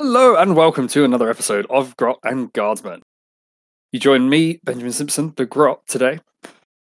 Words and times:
Hello 0.00 0.36
and 0.36 0.54
welcome 0.54 0.86
to 0.86 1.02
another 1.02 1.28
episode 1.28 1.66
of 1.68 1.96
Grot 1.96 2.20
and 2.22 2.52
Guardsman. 2.52 3.02
You 3.90 3.98
join 3.98 4.30
me, 4.30 4.60
Benjamin 4.62 4.92
Simpson, 4.92 5.34
the 5.36 5.44
Grot, 5.44 5.84
today, 5.88 6.20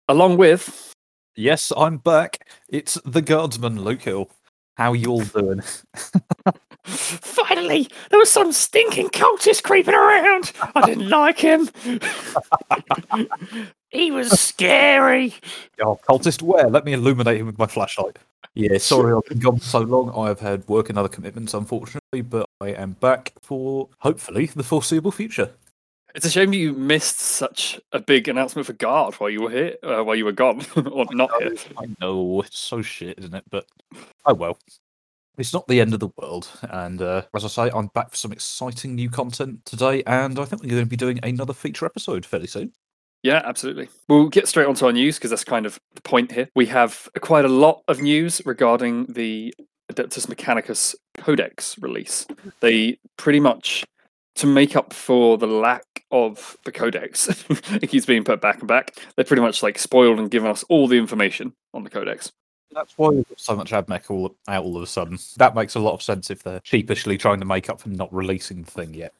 along 0.07 0.37
with. 0.37 0.93
Yes, 1.35 1.73
I'm 1.75 1.97
back. 1.97 2.47
It's 2.69 2.93
the 3.03 3.23
guardsman, 3.23 3.81
Luke 3.81 4.03
Hill. 4.03 4.29
How 4.75 4.93
you 4.93 5.07
all 5.09 5.23
doing? 5.23 5.63
Finally, 6.83 7.89
there 8.11 8.19
was 8.19 8.29
some 8.29 8.51
stinking 8.51 9.09
cultist 9.09 9.63
creeping 9.63 9.95
around. 9.95 10.51
I 10.75 10.85
didn't 10.85 11.09
like 11.19 11.39
him. 11.39 11.69
he 13.89 14.11
was 14.11 14.39
scary. 14.39 15.33
Oh, 15.81 15.99
cultist, 16.07 16.43
where? 16.43 16.69
Let 16.69 16.85
me 16.85 16.93
illuminate 16.93 17.39
him 17.39 17.47
with 17.47 17.57
my 17.57 17.65
flashlight. 17.65 18.19
Yeah, 18.53 18.77
sorry 18.77 19.15
I've 19.15 19.25
been 19.27 19.39
gone 19.39 19.59
so 19.59 19.79
long. 19.79 20.11
I 20.15 20.27
have 20.27 20.39
had 20.39 20.67
work 20.67 20.89
and 20.89 20.99
other 20.99 21.09
commitments, 21.09 21.55
unfortunately, 21.55 22.21
but 22.21 22.46
I 22.59 22.69
am 22.69 22.93
back 22.93 23.33
for 23.41 23.89
hopefully 23.99 24.47
the 24.47 24.63
foreseeable 24.63 25.11
future. 25.11 25.51
It's 26.15 26.25
a 26.25 26.31
shame 26.31 26.53
you 26.53 26.73
missed 26.73 27.19
such 27.19 27.79
a 27.91 27.99
big 27.99 28.27
announcement 28.27 28.65
for 28.65 28.73
Guard 28.73 29.13
while 29.15 29.29
you 29.29 29.43
were 29.43 29.51
here, 29.51 29.75
uh, 29.83 30.03
while 30.03 30.15
you 30.15 30.25
were 30.25 30.31
gone, 30.31 30.65
or 30.91 31.05
not 31.11 31.29
here. 31.39 31.53
I 31.77 31.85
know 32.01 32.41
it's 32.41 32.57
so 32.57 32.81
shit, 32.81 33.19
isn't 33.19 33.35
it? 33.35 33.43
But 33.51 33.67
oh 34.25 34.33
well. 34.33 34.57
It's 35.37 35.53
not 35.53 35.67
the 35.67 35.79
end 35.79 35.93
of 35.93 35.99
the 35.99 36.09
world, 36.17 36.49
and 36.63 36.99
uh, 36.99 37.21
as 37.35 37.45
I 37.45 37.47
say, 37.47 37.69
I'm 37.71 37.87
back 37.87 38.09
for 38.09 38.15
some 38.15 38.31
exciting 38.31 38.95
new 38.95 39.07
content 39.07 39.63
today, 39.65 40.01
and 40.07 40.39
I 40.39 40.45
think 40.45 40.63
we're 40.63 40.69
going 40.69 40.81
to 40.81 40.89
be 40.89 40.95
doing 40.95 41.19
another 41.21 41.53
feature 41.53 41.85
episode 41.85 42.25
fairly 42.25 42.47
soon. 42.47 42.73
Yeah, 43.21 43.43
absolutely. 43.45 43.87
We'll 44.09 44.29
get 44.29 44.47
straight 44.47 44.65
onto 44.65 44.87
our 44.87 44.91
news 44.91 45.17
because 45.17 45.29
that's 45.29 45.43
kind 45.43 45.67
of 45.67 45.79
the 45.93 46.01
point 46.01 46.31
here. 46.31 46.49
We 46.55 46.65
have 46.67 47.07
quite 47.21 47.45
a 47.45 47.49
lot 47.49 47.83
of 47.87 48.01
news 48.01 48.41
regarding 48.45 49.05
the 49.13 49.53
Adeptus 49.91 50.27
Mechanicus 50.27 50.95
Codex 51.17 51.77
release. 51.79 52.25
Mm-hmm. 52.25 52.49
They 52.59 52.99
pretty 53.17 53.39
much, 53.39 53.85
to 54.35 54.47
make 54.47 54.75
up 54.75 54.93
for 54.93 55.37
the 55.37 55.47
lack 55.47 55.83
of 56.11 56.57
the 56.65 56.71
Codex, 56.71 57.27
it 57.49 57.89
keeps 57.89 58.05
being 58.05 58.23
put 58.23 58.41
back 58.41 58.59
and 58.59 58.67
back. 58.67 58.95
They 59.15 59.23
pretty 59.23 59.41
much 59.41 59.63
like 59.63 59.79
spoiled 59.79 60.19
and 60.19 60.31
given 60.31 60.49
us 60.49 60.63
all 60.69 60.87
the 60.87 60.97
information 60.97 61.53
on 61.73 61.83
the 61.83 61.89
Codex. 61.89 62.31
That's 62.71 62.97
why 62.97 63.09
we've 63.09 63.27
got 63.27 63.39
so 63.39 63.55
much 63.55 63.71
AdMech 63.71 64.11
all 64.11 64.35
out 64.47 64.63
all 64.63 64.77
of 64.77 64.83
a 64.83 64.87
sudden. 64.87 65.17
That 65.37 65.55
makes 65.55 65.75
a 65.75 65.79
lot 65.79 65.93
of 65.93 66.01
sense 66.01 66.29
if 66.29 66.43
they're 66.43 66.61
sheepishly 66.63 67.17
trying 67.17 67.39
to 67.39 67.45
make 67.45 67.69
up 67.69 67.79
for 67.79 67.89
not 67.89 68.13
releasing 68.13 68.63
the 68.63 68.71
thing 68.71 68.93
yet. 68.93 69.13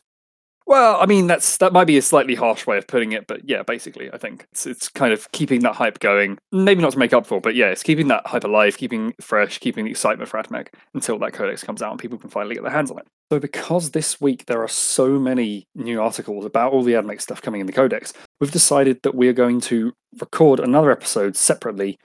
Well, 0.68 0.98
I 1.00 1.06
mean 1.06 1.28
that's 1.28 1.56
that 1.58 1.72
might 1.72 1.86
be 1.86 1.98
a 1.98 2.02
slightly 2.02 2.36
harsh 2.36 2.68
way 2.68 2.78
of 2.78 2.88
putting 2.88 3.14
it, 3.14 3.26
but 3.26 3.48
yeah, 3.48 3.64
basically, 3.64 4.12
I 4.12 4.18
think 4.18 4.46
it's 4.52 4.66
it's 4.66 4.90
kind 4.90 5.14
of 5.14 5.32
keeping 5.32 5.62
that 5.62 5.76
hype 5.76 6.00
going. 6.00 6.38
Maybe 6.52 6.82
not 6.82 6.92
to 6.92 7.00
make 7.00 7.14
up 7.14 7.26
for, 7.26 7.40
but 7.40 7.56
yeah, 7.56 7.68
it's 7.68 7.84
keeping 7.84 8.10
that 8.10 8.28
hype 8.28 8.44
alive, 8.44 8.78
keeping 8.78 9.14
fresh, 9.22 9.60
keeping 9.60 9.86
the 9.86 9.92
excitement 9.92 10.30
for 10.30 10.44
AdMech 10.44 10.68
until 10.94 11.18
that 11.20 11.32
codex 11.32 11.64
comes 11.64 11.82
out 11.82 11.92
and 11.92 12.00
people 12.02 12.18
can 12.18 12.30
finally 12.30 12.54
get 12.54 12.64
their 12.64 12.72
hands 12.74 12.92
on 12.92 13.00
it. 13.00 13.08
So, 13.32 13.40
because 13.40 13.92
this 13.92 14.20
week 14.20 14.46
there 14.48 14.62
are 14.62 14.68
so 14.68 15.18
many 15.18 15.68
new 15.74 16.02
articles 16.02 16.44
about 16.44 16.74
all 16.74 16.84
the 16.84 16.94
AdMech 16.94 17.22
stuff 17.22 17.42
coming 17.42 17.62
in 17.62 17.68
the 17.68 17.74
codex, 17.74 18.12
we've 18.42 18.52
decided 18.52 19.00
that 19.04 19.16
we 19.16 19.30
are 19.30 19.34
going 19.34 19.62
to 19.62 19.94
record 20.20 20.60
another 20.60 20.92
episode 20.92 21.38
separately, 21.38 21.98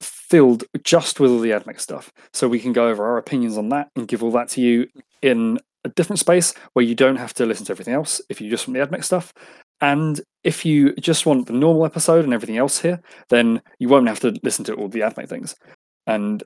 filled 0.00 0.62
just 0.84 1.18
with 1.18 1.32
all 1.32 1.40
the 1.40 1.50
AdMech 1.50 1.80
stuff, 1.80 2.12
so 2.32 2.46
we 2.46 2.60
can 2.60 2.72
go 2.72 2.86
over 2.86 3.04
our 3.04 3.18
opinions 3.18 3.58
on 3.58 3.68
that 3.70 3.88
and 3.96 4.06
give 4.06 4.22
all 4.22 4.30
that 4.30 4.48
to 4.50 4.60
you 4.60 4.86
in 5.22 5.58
a 5.86 5.94
different 5.94 6.20
space 6.20 6.54
where 6.74 6.84
you 6.84 6.94
don't 6.94 7.16
have 7.16 7.34
to 7.34 7.46
listen 7.46 7.66
to 7.66 7.72
everything 7.72 7.94
else 7.94 8.20
if 8.28 8.40
you 8.40 8.50
just 8.50 8.68
want 8.68 8.78
the 8.78 8.86
AdMech 8.86 9.04
stuff. 9.04 9.32
And 9.80 10.20
if 10.44 10.64
you 10.64 10.94
just 10.96 11.26
want 11.26 11.46
the 11.46 11.52
normal 11.52 11.84
episode 11.84 12.24
and 12.24 12.32
everything 12.32 12.56
else 12.56 12.78
here, 12.80 13.00
then 13.28 13.62
you 13.78 13.88
won't 13.88 14.08
have 14.08 14.20
to 14.20 14.38
listen 14.42 14.64
to 14.66 14.74
all 14.74 14.88
the 14.88 15.00
AdMech 15.00 15.28
things. 15.28 15.54
And 16.06 16.42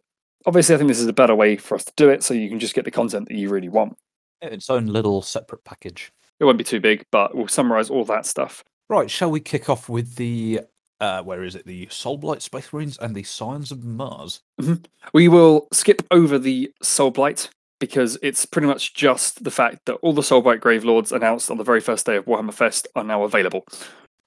obviously, 0.46 0.74
I 0.74 0.78
think 0.78 0.88
this 0.88 1.00
is 1.00 1.06
a 1.06 1.12
better 1.12 1.34
way 1.34 1.56
for 1.56 1.74
us 1.74 1.84
to 1.84 1.92
do 1.96 2.08
it 2.08 2.22
so 2.22 2.34
you 2.34 2.48
can 2.48 2.60
just 2.60 2.74
get 2.74 2.84
the 2.84 2.90
content 2.90 3.28
that 3.28 3.36
you 3.36 3.48
really 3.48 3.68
want. 3.68 3.96
Its 4.42 4.70
own 4.70 4.86
little 4.86 5.22
separate 5.22 5.64
package. 5.64 6.12
It 6.38 6.44
won't 6.44 6.58
be 6.58 6.64
too 6.64 6.80
big, 6.80 7.04
but 7.12 7.34
we'll 7.34 7.48
summarize 7.48 7.90
all 7.90 8.04
that 8.06 8.26
stuff. 8.26 8.64
Right, 8.88 9.10
shall 9.10 9.30
we 9.30 9.40
kick 9.40 9.68
off 9.68 9.88
with 9.88 10.16
the 10.16 10.60
uh, 11.00 11.22
where 11.22 11.44
is 11.44 11.54
it? 11.54 11.64
The 11.64 11.86
Soulblight 11.86 12.42
Space 12.42 12.72
Marines 12.72 12.98
and 12.98 13.14
the 13.14 13.22
Scions 13.22 13.72
of 13.72 13.84
Mars. 13.84 14.42
Mhm. 14.60 14.84
We 15.14 15.28
will 15.28 15.68
skip 15.72 16.02
over 16.10 16.38
the 16.38 16.70
Soul 16.82 17.10
Blight 17.10 17.48
because 17.80 18.16
it's 18.22 18.46
pretty 18.46 18.68
much 18.68 18.94
just 18.94 19.42
the 19.42 19.50
fact 19.50 19.86
that 19.86 19.94
all 19.96 20.12
the 20.12 20.22
Soulblight 20.22 20.60
Gravelords 20.60 21.10
announced 21.10 21.50
on 21.50 21.56
the 21.56 21.64
very 21.64 21.80
first 21.80 22.06
day 22.06 22.16
of 22.16 22.26
Warhammer 22.26 22.54
Fest 22.54 22.86
are 22.94 23.02
now 23.02 23.24
available. 23.24 23.64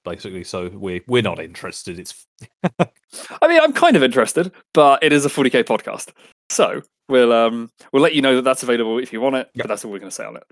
Basically, 0.04 0.44
so 0.44 0.68
we're 0.74 1.00
we're 1.08 1.22
not 1.22 1.40
interested. 1.40 1.98
It's 1.98 2.26
I 3.42 3.48
mean, 3.48 3.60
I'm 3.60 3.72
kind 3.72 3.96
of 3.96 4.02
interested, 4.02 4.52
but 4.74 5.02
it 5.02 5.14
is 5.14 5.24
a 5.24 5.30
40k 5.30 5.64
podcast, 5.64 6.12
so 6.50 6.82
we'll 7.08 7.32
um 7.32 7.70
we'll 7.92 8.02
let 8.02 8.14
you 8.14 8.20
know 8.20 8.36
that 8.36 8.42
that's 8.42 8.62
available 8.62 8.98
if 8.98 9.14
you 9.14 9.22
want 9.22 9.36
it. 9.36 9.48
Yep. 9.54 9.62
But 9.62 9.68
that's 9.68 9.84
all 9.84 9.90
we're 9.90 10.00
going 10.00 10.10
to 10.10 10.14
say 10.14 10.26
on 10.26 10.36
it. 10.36 10.44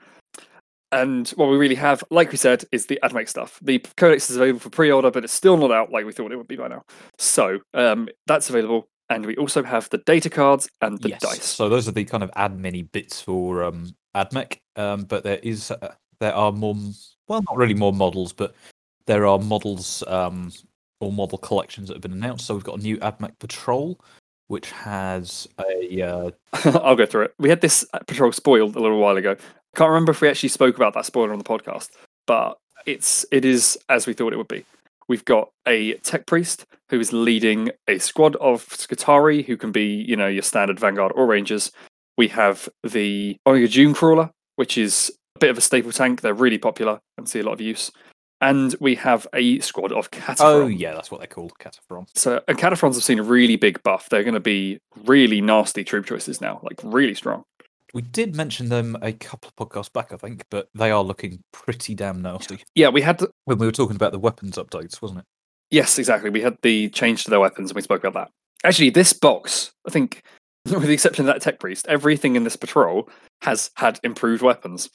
And 0.92 1.26
what 1.30 1.48
we 1.48 1.56
really 1.56 1.74
have, 1.74 2.04
like 2.10 2.30
we 2.30 2.36
said, 2.36 2.64
is 2.70 2.86
the 2.86 2.98
AdMech 3.02 3.26
stuff. 3.26 3.58
The 3.62 3.78
codex 3.96 4.28
is 4.28 4.36
available 4.36 4.60
for 4.60 4.68
pre-order, 4.68 5.10
but 5.10 5.24
it's 5.24 5.32
still 5.32 5.56
not 5.56 5.72
out 5.72 5.90
like 5.90 6.04
we 6.04 6.12
thought 6.12 6.32
it 6.32 6.36
would 6.36 6.48
be 6.48 6.56
by 6.56 6.68
now. 6.68 6.84
So 7.16 7.60
um, 7.72 8.10
that's 8.26 8.50
available, 8.50 8.88
and 9.12 9.26
we 9.26 9.36
also 9.36 9.62
have 9.62 9.88
the 9.90 9.98
data 9.98 10.30
cards 10.30 10.68
and 10.80 11.00
the 11.02 11.10
yes. 11.10 11.20
dice. 11.20 11.44
So 11.44 11.68
those 11.68 11.86
are 11.88 11.92
the 11.92 12.04
kind 12.04 12.22
of 12.22 12.30
ad 12.36 12.58
mini 12.58 12.82
bits 12.82 13.20
for 13.20 13.62
um, 13.62 13.94
AdMech. 14.14 14.58
Um, 14.76 15.02
but 15.02 15.22
there 15.22 15.38
is 15.42 15.70
uh, 15.70 15.94
there 16.20 16.34
are 16.34 16.52
more 16.52 16.74
well, 17.28 17.42
not 17.48 17.56
really 17.56 17.74
more 17.74 17.92
models, 17.92 18.32
but 18.32 18.54
there 19.06 19.26
are 19.26 19.38
models 19.38 20.02
um, 20.06 20.52
or 21.00 21.12
model 21.12 21.38
collections 21.38 21.88
that 21.88 21.94
have 21.94 22.02
been 22.02 22.12
announced. 22.12 22.46
So 22.46 22.54
we've 22.54 22.64
got 22.64 22.78
a 22.78 22.82
new 22.82 22.96
AdMech 22.98 23.38
Patrol, 23.38 24.00
which 24.48 24.70
has 24.70 25.48
a 25.60 26.02
uh, 26.02 26.30
I'll 26.82 26.96
go 26.96 27.06
through 27.06 27.22
it. 27.22 27.34
We 27.38 27.48
had 27.48 27.60
this 27.60 27.84
uh, 27.92 27.98
patrol 28.06 28.32
spoiled 28.32 28.76
a 28.76 28.80
little 28.80 28.98
while 28.98 29.16
ago. 29.16 29.36
Can't 29.76 29.90
remember 29.90 30.12
if 30.12 30.20
we 30.20 30.28
actually 30.28 30.50
spoke 30.50 30.76
about 30.76 30.94
that 30.94 31.06
spoiler 31.06 31.32
on 31.32 31.38
the 31.38 31.44
podcast, 31.44 31.90
but 32.26 32.58
it's 32.86 33.24
it 33.30 33.44
is 33.44 33.78
as 33.88 34.06
we 34.06 34.12
thought 34.12 34.32
it 34.32 34.36
would 34.36 34.48
be. 34.48 34.64
We've 35.08 35.24
got 35.24 35.50
a 35.66 35.94
tech 35.98 36.26
priest 36.26 36.66
who 36.88 37.00
is 37.00 37.12
leading 37.12 37.70
a 37.88 37.98
squad 37.98 38.36
of 38.36 38.66
Skitarii 38.68 39.44
who 39.44 39.56
can 39.56 39.72
be, 39.72 40.04
you 40.06 40.16
know, 40.16 40.28
your 40.28 40.42
standard 40.42 40.78
Vanguard 40.78 41.12
or 41.14 41.26
Rangers. 41.26 41.72
We 42.16 42.28
have 42.28 42.68
the 42.82 43.36
Onager 43.46 43.66
Dunecrawler, 43.68 44.30
which 44.56 44.76
is 44.76 45.10
a 45.36 45.38
bit 45.38 45.50
of 45.50 45.58
a 45.58 45.62
staple 45.62 45.92
tank. 45.92 46.20
They're 46.20 46.34
really 46.34 46.58
popular 46.58 47.00
and 47.16 47.28
see 47.28 47.40
a 47.40 47.42
lot 47.42 47.52
of 47.52 47.60
use. 47.60 47.90
And 48.40 48.74
we 48.80 48.96
have 48.96 49.26
a 49.32 49.60
squad 49.60 49.92
of 49.92 50.10
Kataphrons. 50.10 50.40
oh 50.40 50.66
yeah, 50.66 50.94
that's 50.94 51.10
what 51.12 51.20
they're 51.20 51.28
called, 51.28 51.52
Kataphrons. 51.60 52.08
So, 52.16 52.42
and 52.48 52.58
Kataphrons 52.58 52.94
have 52.94 53.04
seen 53.04 53.20
a 53.20 53.22
really 53.22 53.54
big 53.54 53.80
buff. 53.84 54.08
They're 54.08 54.24
going 54.24 54.34
to 54.34 54.40
be 54.40 54.80
really 55.04 55.40
nasty 55.40 55.84
troop 55.84 56.06
choices 56.06 56.40
now, 56.40 56.60
like 56.64 56.80
really 56.82 57.14
strong. 57.14 57.44
We 57.94 58.02
did 58.02 58.34
mention 58.34 58.68
them 58.68 58.96
a 59.02 59.12
couple 59.12 59.50
of 59.50 59.68
podcasts 59.68 59.92
back, 59.92 60.12
I 60.12 60.16
think, 60.16 60.44
but 60.50 60.68
they 60.74 60.90
are 60.90 61.04
looking 61.04 61.44
pretty 61.52 61.94
damn 61.94 62.22
nasty. 62.22 62.64
Yeah, 62.74 62.88
we 62.88 63.02
had 63.02 63.22
When 63.44 63.58
we 63.58 63.66
were 63.66 63.72
talking 63.72 63.96
about 63.96 64.12
the 64.12 64.18
weapons 64.18 64.56
updates, 64.56 65.02
wasn't 65.02 65.20
it? 65.20 65.26
Yes, 65.70 65.98
exactly. 65.98 66.30
We 66.30 66.42
had 66.42 66.56
the 66.62 66.90
change 66.90 67.24
to 67.24 67.30
their 67.30 67.40
weapons 67.40 67.70
and 67.70 67.76
we 67.76 67.82
spoke 67.82 68.04
about 68.04 68.14
that. 68.14 68.30
Actually, 68.64 68.90
this 68.90 69.12
box, 69.12 69.72
I 69.86 69.90
think, 69.90 70.22
with 70.66 70.82
the 70.82 70.92
exception 70.92 71.26
of 71.28 71.34
that 71.34 71.42
tech 71.42 71.58
priest, 71.58 71.86
everything 71.88 72.36
in 72.36 72.44
this 72.44 72.56
patrol 72.56 73.08
has 73.40 73.70
had 73.76 73.98
improved 74.04 74.42
weapons. 74.42 74.90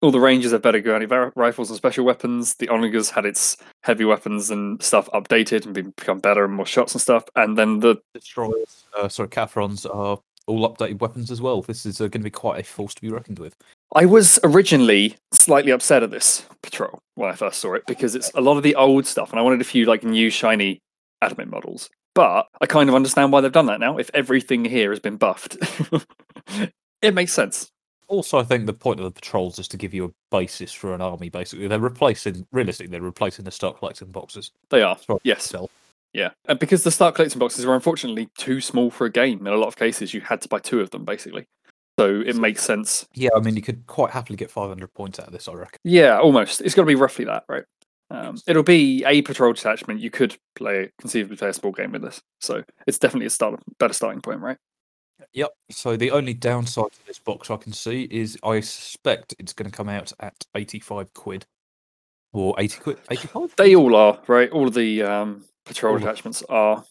All 0.00 0.12
the 0.12 0.20
Rangers 0.20 0.52
have 0.52 0.62
better 0.62 0.80
gurney 0.80 1.06
rifles 1.06 1.70
and 1.70 1.76
special 1.76 2.04
weapons. 2.04 2.54
The 2.54 2.68
Onagers 2.68 3.10
had 3.10 3.26
its 3.26 3.56
heavy 3.82 4.04
weapons 4.04 4.48
and 4.48 4.80
stuff 4.80 5.08
updated 5.12 5.66
and 5.66 5.74
become 5.74 6.20
better 6.20 6.44
and 6.44 6.54
more 6.54 6.66
shots 6.66 6.94
and 6.94 7.02
stuff. 7.02 7.24
And 7.34 7.58
then 7.58 7.80
the 7.80 7.96
Destroyers, 8.14 8.84
uh, 8.96 9.08
sorry, 9.08 9.28
Kataphrons 9.28 9.86
are 9.92 10.18
all 10.46 10.68
updated 10.68 11.00
weapons 11.00 11.32
as 11.32 11.40
well. 11.40 11.62
This 11.62 11.84
is 11.84 12.00
uh, 12.00 12.04
going 12.04 12.20
to 12.20 12.20
be 12.20 12.30
quite 12.30 12.60
a 12.60 12.62
force 12.62 12.94
to 12.94 13.02
be 13.02 13.10
reckoned 13.10 13.40
with. 13.40 13.56
I 13.94 14.04
was 14.04 14.38
originally 14.44 15.16
slightly 15.32 15.72
upset 15.72 16.02
at 16.02 16.10
this 16.10 16.44
patrol 16.62 17.00
when 17.14 17.30
I 17.30 17.34
first 17.34 17.60
saw 17.60 17.74
it 17.74 17.84
because 17.86 18.14
it's 18.14 18.30
a 18.34 18.40
lot 18.40 18.56
of 18.56 18.62
the 18.62 18.74
old 18.74 19.06
stuff, 19.06 19.30
and 19.30 19.40
I 19.40 19.42
wanted 19.42 19.60
a 19.60 19.64
few 19.64 19.86
like 19.86 20.04
new 20.04 20.30
shiny 20.30 20.80
admin 21.22 21.48
models. 21.48 21.88
But 22.14 22.48
I 22.60 22.66
kind 22.66 22.88
of 22.88 22.94
understand 22.94 23.32
why 23.32 23.40
they've 23.40 23.52
done 23.52 23.66
that 23.66 23.80
now. 23.80 23.96
If 23.96 24.10
everything 24.12 24.64
here 24.64 24.90
has 24.90 25.00
been 25.00 25.16
buffed, 25.16 25.56
it 27.02 27.14
makes 27.14 27.32
sense. 27.32 27.70
Also, 28.08 28.38
I 28.38 28.42
think 28.42 28.66
the 28.66 28.72
point 28.72 28.98
of 28.98 29.04
the 29.04 29.10
patrols 29.10 29.58
is 29.58 29.68
to 29.68 29.76
give 29.76 29.94
you 29.94 30.06
a 30.06 30.10
basis 30.30 30.72
for 30.72 30.94
an 30.94 31.00
army. 31.00 31.28
Basically, 31.28 31.68
they're 31.68 31.78
replacing 31.78 32.46
realistically, 32.52 32.90
they're 32.90 33.02
replacing 33.02 33.44
the 33.44 33.50
stock 33.50 33.78
collecting 33.78 34.10
boxes. 34.10 34.50
They 34.70 34.82
are, 34.82 34.96
yes, 35.22 35.44
So, 35.44 35.68
yeah, 36.12 36.30
and 36.46 36.58
because 36.58 36.84
the 36.84 36.90
start 36.90 37.14
collecting 37.14 37.38
boxes 37.38 37.66
were 37.66 37.74
unfortunately 37.74 38.30
too 38.36 38.60
small 38.60 38.90
for 38.90 39.06
a 39.06 39.12
game. 39.12 39.46
In 39.46 39.52
a 39.52 39.56
lot 39.56 39.68
of 39.68 39.76
cases, 39.76 40.14
you 40.14 40.22
had 40.22 40.40
to 40.40 40.48
buy 40.48 40.58
two 40.58 40.80
of 40.80 40.90
them 40.90 41.04
basically, 41.04 41.46
so 41.98 42.22
it 42.24 42.36
makes 42.36 42.62
sense. 42.62 43.06
yeah, 43.14 43.30
I 43.36 43.40
mean, 43.40 43.56
you 43.56 43.62
could 43.62 43.86
quite 43.86 44.10
happily 44.10 44.36
get 44.36 44.50
500 44.50 44.92
points 44.94 45.18
out 45.18 45.26
of 45.26 45.32
this, 45.32 45.48
I 45.48 45.54
reckon. 45.54 45.78
Yeah, 45.84 46.18
almost. 46.18 46.60
It's 46.60 46.74
got 46.74 46.82
to 46.82 46.86
be 46.86 46.94
roughly 46.94 47.24
that, 47.24 47.44
right? 47.48 47.64
Um, 48.10 48.38
it'll 48.46 48.62
be 48.62 49.04
a 49.04 49.22
patrol 49.22 49.52
detachment. 49.52 50.00
You 50.00 50.10
could 50.10 50.36
play 50.54 50.90
conceivably 51.00 51.36
play 51.36 51.48
a 51.48 51.52
small 51.52 51.72
game 51.72 51.92
with 51.92 52.02
this, 52.02 52.22
so 52.40 52.62
it's 52.86 52.98
definitely 52.98 53.26
a 53.26 53.30
start 53.30 53.60
better 53.78 53.92
starting 53.92 54.22
point, 54.22 54.40
right? 54.40 54.56
Yep. 55.32 55.50
So 55.70 55.96
the 55.96 56.10
only 56.10 56.34
downside 56.34 56.92
to 56.92 57.06
this 57.06 57.18
box 57.18 57.50
I 57.50 57.56
can 57.56 57.72
see 57.72 58.08
is 58.10 58.38
I 58.42 58.60
suspect 58.60 59.34
it's 59.38 59.52
going 59.52 59.70
to 59.70 59.76
come 59.76 59.88
out 59.88 60.12
at 60.20 60.46
85 60.54 61.12
quid 61.12 61.46
or 62.32 62.54
80 62.58 62.78
quid. 62.78 62.98
85. 63.10 63.56
They 63.56 63.74
all 63.74 63.94
are, 63.94 64.20
right? 64.26 64.50
All 64.50 64.68
of 64.68 64.74
the 64.74 65.02
um, 65.02 65.44
patrol 65.66 65.94
All 65.94 65.98
attachments 66.00 66.42
are. 66.48 66.84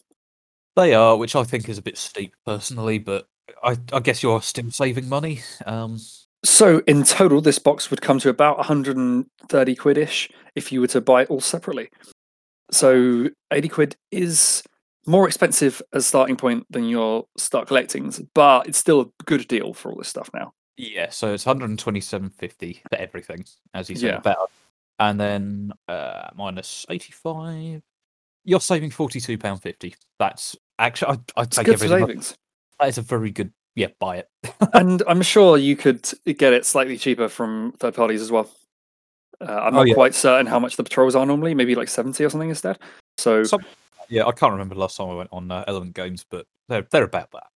They 0.76 0.94
are, 0.94 1.16
which 1.16 1.34
I 1.34 1.42
think 1.42 1.68
is 1.68 1.78
a 1.78 1.82
bit 1.82 1.98
steep 1.98 2.34
personally, 2.44 2.98
but 2.98 3.26
I, 3.62 3.76
I 3.92 4.00
guess 4.00 4.22
you're 4.22 4.42
still 4.42 4.70
saving 4.70 5.08
money. 5.08 5.40
Um, 5.66 5.98
So 6.44 6.82
in 6.86 7.02
total, 7.04 7.40
this 7.40 7.58
box 7.58 7.90
would 7.90 8.00
come 8.00 8.18
to 8.20 8.28
about 8.28 8.56
130 8.58 9.74
quid 9.76 9.98
ish 9.98 10.30
if 10.54 10.70
you 10.72 10.80
were 10.80 10.86
to 10.88 11.00
buy 11.00 11.22
it 11.22 11.30
all 11.30 11.40
separately. 11.40 11.88
So 12.70 13.28
80 13.50 13.68
quid 13.68 13.96
is 14.10 14.62
more 15.06 15.26
expensive 15.26 15.80
as 15.92 16.06
starting 16.06 16.36
point 16.36 16.66
than 16.70 16.84
your 16.88 17.24
start 17.36 17.66
collectings, 17.68 18.20
but 18.34 18.66
it's 18.68 18.78
still 18.78 19.00
a 19.00 19.06
good 19.24 19.48
deal 19.48 19.72
for 19.72 19.90
all 19.90 19.96
this 19.98 20.08
stuff 20.08 20.28
now. 20.34 20.52
Yeah, 20.76 21.08
so 21.10 21.32
it's 21.32 21.44
127.50 21.44 22.80
for 22.88 22.96
everything, 22.96 23.44
as 23.74 23.88
you 23.90 23.96
said 23.96 24.10
Yeah. 24.10 24.16
about, 24.18 24.50
and 24.98 25.18
then 25.18 25.72
uh, 25.88 26.28
minus 26.36 26.86
85. 26.88 27.82
You're 28.44 28.60
saving 28.60 28.90
42 28.90 29.38
pound 29.38 29.62
50. 29.62 29.94
That's 30.18 30.54
actually 30.78 31.12
I'd, 31.14 31.32
I'd 31.36 31.46
It's 31.48 31.56
take 31.56 31.68
everything. 31.68 31.98
savings. 32.06 32.36
That 32.80 32.88
is 32.88 32.98
a 32.98 33.02
very 33.02 33.30
good. 33.30 33.52
Yeah, 33.74 33.88
buy 34.00 34.16
it. 34.16 34.28
and 34.74 35.02
I'm 35.06 35.22
sure 35.22 35.56
you 35.56 35.76
could 35.76 36.08
get 36.24 36.52
it 36.52 36.66
slightly 36.66 36.98
cheaper 36.98 37.28
from 37.28 37.72
third 37.78 37.94
parties 37.94 38.20
as 38.22 38.30
well. 38.32 38.50
Uh, 39.40 39.52
I'm 39.52 39.74
Oh, 39.74 39.78
not 39.78 39.86
yeah. 39.88 39.94
quite 39.94 40.14
certain 40.16 40.46
how 40.46 40.58
much 40.58 40.76
the 40.76 40.82
patrols 40.82 41.14
are 41.14 41.24
normally, 41.24 41.54
maybe 41.54 41.76
like 41.76 41.88
70 41.88 42.24
or 42.24 42.28
something 42.28 42.48
instead. 42.48 42.78
So 43.18 43.44
Some- 43.44 43.64
Yeah, 44.08 44.26
I 44.26 44.32
can't 44.32 44.50
remember 44.52 44.74
the 44.74 44.80
last 44.80 44.96
time 44.96 45.10
I 45.10 45.14
went 45.14 45.28
on 45.32 45.50
uh, 45.52 45.64
Element 45.68 45.94
Games, 45.94 46.24
but 46.28 46.46
they're 46.68 46.86
they're 46.90 47.04
about 47.04 47.30
that. 47.32 47.46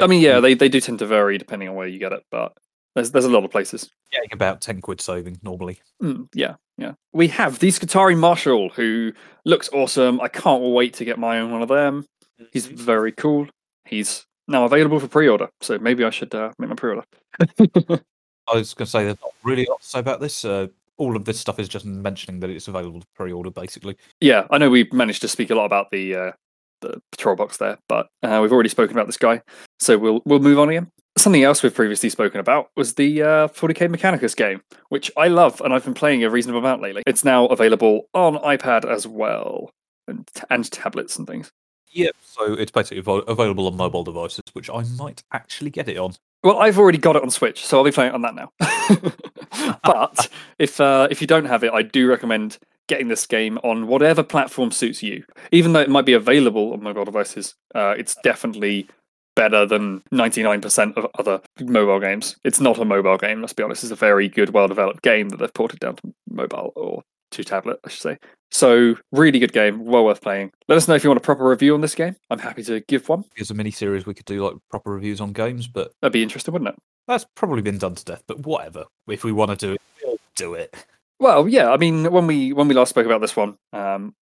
I 0.00 0.08
mean, 0.08 0.22
yeah, 0.22 0.40
they, 0.40 0.54
they 0.54 0.68
do 0.68 0.80
tend 0.80 0.98
to 1.00 1.06
vary 1.06 1.38
depending 1.38 1.68
on 1.68 1.76
where 1.76 1.86
you 1.86 2.00
get 2.00 2.12
it, 2.12 2.24
but 2.32 2.56
there's 2.96 3.12
there's 3.12 3.24
a 3.26 3.30
lot 3.30 3.44
of 3.44 3.50
places. 3.52 3.90
Getting 4.10 4.32
about 4.32 4.60
10 4.60 4.80
quid 4.80 5.00
saving 5.00 5.38
normally. 5.42 5.80
Mm, 6.02 6.28
yeah, 6.34 6.56
yeah. 6.78 6.94
We 7.12 7.28
have 7.28 7.60
the 7.60 7.68
Skitarii 7.68 8.18
Marshal, 8.18 8.70
who 8.70 9.12
looks 9.44 9.68
awesome. 9.72 10.20
I 10.20 10.26
can't 10.28 10.62
wait 10.64 10.94
to 10.94 11.04
get 11.04 11.18
my 11.18 11.38
own 11.38 11.52
one 11.52 11.62
of 11.62 11.68
them. 11.68 12.06
He's 12.52 12.66
very 12.66 13.12
cool. 13.12 13.46
He's 13.84 14.26
now 14.48 14.64
available 14.64 15.00
for 15.00 15.08
pre-order, 15.08 15.48
so 15.60 15.78
maybe 15.78 16.04
I 16.04 16.10
should 16.10 16.34
uh, 16.34 16.50
make 16.58 16.68
my 16.68 16.76
pre-order. 16.76 17.04
I 18.48 18.56
was 18.56 18.74
going 18.74 18.86
to 18.86 18.90
say 18.90 19.04
there's 19.04 19.20
not 19.20 19.32
really 19.44 19.66
a 19.66 19.70
lot 19.70 19.80
to 19.80 19.86
say 19.88 19.98
about 20.00 20.20
this. 20.20 20.44
Uh, 20.44 20.68
all 20.98 21.16
of 21.16 21.24
this 21.24 21.40
stuff 21.40 21.58
is 21.58 21.68
just 21.68 21.84
mentioning 21.84 22.40
that 22.40 22.50
it's 22.50 22.68
available 22.68 23.00
to 23.00 23.06
pre-order, 23.14 23.50
basically. 23.50 23.96
yeah, 24.20 24.46
I 24.50 24.58
know 24.58 24.70
we 24.70 24.88
managed 24.92 25.22
to 25.22 25.28
speak 25.28 25.50
a 25.50 25.54
lot 25.54 25.64
about 25.64 25.90
the 25.90 26.14
uh, 26.14 26.32
the 26.80 27.00
patrol 27.12 27.36
box 27.36 27.56
there, 27.56 27.78
but 27.88 28.08
uh, 28.22 28.40
we've 28.42 28.52
already 28.52 28.68
spoken 28.68 28.96
about 28.96 29.06
this 29.06 29.16
guy, 29.16 29.40
so 29.80 29.96
we'll 29.96 30.20
we'll 30.24 30.40
move 30.40 30.58
on 30.58 30.68
again. 30.68 30.90
Something 31.16 31.42
else 31.42 31.62
we've 31.62 31.74
previously 31.74 32.08
spoken 32.08 32.40
about 32.40 32.70
was 32.76 32.94
the 32.94 33.22
uh, 33.22 33.48
40k 33.48 33.94
Mechanicus 33.94 34.34
game, 34.34 34.62
which 34.88 35.10
I 35.16 35.28
love 35.28 35.60
and 35.60 35.74
I've 35.74 35.84
been 35.84 35.94
playing 35.94 36.24
a 36.24 36.30
reasonable 36.30 36.60
amount 36.60 36.80
lately. 36.80 37.02
It's 37.06 37.24
now 37.24 37.46
available 37.46 38.08
on 38.14 38.36
iPad 38.36 38.84
as 38.84 39.06
well, 39.06 39.70
and, 40.08 40.28
and 40.50 40.70
tablets 40.70 41.16
and 41.16 41.26
things. 41.26 41.50
Yep. 41.92 42.16
So 42.22 42.54
it's 42.54 42.70
basically 42.70 43.02
avo- 43.02 43.26
available 43.28 43.66
on 43.66 43.76
mobile 43.76 44.04
devices, 44.04 44.42
which 44.52 44.70
I 44.70 44.82
might 44.98 45.22
actually 45.32 45.70
get 45.70 45.88
it 45.88 45.98
on. 45.98 46.14
Well, 46.42 46.58
I've 46.58 46.78
already 46.78 46.98
got 46.98 47.16
it 47.16 47.22
on 47.22 47.30
Switch, 47.30 47.64
so 47.64 47.78
I'll 47.78 47.84
be 47.84 47.92
playing 47.92 48.12
it 48.12 48.14
on 48.14 48.22
that 48.22 48.34
now. 48.34 49.78
but 49.84 50.28
if 50.58 50.80
uh, 50.80 51.06
if 51.10 51.20
you 51.20 51.26
don't 51.26 51.44
have 51.44 51.62
it, 51.62 51.72
I 51.72 51.82
do 51.82 52.08
recommend 52.08 52.58
getting 52.88 53.08
this 53.08 53.26
game 53.26 53.58
on 53.62 53.86
whatever 53.86 54.22
platform 54.22 54.72
suits 54.72 55.02
you. 55.02 55.24
Even 55.52 55.72
though 55.72 55.80
it 55.80 55.88
might 55.88 56.04
be 56.04 56.14
available 56.14 56.72
on 56.72 56.82
mobile 56.82 57.04
devices, 57.04 57.54
uh, 57.74 57.94
it's 57.96 58.16
definitely 58.24 58.88
better 59.34 59.64
than 59.64 60.02
99% 60.12 60.96
of 60.96 61.06
other 61.18 61.40
mobile 61.60 62.00
games. 62.00 62.36
It's 62.44 62.60
not 62.60 62.78
a 62.78 62.84
mobile 62.84 63.16
game, 63.16 63.40
let's 63.40 63.52
be 63.52 63.62
honest. 63.62 63.84
It's 63.84 63.92
a 63.92 63.96
very 63.96 64.28
good, 64.28 64.50
well 64.50 64.68
developed 64.68 65.02
game 65.02 65.30
that 65.30 65.38
they've 65.38 65.54
ported 65.54 65.80
down 65.80 65.96
to 65.96 66.14
mobile 66.28 66.72
or 66.76 67.02
to 67.32 67.44
tablet, 67.44 67.78
I 67.84 67.88
should 67.88 68.00
say. 68.02 68.18
So, 68.50 68.96
really 69.12 69.38
good 69.38 69.52
game, 69.52 69.84
well 69.84 70.04
worth 70.04 70.20
playing. 70.20 70.52
Let 70.68 70.76
us 70.76 70.86
know 70.86 70.94
if 70.94 71.02
you 71.02 71.10
want 71.10 71.16
a 71.18 71.22
proper 71.22 71.48
review 71.48 71.74
on 71.74 71.80
this 71.80 71.94
game. 71.94 72.16
I'm 72.30 72.38
happy 72.38 72.62
to 72.64 72.80
give 72.80 73.08
one. 73.08 73.24
As 73.40 73.50
a 73.50 73.54
mini 73.54 73.70
series, 73.70 74.04
we 74.04 74.12
could 74.14 74.26
do 74.26 74.44
like 74.44 74.56
proper 74.70 74.90
reviews 74.92 75.20
on 75.20 75.32
games, 75.32 75.66
but 75.66 75.92
That'd 76.02 76.12
be 76.12 76.22
interesting, 76.22 76.52
wouldn't 76.52 76.68
it? 76.70 76.76
that's 77.08 77.26
probably 77.34 77.62
been 77.62 77.78
done 77.78 77.94
to 77.94 78.04
death. 78.04 78.22
But 78.26 78.40
whatever. 78.40 78.84
If 79.08 79.24
we 79.24 79.32
want 79.32 79.50
to 79.50 79.56
do 79.56 79.72
it, 79.72 79.80
we'll 80.04 80.18
do 80.36 80.54
it. 80.54 80.74
Well, 81.18 81.48
yeah. 81.48 81.70
I 81.70 81.76
mean, 81.76 82.10
when 82.12 82.26
we 82.26 82.52
when 82.52 82.68
we 82.68 82.74
last 82.74 82.90
spoke 82.90 83.06
about 83.06 83.20
this 83.20 83.36
one, 83.36 83.56
um, 83.72 84.14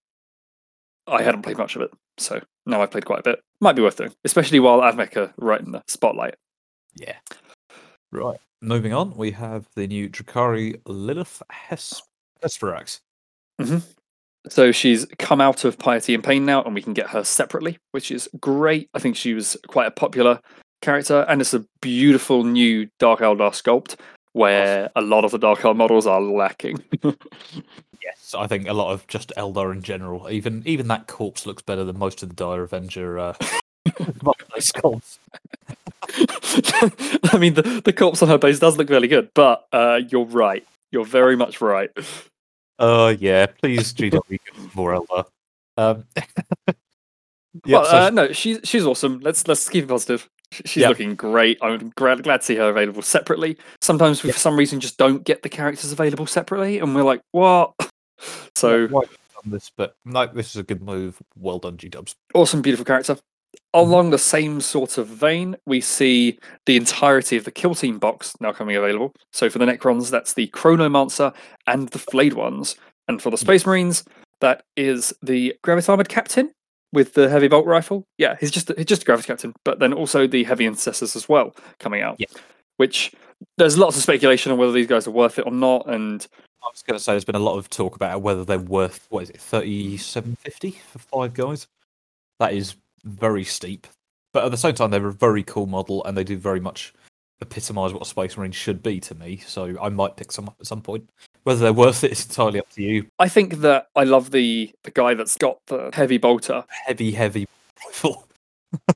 I 1.08 1.22
hadn't 1.24 1.42
played 1.42 1.58
much 1.58 1.76
of 1.76 1.82
it, 1.82 1.92
so 2.18 2.40
now 2.66 2.82
I've 2.82 2.92
played 2.92 3.06
quite 3.06 3.20
a 3.20 3.24
bit. 3.24 3.40
Might 3.62 3.76
be 3.76 3.82
worth 3.82 3.98
doing, 3.98 4.14
especially 4.24 4.60
while 4.60 4.82
are 4.82 5.32
right 5.38 5.62
in 5.62 5.72
the 5.72 5.82
spotlight. 5.88 6.36
Yeah. 6.96 7.16
Right. 8.12 8.40
Moving 8.62 8.94
on, 8.94 9.16
we 9.16 9.32
have 9.32 9.68
the 9.76 9.88
new 9.88 10.10
Drukhari 10.10 10.82
Lelith 10.86 11.42
Hes- 11.50 12.02
Hesperax. 12.44 13.00
So 14.48 14.72
she's 14.72 15.06
come 15.18 15.42
out 15.42 15.66
of 15.66 15.78
Piety 15.78 16.14
and 16.14 16.24
Pain 16.24 16.46
now, 16.46 16.64
and 16.64 16.74
we 16.74 16.82
can 16.82 16.94
get 16.94 17.10
her 17.10 17.24
separately, 17.24 17.78
which 17.92 18.10
is 18.10 18.30
great. 18.40 18.90
I 18.94 19.00
think 19.00 19.16
she 19.16 19.34
was 19.34 19.58
quite 19.68 19.88
a 19.88 19.92
popular 19.92 20.40
character, 20.82 21.26
and 21.28 21.42
it's 21.42 21.54
a 21.54 21.66
beautiful 21.82 22.44
new 22.44 22.88
Dark 23.00 23.20
Eldar 23.20 23.52
sculpt 23.52 23.96
where 24.34 24.90
a 24.96 25.02
lot 25.02 25.26
of 25.26 25.32
the 25.32 25.40
Dark 25.40 25.60
Eldar 25.60 25.76
models 25.76 26.08
are 26.08 26.22
lacking. 26.22 26.84
Yes, 28.02 28.34
I 28.36 28.48
think 28.48 28.68
a 28.68 28.74
lot 28.74 28.92
of 28.92 29.06
just 29.08 29.34
Eldar 29.38 29.74
in 29.74 29.82
general. 29.82 30.30
Even 30.30 30.64
even 30.66 30.88
that 30.88 31.08
corpse 31.08 31.46
looks 31.46 31.62
better 31.62 31.84
than 31.84 32.00
most 32.00 32.24
of 32.24 32.30
the 32.30 32.36
Dire 32.36 32.64
Avenger 32.64 33.20
uh, 33.20 33.34
sculpts. 34.58 35.18
I 37.34 37.38
mean, 37.38 37.56
the, 37.56 37.82
the 37.84 37.94
corpse 37.94 38.22
on 38.24 38.30
her 38.30 38.38
base 38.38 38.58
does 38.58 38.78
look 38.78 38.90
really 38.90 39.08
good, 39.10 39.30
but 39.36 39.68
uh, 39.74 40.00
you're 40.10 40.26
right. 40.26 40.66
You're 40.92 41.06
very 41.06 41.36
much 41.44 41.62
right. 41.62 41.92
Oh 42.80 43.10
yeah, 43.10 43.46
please 43.46 43.94
GW 43.94 44.22
give 44.30 44.40
us 44.66 44.76
more 44.76 44.96
Um, 45.78 46.06
yeah, 46.66 46.74
well, 47.68 47.86
so 47.86 47.98
uh, 47.98 48.10
no, 48.10 48.32
she's 48.32 48.60
she's 48.64 48.86
awesome. 48.86 49.20
Let's 49.20 49.48
let's 49.48 49.68
keep 49.68 49.84
it 49.84 49.88
positive. 49.88 50.30
She's 50.52 50.78
Yeah. 50.78 50.90
looking 50.90 51.16
great. 51.16 51.60
I'm 51.62 51.92
glad, 51.96 52.24
glad 52.24 52.38
to 52.38 52.44
see 52.46 52.56
her 52.56 52.70
available 52.70 53.04
separately. 53.04 53.58
Sometimes 53.82 54.24
we, 54.24 54.32
for 54.32 54.40
some 54.40 54.58
reason, 54.58 54.80
just 54.80 54.98
don't 54.98 55.24
get 55.24 55.44
the 55.44 55.50
characters 55.50 55.92
available 55.92 56.26
separately, 56.26 56.80
and 56.80 56.96
we're 56.96 57.04
like, 57.04 57.22
what? 57.32 57.74
So 58.56 58.88
why 58.88 59.04
have 59.04 59.10
we 59.12 59.16
done 59.44 59.52
this, 59.54 59.72
but 59.78 59.94
no, 60.04 60.26
this 60.28 60.50
is 60.50 60.58
a 60.58 60.64
good 60.64 60.82
move. 60.82 61.22
Well 61.38 61.60
done, 61.60 61.78
G 61.78 61.88
Dubs. 61.88 62.16
awesome, 62.34 62.62
beautiful 62.62 62.84
character. 62.84 63.18
Along 63.74 64.10
the 64.10 64.18
same 64.18 64.62
sort 64.62 64.98
of 64.98 65.08
vein, 65.08 65.56
we 65.66 65.80
see 65.80 66.40
the 66.66 66.76
entirety 66.76 67.38
of 67.38 67.46
the 67.46 67.52
Kill 67.52 67.76
Team 67.76 68.00
box 68.00 68.34
now 68.40 68.52
coming 68.52 68.76
available. 68.76 69.14
So 69.32 69.50
for 69.50 69.60
the 69.60 69.66
Necrons, 69.66 70.10
that's 70.10 70.34
the 70.34 70.48
Chronomancer 70.48 71.34
and 71.68 71.88
the 71.90 72.00
Flayed 72.00 72.34
ones. 72.34 72.76
And 73.08 73.22
for 73.22 73.30
the 73.30 73.38
hmm. 73.38 73.46
Space 73.46 73.66
Marines, 73.66 74.04
that 74.42 74.64
is 74.76 75.14
the 75.22 75.56
Gravis 75.64 75.90
Armored 75.90 76.10
Captain 76.10 76.52
with 76.94 77.14
the 77.14 77.30
heavy 77.30 77.48
bolt 77.48 77.66
rifle. 77.66 78.06
Yeah, 78.18 78.36
he's 78.40 78.52
just 78.52 78.72
he's 78.76 78.86
just 78.86 79.04
a 79.04 79.06
Gravis 79.06 79.26
Captain, 79.26 79.54
but 79.64 79.80
then 79.80 79.94
also 79.94 80.28
the 80.28 80.44
heavy 80.44 80.66
intercessors 80.66 81.16
as 81.16 81.30
well 81.30 81.56
coming 81.80 82.02
out. 82.02 82.16
Yeah. 82.20 82.28
Which 82.78 83.12
there's 83.58 83.78
lots 83.78 83.98
of 83.98 84.04
speculation 84.04 84.52
on 84.52 84.58
whether 84.58 84.72
these 84.72 84.88
guys 84.88 85.08
are 85.08 85.12
worth 85.12 85.40
it 85.40 85.46
or 85.46 85.52
not, 85.52 85.88
and 85.88 86.26
I 86.64 86.68
was 86.72 86.82
going 86.82 86.98
to 86.98 87.04
say 87.04 87.14
there's 87.14 87.26
been 87.26 87.36
a 87.36 87.40
lot 87.40 87.58
of 87.58 87.70
talk 87.70 87.96
about 87.96 88.22
whether 88.22 88.44
they're 88.44 88.60
worth 88.60 89.06
what 89.10 89.24
is 89.24 89.30
it, 89.30 89.40
thirty-seven 89.40 90.38
fifty 90.38 90.72
for 90.72 91.00
five 91.00 91.34
guys. 91.34 91.68
That 92.40 92.54
is 92.54 92.76
very 93.04 93.44
steep, 93.44 93.88
but 94.34 94.46
at 94.46 94.52
the 94.52 94.58
same 94.58 94.76
time 94.76 94.92
they're 94.92 95.08
a 95.08 95.14
very 95.14 95.44
cool 95.44 95.66
model 95.66 96.04
and 96.06 96.18
they 96.18 96.24
do 96.24 96.38
very 96.38 96.60
much 96.60 96.94
epitomise 97.42 97.94
what 97.94 98.02
a 98.02 98.06
Space 98.06 98.38
Marine 98.38 98.52
should 98.52 98.84
be 98.84 99.00
to 99.00 99.16
me. 99.16 99.38
So 99.46 99.76
I 99.82 99.90
might 99.90 100.18
pick 100.18 100.32
some 100.32 100.48
up 100.48 100.56
at 100.60 100.68
some 100.68 100.82
point. 100.82 101.10
Whether 101.44 101.62
they're 101.62 101.74
worth 101.74 102.04
it 102.04 102.12
is 102.12 102.26
entirely 102.26 102.60
up 102.60 102.70
to 102.72 102.84
you. 102.84 103.08
I 103.18 103.30
think 103.30 103.62
that 103.62 103.88
I 103.96 104.04
love 104.04 104.32
the 104.32 104.72
the 104.84 104.92
guy 104.92 105.14
that's 105.14 105.38
got 105.38 105.58
the 105.68 105.90
heavy 105.94 106.18
bolter 106.18 106.66
Heavy, 106.86 107.12
heavy 107.12 107.48
rifle. 107.86 108.28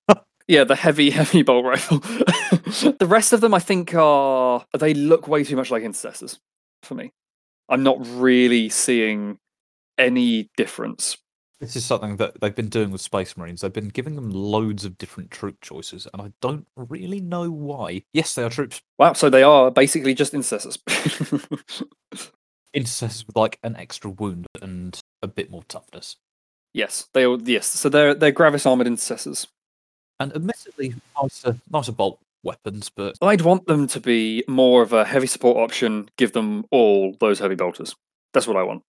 Yeah, 0.48 0.65
the 0.65 0.75
heavy, 0.75 1.10
heavy 1.10 1.41
bolt 1.41 1.65
rifle. 1.65 2.00
the 3.00 3.07
rest 3.07 3.31
of 3.33 3.41
them, 3.41 3.53
I 3.53 3.60
think, 3.60 3.93
are 3.95 4.65
they 4.77 4.93
look 4.93 5.27
way 5.27 5.43
too 5.43 5.55
much 5.55 5.72
like 5.72 5.83
intercessors 5.83 6.39
for 6.83 6.95
me. 6.95 7.12
I'm 7.69 7.83
not 7.83 7.98
really 8.05 8.69
seeing 8.69 9.38
any 9.98 10.50
difference. 10.57 11.17
This 11.63 11.75
is 11.77 11.86
something 11.86 12.17
that 12.17 12.39
they've 12.41 12.55
been 12.55 12.70
doing 12.70 12.91
with 12.91 13.01
Space 13.01 13.36
Marines. 13.38 13.62
They've 13.62 13.72
been 13.74 13.89
giving 13.89 14.15
them 14.15 14.29
loads 14.29 14.86
of 14.86 14.98
different 14.98 15.32
troop 15.32 15.62
choices, 15.62 16.08
and 16.13 16.22
I 16.22 16.32
don't 16.41 16.67
really 16.75 17.20
know 17.22 17.50
why. 17.50 18.03
Yes, 18.13 18.36
they 18.36 18.43
are 18.43 18.50
troops 18.50 18.82
Wow, 18.98 19.13
so 19.13 19.29
they 19.29 19.43
are 19.43 19.72
basically 19.72 20.13
just 20.13 20.34
intercessors. 20.34 20.77
intercessors 22.74 23.25
with 23.27 23.36
like 23.36 23.60
an 23.63 23.75
extra 23.75 24.10
wound 24.10 24.48
and 24.62 25.00
a 25.22 25.27
bit 25.27 25.51
more 25.51 25.63
toughness. 25.67 26.17
yes, 26.74 27.08
they 27.13 27.24
are. 27.25 27.38
yes. 27.43 27.67
So 27.67 27.89
they're 27.89 28.13
they're 28.13 28.32
Gravis 28.32 28.65
armored 28.65 28.88
intercessors. 28.88 29.48
And 30.20 30.34
admittedly, 30.36 30.93
nicer, 31.22 31.58
nicer 31.72 31.91
bolt 31.91 32.20
weapons, 32.43 32.89
but 32.96 33.17
I'd 33.22 33.41
want 33.41 33.65
them 33.67 33.88
to 33.88 34.00
be 34.00 34.43
more 34.48 34.82
of 34.82 34.93
a 34.93 35.03
heavy 35.05 35.27
support 35.27 35.58
option. 35.58 36.10
Give 36.17 36.34
them 36.34 36.65
all 36.72 37.15
those 37.20 37.39
heavy 37.39 37.55
bolters. 37.55 37.96
That's 38.34 38.48
what 38.48 38.58
I 38.58 38.63
want. 38.63 38.84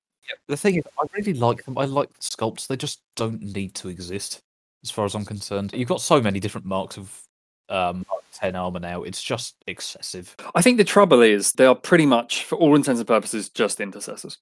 The 0.48 0.56
thing 0.56 0.76
is, 0.76 0.84
I 0.98 1.06
really 1.16 1.34
like 1.34 1.64
them. 1.64 1.78
I 1.78 1.84
like 1.84 2.12
the 2.12 2.20
sculpts. 2.20 2.66
They 2.66 2.76
just 2.76 3.00
don't 3.16 3.40
need 3.40 3.74
to 3.76 3.88
exist, 3.88 4.40
as 4.82 4.90
far 4.90 5.04
as 5.04 5.14
I'm 5.14 5.24
concerned. 5.24 5.72
You've 5.72 5.88
got 5.88 6.00
so 6.00 6.20
many 6.20 6.40
different 6.40 6.66
marks 6.66 6.96
of 6.96 7.22
um, 7.68 8.04
10 8.32 8.56
armor 8.56 8.80
now. 8.80 9.02
It's 9.02 9.22
just 9.22 9.56
excessive. 9.66 10.34
I 10.54 10.62
think 10.62 10.78
the 10.78 10.84
trouble 10.84 11.22
is 11.22 11.52
they 11.52 11.66
are 11.66 11.74
pretty 11.74 12.06
much, 12.06 12.44
for 12.44 12.56
all 12.56 12.74
intents 12.74 13.00
and 13.00 13.08
purposes, 13.08 13.48
just 13.48 13.80
intercessors. 13.80 14.38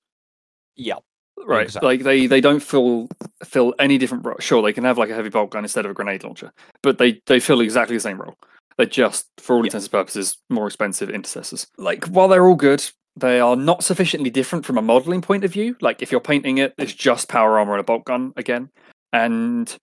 Yeah, 0.74 0.96
Right. 1.44 1.64
Exactly. 1.64 1.88
Like 1.88 2.04
they 2.04 2.26
they 2.26 2.40
don't 2.40 2.60
fill 2.60 3.08
fill 3.44 3.74
any 3.78 3.98
different 3.98 4.24
role. 4.24 4.36
Sure, 4.38 4.62
they 4.62 4.72
can 4.72 4.84
have 4.84 4.98
like 4.98 5.10
a 5.10 5.14
heavy 5.14 5.28
bolt 5.28 5.50
gun 5.50 5.64
instead 5.64 5.84
of 5.84 5.90
a 5.90 5.94
grenade 5.94 6.24
launcher, 6.24 6.52
but 6.82 6.98
they 6.98 7.20
they 7.26 7.40
fill 7.40 7.60
exactly 7.60 7.96
the 7.96 8.00
same 8.00 8.20
role. 8.20 8.36
They're 8.76 8.86
just, 8.86 9.28
for 9.38 9.56
all 9.56 9.64
intents 9.64 9.86
and 9.86 9.92
purposes, 9.92 10.38
more 10.48 10.66
expensive 10.66 11.10
intercessors. 11.10 11.66
Like, 11.76 12.06
while 12.06 12.28
they're 12.28 12.46
all 12.46 12.54
good, 12.54 12.82
they 13.16 13.40
are 13.40 13.56
not 13.56 13.84
sufficiently 13.84 14.30
different 14.30 14.64
from 14.64 14.78
a 14.78 14.82
modeling 14.82 15.20
point 15.22 15.44
of 15.44 15.52
view. 15.52 15.76
Like, 15.80 16.02
if 16.02 16.10
you're 16.10 16.20
painting 16.20 16.58
it, 16.58 16.74
it's 16.78 16.94
just 16.94 17.28
power 17.28 17.58
armor 17.58 17.72
and 17.72 17.80
a 17.80 17.84
bolt 17.84 18.04
gun 18.04 18.32
again. 18.36 18.70
And 19.12 19.74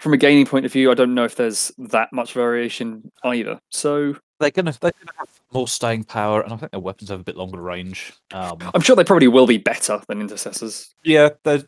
from 0.00 0.14
a 0.14 0.16
gaming 0.16 0.46
point 0.46 0.66
of 0.66 0.72
view, 0.72 0.90
I 0.90 0.94
don't 0.94 1.14
know 1.14 1.24
if 1.24 1.36
there's 1.36 1.72
that 1.78 2.12
much 2.12 2.32
variation 2.32 3.10
either. 3.24 3.58
So 3.70 4.16
They're 4.40 4.50
gonna 4.50 4.74
they're 4.80 4.92
gonna 4.92 5.18
have 5.18 5.28
more 5.52 5.68
staying 5.68 6.04
power, 6.04 6.40
and 6.40 6.52
I 6.52 6.56
think 6.56 6.72
their 6.72 6.80
weapons 6.80 7.10
have 7.10 7.20
a 7.20 7.24
bit 7.24 7.36
longer 7.36 7.60
range. 7.60 8.12
Um, 8.32 8.58
I'm 8.74 8.80
sure 8.80 8.96
they 8.96 9.04
probably 9.04 9.28
will 9.28 9.46
be 9.46 9.58
better 9.58 10.00
than 10.08 10.20
intercessors. 10.20 10.94
yeah, 11.04 11.30
they're 11.44 11.62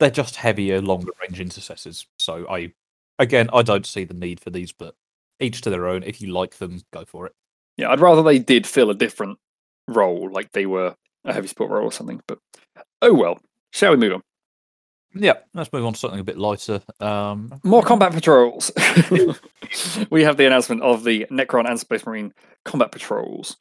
they're 0.00 0.10
just 0.10 0.36
heavier, 0.36 0.80
longer 0.80 1.12
range 1.20 1.40
intercessors. 1.40 2.06
So 2.18 2.46
I 2.48 2.72
again 3.18 3.48
I 3.52 3.62
don't 3.62 3.86
see 3.86 4.04
the 4.04 4.14
need 4.14 4.40
for 4.40 4.50
these, 4.50 4.72
but 4.72 4.94
each 5.40 5.60
to 5.62 5.70
their 5.70 5.86
own. 5.86 6.02
If 6.02 6.20
you 6.20 6.32
like 6.32 6.56
them, 6.58 6.80
go 6.92 7.04
for 7.04 7.26
it. 7.26 7.32
Yeah, 7.76 7.90
I'd 7.90 8.00
rather 8.00 8.22
they 8.22 8.38
did 8.38 8.66
fill 8.66 8.90
a 8.90 8.94
different 8.94 9.38
role, 9.88 10.30
like 10.30 10.52
they 10.52 10.66
were 10.66 10.94
a 11.24 11.32
heavy 11.32 11.48
support 11.48 11.70
role 11.70 11.84
or 11.84 11.92
something. 11.92 12.20
But 12.26 12.38
oh 13.02 13.14
well. 13.14 13.38
Shall 13.72 13.90
we 13.90 13.96
move 13.96 14.12
on? 14.12 14.22
Yeah, 15.16 15.34
let's 15.52 15.72
move 15.72 15.84
on 15.84 15.92
to 15.92 15.98
something 15.98 16.20
a 16.20 16.24
bit 16.24 16.38
lighter. 16.38 16.80
Um, 17.00 17.60
More 17.62 17.82
combat 17.82 18.12
patrols. 18.12 18.72
we 20.10 20.22
have 20.22 20.36
the 20.36 20.46
announcement 20.46 20.82
of 20.82 21.04
the 21.04 21.26
Necron 21.30 21.68
and 21.68 21.78
Space 21.78 22.04
Marine 22.04 22.32
combat 22.64 22.90
patrols, 22.90 23.56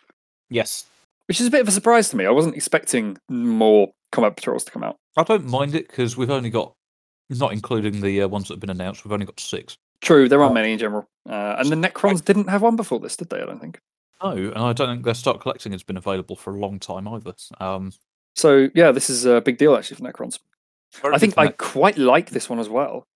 yes, 0.50 0.86
which 1.28 1.40
is 1.40 1.48
a 1.48 1.52
bit 1.52 1.62
of 1.62 1.68
a 1.68 1.72
surprise 1.72 2.10
to 2.10 2.18
me. 2.18 2.26
I 2.26 2.32
wasn't 2.32 2.56
expecting 2.56 3.18
more 3.30 3.92
combat 4.12 4.36
patrols 4.36 4.64
to 4.66 4.72
come 4.72 4.84
out. 4.84 4.98
I 5.16 5.24
don't 5.24 5.46
mind 5.46 5.76
it 5.76 5.88
because 5.88 6.18
we've 6.18 6.32
only 6.32 6.50
got, 6.50 6.74
not 7.30 7.54
including 7.54 8.02
the 8.02 8.24
uh, 8.24 8.28
ones 8.28 8.48
that 8.48 8.56
have 8.56 8.62
been 8.62 8.70
announced, 8.70 9.06
we've 9.06 9.12
only 9.12 9.26
got 9.26 9.40
six. 9.40 9.78
True, 10.02 10.28
there 10.28 10.42
aren't 10.42 10.56
many 10.56 10.74
in 10.74 10.80
general. 10.80 11.08
Uh, 11.28 11.56
and 11.60 11.70
the 11.70 11.76
Necrons 11.76 12.24
didn't 12.24 12.50
have 12.50 12.62
one 12.62 12.76
before 12.76 13.00
this, 13.00 13.16
did 13.16 13.30
they? 13.30 13.42
I 13.42 13.46
don't 13.46 13.62
think. 13.62 13.80
No, 14.22 14.32
and 14.32 14.58
I 14.58 14.74
don't 14.74 14.90
think 14.90 15.06
their 15.06 15.14
start 15.14 15.42
collecting 15.42 15.72
has 15.72 15.84
been 15.84 15.98
available 15.98 16.36
for 16.36 16.56
a 16.56 16.60
long 16.60 16.80
time 16.80 17.08
either. 17.08 17.34
Um, 17.60 17.92
So 18.36 18.70
yeah, 18.74 18.92
this 18.92 19.10
is 19.10 19.26
a 19.26 19.42
big 19.42 19.58
deal 19.58 19.76
actually 19.76 19.98
for 19.98 20.04
Necrons. 20.04 20.40
I 21.04 21.18
think 21.18 21.38
I 21.38 21.48
quite 21.50 21.98
like 21.98 22.30
this 22.32 22.50
one 22.50 22.60
as 22.60 22.70
well. 22.70 23.08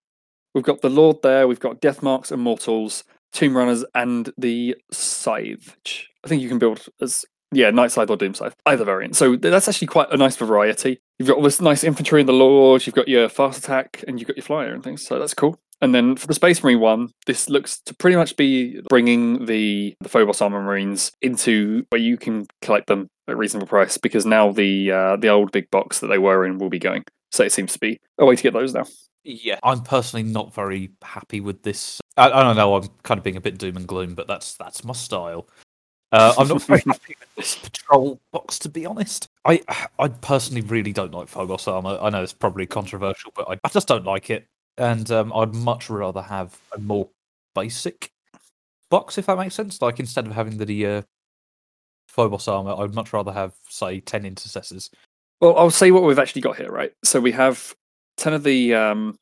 We've 0.54 0.64
got 0.64 0.82
the 0.82 0.90
Lord 0.90 1.22
there, 1.22 1.48
we've 1.48 1.60
got 1.60 1.80
Deathmarks, 1.82 2.32
Immortals, 2.32 3.04
Tomb 3.32 3.56
Runners, 3.56 3.86
and 3.94 4.32
the 4.38 4.76
Scythe. 4.92 5.76
which 5.76 6.10
I 6.24 6.28
think 6.28 6.42
you 6.42 6.50
can 6.50 6.58
build 6.60 6.86
as 7.02 7.24
yeah, 7.52 7.70
Night 7.70 7.92
Scythe 7.92 8.10
or 8.10 8.18
Doom 8.18 8.34
Scythe, 8.34 8.56
either 8.66 8.84
variant. 8.84 9.16
So 9.16 9.36
th- 9.38 9.52
that's 9.52 9.68
actually 9.70 9.88
quite 9.88 10.12
a 10.12 10.18
nice 10.18 10.36
variety. 10.36 11.00
You've 11.20 11.28
got 11.30 11.38
all 11.38 11.44
this 11.44 11.62
nice 11.62 11.84
infantry 11.84 12.20
in 12.22 12.28
the 12.28 12.34
Lord, 12.34 12.86
you've 12.86 12.96
got 12.96 13.08
your 13.08 13.30
fast 13.30 13.60
attack, 13.60 14.04
and 14.08 14.20
you've 14.20 14.28
got 14.28 14.36
your 14.38 14.44
flyer 14.44 14.74
and 14.74 14.84
things. 14.84 15.06
So 15.06 15.18
that's 15.20 15.34
cool. 15.34 15.60
And 15.82 15.94
then 15.94 16.16
for 16.16 16.28
the 16.28 16.34
Space 16.34 16.64
Marine 16.64 16.80
one, 16.80 17.10
this 17.26 17.50
looks 17.50 17.80
to 17.82 17.96
pretty 17.96 18.16
much 18.16 18.36
be 18.36 18.82
bringing 18.90 19.46
the, 19.46 19.96
the 20.00 20.10
Phobos 20.10 20.42
Armor 20.42 20.62
Marines 20.62 21.12
into 21.22 21.86
where 21.90 22.02
you 22.02 22.18
can 22.18 22.48
collect 22.62 22.88
them 22.88 23.10
at 23.28 23.34
a 23.34 23.38
reasonable 23.38 23.68
price 23.68 23.98
because 23.98 24.26
now 24.26 24.52
the 24.52 24.92
uh, 24.92 25.16
the 25.18 25.30
old 25.30 25.52
big 25.52 25.70
box 25.70 26.00
that 26.00 26.08
they 26.08 26.18
were 26.18 26.46
in 26.46 26.58
will 26.58 26.70
be 26.70 26.80
going. 26.80 27.04
So 27.32 27.44
it 27.44 27.52
seems 27.52 27.74
to 27.74 27.80
be 27.80 28.00
a 28.18 28.26
way 28.26 28.36
to 28.36 28.44
get 28.44 28.54
those 28.54 28.74
now. 28.74 28.86
Yeah, 29.24 29.60
I'm 29.62 29.82
personally 29.82 30.24
not 30.24 30.54
very 30.54 30.92
happy 31.04 31.42
with 31.42 31.62
this. 31.64 32.00
I, 32.16 32.32
I 32.32 32.44
don't 32.44 32.56
know. 32.56 32.76
I'm 32.76 32.88
kind 33.04 33.18
of 33.18 33.24
being 33.24 33.36
a 33.36 33.42
bit 33.42 33.58
doom 33.58 33.78
and 33.78 33.88
gloom, 33.88 34.16
but 34.16 34.28
that's 34.28 34.54
that's 34.56 34.84
my 34.84 34.94
style. 34.94 35.48
Uh, 36.14 36.34
I'm 36.38 36.48
not 36.48 36.64
very 36.64 36.82
happy 36.88 37.16
with 37.20 37.36
this 37.36 37.56
patrol 37.56 38.22
box, 38.32 38.58
to 38.60 38.70
be 38.70 38.86
honest. 38.86 39.28
I 39.46 39.62
I 40.00 40.08
personally 40.08 40.62
really 40.62 40.94
don't 40.94 41.14
like 41.14 41.28
Phobos 41.28 41.68
armor. 41.68 42.00
I 42.02 42.10
know 42.10 42.24
it's 42.24 42.34
probably 42.34 42.66
controversial, 42.66 43.32
but 43.36 43.50
I, 43.50 43.60
I 43.64 43.70
just 43.70 43.88
don't 43.88 44.06
like 44.06 44.30
it, 44.30 44.48
and 44.78 45.10
um, 45.12 45.34
I'd 45.34 45.54
much 45.54 45.90
rather 45.90 46.22
have 46.22 46.60
a 46.74 46.80
more 46.80 47.10
basic 47.56 48.12
box, 48.90 49.18
if 49.18 49.26
that 49.26 49.38
makes 49.38 49.56
sense. 49.56 49.82
Like 49.82 50.00
instead 50.00 50.28
of 50.28 50.34
having 50.34 50.58
the 50.58 50.86
uh, 50.86 51.02
Phobos 52.08 52.48
armor, 52.48 52.76
I'd 52.78 52.96
much 52.96 53.14
rather 53.14 53.32
have 53.32 53.54
say 53.70 54.00
ten 54.00 54.26
intercessors. 54.26 54.90
Well, 55.42 55.58
I'll 55.58 55.70
say 55.72 55.92
what 55.92 56.04
we've 56.04 56.20
actually 56.20 56.42
got 56.42 56.58
here, 56.58 56.72
right? 56.72 56.92
So 57.04 57.20
we 57.20 57.32
have 57.34 57.76
ten 58.18 58.34
of 58.34 58.44
the 58.44 58.74
um, 58.74 59.18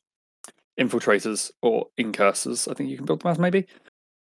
infiltrators 0.78 1.50
or 1.62 1.88
incursors. 1.96 2.68
I 2.68 2.74
think 2.74 2.90
you 2.90 2.96
can 2.96 3.06
build 3.06 3.22
them 3.22 3.32
as 3.32 3.38
maybe. 3.38 3.66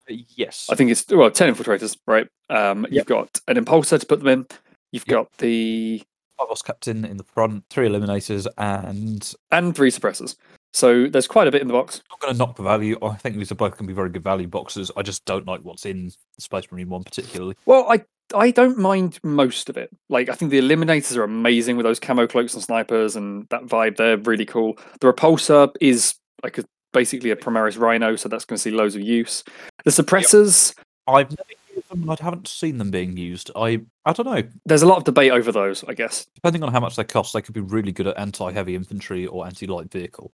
Yes, 0.07 0.67
I 0.69 0.75
think 0.75 0.91
it's 0.91 1.05
well 1.09 1.31
ten 1.31 1.53
infiltrators, 1.53 1.97
right? 2.05 2.27
Um, 2.49 2.85
You've 2.91 3.05
got 3.05 3.39
an 3.47 3.55
impulsor 3.57 3.99
to 3.99 4.05
put 4.05 4.19
them 4.19 4.27
in. 4.27 4.45
You've 4.91 5.07
Yep. 5.07 5.13
got 5.15 5.37
the 5.39 6.03
Phobos 6.37 6.61
captain 6.61 7.05
in 7.05 7.17
the 7.17 7.23
front, 7.23 7.63
three 7.69 7.87
eliminators, 7.87 8.45
and 8.57 9.33
and 9.51 9.75
three 9.75 9.89
suppressors. 9.89 10.35
So 10.75 11.07
there's 11.07 11.25
quite 11.25 11.47
a 11.47 11.51
bit 11.51 11.61
in 11.61 11.69
the 11.69 11.73
box. 11.73 12.01
I'm 12.11 12.15
not 12.15 12.19
going 12.19 12.33
to 12.33 12.37
knock 12.37 12.55
the 12.57 12.63
value. 12.63 12.97
I 13.01 13.15
think 13.15 13.37
these 13.37 13.49
are 13.49 13.55
both 13.55 13.71
going 13.77 13.87
to 13.87 13.87
be 13.87 13.93
very 13.93 14.09
good 14.09 14.25
value 14.25 14.47
boxes. 14.47 14.91
I 14.97 15.03
just 15.03 15.23
don't 15.23 15.47
like 15.47 15.61
what's 15.61 15.85
in 15.85 16.11
Space 16.37 16.69
Marine 16.69 16.89
one 16.89 17.05
particularly. 17.05 17.55
Well, 17.65 17.89
I 17.89 18.03
I 18.35 18.51
don't 18.51 18.77
mind 18.77 19.17
most 19.23 19.69
of 19.69 19.77
it. 19.77 19.89
Like 20.09 20.27
I 20.27 20.33
think 20.33 20.51
the 20.51 20.59
eliminators 20.59 21.15
are 21.15 21.23
amazing 21.23 21.77
with 21.77 21.85
those 21.85 21.97
camo 21.97 22.27
cloaks 22.27 22.53
and 22.53 22.61
snipers 22.61 23.15
and 23.15 23.47
that 23.51 23.63
vibe. 23.63 23.95
They're 23.95 24.17
really 24.17 24.45
cool. 24.45 24.77
The 24.99 25.13
repulsor 25.13 25.73
is 25.79 26.15
like 26.43 26.57
a, 26.57 26.65
basically 26.91 27.31
a 27.31 27.37
Primaris 27.37 27.79
Rhino, 27.79 28.17
so 28.17 28.27
that's 28.27 28.43
going 28.43 28.57
to 28.57 28.61
see 28.61 28.71
loads 28.71 28.95
of 28.95 29.01
use. 29.01 29.45
The 29.85 29.91
suppressors, 29.91 30.75
I've 31.07 31.29
never 31.29 31.53
used 31.73 31.89
them. 31.89 32.01
and 32.01 32.19
I 32.19 32.21
haven't 32.21 32.49
seen 32.49 32.79
them 32.79 32.91
being 32.91 33.15
used. 33.15 33.49
I 33.55 33.79
I 34.05 34.11
don't 34.11 34.25
know. 34.25 34.43
there's 34.65 34.81
a 34.81 34.87
lot 34.87 34.97
of 34.97 35.05
debate 35.05 35.31
over 35.31 35.53
those. 35.53 35.85
I 35.85 35.93
guess. 35.93 36.27
Depending 36.35 36.63
on 36.63 36.73
how 36.73 36.81
much 36.81 36.97
they 36.97 37.05
cost, 37.05 37.31
they 37.31 37.41
could 37.41 37.55
be 37.55 37.61
really 37.61 37.93
good 37.93 38.07
at 38.07 38.19
anti-heavy 38.19 38.75
infantry 38.75 39.25
or 39.25 39.45
anti-light 39.45 39.89
vehicle. 39.89 40.33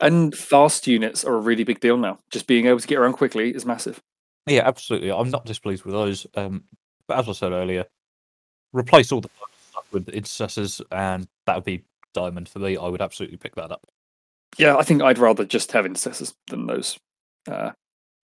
And 0.00 0.34
fast 0.34 0.86
units 0.86 1.24
are 1.24 1.34
a 1.34 1.40
really 1.40 1.64
big 1.64 1.80
deal 1.80 1.96
now. 1.96 2.18
Just 2.30 2.46
being 2.46 2.66
able 2.66 2.80
to 2.80 2.86
get 2.86 2.98
around 2.98 3.14
quickly 3.14 3.54
is 3.54 3.64
massive. 3.64 4.02
Yeah, 4.46 4.62
absolutely. 4.64 5.10
I'm 5.10 5.30
not 5.30 5.46
displeased 5.46 5.84
with 5.84 5.94
those. 5.94 6.26
Um, 6.34 6.64
but 7.08 7.18
as 7.18 7.28
I 7.28 7.32
said 7.32 7.52
earlier, 7.52 7.84
replace 8.72 9.12
all 9.12 9.20
the 9.20 9.30
stuff 9.70 9.84
with 9.92 10.08
intercessors, 10.08 10.80
and 10.92 11.26
that 11.46 11.54
would 11.54 11.64
be 11.64 11.84
diamond 12.14 12.48
for 12.48 12.58
me. 12.58 12.76
I 12.76 12.88
would 12.88 13.02
absolutely 13.02 13.38
pick 13.38 13.54
that 13.56 13.72
up. 13.72 13.86
Yeah, 14.58 14.76
I 14.76 14.82
think 14.82 15.02
I'd 15.02 15.18
rather 15.18 15.44
just 15.44 15.72
have 15.72 15.84
intercessors 15.84 16.34
than 16.48 16.66
those 16.66 16.98
uh, 17.48 17.70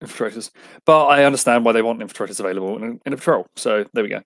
infiltrators. 0.02 0.50
But 0.84 1.06
I 1.06 1.24
understand 1.24 1.64
why 1.64 1.72
they 1.72 1.82
want 1.82 2.00
infiltrators 2.00 2.40
available 2.40 2.76
in 2.82 3.00
in 3.04 3.12
a 3.12 3.16
patrol. 3.16 3.46
So 3.56 3.84
there 3.92 4.04
we 4.04 4.10
go. 4.10 4.22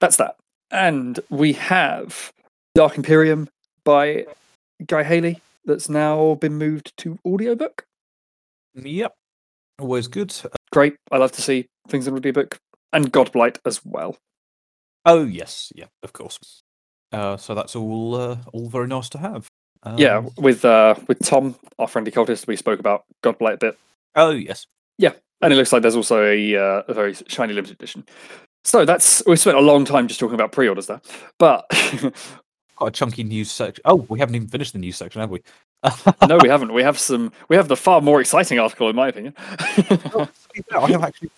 That's 0.00 0.16
that. 0.16 0.36
And 0.70 1.20
we 1.30 1.52
have 1.54 2.32
Dark 2.74 2.96
Imperium 2.96 3.48
by 3.84 4.26
Guy 4.86 5.02
Haley 5.02 5.40
that's 5.64 5.88
now 5.88 6.34
been 6.34 6.54
moved 6.56 6.96
to 6.98 7.18
audiobook. 7.26 7.86
Yep, 8.74 9.14
always 9.78 10.08
good. 10.08 10.34
Great. 10.72 10.96
I 11.10 11.18
love 11.18 11.32
to 11.32 11.42
see 11.42 11.66
things 11.88 12.06
in 12.06 12.14
audiobook. 12.14 12.58
And 12.92 13.12
Godblight 13.12 13.58
as 13.66 13.84
well. 13.84 14.16
Oh 15.04 15.24
yes, 15.24 15.72
yeah, 15.74 15.86
of 16.02 16.12
course. 16.12 16.62
Uh, 17.12 17.36
so 17.36 17.54
that's 17.54 17.74
all 17.76 18.14
uh, 18.14 18.36
all 18.52 18.68
very 18.68 18.86
nice 18.86 19.08
to 19.10 19.18
have. 19.18 19.48
yeah, 19.96 20.18
Um, 20.18 20.30
with 20.36 20.64
uh, 20.64 20.94
with 21.08 21.18
Tom, 21.24 21.56
our 21.78 21.88
friendly 21.88 22.12
cultist, 22.12 22.46
we 22.46 22.56
spoke 22.56 22.80
about 22.80 23.04
Godblight 23.22 23.54
a 23.54 23.58
bit. 23.58 23.78
Oh 24.14 24.30
yes. 24.30 24.66
Yeah, 24.98 25.12
and 25.42 25.52
it 25.52 25.56
looks 25.56 25.72
like 25.72 25.82
there's 25.82 25.96
also 25.96 26.24
a, 26.24 26.56
uh, 26.56 26.82
a 26.86 26.94
very 26.94 27.14
shiny 27.26 27.52
limited 27.52 27.74
edition. 27.74 28.04
So 28.64 28.84
that's 28.84 29.22
we 29.26 29.36
spent 29.36 29.56
a 29.58 29.60
long 29.60 29.84
time 29.84 30.06
just 30.08 30.20
talking 30.20 30.36
about 30.36 30.52
pre-orders 30.52 30.86
there, 30.86 31.00
but 31.38 31.66
Quite 32.84 32.96
a 32.96 32.98
chunky 32.98 33.24
news 33.24 33.50
section. 33.50 33.80
Oh, 33.86 33.94
we 34.10 34.18
haven't 34.18 34.34
even 34.34 34.46
finished 34.46 34.74
the 34.74 34.78
news 34.78 34.98
section, 34.98 35.22
have 35.22 35.30
we? 35.30 35.40
no, 36.28 36.36
we 36.42 36.50
haven't. 36.50 36.74
We 36.74 36.82
have 36.82 36.98
some. 36.98 37.32
We 37.48 37.56
have 37.56 37.66
the 37.66 37.78
far 37.78 38.02
more 38.02 38.20
exciting 38.20 38.58
article, 38.58 38.90
in 38.90 38.96
my 38.96 39.08
opinion. 39.08 39.32
Be 39.88 40.62
I 40.70 40.90
have 40.90 41.02
actually. 41.02 41.30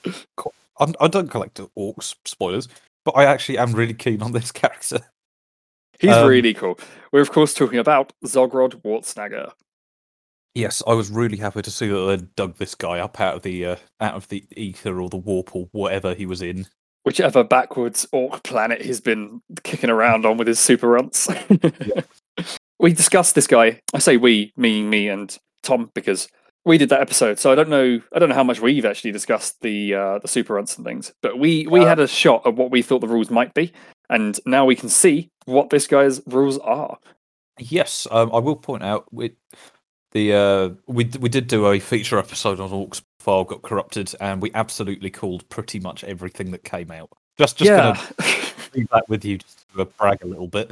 I'm, 0.80 0.92
I 1.00 1.06
don't 1.06 1.30
collect 1.30 1.60
orcs 1.78 2.16
spoilers, 2.24 2.66
but 3.04 3.12
I 3.12 3.26
actually 3.26 3.58
am 3.58 3.70
really 3.74 3.94
keen 3.94 4.22
on 4.22 4.32
this 4.32 4.50
character. 4.60 4.98
He's 6.00 6.10
Um, 6.10 6.26
really 6.26 6.52
cool. 6.52 6.80
We're 7.12 7.20
of 7.20 7.30
course 7.30 7.54
talking 7.54 7.78
about 7.78 8.12
Zogrod 8.24 8.82
Wartsnagger. 8.82 9.52
Yes, 10.56 10.82
I 10.84 10.94
was 10.94 11.10
really 11.12 11.36
happy 11.36 11.62
to 11.62 11.70
see 11.70 11.86
that 11.86 12.06
they 12.06 12.26
dug 12.34 12.56
this 12.56 12.74
guy 12.74 12.98
up 12.98 13.20
out 13.20 13.36
of 13.36 13.42
the 13.42 13.66
uh, 13.66 13.76
out 14.00 14.14
of 14.14 14.26
the 14.26 14.44
ether 14.56 15.00
or 15.00 15.08
the 15.08 15.16
warp 15.16 15.54
or 15.54 15.68
whatever 15.70 16.12
he 16.12 16.26
was 16.26 16.42
in. 16.42 16.66
Whichever 17.06 17.44
backwards 17.44 18.04
orc 18.10 18.42
planet 18.42 18.82
he's 18.82 19.00
been 19.00 19.40
kicking 19.62 19.90
around 19.90 20.26
on 20.26 20.36
with 20.36 20.48
his 20.48 20.58
super 20.58 20.88
runts. 20.88 21.28
we 22.80 22.92
discussed 22.92 23.36
this 23.36 23.46
guy. 23.46 23.80
I 23.94 24.00
say 24.00 24.16
we, 24.16 24.52
meaning 24.56 24.90
me 24.90 25.08
and 25.08 25.34
Tom, 25.62 25.90
because 25.94 26.28
we 26.64 26.78
did 26.78 26.88
that 26.88 27.00
episode. 27.00 27.38
So 27.38 27.52
I 27.52 27.54
don't 27.54 27.68
know. 27.68 28.00
I 28.12 28.18
don't 28.18 28.28
know 28.28 28.34
how 28.34 28.42
much 28.44 28.60
we've 28.60 28.84
actually 28.84 29.12
discussed 29.12 29.60
the 29.62 29.94
uh, 29.94 30.18
the 30.18 30.26
super 30.28 30.54
runts 30.54 30.76
and 30.76 30.84
things. 30.84 31.14
But 31.22 31.38
we 31.38 31.66
we 31.68 31.80
Uh, 31.80 31.86
had 31.86 32.00
a 32.00 32.08
shot 32.08 32.44
of 32.44 32.58
what 32.58 32.72
we 32.72 32.82
thought 32.82 33.00
the 33.00 33.06
rules 33.08 33.30
might 33.30 33.54
be, 33.54 33.72
and 34.10 34.38
now 34.44 34.64
we 34.66 34.74
can 34.74 34.88
see 34.88 35.30
what 35.44 35.70
this 35.70 35.86
guy's 35.86 36.20
rules 36.26 36.58
are. 36.58 36.98
Yes, 37.58 38.08
um, 38.10 38.30
I 38.34 38.38
will 38.38 38.56
point 38.56 38.82
out 38.82 39.06
we 39.12 39.36
the 40.10 40.32
uh, 40.34 40.68
we 40.88 41.08
we 41.20 41.28
did 41.28 41.46
do 41.46 41.66
a 41.68 41.78
feature 41.78 42.18
episode 42.18 42.58
on 42.58 42.70
orcs 42.70 43.00
file 43.26 43.42
got 43.42 43.62
corrupted, 43.62 44.14
and 44.20 44.40
we 44.40 44.52
absolutely 44.54 45.10
called 45.10 45.46
pretty 45.48 45.80
much 45.80 46.04
everything 46.04 46.52
that 46.52 46.62
came 46.62 46.92
out. 46.92 47.10
Just 47.36 47.58
just 47.58 47.68
yeah. 47.68 47.94
gonna 48.18 48.32
leave 48.74 48.88
that 48.90 49.08
with 49.08 49.24
you 49.24 49.38
just 49.38 49.66
to 49.74 49.82
uh, 49.82 49.84
brag 49.98 50.22
a 50.22 50.26
little 50.26 50.46
bit. 50.46 50.70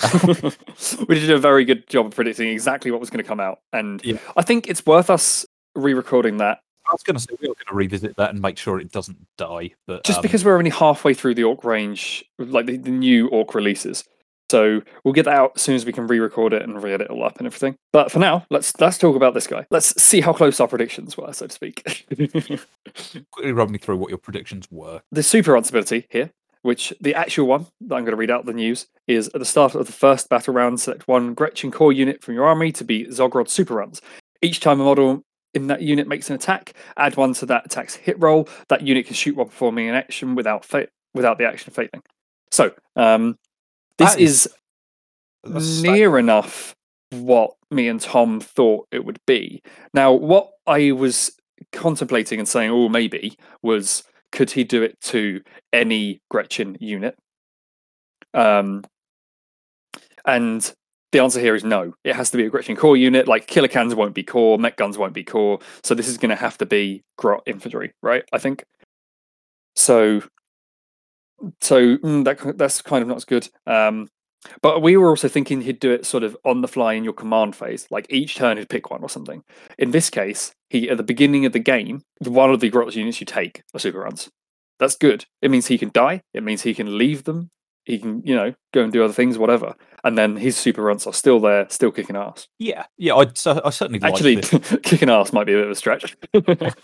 we 1.08 1.18
did 1.18 1.30
a 1.30 1.38
very 1.38 1.64
good 1.64 1.88
job 1.88 2.06
of 2.06 2.14
predicting 2.14 2.48
exactly 2.50 2.92
what 2.92 3.00
was 3.00 3.10
going 3.10 3.22
to 3.22 3.26
come 3.26 3.40
out, 3.40 3.58
and 3.72 4.00
Yeah. 4.04 4.18
I 4.36 4.42
think 4.42 4.68
it's 4.68 4.86
worth 4.86 5.10
us 5.10 5.44
re-recording 5.74 6.36
that 6.36 6.60
I 6.88 6.92
was 6.92 7.02
going 7.02 7.16
to 7.16 7.20
say 7.20 7.36
we 7.40 7.48
are 7.48 7.54
going 7.54 7.66
to 7.68 7.74
revisit 7.74 8.16
that 8.16 8.30
and 8.30 8.40
make 8.40 8.58
sure 8.58 8.78
it 8.78 8.92
doesn't 8.92 9.18
die. 9.36 9.72
But 9.88 10.04
just 10.04 10.18
um, 10.18 10.22
because 10.22 10.44
we're 10.44 10.56
only 10.56 10.70
halfway 10.70 11.14
through 11.14 11.34
the 11.34 11.44
Orc 11.44 11.64
range, 11.64 12.24
like 12.38 12.66
the, 12.66 12.76
the 12.76 12.90
new 12.90 13.28
Orc 13.28 13.56
releases. 13.56 14.04
So 14.50 14.80
we'll 15.04 15.14
get 15.14 15.24
that 15.24 15.34
out 15.34 15.52
as 15.56 15.62
soon 15.62 15.74
as 15.74 15.84
we 15.84 15.92
can 15.92 16.06
re-record 16.06 16.52
it 16.52 16.62
and 16.62 16.82
re-edit 16.82 17.06
it 17.06 17.10
all 17.10 17.24
up 17.24 17.36
and 17.38 17.46
everything. 17.46 17.76
But 17.92 18.10
for 18.10 18.18
now, 18.18 18.46
let's 18.50 18.78
let's 18.80 18.98
talk 18.98 19.14
about 19.14 19.34
this 19.34 19.46
guy. 19.46 19.66
Let's 19.70 20.00
see 20.00 20.20
how 20.20 20.32
close 20.32 20.58
our 20.60 20.68
predictions 20.68 21.16
were, 21.16 21.32
so 21.32 21.46
to 21.46 21.52
speak. 21.52 22.06
quickly 23.30 23.52
run 23.52 23.70
me 23.70 23.78
through 23.78 23.98
what 23.98 24.08
your 24.08 24.18
predictions 24.18 24.66
were. 24.70 25.02
the 25.12 25.22
super 25.22 25.54
ability 25.54 26.06
here, 26.10 26.30
which 26.62 26.94
the 27.00 27.14
actual 27.14 27.46
one 27.46 27.66
that 27.82 27.96
I'm 27.96 28.04
going 28.04 28.12
to 28.12 28.16
read 28.16 28.30
out 28.30 28.46
the 28.46 28.52
news 28.52 28.86
is 29.06 29.28
at 29.28 29.40
the 29.40 29.44
start 29.44 29.74
of 29.74 29.86
the 29.86 29.92
first 29.92 30.28
battle 30.28 30.54
round, 30.54 30.80
select 30.80 31.06
one 31.08 31.34
Gretchen 31.34 31.70
core 31.70 31.92
unit 31.92 32.22
from 32.22 32.34
your 32.34 32.46
army 32.46 32.72
to 32.72 32.84
be 32.84 33.06
Zogrod 33.06 33.48
super 33.48 33.74
runts. 33.74 34.00
Each 34.40 34.60
time 34.60 34.80
a 34.80 34.84
model 34.84 35.22
in 35.54 35.66
that 35.66 35.82
unit 35.82 36.08
makes 36.08 36.30
an 36.30 36.36
attack, 36.36 36.72
add 36.96 37.16
one 37.16 37.34
to 37.34 37.46
that 37.46 37.66
attack's 37.66 37.96
hit 37.96 38.16
roll. 38.18 38.48
That 38.68 38.82
unit 38.82 39.06
can 39.06 39.14
shoot 39.14 39.36
while 39.36 39.46
performing 39.46 39.88
an 39.88 39.94
action 39.94 40.34
without 40.34 40.64
fa- 40.64 40.88
without 41.14 41.38
the 41.38 41.46
action 41.46 41.72
failing. 41.72 42.02
So 42.50 42.72
um, 42.96 43.36
this 43.98 44.14
That 44.14 44.20
is- 44.20 44.48
is 45.44 45.82
near 45.82 46.18
enough 46.18 46.74
what 47.10 47.54
me 47.70 47.88
and 47.88 48.00
Tom 48.00 48.40
thought 48.40 48.86
it 48.90 49.04
would 49.04 49.18
be. 49.26 49.62
Now, 49.94 50.12
what 50.12 50.50
I 50.66 50.92
was 50.92 51.32
contemplating 51.72 52.38
and 52.38 52.48
saying, 52.48 52.70
oh, 52.70 52.88
maybe, 52.88 53.36
was 53.62 54.04
could 54.32 54.50
he 54.50 54.64
do 54.64 54.82
it 54.82 55.00
to 55.00 55.40
any 55.72 56.20
Gretchen 56.30 56.76
unit? 56.80 57.16
Um, 58.34 58.84
and 60.26 60.72
the 61.12 61.20
answer 61.20 61.40
here 61.40 61.54
is 61.54 61.64
no. 61.64 61.94
It 62.04 62.14
has 62.14 62.30
to 62.30 62.36
be 62.36 62.44
a 62.44 62.50
Gretchen 62.50 62.76
core 62.76 62.96
unit. 62.96 63.26
Like 63.26 63.46
Killa 63.46 63.68
Kans 63.68 63.94
won't 63.94 64.14
be 64.14 64.22
core, 64.22 64.58
Mek 64.58 64.76
Gunz 64.76 64.98
won't 64.98 65.14
be 65.14 65.24
core. 65.24 65.58
So 65.82 65.94
this 65.94 66.08
is 66.08 66.18
going 66.18 66.30
to 66.30 66.36
have 66.36 66.58
to 66.58 66.66
be 66.66 67.02
Grot 67.16 67.42
infantry, 67.46 67.92
right? 68.02 68.24
I 68.32 68.38
think. 68.38 68.64
So, 69.74 70.22
so 71.60 71.96
mm, 71.98 72.24
that 72.24 72.58
that's 72.58 72.82
kind 72.82 73.02
of 73.02 73.08
not 73.08 73.18
as 73.18 73.24
good. 73.24 73.48
Um, 73.66 74.08
but 74.62 74.82
we 74.82 74.96
were 74.96 75.08
also 75.08 75.28
thinking 75.28 75.60
he'd 75.60 75.80
do 75.80 75.90
it 75.90 76.06
sort 76.06 76.22
of 76.22 76.36
on 76.44 76.60
the 76.60 76.68
fly 76.68 76.92
in 76.94 77.04
your 77.04 77.12
command 77.12 77.56
phase, 77.56 77.86
like 77.90 78.06
each 78.08 78.36
turn 78.36 78.56
he'd 78.56 78.68
pick 78.68 78.90
one 78.90 79.02
or 79.02 79.08
something. 79.08 79.42
In 79.78 79.90
this 79.90 80.10
case, 80.10 80.52
he 80.70 80.88
at 80.88 80.96
the 80.96 81.02
beginning 81.02 81.44
of 81.44 81.52
the 81.52 81.58
game, 81.58 82.02
one 82.20 82.50
of 82.50 82.60
the 82.60 82.70
Grot 82.70 82.94
units 82.94 83.20
you 83.20 83.26
take 83.26 83.62
are 83.74 83.80
super 83.80 84.00
runts. 84.00 84.30
That's 84.78 84.96
good. 84.96 85.24
It 85.42 85.50
means 85.50 85.66
he 85.66 85.78
can 85.78 85.90
die. 85.92 86.22
It 86.32 86.42
means 86.42 86.62
he 86.62 86.74
can 86.74 86.98
leave 86.98 87.24
them. 87.24 87.50
He 87.88 87.98
can, 87.98 88.22
you 88.22 88.36
know, 88.36 88.54
go 88.74 88.82
and 88.82 88.92
do 88.92 89.02
other 89.02 89.14
things, 89.14 89.38
whatever. 89.38 89.74
And 90.04 90.16
then 90.16 90.36
his 90.36 90.58
super 90.58 90.82
runts 90.82 91.06
are 91.06 91.12
still 91.14 91.40
there, 91.40 91.66
still 91.70 91.90
kicking 91.90 92.16
ass. 92.16 92.46
Yeah, 92.58 92.84
yeah. 92.98 93.14
I, 93.14 93.22
I 93.22 93.70
certainly 93.70 93.98
Actually, 94.02 94.36
kicking 94.82 95.08
ass 95.08 95.32
might 95.32 95.44
be 95.44 95.54
a 95.54 95.56
bit 95.56 95.64
of 95.64 95.70
a 95.70 95.74
stretch. 95.74 96.16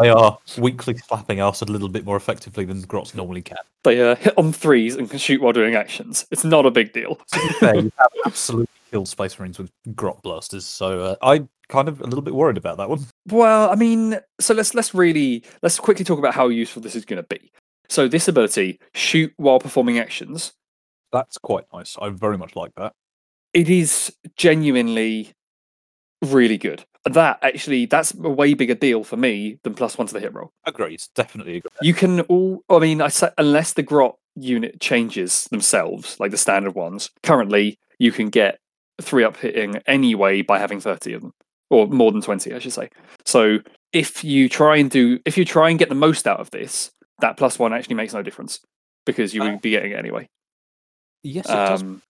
They 0.00 0.08
are 0.08 0.38
weakly 0.56 0.96
slapping 0.96 1.40
us 1.40 1.60
a 1.60 1.66
little 1.66 1.90
bit 1.90 2.06
more 2.06 2.16
effectively 2.16 2.64
than 2.64 2.80
Grots 2.80 3.14
normally 3.14 3.42
can. 3.42 3.58
they 3.84 4.00
uh, 4.00 4.14
hit 4.14 4.32
on 4.38 4.50
threes 4.50 4.96
and 4.96 5.10
can 5.10 5.18
shoot 5.18 5.42
while 5.42 5.52
doing 5.52 5.74
actions. 5.74 6.24
It's 6.30 6.44
not 6.44 6.64
a 6.64 6.70
big 6.70 6.94
deal. 6.94 7.20
Fair, 7.60 7.76
you 7.76 7.92
have 7.98 8.08
absolutely 8.24 8.68
killed 8.90 9.08
Space 9.08 9.38
Marines 9.38 9.58
with 9.58 9.70
Grot 9.94 10.22
blasters, 10.22 10.64
so 10.64 11.02
uh, 11.02 11.16
I'm 11.20 11.50
kind 11.68 11.88
of 11.88 12.00
a 12.00 12.04
little 12.04 12.22
bit 12.22 12.34
worried 12.34 12.56
about 12.56 12.78
that 12.78 12.88
one. 12.88 13.04
Well, 13.28 13.70
I 13.70 13.74
mean, 13.74 14.18
so 14.40 14.54
let's 14.54 14.74
let's 14.74 14.94
really 14.94 15.44
let's 15.62 15.78
quickly 15.78 16.06
talk 16.06 16.18
about 16.18 16.32
how 16.32 16.48
useful 16.48 16.80
this 16.80 16.96
is 16.96 17.04
going 17.04 17.22
to 17.22 17.28
be. 17.28 17.52
So 17.92 18.08
this 18.08 18.26
ability, 18.26 18.80
shoot 18.94 19.34
while 19.36 19.60
performing 19.60 19.98
actions, 19.98 20.54
That's 21.12 21.36
quite 21.36 21.64
nice. 21.74 21.94
I 22.00 22.08
very 22.08 22.38
much 22.38 22.56
like 22.56 22.72
that. 22.76 22.94
it 23.52 23.68
is 23.68 24.10
genuinely 24.34 25.34
really 26.22 26.56
good. 26.56 26.84
That 27.04 27.38
actually, 27.42 27.84
that's 27.84 28.14
a 28.14 28.30
way 28.30 28.54
bigger 28.54 28.74
deal 28.74 29.04
for 29.04 29.18
me 29.18 29.58
than 29.62 29.74
plus 29.74 29.98
one 29.98 30.06
to 30.06 30.14
the 30.14 30.20
hit 30.20 30.32
roll. 30.32 30.52
Agreed. 30.64 31.02
Definitely 31.14 31.58
agree. 31.58 31.68
You 31.82 31.92
can 31.92 32.20
all, 32.22 32.62
I 32.70 32.78
mean, 32.78 33.02
I 33.02 33.08
say, 33.08 33.28
unless 33.36 33.74
the 33.74 33.82
grot 33.82 34.16
unit 34.36 34.80
changes 34.80 35.44
themselves, 35.50 36.18
like 36.18 36.30
the 36.30 36.38
standard 36.38 36.74
ones. 36.74 37.10
Currently, 37.22 37.78
you 37.98 38.10
can 38.10 38.30
get 38.30 38.58
three 39.02 39.24
up 39.24 39.36
hitting 39.36 39.76
anyway 39.86 40.40
by 40.40 40.58
having 40.58 40.80
thirty 40.80 41.12
of 41.12 41.20
them, 41.20 41.34
or 41.68 41.88
more 41.88 42.10
than 42.10 42.22
twenty, 42.22 42.54
I 42.54 42.58
should 42.58 42.72
say. 42.72 42.88
So 43.26 43.58
if 43.92 44.24
you 44.24 44.48
try 44.48 44.76
and 44.78 44.90
do, 44.90 45.18
if 45.26 45.36
you 45.36 45.44
try 45.44 45.68
and 45.68 45.78
get 45.78 45.90
the 45.90 45.94
most 45.94 46.26
out 46.26 46.40
of 46.40 46.50
this, 46.52 46.90
that 47.20 47.36
plus 47.36 47.58
one 47.58 47.72
actually 47.72 47.94
makes 47.96 48.14
no 48.14 48.22
difference 48.22 48.60
because 49.06 49.34
you 49.34 49.42
Uh, 49.42 49.50
would 49.52 49.62
be 49.62 49.70
getting 49.70 49.92
it 49.92 49.96
anyway. 49.98 50.28
Yes, 51.22 51.46
it 51.46 51.52
does 51.52 51.82
Um, 51.82 52.02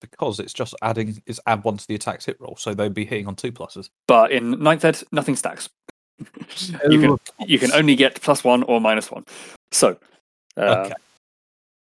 because 0.00 0.40
it's 0.40 0.52
just 0.52 0.74
adding 0.82 1.22
is 1.26 1.40
add 1.46 1.64
one 1.64 1.76
to 1.76 1.86
the 1.86 1.94
attack's 1.94 2.24
hit 2.24 2.40
roll, 2.40 2.56
so 2.56 2.72
they'd 2.74 2.94
be 2.94 3.04
hitting 3.04 3.26
on 3.26 3.36
two 3.36 3.52
pluses. 3.52 3.90
but 4.06 4.30
in 4.32 4.62
ninth 4.62 4.84
ed, 4.84 5.02
nothing 5.12 5.36
stacks. 5.36 5.68
you 6.90 7.00
can 7.00 7.16
you 7.46 7.58
can 7.58 7.72
only 7.72 7.96
get 7.96 8.20
plus 8.20 8.44
one 8.44 8.62
or 8.64 8.80
minus 8.80 9.10
one. 9.10 9.24
So, 9.72 9.96
uh, 10.56 10.84
Okay. 10.84 10.94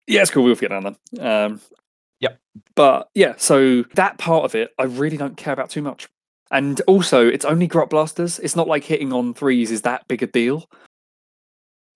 yeah, 0.06 0.22
it's 0.22 0.30
cool. 0.30 0.44
We'll 0.44 0.54
get 0.54 0.70
down 0.70 0.96
then. 1.14 1.20
Um, 1.20 1.60
Yep. 2.20 2.38
But 2.74 3.08
yeah, 3.14 3.34
so 3.38 3.82
that 3.94 4.18
part 4.18 4.44
of 4.44 4.54
it, 4.54 4.72
I 4.78 4.82
really 4.84 5.16
don't 5.16 5.36
care 5.38 5.54
about 5.54 5.70
too 5.70 5.80
much. 5.82 6.06
And 6.50 6.80
also, 6.82 7.26
it's 7.26 7.44
only 7.46 7.66
grot 7.66 7.88
blasters. 7.90 8.38
It's 8.40 8.54
not 8.56 8.68
like 8.68 8.84
hitting 8.84 9.10
on 9.12 9.32
threes 9.34 9.70
is 9.70 9.82
that 9.82 10.06
big 10.06 10.22
a 10.22 10.26
deal. 10.26 10.68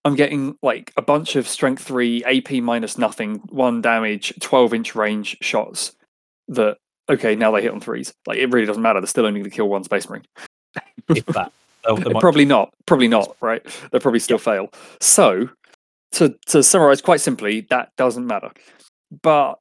I'm 0.04 0.14
getting 0.16 0.56
like 0.62 0.92
a 0.96 1.02
bunch 1.02 1.36
of 1.36 1.48
strength 1.48 1.82
three, 1.82 2.22
AP 2.24 2.62
minus 2.62 2.98
nothing, 2.98 3.36
one 3.48 3.80
damage, 3.80 4.34
12 4.40 4.74
inch 4.74 4.94
range 4.94 5.36
shots 5.40 5.96
that, 6.48 6.76
okay, 7.08 7.34
now 7.34 7.50
they 7.50 7.62
hit 7.62 7.72
on 7.72 7.80
threes. 7.80 8.12
Like, 8.26 8.38
it 8.38 8.52
really 8.52 8.66
doesn't 8.66 8.82
matter. 8.82 9.00
They're 9.00 9.06
still 9.06 9.24
only 9.26 9.40
going 9.40 9.50
to 9.50 9.56
kill 9.56 9.68
one 9.68 9.82
space 9.84 10.08
marine. 10.08 10.24
if 11.08 11.24
that. 11.26 11.52
Might- 11.88 12.20
Probably 12.20 12.44
not. 12.44 12.72
Probably 12.86 13.08
not. 13.08 13.36
Right? 13.40 13.62
They'll 13.90 14.00
probably 14.00 14.20
still 14.20 14.38
fail. 14.38 14.70
So, 15.00 15.48
to 16.12 16.34
to 16.46 16.62
summarize 16.62 17.02
quite 17.02 17.20
simply, 17.20 17.62
that 17.70 17.90
doesn't 17.96 18.26
matter. 18.26 18.50
But 19.22 19.56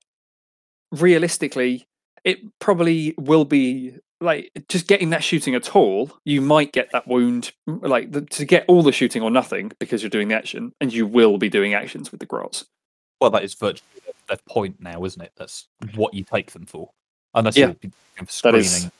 realistically, 0.92 1.86
it 2.24 2.40
probably 2.60 3.14
will 3.18 3.44
be 3.46 3.96
like 4.24 4.52
just 4.70 4.88
getting 4.88 5.10
that 5.12 5.24
shooting 5.24 5.54
at 5.56 5.76
all. 5.76 6.12
You 6.26 6.42
might 6.42 6.72
get 6.72 6.92
that 6.92 7.08
wound, 7.08 7.52
like 7.68 8.12
the, 8.12 8.22
to 8.22 8.46
get 8.46 8.66
all 8.68 8.82
the 8.84 8.92
shooting 8.92 9.22
or 9.22 9.30
nothing 9.30 9.72
because 9.80 10.02
you're 10.02 10.10
doing 10.10 10.30
the 10.30 10.36
action, 10.36 10.74
and 10.82 10.92
you 10.94 11.06
will 11.06 11.38
be 11.38 11.50
doing 11.50 11.74
actions 11.74 12.12
with 12.12 12.20
the 12.20 12.26
grots. 12.26 12.66
well, 13.22 13.30
that 13.32 13.44
is 13.44 13.54
virtually 13.54 13.84
their, 14.28 14.38
point 14.50 14.78
now, 14.82 15.04
isn't 15.06 15.22
it? 15.22 15.32
That's 15.38 15.68
what 15.96 16.14
you 16.14 16.24
take 16.24 16.52
them 16.52 16.66
for. 16.66 16.90
Unless 17.36 17.56
Yeah, 17.58 17.74
you're 17.82 18.28
screening, 18.28 18.62
is- 18.62 18.92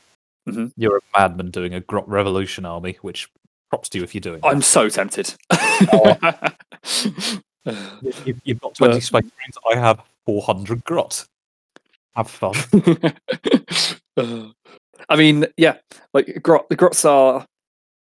Mhm. 0.48 0.72
you're 0.78 0.98
a 0.98 1.02
madman 1.18 1.52
doing 1.52 1.74
a 1.74 1.80
Grot 1.82 2.08
Revolution 2.08 2.66
army, 2.66 2.98
which 3.02 3.30
props 3.70 3.90
to 3.90 3.98
you 3.98 4.04
if 4.04 4.14
you're 4.16 4.22
doing. 4.22 4.40
I'm 4.44 4.62
so 4.62 4.88
tempted. 4.90 5.34
that. 5.50 6.56
You- 7.66 8.42
You've 8.44 8.60
got 8.62 8.76
20 8.76 8.94
But- 8.96 9.04
Space 9.04 9.24
Marines. 9.24 9.58
I 9.72 9.76
have 9.78 10.02
400 10.26 10.84
Grot. 10.84 11.26
Have 12.16 12.30
fun. 12.30 12.54
Uh, 14.16 14.50
I 15.10 15.16
mean, 15.16 15.46
yeah, 15.58 15.78
like 16.14 16.42
grot, 16.42 16.70
the 16.70 16.76
grots 16.76 17.06
are 17.06 17.46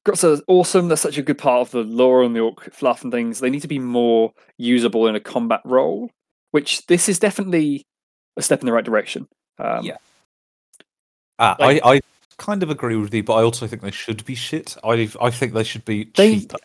grots 0.05 0.23
are 0.23 0.37
awesome. 0.47 0.87
They're 0.87 0.97
such 0.97 1.17
a 1.17 1.21
good 1.21 1.37
part 1.37 1.61
of 1.61 1.71
the 1.71 1.83
lore 1.83 2.23
and 2.23 2.35
the 2.35 2.39
orc 2.41 2.73
fluff 2.73 3.03
and 3.03 3.11
things. 3.11 3.39
They 3.39 3.49
need 3.49 3.61
to 3.61 3.67
be 3.67 3.79
more 3.79 4.31
usable 4.57 5.07
in 5.07 5.15
a 5.15 5.19
combat 5.19 5.61
role, 5.65 6.09
which 6.51 6.85
this 6.87 7.09
is 7.09 7.19
definitely 7.19 7.83
a 8.37 8.41
step 8.41 8.61
in 8.61 8.65
the 8.65 8.73
right 8.73 8.85
direction. 8.85 9.27
Um, 9.57 9.83
Yeah. 9.85 9.97
Ah, 11.37 11.55
Like- 11.59 11.81
I, 11.83 11.95
I 11.95 12.01
kind 12.37 12.63
of 12.63 12.69
agree 12.69 12.95
with 12.95 13.13
you, 13.13 13.23
but 13.23 13.33
I 13.35 13.43
also 13.43 13.67
think 13.67 13.81
they 13.81 13.91
should 13.91 14.25
be 14.25 14.35
shit. 14.35 14.75
I 14.83 15.09
I 15.21 15.29
think 15.29 15.53
they 15.53 15.63
should 15.63 15.85
be 15.85 16.05
They- 16.15 16.39
cheaper. 16.39 16.57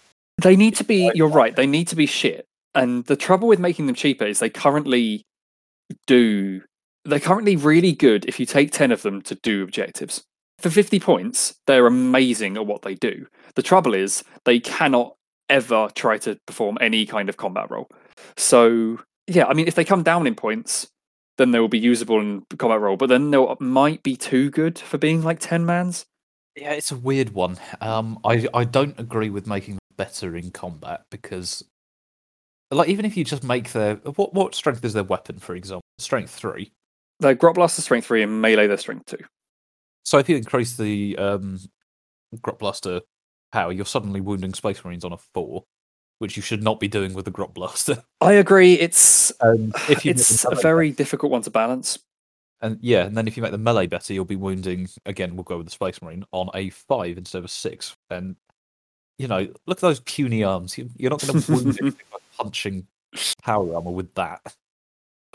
They 0.42 0.56
need 0.56 0.74
to 0.76 0.84
be. 0.84 1.12
You're 1.14 1.28
right. 1.28 1.54
They 1.54 1.66
need 1.66 1.86
to 1.88 1.96
be 1.96 2.06
shit. 2.06 2.44
And 2.74 3.04
the 3.04 3.14
trouble 3.14 3.46
with 3.46 3.60
making 3.60 3.86
them 3.86 3.94
cheaper 3.94 4.24
is 4.24 4.40
they 4.40 4.50
currently 4.50 5.22
do. 6.08 6.60
They're 7.04 7.20
currently 7.20 7.56
really 7.56 7.92
good 7.92 8.24
if 8.26 8.40
you 8.40 8.46
take 8.46 8.70
ten 8.70 8.90
of 8.92 9.02
them 9.02 9.22
to 9.22 9.34
do 9.36 9.62
objectives. 9.62 10.24
For 10.58 10.70
fifty 10.70 11.00
points, 11.00 11.54
they're 11.66 11.86
amazing 11.86 12.56
at 12.56 12.66
what 12.66 12.82
they 12.82 12.94
do. 12.94 13.26
The 13.54 13.62
trouble 13.62 13.94
is 13.94 14.24
they 14.44 14.60
cannot 14.60 15.16
ever 15.50 15.90
try 15.94 16.16
to 16.18 16.38
perform 16.46 16.78
any 16.80 17.04
kind 17.04 17.28
of 17.28 17.36
combat 17.36 17.70
role. 17.70 17.88
So 18.36 19.00
yeah, 19.26 19.46
I 19.46 19.54
mean, 19.54 19.68
if 19.68 19.74
they 19.74 19.84
come 19.84 20.02
down 20.02 20.26
in 20.26 20.34
points, 20.34 20.88
then 21.36 21.50
they 21.50 21.60
will 21.60 21.68
be 21.68 21.78
usable 21.78 22.20
in 22.20 22.44
combat 22.58 22.80
role. 22.80 22.96
But 22.96 23.08
then 23.08 23.30
they 23.30 23.44
might 23.60 24.02
be 24.02 24.16
too 24.16 24.50
good 24.50 24.78
for 24.78 24.98
being 24.98 25.22
like 25.22 25.40
ten 25.40 25.66
mans. 25.66 26.06
Yeah, 26.56 26.72
it's 26.72 26.92
a 26.92 26.96
weird 26.96 27.30
one. 27.34 27.58
Um, 27.80 28.18
I 28.24 28.46
I 28.54 28.64
don't 28.64 28.98
agree 28.98 29.28
with 29.28 29.46
making 29.46 29.78
better 29.96 30.36
in 30.36 30.52
combat 30.52 31.02
because, 31.10 31.64
like, 32.70 32.88
even 32.88 33.04
if 33.04 33.16
you 33.16 33.24
just 33.24 33.42
make 33.42 33.72
their 33.72 33.96
what 33.96 34.32
what 34.32 34.54
strength 34.54 34.84
is 34.84 34.92
their 34.92 35.02
weapon, 35.02 35.38
for 35.38 35.54
example, 35.54 35.82
strength 35.98 36.30
three. 36.30 36.70
They're 37.24 37.34
grot 37.34 37.54
blaster 37.54 37.82
strength 37.82 38.06
three 38.06 38.22
and 38.22 38.40
melee 38.40 38.66
their 38.66 38.76
strength 38.76 39.06
two. 39.06 39.24
So 40.04 40.18
if 40.18 40.28
you 40.28 40.36
increase 40.36 40.76
the 40.76 41.16
um, 41.16 41.58
Grot 42.42 42.58
Blaster 42.58 43.00
power, 43.52 43.72
you're 43.72 43.86
suddenly 43.86 44.20
wounding 44.20 44.54
Space 44.54 44.84
Marines 44.84 45.04
on 45.04 45.12
a 45.12 45.18
four, 45.18 45.64
which 46.18 46.36
you 46.36 46.42
should 46.42 46.62
not 46.62 46.78
be 46.78 46.88
doing 46.88 47.14
with 47.14 47.24
the 47.24 47.30
Grot 47.30 47.54
Blaster. 47.54 48.04
I 48.20 48.32
agree. 48.32 48.74
It's 48.74 49.32
And 49.40 49.74
if 49.88 50.04
you 50.04 50.10
it's 50.10 50.44
a 50.44 50.54
very 50.54 50.90
difficult 50.90 51.32
one 51.32 51.42
to 51.42 51.50
balance. 51.50 51.98
And 52.60 52.78
yeah, 52.80 53.04
and 53.04 53.16
then 53.16 53.26
if 53.26 53.36
you 53.36 53.42
make 53.42 53.52
the 53.52 53.58
melee 53.58 53.86
better, 53.86 54.14
you'll 54.14 54.24
be 54.24 54.36
wounding 54.36 54.88
again. 55.04 55.36
We'll 55.36 55.44
go 55.44 55.58
with 55.58 55.66
the 55.66 55.72
Space 55.72 56.00
Marine 56.00 56.24
on 56.32 56.50
a 56.54 56.70
five 56.70 57.18
instead 57.18 57.38
of 57.38 57.44
a 57.44 57.48
six, 57.48 57.96
and 58.10 58.36
you 59.18 59.28
know, 59.28 59.46
look 59.66 59.78
at 59.78 59.82
those 59.82 60.00
puny 60.00 60.44
arms. 60.44 60.78
You, 60.78 60.88
you're 60.96 61.10
not 61.10 61.20
going 61.26 61.42
to 61.42 61.52
wound 61.52 61.66
anything 61.82 62.06
by 62.10 62.18
punching 62.38 62.86
power 63.42 63.74
armor 63.74 63.90
with 63.90 64.14
that. 64.14 64.40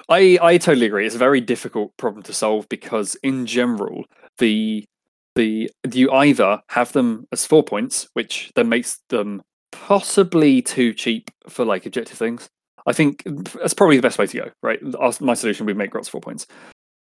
I 0.08 0.38
I 0.42 0.58
totally 0.58 0.86
agree. 0.86 1.06
It's 1.06 1.16
a 1.16 1.20
very 1.20 1.42
difficult 1.42 1.96
problem 1.98 2.24
to 2.24 2.34
solve 2.34 2.68
because 2.70 3.16
in 3.24 3.46
general 3.46 4.06
the 4.38 4.86
the 5.36 5.70
you 5.92 6.12
either 6.12 6.62
have 6.70 6.92
them 6.94 7.26
as 7.32 7.46
four 7.46 7.64
points, 7.64 8.08
which 8.14 8.52
then 8.56 8.70
makes 8.70 9.00
them 9.10 9.42
possibly 9.72 10.62
too 10.62 10.94
cheap 10.94 11.32
for 11.48 11.66
like 11.66 11.86
objective 11.86 12.18
things. 12.18 12.50
I 12.88 12.94
think 12.94 13.24
that's 13.26 13.74
probably 13.74 13.98
the 13.98 14.02
best 14.02 14.18
way 14.18 14.28
to 14.28 14.38
go, 14.38 14.52
right? 14.64 14.80
My 15.22 15.34
solution 15.34 15.66
would 15.66 15.78
make 15.78 15.92
Grots 15.92 16.10
four 16.10 16.22
points, 16.22 16.48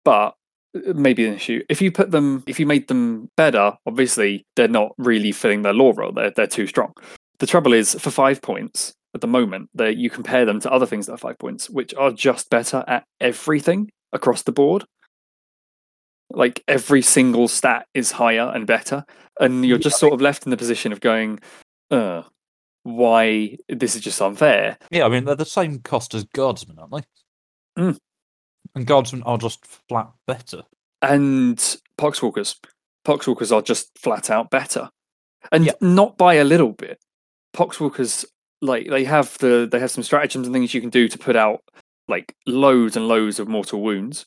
but 0.03 0.35
uh, 0.75 0.93
maybe 0.93 1.25
an 1.25 1.33
issue 1.33 1.63
if 1.69 1.81
you 1.81 1.91
put 1.91 2.12
them 2.12 2.43
if 2.47 2.59
you 2.59 2.65
made 2.65 2.88
them 2.88 3.29
better. 3.38 3.73
Obviously, 3.85 4.45
they're 4.55 4.67
not 4.67 4.91
really 4.97 5.31
filling 5.31 5.62
their 5.62 5.73
law 5.73 5.93
role. 5.95 6.12
They're 6.12 6.31
they're 6.31 6.47
too 6.47 6.67
strong. 6.67 6.93
The 7.39 7.47
trouble 7.47 7.73
is 7.73 7.95
for 7.95 8.12
five 8.12 8.41
points 8.41 8.93
at 9.15 9.22
the 9.22 9.28
moment, 9.28 9.69
that 9.74 9.98
you 9.98 10.10
compare 10.10 10.45
them 10.45 10.60
to 10.62 10.72
other 10.72 10.86
things 10.86 11.06
that 11.08 11.13
are 11.13 11.17
five 11.17 11.39
points, 11.39 11.69
which 11.69 11.93
are 11.95 12.12
just 12.12 12.50
better 12.50 12.84
at 12.88 13.04
everything 13.19 13.91
across 14.13 14.43
the 14.43 14.52
board. 14.52 14.86
Like 16.32 16.63
every 16.67 17.02
single 17.02 17.48
stat 17.48 17.88
is 17.95 18.12
higher 18.12 18.52
and 18.54 18.67
better, 18.67 19.04
and 19.39 19.65
you're 19.65 19.80
just 19.80 20.00
sort 20.00 20.13
of 20.13 20.22
left 20.22 20.45
in 20.45 20.52
the 20.52 20.58
position 20.58 20.91
of 20.91 21.02
going, 21.02 21.39
uh, 21.89 22.22
why 22.84 23.58
this 23.67 23.95
is 23.95 24.02
just 24.02 24.22
unfair. 24.22 24.78
Yeah, 24.91 25.06
I 25.06 25.10
mean 25.10 25.26
they're 25.26 25.36
the 25.36 25.45
same 25.45 25.80
cost 25.80 26.13
as 26.13 26.26
guardsmen, 26.26 26.78
aren't 26.78 26.91
they? 26.91 27.82
Mm. 27.82 27.98
And 28.76 28.86
guardsmen 28.86 29.24
are 29.24 29.39
just 29.39 29.65
flat 29.65 30.12
better. 30.28 30.63
And 31.02 31.58
poxwalkers, 31.98 32.58
poxwalkers 33.06 33.52
are 33.56 33.63
just 33.63 33.98
flat 33.98 34.30
out 34.30 34.52
better, 34.52 34.89
and 35.52 35.65
Yeah. 35.65 35.74
not 35.82 36.15
by 36.17 36.36
a 36.36 36.43
little 36.43 36.74
bit. 36.74 37.00
Poxwalkers 37.56 38.26
like 38.62 38.89
they 38.89 39.04
have 39.06 39.38
the 39.39 39.67
they 39.69 39.80
have 39.80 39.91
some 39.91 40.04
stratagems 40.04 40.48
and 40.48 40.54
things 40.54 40.74
you 40.74 40.82
can 40.82 40.89
do 40.89 41.08
to 41.08 41.17
put 41.17 41.36
out 41.36 41.62
like 42.08 42.36
loads 42.45 42.98
and 42.98 43.08
loads 43.08 43.39
of 43.39 43.48
mortal 43.48 43.82
wounds, 43.82 44.26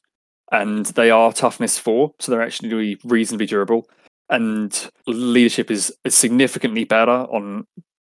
and 0.50 0.86
they 0.86 1.10
are 1.10 1.32
toughness 1.32 1.78
four, 1.78 2.12
so 2.18 2.30
they're 2.30 2.42
actually 2.42 2.98
reasonably 3.04 3.46
durable. 3.46 3.88
And 4.30 4.90
leadership 5.06 5.70
is, 5.70 5.94
is 6.04 6.14
significantly 6.14 6.84
better 6.84 7.10
on 7.10 7.66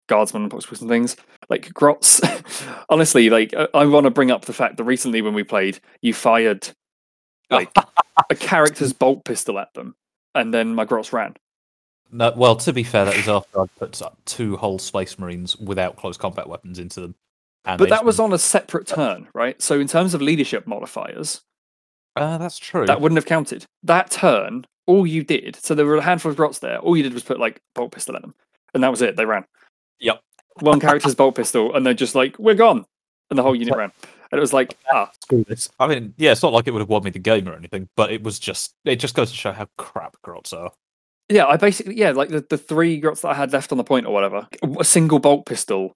guardsmen 0.08 0.44
and 0.44 0.52
poxwalkers 0.52 0.80
and 0.80 0.90
things 0.90 1.18
like 1.50 1.74
grots. 1.74 2.22
honestly, 2.90 3.30
like 3.30 3.54
I, 3.54 3.68
I 3.74 3.86
want 3.86 4.06
to 4.06 4.12
bring 4.12 4.32
up 4.32 4.46
the 4.46 4.54
fact 4.54 4.78
that 4.78 4.84
recently 4.84 5.22
when 5.22 5.34
we 5.34 5.44
played, 5.44 5.80
you 6.02 6.14
fired 6.14 6.70
like 7.50 7.72
a 8.30 8.36
character's 8.36 8.94
bolt 8.94 9.26
pistol 9.26 9.60
at 9.60 9.74
them, 9.74 9.96
and 10.36 10.54
then 10.54 10.76
my 10.76 10.86
grots 10.86 11.12
ran. 11.12 11.36
No, 12.14 12.32
well, 12.36 12.56
to 12.58 12.72
be 12.72 12.84
fair, 12.84 13.06
that 13.06 13.18
was 13.18 13.28
after 13.28 13.62
I 13.62 13.66
put 13.80 14.02
two 14.26 14.56
whole 14.56 14.78
Space 14.78 15.18
Marines 15.18 15.58
without 15.58 15.96
close 15.96 16.16
combat 16.16 16.48
weapons 16.48 16.78
into 16.78 17.02
them. 17.02 17.16
But 17.64 17.90
that 17.90 18.06
was 18.06 18.20
went, 18.20 18.32
on 18.32 18.36
a 18.36 18.38
separate 18.38 18.88
turn, 18.88 19.28
right? 19.34 19.60
So 19.62 19.80
in 19.80 19.88
terms 19.88 20.14
of 20.14 20.22
leadership 20.22 20.68
modifiers, 20.68 21.42
Uh, 22.16 22.38
that's 22.38 22.60
true. 22.60 22.86
that 22.86 23.02
wouldn't 23.02 23.18
have 23.18 23.26
counted. 23.26 23.66
That 23.82 24.12
turn, 24.12 24.66
all 24.86 25.08
you 25.08 25.24
did, 25.24 25.56
so 25.56 25.74
there 25.74 25.86
were 25.86 25.96
a 25.96 26.02
handful 26.02 26.30
of 26.30 26.38
grots 26.38 26.60
there. 26.60 26.78
All 26.80 26.96
you 26.96 27.04
did 27.04 27.14
was 27.14 27.24
put 27.24 27.40
like 27.40 27.62
bolt 27.74 27.94
pistol 27.94 28.16
at 28.16 28.22
them, 28.22 28.36
and 28.74 28.84
that 28.84 28.92
was 28.92 29.02
it. 29.02 29.16
They 29.16 29.26
ran. 29.26 29.46
Yep. 30.00 30.22
One 30.60 30.80
character's 30.80 31.16
bolt 31.16 31.36
pistol, 31.36 31.74
and 31.74 31.86
they're 31.86 31.94
just 31.96 32.16
like, 32.16 32.38
"We're 32.38 32.54
gone," 32.54 32.86
and 33.30 33.40
the 33.40 33.44
whole 33.44 33.56
unit 33.56 33.76
ran. 33.76 33.92
And 34.32 34.40
it 34.40 34.42
was 34.42 34.52
like, 34.54 34.76
ah, 34.92 35.12
Screw 35.22 35.44
this. 35.48 35.70
I 35.80 35.86
mean, 35.88 36.16
yeah, 36.18 36.32
it's 36.32 36.42
not 36.42 36.54
like 36.54 36.68
it 36.68 36.72
would 36.72 36.80
have 36.80 36.90
won 36.90 37.04
me 37.04 37.12
the 37.12 37.20
game 37.20 37.48
or 37.48 37.54
anything, 37.54 37.88
but 37.96 38.12
it 38.12 38.24
was 38.24 38.40
just 38.40 38.74
it 38.84 38.96
just 38.98 39.16
goes 39.16 39.30
to 39.32 39.38
show 39.38 39.52
how 39.52 39.68
crap 39.78 40.18
grots 40.24 40.54
are. 40.54 40.72
Yeah. 41.30 41.46
I 41.46 41.58
basically, 41.58 41.96
yeah, 41.98 42.12
like 42.12 42.30
the, 42.30 42.46
the 42.50 42.58
three 42.58 43.00
grots 43.00 43.22
that 43.22 43.30
I 43.30 43.34
had 43.34 43.54
left 43.54 43.72
on 43.72 43.78
the 43.78 43.84
point 43.84 44.06
or 44.06 44.14
whatever, 44.14 44.48
a 44.80 44.84
single 44.84 45.20
bolt 45.20 45.46
pistol. 45.46 45.94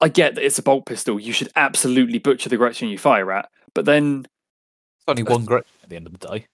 I 0.00 0.08
get 0.08 0.34
that 0.34 0.44
it's 0.44 0.58
a 0.58 0.62
bolt 0.62 0.86
pistol. 0.86 1.18
You 1.18 1.32
should 1.32 1.50
absolutely 1.56 2.18
butcher 2.18 2.48
the 2.48 2.56
Gretchen 2.56 2.88
you 2.88 2.98
fire 2.98 3.32
at, 3.32 3.48
but 3.74 3.84
then 3.84 4.26
It's 4.98 5.04
only 5.08 5.22
one 5.22 5.44
Gretchen 5.44 5.72
at 5.82 5.88
the 5.88 5.96
end 5.96 6.06
of 6.06 6.18
the 6.18 6.28
day. 6.28 6.46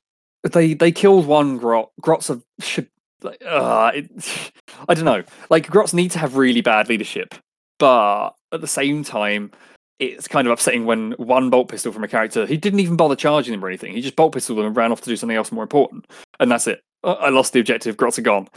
they 0.45 0.75
they 0.75 0.93
killed 0.93 1.27
one 1.27 1.59
grot. 1.59 1.91
Grots 2.01 2.31
are 2.31 2.41
should 2.61 2.89
like 3.23 3.43
uh, 3.45 3.93
it, 3.95 4.53
I 4.89 4.95
don't 4.95 5.05
know. 5.05 5.25
Like 5.51 5.69
grots 5.69 5.93
need 5.95 6.11
to 6.13 6.19
have 6.19 6.37
really 6.37 6.61
bad 6.61 6.89
leadership, 6.89 7.35
but 7.79 8.31
at 8.53 8.61
the 8.61 8.67
same 8.67 9.03
time, 9.03 9.51
it's 9.99 10.29
kind 10.29 10.47
of 10.47 10.53
upsetting 10.53 10.85
when 10.87 11.13
one 11.13 11.51
bolt 11.51 11.69
pistol 11.69 11.93
from 11.93 12.05
a 12.05 12.09
character 12.09 12.47
he 12.47 12.57
didn't 12.57 12.81
even 12.81 12.97
bother 12.97 13.17
charging 13.17 13.53
them 13.53 13.65
or 13.65 13.69
anything. 13.69 13.93
He 13.95 14.01
just 14.01 14.17
bolt 14.17 14.33
pistoled 14.33 14.59
them 14.59 14.67
and 14.67 14.77
ran 14.77 14.93
off 14.93 15.01
to 15.03 15.11
do 15.11 15.17
something 15.17 15.37
else 15.37 15.51
more 15.51 15.63
important, 15.63 16.07
and 16.39 16.51
that's 16.51 16.67
it. 16.67 16.83
Uh, 17.05 17.13
I 17.13 17.29
lost 17.31 17.53
the 17.53 17.61
objective. 17.61 17.97
Grots 17.97 18.19
are 18.19 18.23
gone. 18.23 18.49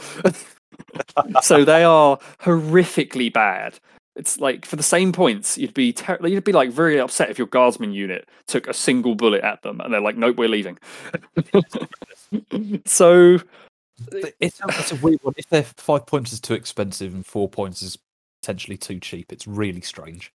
so 1.42 1.64
they 1.64 1.84
are 1.84 2.18
horrifically 2.40 3.32
bad. 3.32 3.78
It's 4.16 4.40
like 4.40 4.66
for 4.66 4.76
the 4.76 4.82
same 4.82 5.12
points, 5.12 5.56
you'd 5.56 5.72
be 5.74 5.92
ter- 5.92 6.18
you'd 6.26 6.44
be 6.44 6.52
like 6.52 6.70
very 6.70 6.98
upset 6.98 7.30
if 7.30 7.38
your 7.38 7.46
guardsman 7.46 7.92
unit 7.92 8.28
took 8.46 8.66
a 8.68 8.74
single 8.74 9.14
bullet 9.14 9.42
at 9.44 9.62
them, 9.62 9.80
and 9.80 9.92
they're 9.94 10.00
like, 10.00 10.16
"Nope, 10.16 10.36
we're 10.36 10.48
leaving." 10.48 10.78
so 12.84 13.38
It's, 14.12 14.60
it's 14.68 14.92
a 14.92 14.96
weird 14.96 15.20
one. 15.22 15.34
If 15.36 15.48
their 15.48 15.62
five 15.62 16.06
points 16.06 16.32
is 16.32 16.40
too 16.40 16.54
expensive 16.54 17.14
and 17.14 17.24
four 17.24 17.48
points 17.48 17.82
is 17.82 17.98
potentially 18.42 18.76
too 18.78 18.98
cheap, 19.00 19.32
it's 19.32 19.46
really 19.46 19.80
strange. 19.82 20.32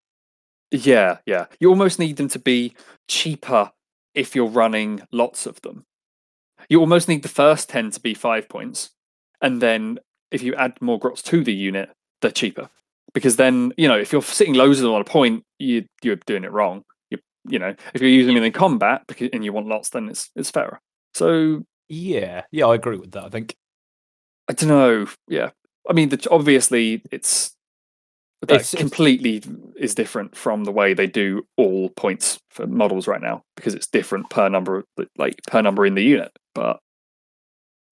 yeah, 0.70 1.18
yeah, 1.26 1.46
you 1.60 1.68
almost 1.68 1.98
need 1.98 2.16
them 2.16 2.28
to 2.28 2.38
be 2.38 2.74
cheaper 3.08 3.70
if 4.14 4.34
you're 4.34 4.46
running 4.48 5.02
lots 5.12 5.46
of 5.46 5.60
them. 5.62 5.84
You 6.68 6.80
almost 6.80 7.08
need 7.08 7.22
the 7.22 7.28
first 7.28 7.68
ten 7.68 7.90
to 7.90 8.00
be 8.00 8.14
five 8.14 8.48
points, 8.48 8.90
and 9.40 9.60
then 9.60 9.98
if 10.30 10.42
you 10.42 10.54
add 10.54 10.76
more 10.80 10.98
grots 10.98 11.22
to 11.24 11.44
the 11.44 11.54
unit, 11.54 11.90
they're 12.20 12.30
cheaper. 12.30 12.68
Because 13.14 13.36
then 13.36 13.72
you 13.76 13.88
know 13.88 13.98
if 13.98 14.12
you're 14.12 14.22
sitting 14.22 14.54
loads 14.54 14.78
of 14.78 14.84
them 14.84 14.92
on 14.92 15.00
a 15.00 15.04
point, 15.04 15.44
you 15.58 15.86
you're 16.02 16.16
doing 16.26 16.44
it 16.44 16.52
wrong. 16.52 16.82
You 17.10 17.18
you 17.48 17.58
know 17.58 17.74
if 17.94 18.00
you're 18.00 18.10
using 18.10 18.34
them 18.34 18.44
in 18.44 18.52
combat 18.52 19.02
because 19.08 19.30
and 19.32 19.44
you 19.44 19.52
want 19.52 19.68
lots, 19.68 19.90
then 19.90 20.08
it's 20.08 20.30
it's 20.36 20.50
fairer. 20.50 20.80
So 21.14 21.62
Yeah, 21.88 22.42
yeah, 22.50 22.66
I 22.66 22.74
agree 22.74 22.96
with 22.98 23.12
that. 23.12 23.24
I 23.24 23.28
think 23.30 23.56
I 24.48 24.52
don't 24.52 24.68
know. 24.68 25.06
Yeah, 25.28 25.50
I 25.88 25.92
mean, 25.92 26.08
the, 26.10 26.28
obviously, 26.30 27.02
it's 27.10 27.55
that 28.42 28.50
It's- 28.50 28.74
it's- 28.74 28.80
completely 28.80 29.42
is 29.76 29.94
different 29.94 30.36
from 30.36 30.64
the 30.64 30.72
way 30.72 30.92
they 30.94 31.06
do 31.06 31.46
all 31.56 31.88
points 31.90 32.38
for 32.50 32.66
models 32.66 33.06
right 33.08 33.20
now 33.20 33.42
because 33.56 33.74
it's 33.74 33.86
different 33.86 34.28
per 34.30 34.48
number, 34.48 34.78
of- 34.98 35.08
like 35.16 35.40
per 35.46 35.62
number 35.62 35.86
in 35.86 35.94
the 35.94 36.02
unit. 36.02 36.32
But 36.54 36.80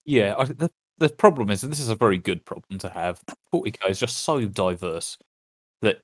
yeah, 0.05 0.35
I, 0.37 0.45
the 0.45 0.71
the 0.97 1.09
problem 1.09 1.49
is, 1.49 1.61
and 1.63 1.71
this 1.71 1.79
is 1.81 1.89
a 1.89 1.95
very 1.95 2.17
good 2.17 2.45
problem 2.45 2.79
to 2.79 2.89
have. 2.89 3.19
40k 3.53 3.89
is 3.89 3.99
just 3.99 4.19
so 4.19 4.45
diverse 4.45 5.17
that 5.81 5.99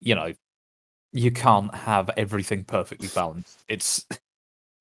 you 0.00 0.14
know 0.14 0.32
you 1.12 1.30
can't 1.30 1.74
have 1.74 2.10
everything 2.18 2.64
perfectly 2.64 3.08
balanced. 3.14 3.64
It's 3.68 4.04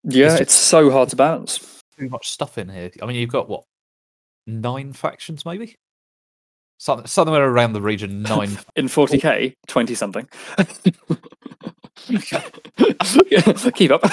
yeah, 0.04 0.30
just- 0.30 0.42
it's 0.42 0.54
so 0.56 0.90
hard 0.92 1.10
to 1.10 1.16
balance. 1.16 1.82
too 1.98 2.10
much 2.10 2.30
stuff 2.30 2.58
in 2.58 2.68
here. 2.68 2.92
I 3.02 3.06
mean, 3.06 3.16
you've 3.16 3.30
got 3.30 3.48
what 3.48 3.64
nine 4.48 4.92
factions, 4.94 5.46
maybe 5.46 5.76
somewhere 6.78 7.50
around 7.50 7.74
the 7.74 7.82
region. 7.82 8.22
Nine. 8.24 8.58
In 8.76 8.88
40k, 8.88 9.56
20 9.68 9.96
something. 9.96 10.28
Keep 13.74 13.92
up. 13.92 14.06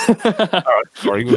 Sorry, 0.94 1.28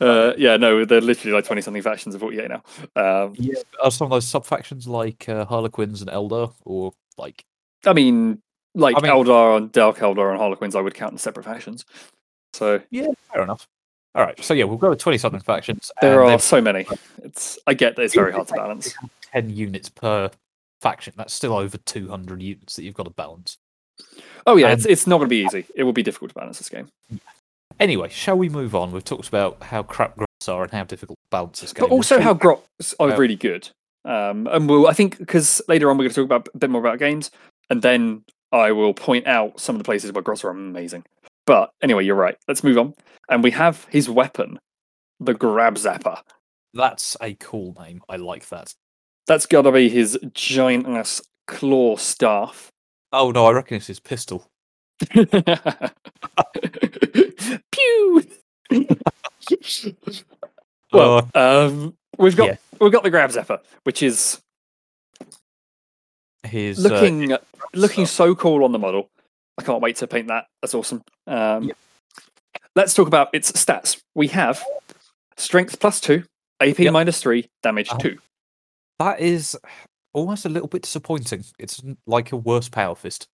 uh, 0.00 0.32
yeah, 0.38 0.56
no, 0.56 0.84
they're 0.84 1.00
literally 1.00 1.34
like 1.34 1.44
20 1.44 1.62
something 1.62 1.82
factions 1.82 2.14
of 2.14 2.20
48 2.20 2.48
now. 2.48 2.62
Um, 2.96 3.34
yeah, 3.36 3.54
are 3.82 3.90
some 3.90 4.06
of 4.06 4.10
those 4.10 4.26
sub 4.26 4.46
factions 4.46 4.86
like 4.86 5.28
uh, 5.28 5.44
Harlequins 5.44 6.00
and 6.00 6.10
Eldar, 6.10 6.52
or 6.64 6.92
like 7.18 7.44
I 7.84 7.92
mean, 7.92 8.40
like 8.74 8.96
I 8.96 9.00
mean- 9.00 9.10
Eldar 9.10 9.58
and 9.58 9.72
Dark 9.72 9.98
Eldar 9.98 10.30
and 10.30 10.38
Harlequins, 10.38 10.74
I 10.74 10.80
would 10.80 10.94
count 10.94 11.12
in 11.12 11.18
separate 11.18 11.44
factions. 11.44 11.84
So 12.54 12.80
yeah, 12.90 13.08
fair 13.32 13.42
enough. 13.42 13.68
All 14.14 14.24
right, 14.24 14.42
so 14.42 14.54
yeah, 14.54 14.64
we'll 14.64 14.78
go 14.78 14.90
with 14.90 15.00
twenty 15.00 15.18
something 15.18 15.40
factions. 15.40 15.92
there 16.00 16.24
are 16.24 16.38
so 16.38 16.60
many. 16.60 16.86
It's 17.22 17.58
I 17.66 17.74
get 17.74 17.96
that 17.96 18.02
it's 18.02 18.14
very 18.14 18.32
hard 18.32 18.48
to 18.48 18.54
balance. 18.54 18.94
Ten 19.32 19.50
units 19.50 19.88
per 19.88 20.30
faction. 20.80 21.14
That's 21.16 21.32
still 21.32 21.56
over 21.56 21.78
two 21.78 22.08
hundred 22.08 22.42
units 22.42 22.76
that 22.76 22.84
you've 22.84 22.94
got 22.94 23.04
to 23.04 23.10
balance. 23.10 23.58
Oh 24.46 24.56
yeah, 24.56 24.68
And- 24.68 24.78
it's 24.78 24.86
it's 24.86 25.06
not 25.06 25.18
going 25.18 25.28
to 25.28 25.30
be 25.30 25.44
easy. 25.44 25.66
It 25.74 25.84
will 25.84 25.92
be 25.92 26.02
difficult 26.02 26.30
to 26.30 26.34
balance 26.34 26.58
this 26.58 26.68
game. 26.68 26.88
Anyway, 27.80 28.08
shall 28.08 28.36
we 28.36 28.48
move 28.48 28.74
on? 28.74 28.90
We've 28.90 29.04
talked 29.04 29.28
about 29.28 29.62
how 29.62 29.82
crap 29.84 30.16
grots 30.16 30.48
are 30.48 30.64
and 30.64 30.72
how 30.72 30.84
difficult 30.84 31.16
to 31.16 31.30
balance 31.30 31.60
this 31.60 31.72
game. 31.72 31.88
But 31.88 31.92
also 31.94 32.20
how 32.20 32.34
grots 32.34 32.94
are 32.98 33.16
really 33.16 33.36
good. 33.36 33.68
Um, 34.04 34.46
and 34.50 34.68
we'll 34.68 34.86
I 34.88 34.92
think 34.92 35.18
because 35.18 35.60
later 35.68 35.90
on 35.90 35.96
we're 35.96 36.04
going 36.04 36.14
to 36.14 36.14
talk 36.16 36.24
about 36.24 36.48
a 36.54 36.58
bit 36.58 36.70
more 36.70 36.80
about 36.80 36.98
games, 36.98 37.30
and 37.70 37.82
then 37.82 38.24
I 38.52 38.72
will 38.72 38.94
point 38.94 39.26
out 39.26 39.60
some 39.60 39.76
of 39.76 39.78
the 39.78 39.84
places 39.84 40.12
where 40.12 40.22
grots 40.22 40.42
are 40.44 40.50
amazing. 40.50 41.04
But 41.46 41.70
anyway, 41.82 42.04
you're 42.04 42.14
right. 42.16 42.36
Let's 42.46 42.64
move 42.64 42.78
on. 42.78 42.94
And 43.28 43.42
we 43.44 43.50
have 43.52 43.86
his 43.90 44.08
weapon, 44.08 44.58
the 45.20 45.34
Grab 45.34 45.76
Zapper. 45.76 46.20
That's 46.74 47.16
a 47.20 47.34
cool 47.34 47.74
name. 47.78 48.02
I 48.08 48.16
like 48.16 48.48
that. 48.48 48.74
That's 49.28 49.46
got 49.46 49.62
to 49.62 49.70
be 49.72 49.88
his 49.88 50.18
giant 50.34 50.88
ass 50.88 51.22
claw 51.46 51.96
staff. 51.96 52.72
Oh 53.12 53.30
no, 53.30 53.46
I 53.46 53.52
reckon 53.52 53.76
it's 53.76 53.86
his 53.86 54.00
pistol. 54.00 54.44
Pew. 57.70 58.24
well, 60.92 61.28
Uh, 61.34 61.66
um, 61.68 61.94
we've 62.18 62.36
got 62.36 62.48
yeah. 62.48 62.56
we've 62.80 62.92
got 62.92 63.02
the 63.02 63.10
Grab 63.10 63.30
Zapper, 63.30 63.60
which 63.84 64.02
is 64.02 64.40
his 66.42 66.84
uh, 66.84 66.88
looking 66.88 67.36
looking 67.74 68.06
so 68.06 68.34
cool 68.34 68.64
on 68.64 68.72
the 68.72 68.78
model. 68.78 69.08
I 69.58 69.62
can't 69.62 69.80
wait 69.82 69.96
to 69.96 70.06
paint 70.06 70.28
that. 70.28 70.46
That's 70.62 70.74
awesome. 70.74 71.02
Um, 71.26 71.64
Yeah. 71.64 71.74
Let's 72.74 72.94
talk 72.94 73.08
about 73.08 73.28
its 73.32 73.50
stats. 73.52 74.00
We 74.14 74.28
have 74.28 74.62
strength 75.36 75.80
plus 75.80 76.00
two, 76.00 76.24
AP 76.60 76.78
Yep. 76.78 76.92
minus 76.92 77.20
three, 77.20 77.48
damage 77.62 77.88
Oh. 77.92 77.98
two. 77.98 78.18
That 78.98 79.20
is 79.20 79.56
almost 80.12 80.44
a 80.44 80.48
little 80.48 80.68
bit 80.68 80.82
disappointing. 80.82 81.44
It's 81.58 81.82
like 82.06 82.32
a 82.32 82.36
worse 82.36 82.68
power 82.68 82.94
fist. 82.94 83.28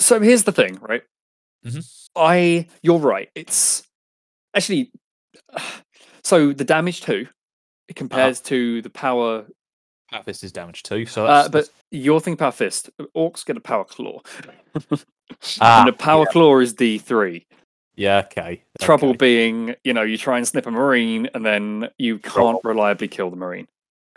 So 0.00 0.20
here's 0.20 0.44
the 0.44 0.52
thing, 0.52 0.78
right? 0.80 1.02
Mhm. 1.64 1.86
I, 2.16 2.66
you're 2.82 2.98
right. 2.98 3.28
It's 3.34 3.82
actually 4.54 4.90
so 6.24 6.52
the 6.52 6.64
damage 6.64 7.02
two 7.02 7.26
it 7.88 7.96
compares 7.96 8.40
to 8.40 8.82
the 8.82 8.90
power. 8.90 9.46
Power 10.10 10.22
fist 10.22 10.44
is 10.44 10.52
damage 10.52 10.82
two. 10.82 11.06
So 11.06 11.26
Uh, 11.26 11.48
that's, 11.48 11.48
but 11.48 11.68
your 11.90 12.20
thing, 12.20 12.36
power 12.36 12.52
fist. 12.52 12.90
Orcs 13.16 13.44
get 13.44 13.56
a 13.56 13.60
power 13.60 13.84
claw, 13.84 14.20
Ah, 15.60 15.80
and 15.80 15.88
the 15.88 15.92
power 15.96 16.26
claw 16.26 16.58
is 16.58 16.72
D 16.74 16.98
three. 16.98 17.46
Yeah, 18.02 18.22
okay. 18.26 18.64
Trouble 18.80 19.10
okay. 19.10 19.16
being, 19.18 19.74
you 19.84 19.92
know, 19.94 20.02
you 20.02 20.18
try 20.18 20.36
and 20.36 20.48
snip 20.48 20.66
a 20.66 20.72
marine, 20.72 21.28
and 21.34 21.46
then 21.46 21.88
you 21.98 22.18
can't 22.18 22.58
reliably 22.64 23.06
kill 23.06 23.30
the 23.30 23.36
marine. 23.36 23.68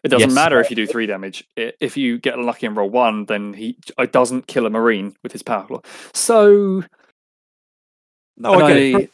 It 0.03 0.07
doesn't 0.09 0.29
Yes. 0.29 0.35
matter 0.35 0.59
if 0.59 0.71
you 0.71 0.75
do 0.75 0.87
three 0.87 1.05
damage. 1.05 1.47
If 1.55 1.95
you 1.95 2.17
get 2.17 2.39
lucky 2.39 2.65
and 2.65 2.75
roll 2.75 2.89
one, 2.89 3.25
then 3.25 3.53
he 3.53 3.77
it 3.99 4.11
doesn't 4.11 4.47
kill 4.47 4.65
a 4.65 4.71
marine 4.71 5.15
with 5.21 5.31
his 5.31 5.43
power 5.43 5.67
claw. 5.67 5.81
So 6.13 6.83
No, 8.37 8.53
I. 8.53 8.71
I- 8.71 9.09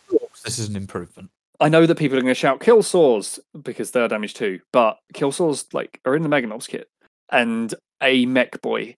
This 0.46 0.58
is 0.58 0.70
an 0.70 0.76
improvement. 0.78 1.30
I 1.60 1.68
know 1.70 1.86
that 1.86 1.96
people 1.98 2.18
are 2.18 2.22
going 2.22 2.32
to 2.32 2.40
shout 2.40 2.62
kill 2.62 2.82
saws 2.82 3.40
because 3.62 3.92
they're 3.92 4.08
damage 4.08 4.34
two, 4.34 4.62
but 4.72 5.00
kill 5.14 5.32
saws 5.34 5.66
like 5.74 6.00
are 6.06 6.16
in 6.16 6.24
the 6.24 6.30
Meganobs 6.30 6.68
kit 6.68 6.90
and 7.30 7.74
a 8.02 8.26
Mekboy 8.26 8.96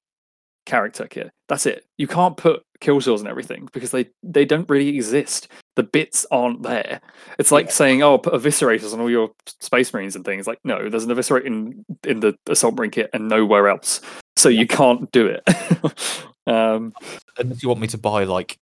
character 0.66 1.08
kit. 1.08 1.32
That's 1.50 1.66
it. 1.66 1.86
You 1.98 2.08
can't 2.08 2.38
put 2.38 2.64
kill 2.80 3.00
saws 3.02 3.22
and 3.22 3.30
everything 3.30 3.70
because 3.74 3.92
they 3.92 4.10
they 4.24 4.46
don't 4.46 4.70
really 4.70 4.90
exist. 4.90 5.48
The 5.76 5.84
bits 5.84 6.26
aren't 6.32 6.64
there. 6.64 7.02
It's 7.40 7.52
like 7.52 7.68
Yeah. 7.68 7.72
saying, 7.72 8.04
"Oh, 8.04 8.18
put 8.18 8.34
eviscerators 8.34 8.94
on 8.94 9.00
all 9.00 9.10
your 9.10 9.32
space 9.60 9.94
marines 9.94 10.16
and 10.16 10.24
things." 10.26 10.48
Like, 10.48 10.60
no, 10.64 10.90
there's 10.90 11.04
an 11.06 11.12
eviscerate 11.12 11.46
in 11.46 11.86
in 12.06 12.20
the 12.20 12.36
assault 12.48 12.76
marine 12.76 12.92
kit 12.92 13.10
and 13.14 13.28
nowhere 13.28 13.68
else, 13.68 14.02
so 14.36 14.50
you 14.50 14.68
can't 14.68 15.12
do 15.12 15.28
it. 15.28 15.44
um, 16.48 16.94
Unless 17.38 17.64
you 17.64 17.70
want 17.70 17.82
me 17.82 17.88
to 17.88 17.98
buy 17.98 18.24
like 18.26 18.58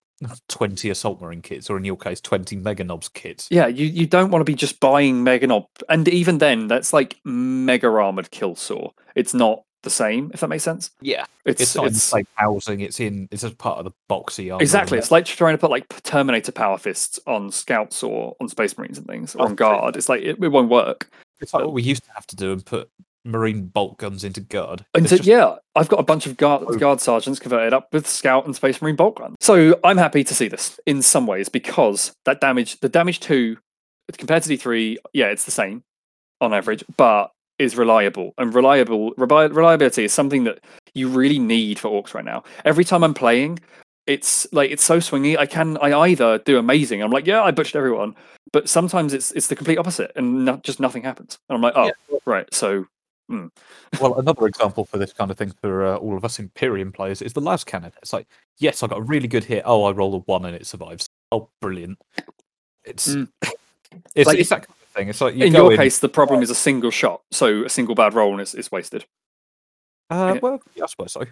20 0.50 0.90
assault 0.92 1.20
marine 1.22 1.42
kits, 1.42 1.70
or 1.70 1.78
in 1.78 1.84
your 1.84 1.98
case, 1.98 2.22
20 2.22 2.56
Meganobs 2.58 3.12
kits. 3.12 3.48
Yeah, 3.50 3.66
you, 3.68 3.88
you 3.88 4.06
don't 4.06 4.30
want 4.30 4.42
to 4.42 4.46
be 4.46 4.54
just 4.56 4.80
buying 4.80 5.26
Meganob. 5.26 5.66
And 5.90 6.08
even 6.08 6.38
then, 6.38 6.68
that's 6.68 6.94
like 6.94 7.18
mega 7.26 7.88
armored 7.88 8.30
kill 8.30 8.56
saw. 8.56 8.92
It's 9.16 9.34
not 9.34 9.64
the 9.84 9.90
same, 9.90 10.32
if 10.34 10.40
that 10.42 10.48
makes 10.48 10.64
sense. 10.64 10.92
Yeah, 11.02 11.26
It's 11.46 11.62
it's, 11.62 11.76
not 11.76 11.88
in 11.88 11.94
the 11.94 11.98
it's 11.98 12.04
same 12.04 12.28
housing. 12.36 12.82
It's 12.82 13.00
in. 13.00 13.28
It's 13.32 13.44
as 13.44 13.54
part 13.54 13.80
of 13.80 13.86
the 13.86 13.92
boxy 14.10 14.52
armor. 14.52 14.62
exactly. 14.62 14.98
It's 14.98 15.12
like 15.12 15.26
trying 15.26 15.56
to 15.56 15.58
put 15.58 15.72
like 15.72 15.88
Terminator 16.04 16.52
power 16.52 16.78
fists 16.78 17.20
on 17.28 17.52
scouts 17.52 18.04
or 18.04 18.36
on 18.40 18.48
Space 18.50 18.78
Marines 18.78 18.98
and 18.98 19.08
things 19.08 19.36
or 19.36 19.44
on 19.46 19.56
guard. 19.56 19.96
It's 19.96 20.10
like 20.10 20.22
it, 20.22 20.38
it 20.42 20.48
won't 20.50 20.70
work. 20.70 21.10
It's 21.40 21.54
like 21.54 21.64
what 21.64 21.74
we 21.74 21.82
used 21.82 22.04
to 22.04 22.12
have 22.14 22.28
to 22.28 22.36
do 22.36 22.52
and 22.52 22.64
put 22.66 22.90
marine 23.24 23.66
bolt 23.68 23.98
guns 24.00 24.24
into 24.24 24.42
guard. 24.42 24.84
And 24.96 25.08
so, 25.08 25.18
just- 25.18 25.28
yeah, 25.28 25.56
I've 25.76 25.88
got 25.90 26.00
a 26.00 26.04
bunch 26.04 26.26
of 26.26 26.38
guard 26.38 26.64
Oh. 26.68 26.76
guard 26.78 27.00
sergeants 27.02 27.40
converted 27.40 27.72
up 27.74 27.88
with 27.94 28.08
scout 28.08 28.46
and 28.46 28.56
space 28.56 28.82
marine 28.82 28.96
bolt 28.96 29.18
gun. 29.18 29.36
So 29.40 29.80
I'm 29.84 29.98
happy 29.98 30.24
to 30.24 30.34
see 30.34 30.48
this 30.48 30.80
in 30.88 31.02
some 31.04 31.28
ways 31.28 31.48
because 31.50 32.14
that 32.26 32.42
damage, 32.42 32.80
the 32.80 32.90
damage 32.90 33.20
two 33.20 33.58
compared 34.18 34.44
to 34.44 34.50
D3, 34.50 34.98
yeah, 35.14 35.28
it's 35.28 35.46
the 35.46 35.52
same 35.52 35.84
on 36.42 36.54
average, 36.54 36.84
but 36.98 37.32
is 37.62 37.78
reliable 37.78 38.34
and 38.38 38.54
reliable. 38.54 39.14
rebi- 39.16 39.56
Reliability 39.56 40.04
is 40.04 40.14
something 40.14 40.44
that 40.46 40.60
you 40.94 41.08
really 41.08 41.40
need 41.40 41.80
for 41.80 41.90
orcs 41.90 42.14
right 42.14 42.26
now. 42.26 42.44
Every 42.66 42.84
time 42.84 43.04
I'm 43.04 43.14
playing, 43.14 43.60
it's 44.08 44.48
like 44.52 44.72
it's 44.72 44.84
so 44.84 44.98
swingy. 44.98 45.38
I 45.38 45.46
can 45.46 45.78
I 45.78 45.94
either 46.10 46.40
do 46.40 46.58
amazing. 46.58 47.02
I'm 47.04 47.12
like, 47.12 47.28
yeah, 47.28 47.44
I 47.44 47.52
butchered 47.52 47.76
everyone, 47.78 48.16
but 48.52 48.68
sometimes 48.68 49.14
it's 49.14 49.32
it's 49.32 49.48
the 49.48 49.56
complete 49.56 49.78
opposite, 49.78 50.12
and 50.16 50.44
not, 50.46 50.64
just 50.64 50.80
nothing 50.80 51.04
happens. 51.04 51.38
And 51.48 51.56
I'm 51.56 51.62
like, 51.62 51.74
oh, 51.76 51.86
Yeah. 51.86 52.18
right. 52.26 52.52
So 52.54 52.86
Well, 54.02 54.20
another 54.20 54.46
example 54.48 54.84
for 54.84 54.98
this 54.98 55.14
kind 55.14 55.32
of 55.32 55.38
thing 55.38 55.54
for 55.62 55.86
uh, 55.86 55.96
all 55.98 56.18
of 56.18 56.26
us 56.26 56.38
Imperium 56.40 56.92
players 56.92 57.22
is 57.22 57.32
the 57.32 57.40
las 57.42 57.64
cannon. 57.64 57.94
It's 58.02 58.12
like, 58.12 58.28
yes, 58.58 58.84
I 58.84 58.88
got 58.88 58.98
a 59.00 59.02
really 59.04 59.28
good 59.28 59.46
hit. 59.46 59.64
Oh, 59.66 59.86
I 59.86 59.92
roll 59.92 60.16
a 60.16 60.20
one 60.20 60.44
and 60.46 60.56
it 60.56 60.66
survives. 60.68 61.08
Oh, 61.32 61.48
brilliant! 61.62 61.98
It's 62.84 63.16
Mm. 63.16 63.30
it's, 64.16 64.28
Like, 64.28 64.40
it's 64.40 64.50
that 64.50 64.68
kind 64.68 64.76
of 64.81 64.81
thing. 64.92 65.10
It's 65.10 65.22
like 65.22 65.36
you 65.36 65.46
in 65.46 65.54
go 65.54 65.64
your 65.64 65.72
in, 65.74 65.78
case, 65.78 66.00
the 66.00 66.10
problem 66.10 66.42
is 66.42 66.50
a 66.50 66.56
single 66.56 66.92
shot, 66.92 67.22
so 67.32 67.66
a 67.66 67.70
single 67.70 67.96
bad 67.96 68.14
roll 68.14 68.32
and 68.32 68.42
it's, 68.42 68.54
it's 68.54 68.72
wasted. 68.72 69.06
Uh, 70.10 70.38
well, 70.42 70.62
yeah, 70.76 70.84
I 70.84 70.88
suppose 70.88 71.14
so. 71.14 71.24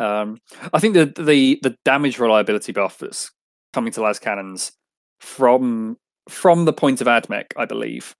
Um, 0.00 0.40
I 0.72 0.80
think 0.80 0.94
the 0.94 1.06
the 1.06 1.58
the 1.62 1.76
damage 1.84 2.18
reliability 2.18 2.72
buff 2.72 2.98
that's 2.98 3.30
coming 3.72 3.92
to 3.92 4.00
las 4.02 4.18
cannons 4.18 4.72
from 5.20 5.96
from 6.28 6.64
the 6.64 6.72
point 6.72 7.00
of 7.00 7.06
Admech, 7.06 7.46
I 7.56 7.64
believe, 7.64 8.16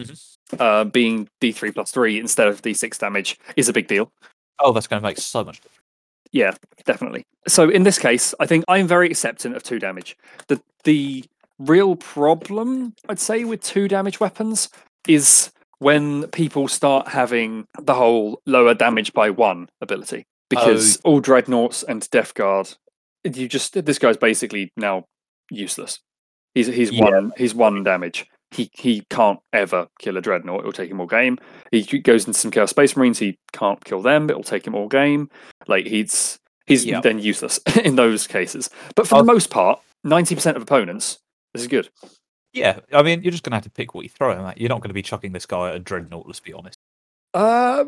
Mhm. 0.00 0.36
uh, 0.58 0.84
being 0.84 1.28
D 1.40 1.52
three 1.52 1.70
plus 1.70 1.92
three 1.92 2.18
instead 2.18 2.48
of 2.48 2.62
D 2.62 2.74
six 2.74 2.98
damage 2.98 3.38
is 3.56 3.68
a 3.68 3.72
big 3.72 3.86
deal. 3.86 4.10
Oh, 4.58 4.72
that's 4.72 4.86
going 4.88 5.00
to 5.00 5.06
make 5.08 5.18
so 5.18 5.44
much 5.44 5.60
difference. 5.60 5.78
Yeah, 6.32 6.54
definitely. 6.84 7.24
So 7.46 7.68
in 7.68 7.82
this 7.82 7.98
case, 7.98 8.34
I 8.40 8.46
think 8.46 8.64
I'm 8.66 8.88
very 8.88 9.08
acceptant 9.08 9.54
of 9.54 9.62
two 9.62 9.78
damage. 9.78 10.16
The 10.48 10.60
the 10.84 11.24
real 11.58 11.96
problem, 11.96 12.94
I'd 13.08 13.18
say, 13.18 13.44
with 13.44 13.62
two 13.62 13.88
damage 13.88 14.20
weapons 14.20 14.68
is 15.08 15.50
when 15.78 16.26
people 16.28 16.68
start 16.68 17.08
having 17.08 17.66
the 17.80 17.94
whole 17.94 18.40
lower 18.46 18.74
damage 18.74 19.12
by 19.12 19.30
one 19.30 19.68
ability. 19.80 20.24
Because 20.48 20.98
oh. 20.98 21.12
all 21.12 21.20
dreadnoughts 21.20 21.82
and 21.82 22.08
Death 22.10 22.34
Guard, 22.34 22.74
you 23.24 23.48
just 23.48 23.72
this 23.84 23.98
guy's 23.98 24.16
basically 24.18 24.70
now 24.76 25.04
useless. 25.50 25.98
He's 26.54 26.66
he's 26.66 26.90
Yeah. 26.92 27.04
one 27.04 27.32
he's 27.36 27.54
one 27.54 27.82
damage. 27.82 28.26
He 28.50 28.70
he 28.74 29.02
can't 29.08 29.40
ever 29.54 29.88
kill 29.98 30.18
a 30.18 30.20
dreadnought. 30.20 30.60
It'll 30.60 30.72
take 30.72 30.90
him 30.90 31.00
all 31.00 31.06
game. 31.06 31.38
He 31.70 31.82
goes 32.00 32.26
into 32.26 32.38
some 32.38 32.50
Chaos 32.50 32.68
Space 32.70 32.96
Marines. 32.96 33.18
He 33.18 33.38
can't 33.52 33.82
kill 33.84 34.02
them. 34.02 34.28
It'll 34.28 34.42
take 34.42 34.66
him 34.66 34.74
all 34.74 34.88
game. 34.88 35.30
Like 35.66 35.86
he's 35.86 36.38
he's 36.66 36.84
Yeah. 36.84 37.00
then 37.00 37.18
useless 37.18 37.58
in 37.84 37.96
those 37.96 38.26
cases. 38.26 38.68
But 38.94 39.08
for 39.08 39.14
Oh. 39.14 39.18
the 39.18 39.24
most 39.32 39.48
part, 39.48 39.80
ninety 40.04 40.34
percent 40.34 40.58
of 40.58 40.62
opponents, 40.62 41.18
this 41.52 41.62
is 41.62 41.68
good. 41.68 41.88
Yeah, 42.52 42.80
I 42.92 43.02
mean, 43.02 43.22
you're 43.22 43.30
just 43.30 43.44
going 43.44 43.52
to 43.52 43.56
have 43.56 43.64
to 43.64 43.70
pick 43.70 43.94
what 43.94 44.02
you 44.04 44.10
throw 44.10 44.32
him 44.32 44.44
at. 44.44 44.58
You're 44.58 44.68
not 44.68 44.80
going 44.80 44.90
to 44.90 44.94
be 44.94 45.02
chucking 45.02 45.32
this 45.32 45.46
guy 45.46 45.70
at 45.70 45.76
a 45.76 45.78
dreadnought. 45.78 46.26
Let's 46.26 46.40
be 46.40 46.52
honest. 46.52 46.78
Uh, 47.32 47.84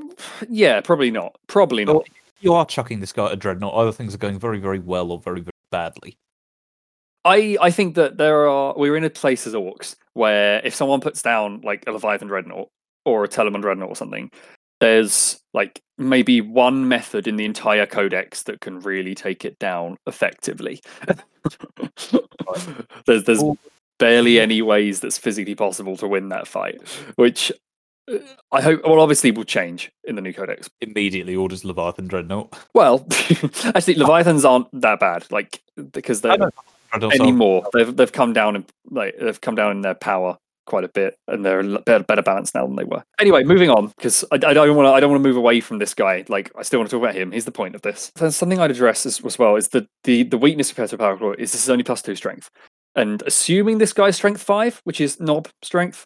yeah, 0.49 0.81
probably 0.81 1.11
not. 1.11 1.37
Probably 1.49 1.85
not. 1.85 2.07
You 2.41 2.55
are 2.55 2.65
chucking 2.65 3.01
this 3.01 3.13
guy 3.13 3.27
at 3.27 3.33
a 3.33 3.37
dreadnought. 3.37 3.75
Either 3.75 3.93
things 3.93 4.15
are 4.15 4.19
going 4.19 4.39
very, 4.39 4.59
very 4.59 4.79
well 4.79 5.13
or 5.13 5.19
very, 5.19 5.41
very 5.41 5.53
badly. 5.71 6.17
I 7.25 7.57
I 7.61 7.71
think 7.71 7.95
that 7.95 8.19
there 8.19 8.47
are 8.49 8.75
we're 8.77 8.97
in 8.97 9.05
a 9.05 9.11
place 9.11 9.47
as 9.47 9.55
orcs 9.55 9.97
where 10.13 10.61
if 10.65 10.75
someone 10.75 11.01
puts 11.01 11.23
down 11.23 11.61
like 11.63 11.85
a 11.87 11.93
Leviathan 11.93 12.29
Dreadnought 12.29 12.69
or 13.05 13.25
a 13.25 13.29
Telemon 13.29 13.63
Dreadnought 13.63 13.89
or 13.89 13.97
something, 13.97 14.31
there's 14.81 15.41
like 15.53 15.81
maybe 15.99 16.41
one 16.41 16.89
method 16.89 17.27
in 17.27 17.37
the 17.37 17.45
entire 17.45 17.87
codex 17.87 18.43
that 18.45 18.61
can 18.61 18.81
really 18.81 19.15
take 19.15 19.45
it 19.45 19.59
down 19.59 19.97
effectively. 20.07 20.83
there's 23.07 23.25
there's 23.25 23.43
barely 23.99 24.41
any 24.41 24.63
ways 24.63 25.01
that's 25.01 25.19
physically 25.19 25.55
possible 25.55 25.97
to 25.97 26.09
win 26.09 26.29
that 26.31 26.49
fight, 26.49 26.81
which 27.17 27.53
uh, 28.13 28.19
I 28.53 28.61
hope 28.61 28.83
well 28.85 29.01
obviously 29.01 29.31
will 29.31 29.45
change 29.45 29.91
in 30.05 30.17
the 30.17 30.23
new 30.23 30.33
codex. 30.33 30.69
Immediately 30.81 31.37
orders 31.37 31.65
Leviathan 31.65 32.09
dreadnought. 32.09 32.55
Well, 32.75 33.07
actually 33.65 33.95
Leviathans 33.95 34.45
aren't 34.45 34.69
that 34.81 35.01
bad, 35.01 35.27
like 35.31 35.63
because 35.93 36.21
they're 36.21 36.33
I 36.33 36.37
know 36.37 36.51
dreadnoughts 36.91 37.21
are- 37.21 37.23
anymore. 37.23 37.69
They've 37.73 37.95
they've 37.97 38.13
come 38.13 38.33
down 38.33 38.57
in 38.57 38.67
like 38.91 39.17
they've 39.21 39.41
come 39.41 39.55
down 39.55 39.71
in 39.71 39.81
their 39.83 39.95
power 39.95 40.39
quite 40.67 40.85
a 40.85 40.89
bit, 40.89 41.17
and 41.29 41.45
they're 41.45 41.63
better 41.81 42.05
better 42.05 42.23
balanced 42.23 42.55
now 42.55 42.67
than 42.67 42.77
they 42.77 42.85
were. 42.85 43.03
Anyway, 43.19 43.45
moving 43.45 43.71
on 43.71 43.89
because 43.97 44.25
I, 44.33 44.37
I 44.37 44.55
don't 44.55 44.77
want 44.77 44.87
to 44.87 44.93
I 44.93 45.01
don't 45.01 45.11
want 45.11 45.23
to 45.23 45.29
move 45.29 45.37
away 45.37 45.61
from 45.61 45.79
this 45.79 45.95
guy. 45.95 46.25
Like 46.29 46.51
I 46.57 46.63
still 46.63 46.81
want 46.81 46.91
to 46.91 46.97
talk 46.97 47.03
about 47.03 47.15
him. 47.15 47.33
He's 47.33 47.45
the 47.45 47.53
point 47.53 47.75
of 47.75 47.83
this. 47.83 48.13
There's 48.17 48.37
something 48.37 48.59
I'd 48.59 48.71
address 48.71 49.07
as, 49.07 49.25
as 49.25 49.39
well 49.39 49.57
is 49.57 49.69
the 49.69 49.87
the 50.05 50.25
the 50.25 50.39
weakness 50.39 50.71
of 50.71 50.77
Peter 50.77 50.97
Power 50.97 51.17
Claw 51.17 51.33
is 51.33 51.53
this 51.53 51.63
is 51.63 51.71
only 51.71 51.85
plus 51.85 52.03
two 52.03 52.17
strength, 52.17 52.51
and 52.95 53.23
assuming 53.27 53.79
this 53.79 53.93
guy's 53.93 54.17
strength 54.17 54.43
five, 54.43 54.81
which 54.85 55.01
is 55.01 55.21
Nob 55.21 55.49
strength, 55.63 56.05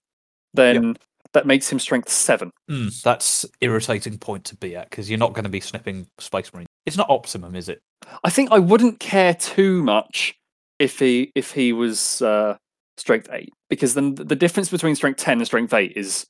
then 0.54 0.96
that 1.34 1.46
makes 1.46 1.70
him 1.70 1.78
strength 1.78 2.08
seven. 2.08 2.50
Mm, 2.70 3.02
that's 3.02 3.44
irritating 3.60 4.18
point 4.18 4.44
to 4.44 4.56
be 4.56 4.76
at 4.76 4.90
because 4.90 5.10
you're 5.10 5.18
not 5.18 5.34
going 5.34 5.44
to 5.44 5.50
be 5.50 5.60
snipping 5.60 6.06
Space 6.18 6.52
Marine. 6.52 6.66
It's 6.86 6.96
not 6.96 7.10
optimum, 7.10 7.54
is 7.54 7.68
it? 7.68 7.80
I 8.24 8.30
think 8.30 8.50
I 8.50 8.58
wouldn't 8.58 9.00
care 9.00 9.34
too 9.34 9.82
much 9.82 10.34
if 10.78 10.98
he 10.98 11.30
if 11.34 11.52
he 11.52 11.72
was 11.72 12.22
uh, 12.22 12.56
strength 12.96 13.28
eight 13.32 13.52
because 13.68 13.94
then 13.94 14.14
the 14.14 14.36
difference 14.36 14.70
between 14.70 14.94
strength 14.94 15.18
ten 15.20 15.38
and 15.38 15.46
strength 15.46 15.72
eight 15.74 15.92
is 15.96 16.26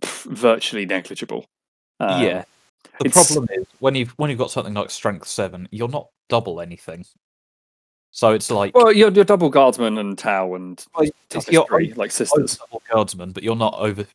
pff, 0.00 0.24
virtually 0.32 0.86
negligible. 0.86 1.44
Um, 2.00 2.22
yeah. 2.22 2.44
The 3.00 3.06
it's- 3.06 3.32
problem 3.32 3.48
is 3.52 3.66
when 3.80 3.94
you've 3.94 4.10
when 4.12 4.30
you've 4.30 4.38
got 4.38 4.50
something 4.50 4.74
like 4.74 4.90
Strength 4.90 5.26
Seven, 5.28 5.68
you're 5.70 5.88
not 5.88 6.08
double 6.28 6.60
anything. 6.60 7.04
So 8.10 8.32
it's 8.32 8.50
like 8.50 8.74
Well, 8.74 8.92
you're, 8.92 9.10
you're 9.10 9.24
double 9.24 9.50
guardsman 9.50 9.98
and 9.98 10.16
Tau 10.16 10.54
and 10.54 10.84
toughest 11.28 11.52
you're 11.52 11.66
three, 11.66 11.92
like 11.94 12.10
sisters. 12.10 12.56
double 12.56 12.82
guardsman, 12.90 13.32
but 13.32 13.42
you're 13.42 13.54
not 13.56 13.74
over 13.78 14.06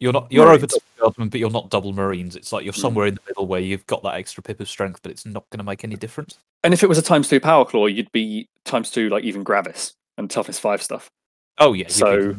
You're 0.00 0.12
not 0.12 0.30
you're 0.30 0.48
over 0.52 0.66
double 0.66 0.82
guardsmen, 1.00 1.28
but 1.28 1.40
you're 1.40 1.50
not 1.50 1.70
double 1.70 1.92
marines. 1.92 2.36
It's 2.36 2.52
like 2.52 2.64
you're 2.64 2.74
Mm. 2.74 2.80
somewhere 2.80 3.06
in 3.06 3.14
the 3.14 3.20
middle 3.26 3.46
where 3.46 3.60
you've 3.60 3.86
got 3.86 4.02
that 4.02 4.14
extra 4.14 4.42
pip 4.42 4.60
of 4.60 4.68
strength, 4.68 5.00
but 5.02 5.10
it's 5.10 5.24
not 5.26 5.48
going 5.50 5.58
to 5.58 5.64
make 5.64 5.82
any 5.82 5.96
difference. 5.96 6.38
And 6.62 6.74
if 6.74 6.82
it 6.82 6.88
was 6.88 6.98
a 6.98 7.02
times 7.02 7.28
two 7.28 7.40
power 7.40 7.64
claw, 7.64 7.86
you'd 7.86 8.12
be 8.12 8.48
times 8.64 8.90
two 8.90 9.08
like 9.08 9.24
even 9.24 9.42
gravis 9.42 9.94
and 10.18 10.30
toughness 10.30 10.58
five 10.58 10.82
stuff. 10.82 11.08
Oh 11.58 11.72
yeah, 11.72 11.88
So- 11.88 12.34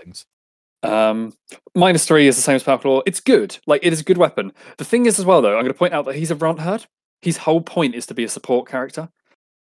things. 0.00 0.24
Um, 0.84 1.32
minus 1.76 2.04
three 2.06 2.26
is 2.26 2.34
the 2.34 2.42
same 2.42 2.56
as 2.56 2.64
power 2.64 2.78
claw. 2.78 3.02
It's 3.06 3.20
good. 3.20 3.56
Like 3.68 3.84
it 3.84 3.92
is 3.92 4.00
a 4.00 4.04
good 4.04 4.18
weapon. 4.18 4.52
The 4.78 4.84
thing 4.84 5.06
is 5.06 5.18
as 5.20 5.24
well 5.24 5.40
though, 5.40 5.54
I'm 5.56 5.62
going 5.62 5.72
to 5.72 5.78
point 5.78 5.94
out 5.94 6.06
that 6.06 6.16
he's 6.16 6.30
a 6.32 6.36
runtherd. 6.36 6.86
His 7.20 7.36
whole 7.36 7.60
point 7.60 7.94
is 7.94 8.04
to 8.06 8.14
be 8.14 8.24
a 8.24 8.28
support 8.28 8.68
character, 8.68 9.08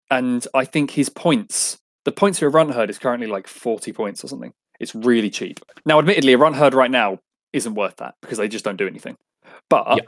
and 0.09 0.47
I 0.55 0.65
think 0.65 0.93
his 0.93 1.09
points, 1.09 1.79
the 2.05 2.13
points 2.13 2.39
for 2.39 2.47
a 2.47 2.53
runtherd 2.53 2.91
is 2.91 2.99
currently 3.01 3.27
like 3.27 3.49
40 3.49 3.93
points 3.93 4.23
or 4.23 4.29
something. 4.29 4.53
It's 4.79 4.95
really 4.95 5.31
cheap. 5.31 5.59
Now, 5.85 5.99
admittedly, 5.99 6.33
a 6.33 6.39
runtherd 6.39 6.75
right 6.75 6.91
now 6.91 7.19
isn't 7.53 7.75
worth 7.75 7.97
that 7.97 8.15
because 8.23 8.39
they 8.39 8.47
just 8.47 8.65
don't 8.65 8.77
do 8.77 8.87
anything. 8.87 9.17
But 9.69 9.97
Yeah. 9.97 10.05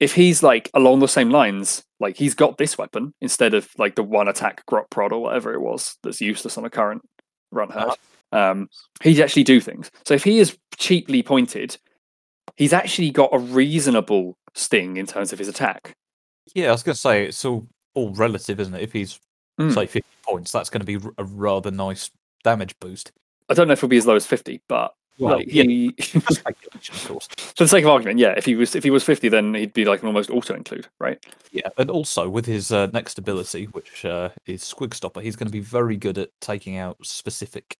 if 0.00 0.14
he's 0.16 0.42
like 0.42 0.68
along 0.74 0.98
the 0.98 1.06
same 1.06 1.30
lines, 1.30 1.84
like 2.00 2.16
he's 2.16 2.34
got 2.34 2.58
this 2.58 2.76
weapon 2.76 3.12
instead 3.20 3.54
of 3.54 3.68
like 3.78 3.94
the 3.94 4.02
one 4.02 4.26
attack 4.26 4.66
grot 4.66 4.90
prod 4.90 5.12
or 5.12 5.22
whatever 5.22 5.54
it 5.54 5.60
was 5.60 5.96
that's 6.02 6.20
useless 6.20 6.58
on 6.58 6.64
a 6.64 6.70
current 6.70 7.02
runtherd. 7.54 7.94
Um, 8.34 8.68
he'd 9.02 9.20
actually 9.20 9.44
do 9.44 9.60
things. 9.60 9.90
So 10.04 10.14
if 10.14 10.24
he 10.24 10.38
is 10.38 10.58
cheaply 10.76 11.22
pointed, 11.22 11.76
he's 12.56 12.72
actually 12.72 13.10
got 13.10 13.30
a 13.32 13.38
reasonable 13.38 14.36
sting 14.54 14.96
in 14.96 15.06
terms 15.06 15.32
of 15.32 15.38
his 15.38 15.48
attack. 15.48 15.92
Yeah, 16.54 16.68
I 16.68 16.72
was 16.72 16.82
going 16.82 16.94
to 16.94 17.00
say 17.00 17.24
it's 17.26 17.44
all 17.44 17.66
all 17.94 18.10
relative, 18.14 18.58
isn't 18.60 18.74
it? 18.74 18.82
If 18.82 18.92
he's 18.92 19.18
Mm. 19.60 19.72
say 19.72 19.86
50 19.86 20.02
points, 20.24 20.50
that's 20.50 20.68
going 20.68 20.84
to 20.84 20.98
be 20.98 20.98
a 21.16 21.22
rather 21.22 21.70
nice 21.70 22.10
damage 22.42 22.74
boost. 22.80 23.12
I 23.48 23.54
don't 23.54 23.68
know 23.68 23.72
if 23.74 23.78
it'll 23.78 23.88
be 23.88 23.96
as 23.98 24.06
low 24.06 24.16
as 24.16 24.26
fifty, 24.26 24.60
but 24.68 24.94
Well, 25.18 25.36
like, 25.36 25.46
yeah. 25.48 25.62
he, 25.62 25.92
Just 25.98 26.40
speculation, 26.40 26.94
of 26.96 27.06
course. 27.06 27.28
for 27.56 27.62
the 27.62 27.68
sake 27.68 27.84
of 27.84 27.90
argument, 27.90 28.18
yeah, 28.18 28.34
if 28.36 28.44
he 28.46 28.56
was 28.56 28.74
if 28.74 28.82
he 28.82 28.90
was 28.90 29.04
fifty, 29.04 29.28
then 29.28 29.54
he'd 29.54 29.72
be 29.72 29.84
like 29.84 30.00
an 30.02 30.08
almost 30.08 30.28
auto 30.30 30.54
include, 30.54 30.88
right? 30.98 31.24
Yeah, 31.52 31.68
and 31.78 31.88
also 31.88 32.28
with 32.28 32.46
his 32.46 32.72
uh, 32.72 32.88
next 32.92 33.16
ability, 33.18 33.66
which 33.66 34.04
uh, 34.04 34.30
is 34.46 34.62
Squig 34.62 34.92
Stopper, 34.92 35.20
he's 35.20 35.36
going 35.36 35.46
to 35.46 35.52
be 35.52 35.60
very 35.60 35.96
good 35.96 36.18
at 36.18 36.30
taking 36.40 36.76
out 36.76 36.96
specific 37.04 37.76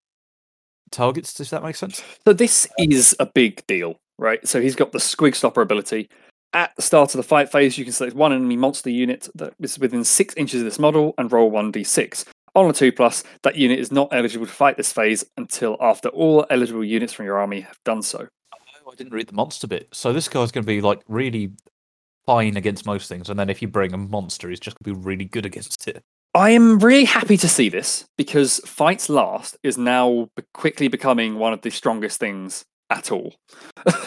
targets. 0.90 1.34
Does 1.34 1.50
that 1.50 1.62
make 1.62 1.76
sense? 1.76 2.02
So 2.24 2.32
this 2.32 2.68
is 2.78 3.16
a 3.18 3.26
big 3.26 3.66
deal, 3.66 3.96
right? 4.18 4.46
So 4.46 4.60
he's 4.60 4.76
got 4.76 4.92
the 4.92 4.98
Squig 4.98 5.34
Stopper 5.34 5.62
ability. 5.62 6.08
At 6.52 6.74
the 6.76 6.82
start 6.82 7.14
of 7.14 7.18
the 7.18 7.24
fight 7.24 7.50
phase, 7.50 7.76
you 7.76 7.84
can 7.84 7.92
select 7.92 8.14
one 8.14 8.32
enemy 8.32 8.56
monster 8.56 8.90
unit 8.90 9.28
that 9.34 9.54
is 9.60 9.78
within 9.78 10.04
six 10.04 10.34
inches 10.36 10.60
of 10.60 10.64
this 10.64 10.78
model 10.78 11.14
and 11.18 11.32
roll 11.32 11.50
one 11.50 11.72
d6. 11.72 12.24
On 12.54 12.70
a 12.70 12.72
two 12.72 12.92
plus, 12.92 13.24
that 13.42 13.56
unit 13.56 13.80
is 13.80 13.90
not 13.90 14.08
eligible 14.12 14.46
to 14.46 14.52
fight 14.52 14.76
this 14.76 14.92
phase 14.92 15.24
until 15.36 15.76
after 15.80 16.08
all 16.10 16.46
eligible 16.50 16.84
units 16.84 17.12
from 17.12 17.26
your 17.26 17.38
army 17.38 17.60
have 17.62 17.78
done 17.84 18.00
so. 18.00 18.28
Oh, 18.54 18.92
I 18.92 18.94
didn't 18.94 19.12
read 19.12 19.26
the 19.26 19.34
monster 19.34 19.66
bit. 19.66 19.88
So 19.90 20.12
this 20.12 20.28
guy's 20.28 20.52
going 20.52 20.62
to 20.62 20.66
be 20.66 20.80
like 20.80 21.02
really 21.08 21.50
fine 22.24 22.56
against 22.56 22.86
most 22.86 23.08
things, 23.08 23.28
and 23.28 23.38
then 23.38 23.50
if 23.50 23.60
you 23.60 23.66
bring 23.66 23.92
a 23.92 23.98
monster, 23.98 24.48
he's 24.48 24.60
just 24.60 24.76
going 24.78 24.94
to 24.94 25.00
be 25.00 25.04
really 25.04 25.24
good 25.24 25.44
against 25.44 25.88
it. 25.88 26.04
I 26.34 26.50
am 26.50 26.78
really 26.80 27.04
happy 27.04 27.36
to 27.36 27.48
see 27.48 27.68
this 27.68 28.06
because 28.18 28.58
Fights 28.66 29.08
Last 29.08 29.56
is 29.62 29.78
now 29.78 30.28
quickly 30.52 30.88
becoming 30.88 31.36
one 31.36 31.52
of 31.52 31.60
the 31.62 31.70
strongest 31.70 32.18
things 32.18 32.64
at 32.90 33.12
all. 33.12 33.34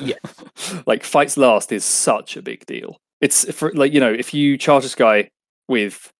Yeah. 0.01 0.15
like 0.85 1.03
Fights 1.03 1.37
Last 1.37 1.71
is 1.71 1.85
such 1.85 2.35
a 2.35 2.41
big 2.41 2.65
deal. 2.65 2.97
It's 3.21 3.49
for 3.53 3.71
like 3.73 3.93
you 3.93 3.99
know 3.99 4.11
if 4.11 4.33
you 4.33 4.57
charge 4.57 4.83
this 4.83 4.93
guy 4.95 5.29
with 5.67 6.11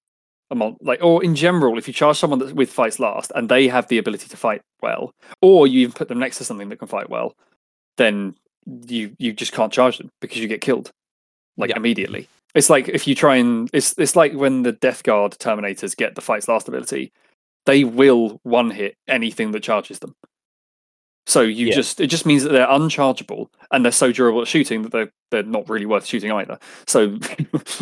a 0.50 0.56
mon- 0.56 0.78
like 0.82 1.04
or 1.04 1.24
in 1.24 1.36
general 1.36 1.78
if 1.78 1.88
you 1.88 1.93
charge 1.93 2.17
someone 2.17 2.39
that's 2.39 2.54
with 2.54 2.72
Fights 2.72 3.00
Last 3.00 3.32
and 3.36 3.50
they 3.50 3.67
have 3.67 3.88
the 3.89 3.98
ability 3.98 4.30
to 4.30 4.38
fight 4.38 4.62
well, 4.82 5.12
or 5.41 5.67
you 5.67 5.82
even 5.82 5.91
put 5.93 6.08
them 6.08 6.20
next 6.20 6.38
to 6.38 6.46
something 6.46 6.70
that 6.70 6.78
can 6.80 6.88
fight 6.88 7.10
well, 7.10 7.34
then 7.98 8.34
you 8.88 9.13
you 9.20 9.34
just 9.34 9.52
can't 9.52 9.74
charge 9.74 9.98
them 9.98 10.10
because 10.22 10.38
you 10.38 10.48
get 10.48 10.62
killed 10.62 10.89
like 11.58 11.70
Yeah. 11.72 11.78
immediately. 11.78 12.28
It's 12.58 12.70
like 12.70 12.89
if 12.89 13.08
you 13.08 13.13
try 13.15 13.36
and 13.36 13.70
it's 13.72 13.93
it's 13.98 14.15
like 14.15 14.34
when 14.34 14.63
the 14.63 14.72
Death 14.72 15.04
Guard 15.04 15.34
Terminators 15.34 15.96
get 15.96 16.15
the 16.15 16.22
Fights 16.22 16.48
Last 16.48 16.67
ability, 16.67 17.13
they 17.65 17.84
will 17.84 18.39
one 18.43 18.72
hit 18.72 18.96
anything 19.08 19.52
that 19.52 19.63
charges 19.63 20.00
them. 20.00 20.15
So 21.28 21.41
you 21.41 21.67
Yeah. 21.67 21.76
just 21.76 22.02
it 22.02 22.08
just 22.08 22.26
means 22.26 22.43
that 22.43 22.54
they're 22.54 22.70
unchargeable 22.70 23.52
and 23.72 23.86
they're 23.86 23.91
so 23.91 24.12
durable 24.12 24.41
at 24.41 24.48
shooting 24.48 24.82
that 24.84 24.91
they're 24.91 25.12
they're 25.30 25.43
not 25.43 25.70
really 25.70 25.86
worth 25.86 26.06
shooting 26.06 26.32
either. 26.32 26.58
So 26.88 27.20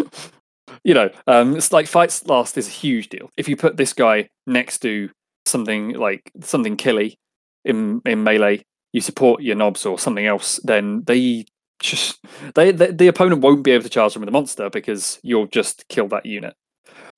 you 0.84 0.94
know, 0.94 1.10
um, 1.28 1.56
it's 1.56 1.72
like 1.72 1.88
Fights 1.88 2.26
Last 2.26 2.58
is 2.58 2.68
a 2.68 2.72
huge 2.72 3.10
deal. 3.10 3.30
If 3.38 3.48
you 3.48 3.56
put 3.56 3.78
this 3.78 3.94
guy 3.94 4.30
next 4.46 4.80
to 4.80 5.10
something 5.46 5.94
like 5.94 6.32
something 6.42 6.76
killy 6.76 7.18
in 7.64 8.02
in 8.06 8.24
melee, 8.24 8.64
you 8.94 9.02
support 9.02 9.42
your 9.42 9.56
Nobs 9.56 9.86
or 9.86 10.00
something 10.00 10.26
else, 10.26 10.60
then 10.64 11.04
they 11.06 11.46
just 11.80 12.20
they, 12.56 12.72
they 12.72 12.92
the 12.92 13.08
opponent 13.08 13.42
won't 13.42 13.64
be 13.64 13.72
able 13.72 13.84
to 13.84 13.90
charge 13.90 14.14
them 14.14 14.22
with 14.22 14.30
a 14.30 14.32
monster 14.32 14.70
because 14.70 15.20
you'll 15.24 15.48
just 15.48 15.88
kill 15.90 16.08
that 16.10 16.26
unit. 16.26 16.56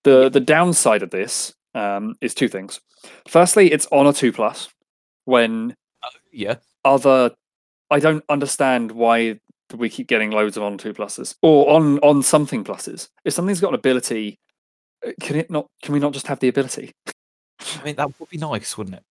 The 0.04 0.30
the 0.30 0.40
downside 0.40 1.04
of 1.04 1.10
this 1.12 1.54
um, 1.76 2.16
is 2.22 2.34
two 2.34 2.48
things. 2.48 2.80
Firstly, 3.28 3.72
it's 3.72 3.88
on 3.92 4.08
a 4.08 4.14
two 4.14 4.32
plus 4.32 4.70
when 5.26 5.76
Yeah, 6.32 6.56
other 6.84 7.32
I 7.90 8.00
don't 8.00 8.24
understand 8.30 8.92
why 8.92 9.40
we 9.76 9.90
keep 9.90 10.08
getting 10.08 10.32
loads 10.32 10.58
of 10.58 10.64
on 10.64 10.78
two 10.78 10.94
pluses 10.94 11.36
or 11.42 11.70
on 11.70 12.00
on 12.00 12.24
something 12.24 12.64
pluses. 12.64 13.10
If 13.26 13.34
something's 13.34 13.60
got 13.60 13.70
an 13.70 13.76
ability, 13.76 14.40
uh, 15.06 15.12
can 15.22 15.36
it 15.36 15.52
not? 15.52 15.68
Can 15.84 15.94
we 15.94 16.00
not 16.00 16.14
just 16.14 16.28
have 16.28 16.40
the 16.40 16.48
ability? 16.48 16.92
I 17.80 17.84
mean 17.84 17.96
that 17.96 18.20
would 18.20 18.30
be 18.30 18.38
nice, 18.38 18.78
wouldn't 18.78 18.98
it? 18.98 19.04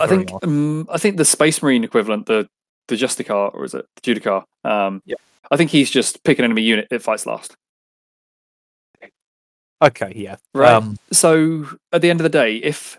I 0.00 0.06
think 0.06 0.30
nice. 0.30 0.38
um, 0.42 0.86
I 0.90 0.98
think 0.98 1.16
the 1.16 1.24
Space 1.24 1.62
Marine 1.62 1.84
equivalent, 1.84 2.26
the 2.26 2.48
the 2.88 2.96
Justicar 2.96 3.54
or 3.54 3.64
is 3.64 3.74
it 3.74 3.86
the 3.96 4.14
Judicar? 4.14 4.44
Um, 4.64 5.02
Yeah. 5.04 5.16
I 5.50 5.56
think 5.56 5.70
he's 5.70 5.90
just 5.90 6.22
pick 6.24 6.38
an 6.38 6.44
enemy 6.44 6.62
unit 6.62 6.88
it 6.90 7.02
fights 7.02 7.26
last. 7.26 7.56
Okay, 9.82 10.12
yeah. 10.14 10.36
Right. 10.54 10.72
Um, 10.72 10.96
So 11.10 11.66
at 11.92 12.00
the 12.02 12.10
end 12.10 12.20
of 12.20 12.24
the 12.24 12.30
day, 12.30 12.56
if 12.56 12.98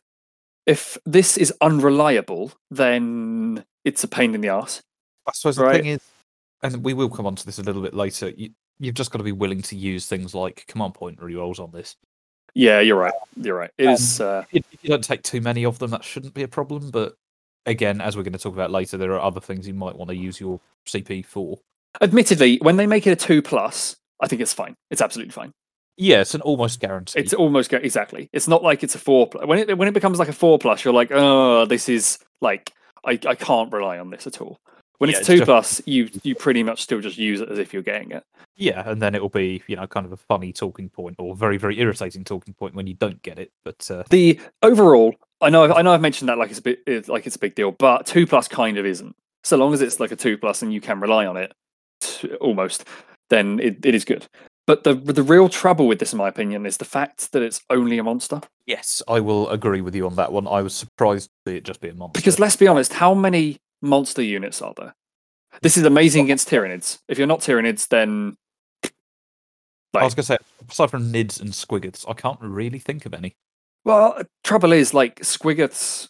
if 0.65 0.97
this 1.05 1.37
is 1.37 1.53
unreliable, 1.61 2.51
then 2.71 3.65
it's 3.83 4.03
a 4.03 4.07
pain 4.07 4.33
in 4.35 4.41
the 4.41 4.49
ass. 4.49 4.81
I 5.27 5.31
suppose 5.33 5.55
the 5.57 5.69
thing 5.71 5.85
is, 5.87 6.01
and 6.61 6.83
we 6.83 6.93
will 6.93 7.09
come 7.09 7.25
on 7.25 7.35
to 7.35 7.45
this 7.45 7.59
a 7.59 7.63
little 7.63 7.81
bit 7.81 7.93
later. 7.93 8.29
You, 8.29 8.49
you've 8.79 8.95
just 8.95 9.11
got 9.11 9.17
to 9.17 9.23
be 9.23 9.31
willing 9.31 9.61
to 9.63 9.75
use 9.75 10.05
things 10.05 10.33
like 10.33 10.65
command 10.67 10.93
point 10.93 11.19
rerolls 11.19 11.59
on 11.59 11.71
this. 11.71 11.95
Yeah, 12.53 12.81
you're 12.81 12.97
right. 12.99 13.13
You're 13.35 13.57
right. 13.57 13.71
It 13.77 13.87
Um, 13.87 13.93
is. 13.93 14.21
Uh, 14.21 14.43
if 14.51 14.63
you 14.81 14.89
don't 14.89 15.03
take 15.03 15.23
too 15.23 15.41
many 15.41 15.65
of 15.65 15.79
them, 15.79 15.91
that 15.91 16.03
shouldn't 16.03 16.33
be 16.33 16.43
a 16.43 16.47
problem. 16.47 16.91
But 16.91 17.15
again, 17.65 18.01
as 18.01 18.15
we're 18.15 18.23
going 18.23 18.33
to 18.33 18.39
talk 18.39 18.53
about 18.53 18.71
later, 18.71 18.97
there 18.97 19.13
are 19.13 19.21
other 19.21 19.39
things 19.41 19.67
you 19.67 19.73
might 19.73 19.95
want 19.95 20.09
to 20.09 20.15
use 20.15 20.39
your 20.39 20.59
CP 20.85 21.25
for. 21.25 21.59
admittedly, 22.01 22.57
when 22.61 22.77
they 22.77 22.87
make 22.87 23.07
it 23.07 23.11
a 23.11 23.15
two 23.15 23.41
plus, 23.41 23.95
I 24.21 24.27
think 24.27 24.41
it's 24.41 24.53
fine. 24.53 24.75
It's 24.89 25.01
absolutely 25.01 25.31
fine. 25.31 25.51
Yeah, 25.97 26.21
it's 26.21 26.33
an 26.33 26.41
almost 26.41 26.79
guarantee. 26.79 27.19
It's 27.19 27.33
almost 27.33 27.71
exactly. 27.71 28.29
It's 28.33 28.47
not 28.47 28.63
like 28.63 28.83
it's 28.83 28.95
a 28.95 28.99
four. 28.99 29.27
Plus. 29.27 29.45
When 29.45 29.59
it 29.59 29.77
when 29.77 29.87
it 29.87 29.93
becomes 29.93 30.17
like 30.17 30.27
a 30.27 30.33
four 30.33 30.57
plus, 30.57 30.83
you're 30.83 30.93
like, 30.93 31.11
oh, 31.11 31.65
this 31.65 31.87
is 31.87 32.17
like 32.41 32.71
I, 33.05 33.19
I 33.27 33.35
can't 33.35 33.71
rely 33.71 33.99
on 33.99 34.09
this 34.09 34.25
at 34.25 34.41
all. 34.41 34.57
When 35.03 35.09
Yeah, 35.09 35.17
it's 35.17 35.27
two 35.27 35.39
just- 35.39 35.45
plus, 35.47 35.81
you 35.85 36.09
you 36.23 36.33
pretty 36.33 36.63
much 36.63 36.81
still 36.81 37.01
just 37.01 37.17
use 37.17 37.41
it 37.41 37.49
as 37.49 37.59
if 37.59 37.73
you're 37.73 37.81
getting 37.83 38.11
it. 38.11 38.23
yeah, 38.55 38.89
and 38.89 39.01
then 39.01 39.15
it 39.15 39.21
will 39.21 39.27
be 39.27 39.61
you 39.67 39.75
know 39.75 39.85
kind 39.85 40.05
of 40.05 40.13
a 40.13 40.17
funny 40.17 40.53
talking 40.53 40.87
point 40.87 41.17
or 41.19 41.35
very 41.35 41.57
very 41.57 41.77
irritating 41.77 42.23
talking 42.23 42.53
point 42.53 42.73
when 42.73 42.87
you 42.87 42.93
don't 42.93 43.21
get 43.21 43.37
it. 43.37 43.51
But 43.65 43.91
uh, 43.91 44.03
The 44.09 44.39
overall, 44.61 45.13
I 45.41 45.49
know 45.49 45.73
I 45.73 45.81
know 45.81 45.91
I've 45.91 45.99
mentioned 45.99 46.29
that 46.29 46.37
like 46.37 46.51
it's 46.51 46.59
a 46.59 46.63
bit 46.63 46.79
it's 46.87 47.09
like 47.09 47.27
it's 47.27 47.35
a 47.35 47.39
big 47.39 47.53
deal, 47.55 47.71
but 47.73 48.05
two 48.05 48.25
plus 48.25 48.47
kind 48.47 48.77
of 48.77 48.85
isn't. 48.85 49.13
So 49.43 49.57
long 49.57 49.73
as 49.73 49.81
it's 49.81 49.99
like 49.99 50.13
a 50.13 50.15
two 50.15 50.37
plus 50.37 50.61
and 50.61 50.73
you 50.73 50.79
can 50.79 51.01
rely 51.01 51.25
on 51.25 51.35
it, 51.35 51.51
t- 51.99 52.33
almost, 52.35 52.85
then 53.29 53.59
it, 53.59 53.85
it 53.85 53.93
is 53.93 54.05
good. 54.05 54.25
But 54.65 54.85
the 54.85 54.93
the 54.93 55.21
real 55.23 55.49
trouble 55.49 55.85
with 55.89 55.99
this, 55.99 56.13
in 56.13 56.17
my 56.17 56.29
opinion, 56.29 56.65
is 56.65 56.77
the 56.77 56.85
fact 56.85 57.33
that 57.33 57.41
it's 57.41 57.59
only 57.69 57.97
a 57.97 58.03
monster. 58.03 58.39
yes, 58.65 59.01
I 59.09 59.19
will 59.19 59.49
agree 59.49 59.81
with 59.81 59.93
you 59.95 60.05
on 60.05 60.15
that 60.15 60.31
one. 60.31 60.47
I 60.47 60.61
was 60.61 60.73
surprised 60.73 61.29
to 61.45 61.51
see 61.51 61.57
it 61.57 61.65
just 61.65 61.81
be 61.81 61.89
a 61.89 61.93
monster. 61.93 62.17
Because 62.17 62.39
let's 62.39 62.55
be 62.55 62.67
honest, 62.69 62.93
how 62.93 63.13
many 63.13 63.57
monster 63.83 64.23
units 64.23 64.61
are 64.61 64.73
there? 64.75 64.95
This 65.61 65.77
is 65.77 65.83
amazing 65.83 66.25
against 66.25 66.49
Tyranids. 66.49 66.99
If 67.07 67.19
you're 67.19 67.27
not 67.27 67.41
Tyranids, 67.41 67.87
then 67.87 68.35
I 69.95 70.03
was 70.03 70.15
going 70.15 70.23
to 70.23 70.33
say, 70.33 70.37
aside 70.69 70.89
from 70.89 71.13
Nids 71.13 71.39
and 71.39 71.51
Squiggoths, 71.51 72.05
I 72.09 72.13
can't 72.13 72.39
really 72.41 72.79
think 72.79 73.05
of 73.05 73.13
any. 73.13 73.35
well, 73.85 74.19
trouble 74.43 74.73
is 74.73 74.93
like 74.93 75.19
Squiggoths. 75.19 76.09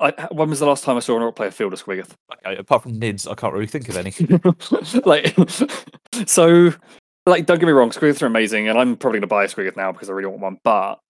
I, 0.00 0.28
when 0.30 0.50
was 0.50 0.60
the 0.60 0.66
last 0.66 0.84
time 0.84 0.96
I 0.96 1.00
saw 1.00 1.16
an 1.16 1.22
ork 1.22 1.36
play 1.36 1.46
a 1.46 1.50
field 1.50 1.72
of 1.72 1.82
Squiggoth? 1.82 2.12
Okay, 2.32 2.56
apart 2.56 2.82
from 2.82 3.00
Nids, 3.00 3.30
I 3.30 3.34
can't 3.34 3.52
really 3.52 3.66
think 3.66 3.88
of 3.88 3.96
any. 3.96 4.12
like, 5.04 5.34
so, 6.28 6.72
like, 7.26 7.46
don't 7.46 7.58
get 7.58 7.66
me 7.66 7.72
wrong, 7.72 7.90
Squiggoths 7.90 8.22
are 8.22 8.26
amazing, 8.26 8.68
and 8.68 8.78
I'm 8.78 8.96
probably 8.96 9.18
going 9.18 9.22
to 9.22 9.26
buy 9.28 9.44
a 9.44 9.48
Squiggoth 9.48 9.76
now 9.76 9.92
because 9.92 10.10
I 10.10 10.12
really 10.12 10.28
want 10.28 10.42
one. 10.42 10.58
But 10.62 11.00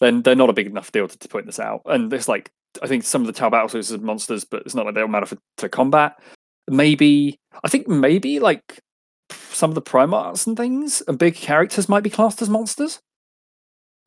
then 0.00 0.22
they're 0.22 0.34
not 0.34 0.50
a 0.50 0.54
big 0.54 0.66
enough 0.66 0.92
deal 0.92 1.08
to, 1.08 1.18
to 1.18 1.28
point 1.28 1.46
this 1.46 1.60
out. 1.60 1.82
And 1.86 2.12
it's 2.12 2.28
like 2.28 2.50
I 2.82 2.86
think 2.86 3.04
some 3.04 3.22
of 3.22 3.26
the 3.26 3.32
Tau 3.32 3.50
battle 3.50 3.68
suits 3.68 3.92
are 3.92 3.98
monsters, 3.98 4.44
but 4.44 4.62
it's 4.62 4.74
not 4.74 4.86
like 4.86 4.94
they 4.94 5.00
don't 5.00 5.10
matter 5.10 5.26
for 5.26 5.38
to 5.58 5.68
combat. 5.68 6.20
Maybe 6.68 7.38
I 7.64 7.68
think 7.68 7.88
maybe 7.88 8.38
like 8.38 8.80
some 9.30 9.70
of 9.70 9.74
the 9.74 9.82
Primarchs 9.82 10.46
and 10.46 10.56
things 10.56 11.02
and 11.06 11.18
big 11.18 11.34
characters 11.34 11.88
might 11.88 12.02
be 12.02 12.10
classed 12.10 12.40
as 12.42 12.48
monsters. 12.48 13.00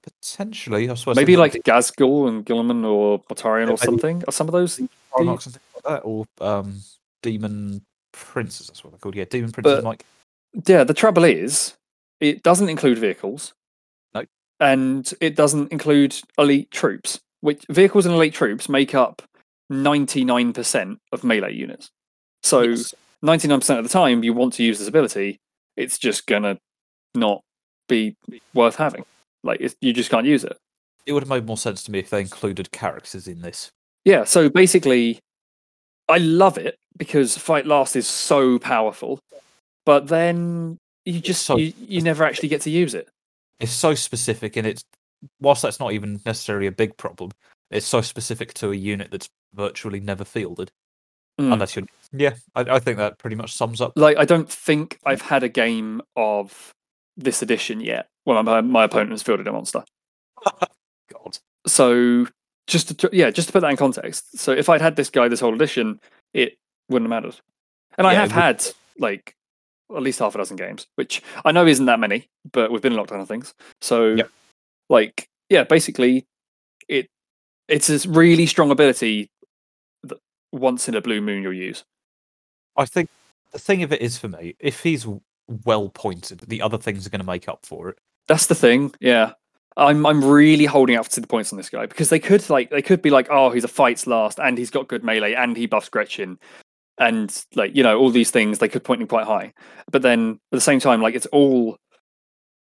Potentially, 0.03 0.89
I 0.89 0.93
suppose. 0.95 1.15
Maybe 1.15 1.37
like 1.37 1.53
Ghazghkull 1.53 2.27
and 2.27 2.45
Guilliman 2.45 2.85
or 2.85 3.21
Mortarion 3.23 3.67
Yeah, 3.67 3.73
or 3.73 3.77
something. 3.77 4.23
Or 4.27 4.31
some 4.31 4.47
of 4.47 4.51
those. 4.51 4.79
Primarchs 5.11 5.45
and 5.45 5.55
things 5.55 5.59
like 5.75 5.83
that, 5.85 5.99
or 5.99 6.25
um, 6.41 6.81
Demon 7.21 7.81
princes. 8.11 8.67
That's 8.67 8.83
what 8.83 8.91
they're 8.91 8.99
called. 8.99 9.15
Yeah, 9.15 9.25
demon 9.25 9.51
princes. 9.51 9.75
But- 9.75 9.83
Mike. 9.83 10.05
Yeah, 10.67 10.83
the 10.83 10.93
trouble 10.93 11.23
is, 11.23 11.73
it 12.19 12.43
doesn't 12.43 12.69
include 12.69 12.99
vehicles. 12.99 13.53
No. 14.13 14.25
And 14.59 15.11
it 15.19 15.35
doesn't 15.35 15.71
include 15.71 16.15
elite 16.37 16.69
troops, 16.69 17.19
which 17.43 17.65
vehicles 17.69 18.05
and 18.05 18.15
elite 18.15 18.33
troops 18.33 18.69
make 18.69 18.95
up 18.95 19.21
99% 19.69 20.97
of 21.11 21.23
melee 21.25 21.53
units. 21.53 21.89
So 22.41 22.61
Yes. 22.61 22.95
99% 23.21 23.77
of 23.79 23.83
the 23.83 23.89
time 23.89 24.23
you 24.23 24.33
want 24.33 24.53
to 24.53 24.63
use 24.63 24.79
this 24.79 24.87
ability, 24.87 25.39
it's 25.75 25.97
just 25.97 26.25
gonna 26.25 26.57
not 27.13 27.41
be 27.89 28.15
worth 28.53 28.77
having. 28.77 29.03
Like 29.43 29.59
it's, 29.59 29.75
you 29.81 29.91
just 29.91 30.09
can't 30.09 30.25
use 30.25 30.45
it. 30.45 30.55
It 31.05 31.11
would 31.11 31.23
have 31.23 31.29
made 31.29 31.45
more 31.45 31.57
sense 31.57 31.83
to 31.83 31.91
me 31.91 31.99
if 31.99 32.09
they 32.09 32.21
included 32.21 32.71
characters 32.71 33.27
in 33.27 33.41
this. 33.41 33.71
Yeah, 34.05 34.23
so 34.23 34.47
basically, 34.47 35.19
I 36.07 36.19
love 36.19 36.57
it 36.57 36.77
because 36.95 37.37
Fight 37.37 37.65
Last 37.65 37.97
is 37.97 38.07
so 38.07 38.57
powerful, 38.57 39.19
but 39.85 40.07
then 40.07 40.77
you 41.03 41.19
just 41.19 41.45
so 41.45 41.57
you, 41.57 41.73
you 41.77 42.01
never 42.01 42.23
actually 42.23 42.47
get 42.47 42.61
to 42.61 42.69
use 42.69 42.93
it. 42.93 43.09
It's 43.59 43.73
so 43.73 43.95
specific, 43.95 44.55
and 44.55 44.65
it's 44.65 44.83
whilst 45.39 45.61
that's 45.61 45.79
not 45.79 45.93
even 45.93 46.19
necessarily 46.25 46.67
a 46.67 46.71
big 46.71 46.95
problem. 46.97 47.31
It's 47.71 47.85
so 47.87 48.01
specific 48.01 48.53
to 48.55 48.71
a 48.71 48.75
unit 48.75 49.09
that's 49.11 49.29
virtually 49.53 49.99
never 49.99 50.23
fielded, 50.25 50.71
Mm. 51.39 51.53
unless 51.53 51.75
you're. 51.75 51.85
Yeah, 52.11 52.35
I, 52.53 52.61
I 52.61 52.79
think 52.79 52.97
that 52.97 53.17
pretty 53.17 53.35
much 53.35 53.53
sums 53.53 53.81
up. 53.81 53.93
Like 53.95 54.17
I 54.17 54.25
don't 54.25 54.47
think 54.49 54.99
I've 55.05 55.21
had 55.21 55.41
a 55.41 55.49
game 55.49 56.01
of 56.15 56.71
this 57.17 57.41
edition 57.41 57.79
yet 57.81 58.07
when 58.25 58.43
my 58.45 58.61
my 58.61 58.83
opponent 58.83 59.11
has 59.11 59.23
fielded 59.23 59.47
a 59.47 59.51
monster. 59.51 59.83
God, 61.11 61.37
So 61.67 62.27
just 62.67 62.97
to 62.99 63.09
yeah, 63.11 63.31
just 63.31 63.47
to 63.49 63.53
put 63.53 63.61
that 63.61 63.71
in 63.71 63.77
context. 63.77 64.37
So 64.37 64.51
if 64.51 64.69
I'd 64.69 64.81
had 64.81 64.95
this 64.95 65.09
guy 65.09 65.27
this 65.27 65.39
whole 65.39 65.53
edition, 65.55 65.99
it 66.33 66.57
wouldn't 66.89 67.11
have 67.11 67.23
mattered. 67.23 67.39
And 67.97 68.05
I 68.07 68.13
have 68.13 68.31
had 68.31 68.65
like 68.99 69.35
at 69.95 70.01
least 70.01 70.19
half 70.19 70.35
a 70.35 70.37
dozen 70.37 70.55
games, 70.57 70.87
which 70.95 71.21
I 71.45 71.51
know 71.51 71.65
isn't 71.67 71.85
that 71.87 71.99
many, 71.99 72.27
but 72.51 72.71
we've 72.71 72.81
been 72.81 72.93
in 72.93 72.99
lockdown 72.99 73.19
and 73.19 73.27
things. 73.27 73.53
So 73.81 74.13
Yep. 74.15 74.29
Like 74.89 75.27
yeah, 75.49 75.63
basically 75.63 76.25
it 76.87 77.09
it's 77.67 77.89
a 77.89 78.09
really 78.09 78.45
strong 78.45 78.71
ability 78.71 79.29
that 80.03 80.17
once 80.51 80.87
in 80.87 80.95
a 80.95 81.01
blue 81.01 81.21
moon 81.21 81.43
you'll 81.43 81.53
use. 81.53 81.83
I 82.75 82.85
think 82.85 83.09
the 83.51 83.59
thing 83.59 83.83
of 83.83 83.93
it 83.93 84.01
is 84.01 84.17
for 84.17 84.27
me, 84.27 84.55
if 84.59 84.81
he's 84.81 85.07
well 85.65 85.89
pointed, 85.89 86.41
the 86.41 86.61
other 86.61 86.77
things 86.77 87.05
are 87.05 87.09
going 87.09 87.21
to 87.21 87.25
make 87.25 87.47
up 87.47 87.65
for 87.65 87.89
it. 87.89 87.97
That's 88.27 88.47
the 88.47 88.55
thing. 88.55 88.93
Yeah. 88.99 89.33
I'm 89.75 90.05
I'm 90.05 90.23
really 90.23 90.65
holding 90.65 90.95
out 90.95 91.09
to 91.11 91.21
the 91.21 91.27
points 91.27 91.51
on 91.51 91.57
this 91.57 91.69
guy 91.69 91.87
because 91.87 92.09
they 92.09 92.19
could 92.19 92.47
like 92.49 92.69
they 92.69 92.81
could 92.81 93.01
be 93.01 93.09
like, 93.09 93.27
oh, 93.31 93.49
he's 93.49 93.63
a 93.63 93.67
fights 93.67 94.05
last 94.05 94.39
and 94.39 94.57
he's 94.57 94.69
got 94.69 94.87
good 94.87 95.03
melee 95.03 95.33
and 95.33 95.57
he 95.57 95.65
buffs 95.65 95.89
Gretchen 95.89 96.37
and 96.99 97.43
like, 97.55 97.75
you 97.75 97.81
know, 97.81 97.97
all 97.97 98.11
these 98.11 98.29
things 98.29 98.59
they 98.59 98.67
could 98.67 98.83
point 98.83 99.01
him 99.01 99.07
quite 99.07 99.25
high. 99.25 99.53
But 99.91 100.03
then 100.03 100.39
at 100.51 100.57
the 100.57 100.61
same 100.61 100.79
time, 100.79 101.01
like 101.01 101.15
it's 101.15 101.25
all 101.27 101.77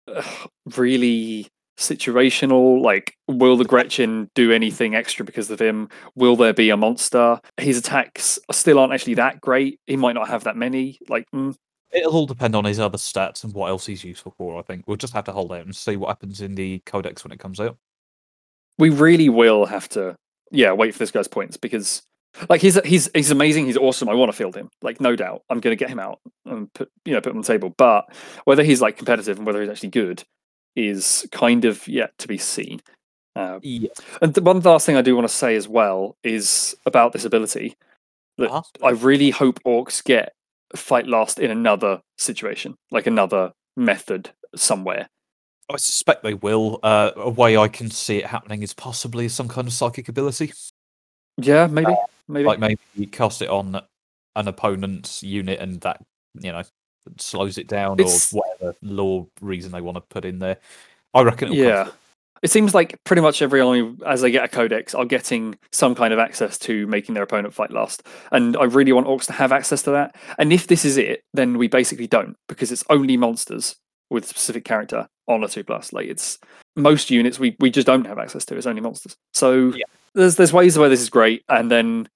uh, 0.08 0.22
really 0.78 1.48
situational. 1.78 2.82
Like, 2.82 3.16
will 3.28 3.58
the 3.58 3.66
Gretchen 3.66 4.30
do 4.36 4.52
anything 4.52 4.96
extra 4.96 5.26
because 5.26 5.50
of 5.50 5.60
him? 5.60 5.90
Will 6.16 6.36
there 6.36 6.54
be 6.54 6.70
a 6.70 6.78
monster? 6.78 7.40
His 7.58 7.78
attacks 7.78 8.40
still 8.52 8.80
aren't 8.80 8.94
actually 8.94 9.16
that 9.16 9.42
great. 9.42 9.80
He 9.88 9.98
might 9.98 10.14
not 10.14 10.28
have 10.30 10.44
that 10.46 10.56
many. 10.58 11.00
Like, 11.10 11.26
mm, 11.34 11.56
It'll 11.92 12.14
all 12.16 12.26
depend 12.26 12.56
on 12.56 12.64
his 12.66 12.80
other 12.80 12.98
stats 12.98 13.44
and 13.44 13.54
what 13.54 13.68
else 13.70 13.86
he's 13.86 14.04
useful 14.04 14.34
for. 14.38 14.58
I 14.58 14.62
think 14.62 14.88
we'll 14.88 14.96
just 14.98 15.14
have 15.14 15.26
to 15.26 15.34
hold 15.34 15.52
out 15.52 15.66
and 15.66 15.76
see 15.76 15.98
what 15.98 16.08
happens 16.08 16.40
in 16.42 16.56
the 16.56 16.80
codex 16.86 17.24
when 17.24 17.34
it 17.34 17.40
comes 17.40 17.60
out. 17.60 17.78
we 18.78 18.90
really 18.90 19.30
will 19.30 19.66
have 19.66 19.88
to 19.90 20.16
yeah 20.52 20.72
wait 20.72 20.94
for 20.94 21.00
this 21.00 21.12
guy's 21.12 21.28
points 21.28 21.58
because 21.58 22.02
like 22.50 22.62
he's 22.62 22.80
he's 22.86 23.10
he's 23.14 23.32
amazing 23.32 23.66
he's 23.66 23.78
awesome 23.78 24.10
i 24.10 24.14
want 24.14 24.32
to 24.32 24.38
field 24.38 24.56
him 24.56 24.70
like 24.82 25.00
no 25.02 25.16
doubt 25.16 25.44
i'm 25.50 25.60
going 25.60 25.72
to 25.76 25.80
get 25.80 25.90
him 25.90 26.00
out 26.00 26.20
and 26.46 26.72
put 26.74 26.90
you 27.06 27.14
know 27.14 27.22
put 27.22 27.32
him 27.32 27.38
on 27.38 27.42
the 27.42 27.48
table 27.48 27.74
but 27.78 28.06
whether 28.46 28.64
he's 28.64 28.82
like 28.82 28.98
competitive 28.98 29.38
and 29.38 29.46
whether 29.46 29.62
he's 29.62 29.70
actually 29.70 29.90
good 29.90 30.24
is 30.76 31.28
kind 31.32 31.66
of 31.66 31.88
yet 31.88 32.12
to 32.18 32.28
be 32.28 32.38
seen 32.38 32.82
uh, 33.36 33.60
Yeah. 33.64 33.90
and 34.22 34.34
the 34.34 34.42
one 34.42 34.60
last 34.62 34.86
thing 34.86 34.96
i 34.98 35.02
do 35.02 35.16
want 35.16 35.28
to 35.28 35.34
say 35.34 35.56
as 35.56 35.68
well 35.68 36.16
is 36.24 36.76
about 36.86 37.14
this 37.14 37.26
ability 37.26 37.76
that 38.38 38.50
Uh-huh. 38.52 38.62
i 38.84 38.90
really 38.92 39.30
hope 39.30 39.60
orks 39.66 40.04
get 40.04 40.34
fight 40.76 41.08
last 41.08 41.40
in 41.40 41.52
another 41.52 42.02
situation 42.18 42.76
like 42.92 43.08
another 43.08 43.52
method 43.78 44.32
somewhere 44.56 45.08
I 45.70 45.78
suspect 45.78 46.24
they 46.24 46.34
will. 46.34 46.80
Uh, 46.84 47.12
a 47.16 47.30
way 47.30 47.56
I 47.56 47.70
can 47.70 47.90
see 47.90 48.18
it 48.18 48.26
happening 48.26 48.62
is 48.62 48.74
possibly 48.74 49.30
some 49.30 49.48
kind 49.48 49.66
of 49.68 49.72
psychic 49.74 50.10
ability. 50.10 50.52
yeah 51.38 51.66
maybe 51.68 51.96
maybe 52.28 52.46
Like 52.46 52.60
maybe 52.60 52.80
you 52.96 53.08
cast 53.08 53.42
it 53.42 53.48
on 53.48 53.80
an 54.36 54.48
opponent's 54.50 55.24
unit 55.24 55.62
and 55.62 55.80
that, 55.82 56.02
you 56.34 56.52
know, 56.52 56.64
slows 57.18 57.58
it 57.58 57.68
down 57.68 58.00
It's- 58.00 58.34
or 58.34 58.42
whatever 58.42 58.76
law 58.82 59.28
reason 59.42 59.72
they 59.72 59.82
want 59.82 59.96
to 59.96 60.02
put 60.02 60.26
in 60.26 60.40
there. 60.40 60.58
I 61.14 61.22
reckon 61.24 61.50
come 61.50 61.58
Yeah. 61.58 61.90
It 62.42 62.50
seems 62.50 62.74
like 62.74 62.98
pretty 63.04 63.22
much 63.22 63.44
every 63.44 63.62
only 63.62 63.96
as 64.04 64.22
they 64.22 64.32
get 64.32 64.44
a 64.44 64.48
codex 64.48 64.96
are 64.96 65.06
getting 65.06 65.60
some 65.72 65.94
kind 65.94 66.12
of 66.12 66.18
access 66.20 66.58
to 66.60 66.88
making 66.88 67.14
their 67.14 67.24
opponent 67.24 67.54
fight 67.54 67.70
last. 67.70 68.02
And 68.32 68.58
I 68.58 68.64
really 68.64 68.92
want 68.94 69.06
orks 69.06 69.28
to 69.28 69.34
have 69.34 69.52
access 69.52 69.84
to 69.84 69.92
that. 69.92 70.16
And 70.40 70.52
if 70.52 70.66
this 70.66 70.84
is 70.84 70.98
it, 70.98 71.24
then 71.36 71.60
we 71.60 71.68
basically 71.68 72.08
don't, 72.08 72.36
because 72.50 72.72
it's 72.72 72.84
only 72.90 73.16
monsters 73.16 73.76
with 74.10 74.26
specific 74.26 74.66
character 74.66 75.08
on 75.28 75.44
a 75.44 75.48
two 75.48 75.64
plus. 75.64 75.94
Like 75.94 76.08
it's 76.08 76.40
most 76.76 77.12
units 77.12 77.38
we, 77.38 77.56
we 77.60 77.70
just 77.70 77.86
don't 77.86 78.08
have 78.08 78.18
access 78.18 78.44
to, 78.46 78.56
it's 78.58 78.66
only 78.66 78.82
monsters. 78.82 79.16
So 79.36 79.72
Yeah. 79.76 79.86
there's 80.16 80.36
there's 80.36 80.52
ways 80.52 80.80
where 80.80 80.90
this 80.90 81.02
is 81.02 81.12
great, 81.12 81.44
and 81.48 81.70
then 81.70 82.10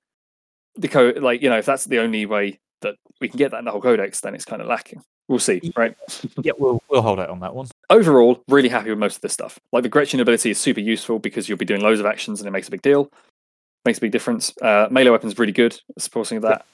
the 0.75 0.87
code 0.87 1.19
like, 1.19 1.43
you 1.43 1.49
know, 1.49 1.59
if 1.59 1.65
that's 1.67 1.85
the 1.85 1.99
only 1.99 2.25
way 2.25 2.59
that 2.81 2.95
we 3.21 3.27
can 3.27 3.37
get 3.37 3.51
that 3.51 3.59
in 3.59 3.65
the 3.65 3.71
whole 3.71 3.81
codex, 3.81 4.21
then 4.21 4.35
it's 4.35 4.45
kind 4.45 4.61
of 4.61 4.67
lacking. 4.67 5.01
We'll 5.27 5.39
see, 5.39 5.71
right? 5.75 5.95
Yeah, 6.43 6.53
we'll 6.57 6.81
we'll 6.89 7.01
hold 7.01 7.19
out 7.19 7.29
on 7.29 7.39
that 7.39 7.55
one. 7.55 7.67
overall, 7.89 8.43
really 8.47 8.69
happy 8.69 8.89
with 8.89 8.99
most 8.99 9.15
of 9.15 9.21
this 9.21 9.33
stuff. 9.33 9.59
Like 9.71 9.83
the 9.83 9.89
Gretchen 9.89 10.19
ability 10.19 10.51
is 10.51 10.59
super 10.59 10.81
useful 10.81 11.17
because 11.17 11.49
you'll 11.49 11.57
be 11.57 11.65
doing 11.65 11.81
loads 11.81 11.99
of 11.99 12.05
actions 12.05 12.41
and 12.41 12.47
it 12.47 12.51
makes 12.51 12.67
a 12.67 12.71
big 12.71 12.83
deal, 12.83 13.11
makes 13.85 13.97
a 13.97 14.01
big 14.01 14.11
difference. 14.11 14.53
Uh, 14.61 14.87
melee 14.91 15.09
weapons 15.09 15.39
really 15.39 15.51
good, 15.51 15.79
supporting 15.97 16.41
that. 16.41 16.65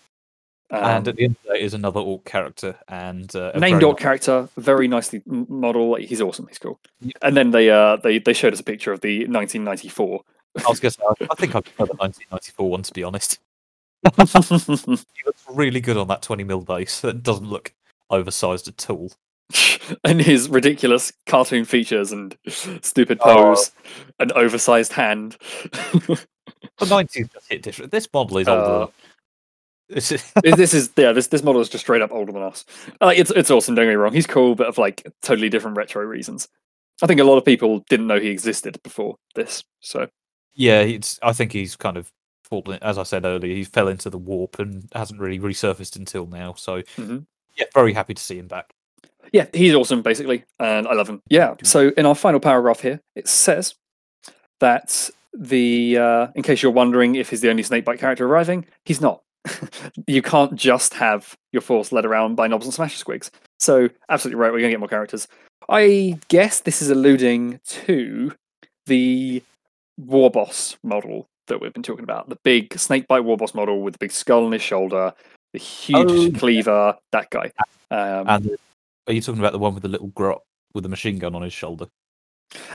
Um, 0.72 0.84
and 0.84 1.08
at 1.10 1.16
the 1.18 1.24
end 1.26 1.36
of 1.36 1.48
the 1.48 1.54
day 1.54 1.62
is 1.62 1.74
another 1.74 2.00
ork 2.00 2.24
character 2.24 2.76
and 2.88 3.34
uh, 3.36 3.52
named 3.58 3.84
ork 3.84 4.00
character, 4.00 4.48
very 4.58 4.88
nicely 4.88 5.22
model. 5.26 5.96
He's 5.96 6.22
awesome. 6.22 6.48
He's 6.48 6.60
cool. 6.60 6.80
Yeah. 7.02 7.12
And 7.22 7.36
then 7.36 7.52
they 7.52 7.70
uh 7.70 7.98
they 7.98 8.20
they 8.20 8.34
showed 8.34 8.54
us 8.54 8.62
a 8.62 8.64
picture 8.64 8.94
of 8.94 9.02
the 9.02 9.20
1994. 9.28 10.22
I 10.58 10.70
was 10.70 10.80
gonna 10.80 10.92
say, 10.92 11.04
I 11.04 11.28
I 11.30 11.36
think 11.36 11.56
I 11.56 11.62
prefer 11.62 11.86
the 11.86 11.96
1994 11.96 12.70
one 12.70 12.84
to 12.84 12.94
be 12.94 13.04
honest. 13.04 13.40
He 14.16 15.26
looks 15.26 15.44
really 15.50 15.80
good 15.82 15.98
on 15.98 16.08
that 16.08 16.22
20 16.22 16.44
mil 16.44 16.62
base. 16.62 17.02
That 17.02 17.24
doesn't 17.24 17.48
look 17.50 17.74
oversized 18.10 18.68
at 18.68 18.90
all. 18.90 19.12
and 20.04 20.22
his 20.22 20.50
ridiculous 20.50 21.12
cartoon 21.26 21.66
features 21.66 22.12
and 22.12 22.36
stupid 22.82 23.20
Oh. 23.22 23.36
pose 23.54 23.72
and 24.20 24.32
oversized 24.32 24.94
hand. 24.94 25.38
The 25.92 26.86
90s 26.86 27.32
just 27.32 27.50
hit 27.50 27.62
different. 27.62 27.92
This 27.92 28.08
model 28.14 28.38
is 28.40 28.48
older. 28.48 28.84
Uh, 28.84 28.88
This 29.90 30.12
is, 30.14 30.32
this 30.44 30.56
this 30.56 30.74
is 30.74 30.90
yeah 30.96 31.12
this 31.12 31.28
this 31.28 31.44
model 31.44 31.62
is 31.62 31.70
just 31.70 31.84
straight 31.84 32.02
up 32.02 32.12
older 32.12 32.32
than 32.32 32.42
us. 32.44 32.66
Like 33.02 33.20
it's 33.20 33.32
it's 33.32 33.52
awesome. 33.52 33.76
Don't 33.76 33.86
get 33.86 33.90
me 33.90 33.96
wrong. 33.96 34.14
He's 34.14 34.28
cool, 34.28 34.56
but 34.56 34.68
of 34.68 34.78
like 34.78 35.06
totally 35.22 35.50
different 35.50 35.76
retro 35.78 36.04
reasons. 36.04 36.48
I 37.04 37.08
think 37.08 37.20
a 37.20 37.24
lot 37.26 37.38
of 37.38 37.46
people 37.46 37.80
didn't 37.90 38.08
know 38.08 38.20
he 38.20 38.30
existed 38.30 38.82
before 38.84 39.16
this. 39.36 39.64
So 39.82 40.08
yeah, 40.54 40.80
it's. 40.82 41.20
I 41.22 41.34
think 41.34 41.52
he's 41.52 41.76
kind 41.76 41.98
of 41.98 42.12
fallen. 42.52 42.78
As 42.84 42.98
I 43.00 43.04
said 43.04 43.26
earlier, 43.26 43.56
he 43.56 43.64
fell 43.64 43.88
into 43.88 44.10
the 44.12 44.18
warp 44.20 44.60
and 44.60 44.88
hasn't 44.94 45.20
really 45.20 45.40
resurfaced 45.40 45.96
until 45.96 46.28
now. 46.28 46.54
So 46.54 46.82
Mhm. 46.98 47.26
yeah, 47.56 47.66
very 47.74 47.94
happy 47.94 48.14
to 48.14 48.22
see 48.22 48.38
him 48.38 48.48
back. 48.48 48.70
yeah, 49.32 49.46
he's 49.54 49.74
awesome 49.74 50.02
basically, 50.02 50.44
and 50.60 50.88
I 50.88 50.94
love 50.94 51.08
him. 51.08 51.22
Yeah. 51.30 51.56
So 51.64 51.90
in 51.98 52.06
our 52.06 52.16
final 52.16 52.40
paragraph 52.40 52.82
here, 52.82 53.00
it 53.16 53.28
says 53.28 53.76
that 54.60 55.10
the 55.34 55.98
uh, 55.98 56.28
in 56.36 56.44
case 56.44 56.62
you're 56.62 56.72
wondering 56.74 57.16
if 57.16 57.30
he's 57.30 57.42
the 57.42 57.50
only 57.50 57.64
snakebite 57.64 58.00
character 58.00 58.26
arriving, 58.28 58.66
he's 58.86 59.00
not. 59.02 59.22
you 60.08 60.22
can't 60.22 60.56
just 60.56 60.94
have 60.96 61.36
your 61.52 61.62
force 61.62 61.92
led 61.92 62.06
around 62.06 62.36
by 62.36 62.48
Nobs 62.48 62.66
and 62.66 62.74
Smasha 62.76 63.02
squigs. 63.04 63.30
So 63.60 63.90
absolutely 64.10 64.40
right, 64.40 64.52
we're 64.52 64.60
gonna 64.60 64.72
get 64.72 64.80
more 64.80 64.90
characters. 64.90 65.28
I 65.70 66.20
guess 66.28 66.60
this 66.60 66.82
is 66.82 66.90
alluding 66.90 67.60
to 67.66 68.34
the 68.88 69.42
war 69.98 70.30
boss 70.30 70.78
model 70.84 71.28
that 71.52 71.62
we've 71.62 71.74
been 71.74 71.84
talking 71.84 72.04
about. 72.04 72.30
The 72.30 72.38
big 72.44 72.78
snakebite 72.78 73.24
war 73.24 73.38
boss 73.38 73.54
model 73.54 73.82
with 73.82 73.94
the 73.94 74.00
big 74.00 74.12
skull 74.12 74.46
on 74.46 74.52
his 74.52 74.62
shoulder, 74.62 75.14
the 75.54 75.60
huge 75.60 76.36
Oh, 76.36 76.40
cleaver, 76.40 76.98
that 77.12 77.30
guy. 77.30 77.52
Um, 77.92 78.28
And 78.28 78.58
are 79.08 79.14
you 79.14 79.22
talking 79.22 79.40
about 79.40 79.52
the 79.52 79.60
one 79.60 79.74
with 79.74 79.84
the 79.84 79.90
little 79.90 80.08
grot 80.08 80.42
with 80.74 80.84
the 80.84 80.90
machine 80.90 81.20
gun 81.20 81.36
on 81.36 81.42
his 81.42 81.54
shoulder? 81.54 81.88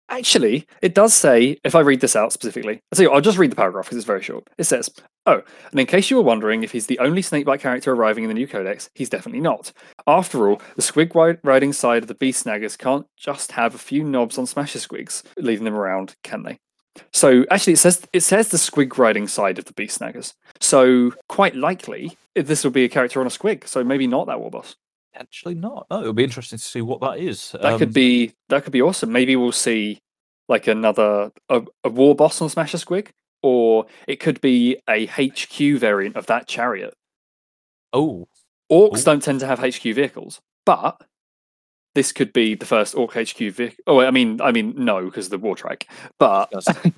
Actually, 0.09 0.67
it 0.81 0.95
does 0.95 1.15
say, 1.15 1.59
if 1.63 1.75
I 1.75 1.81
read 1.81 2.01
this 2.01 2.17
out 2.17 2.33
specifically, 2.33 2.75
I'll, 2.75 2.97
tell 2.97 3.03
you 3.03 3.11
what, 3.11 3.17
I'll 3.17 3.23
just 3.23 3.37
read 3.37 3.53
the 3.53 3.57
paragraph 3.57 3.85
because 3.87 3.99
it's 3.99 4.07
very 4.07 4.23
short. 4.23 4.49
It 4.57 4.65
says, 4.65 4.89
Oh, 5.27 5.43
and 5.71 5.81
in 5.81 5.87
case 5.87 6.09
you 6.09 6.17
were 6.17 6.23
wondering 6.23 6.63
if 6.63 6.73
he's 6.73 6.87
the 6.87 6.99
only 7.01 7.21
snakebite 7.21 7.61
character 7.61 7.93
arriving 7.93 8.25
in 8.25 8.29
the 8.29 8.35
new 8.35 8.47
codex, 8.47 8.89
he's 8.95 9.11
definitely 9.11 9.41
not. 9.41 9.73
After 10.07 10.49
all, 10.49 10.63
the 10.77 10.83
squig 10.83 11.15
ri- 11.15 11.39
riding 11.43 11.73
side 11.73 12.03
of 12.03 12.09
the 12.09 12.15
Beast 12.15 12.47
Snaggas 12.47 12.79
can't 12.79 13.07
just 13.17 13.53
have 13.53 13.75
a 13.75 13.79
few 13.79 14.05
Nobs 14.05 14.39
on 14.39 14.47
Smasha 14.47 14.79
squigs 14.79 15.25
leading 15.37 15.65
them 15.65 15.75
around, 15.75 16.15
can 16.23 16.45
they? 16.45 16.59
So 17.13 17.45
actually, 17.51 17.75
it 17.75 17.79
says 17.79 18.07
it 18.13 18.21
says 18.21 18.49
the 18.49 18.57
squig 18.57 18.97
riding 18.99 19.29
side 19.29 19.59
of 19.59 19.65
the 19.65 19.73
Beast 19.73 20.01
Snaggas. 20.01 20.35
So 20.61 21.13
quite 21.29 21.55
likely, 21.55 22.17
this 22.35 22.65
will 22.65 22.71
be 22.71 22.85
a 22.85 22.89
character 22.89 23.21
on 23.21 23.27
a 23.27 23.31
squig, 23.31 23.67
so 23.67 23.83
maybe 23.85 24.07
not 24.07 24.27
that 24.27 24.41
war 24.41 24.51
boss. 24.51 24.77
Actually, 25.15 25.55
not. 25.55 25.87
Oh, 25.91 26.01
it'll 26.01 26.13
be 26.13 26.25
interesting 26.25 26.59
to 26.59 26.65
see 26.65 26.83
what 26.83 27.01
that 27.01 27.19
is. 27.19 27.53
That 27.53 27.65
Um, 27.75 27.79
could 27.79 27.93
be 27.95 28.33
that 28.49 28.65
could 28.65 28.73
be 28.73 28.83
awesome. 28.83 29.13
Maybe 29.13 29.35
we'll 29.37 29.53
see 29.53 29.99
like 30.49 30.67
another 30.67 31.31
a, 31.49 31.63
a 31.85 31.89
war 31.89 32.15
boss 32.15 32.41
on 32.43 32.49
Smasha 32.49 32.77
Squig, 32.85 33.09
or 33.43 33.87
it 34.07 34.21
could 34.21 34.41
be 34.41 34.79
a 34.89 35.07
HQ 35.07 35.79
variant 35.81 36.17
of 36.17 36.27
that 36.27 36.47
chariot. 36.47 36.95
Oh, 37.93 38.29
Orks 38.71 39.01
Ooh. 39.01 39.05
don't 39.05 39.23
tend 39.23 39.41
to 39.41 39.47
have 39.47 39.61
HQ 39.61 39.83
vehicles, 39.83 40.41
but 40.65 41.01
this 41.97 42.13
could 42.13 42.31
be 42.35 42.55
the 42.55 42.67
first 42.67 42.95
Ork 42.95 43.15
HQ 43.15 43.39
vehicle. 43.39 43.83
Oh, 43.87 44.01
I 44.01 44.11
mean, 44.11 44.39
I 44.43 44.53
mean, 44.53 44.75
no, 44.77 45.07
because 45.07 45.31
the 45.31 45.39
war 45.39 45.57
track. 45.57 45.89
But 46.19 46.53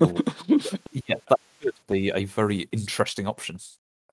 yeah, 1.07 1.15
that 1.29 1.39
could 1.61 1.73
be 1.87 2.09
a 2.09 2.25
very 2.25 2.67
interesting 2.73 3.25
option. 3.25 3.57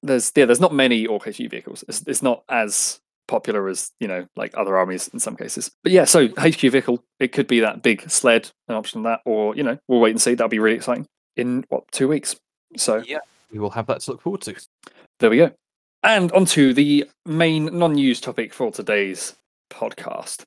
there's 0.02 0.30
yeah, 0.36 0.44
there's 0.44 0.60
not 0.60 0.72
many 0.72 1.04
Ork 1.06 1.24
HQ 1.24 1.50
vehicles. 1.50 1.84
It's, 1.88 2.02
it's 2.06 2.22
not 2.22 2.44
as 2.48 3.00
popular 3.26 3.68
as 3.68 3.90
you 3.98 4.06
know, 4.06 4.28
like 4.36 4.56
other 4.56 4.78
armies 4.78 5.08
in 5.08 5.18
some 5.18 5.36
cases. 5.36 5.72
But 5.82 5.90
yeah, 5.90 6.04
so 6.04 6.28
HQ 6.38 6.60
vehicle, 6.60 7.02
it 7.18 7.32
could 7.32 7.48
be 7.48 7.58
that 7.60 7.82
big 7.82 8.08
sled, 8.08 8.48
an 8.68 8.76
option 8.76 9.00
of 9.00 9.04
that, 9.04 9.20
or 9.24 9.56
you 9.56 9.64
know, 9.64 9.76
we'll 9.88 10.00
wait 10.00 10.12
and 10.12 10.22
see. 10.22 10.34
That'll 10.34 10.48
be 10.48 10.60
really 10.60 10.76
exciting 10.76 11.06
in 11.36 11.64
what 11.68 11.82
two 11.90 12.06
weeks. 12.06 12.36
So 12.76 13.02
Yeah, 13.04 13.18
we 13.50 13.58
will 13.58 13.70
have 13.70 13.88
that 13.88 14.00
to 14.02 14.12
look 14.12 14.22
forward 14.22 14.42
to. 14.42 14.54
there 15.18 15.30
we 15.30 15.38
go. 15.38 15.50
And 16.04 16.30
onto 16.32 16.72
the 16.72 17.04
main 17.24 17.64
non-news 17.76 18.20
topic 18.20 18.54
for 18.54 18.70
today's 18.70 19.34
podcast. 19.70 20.44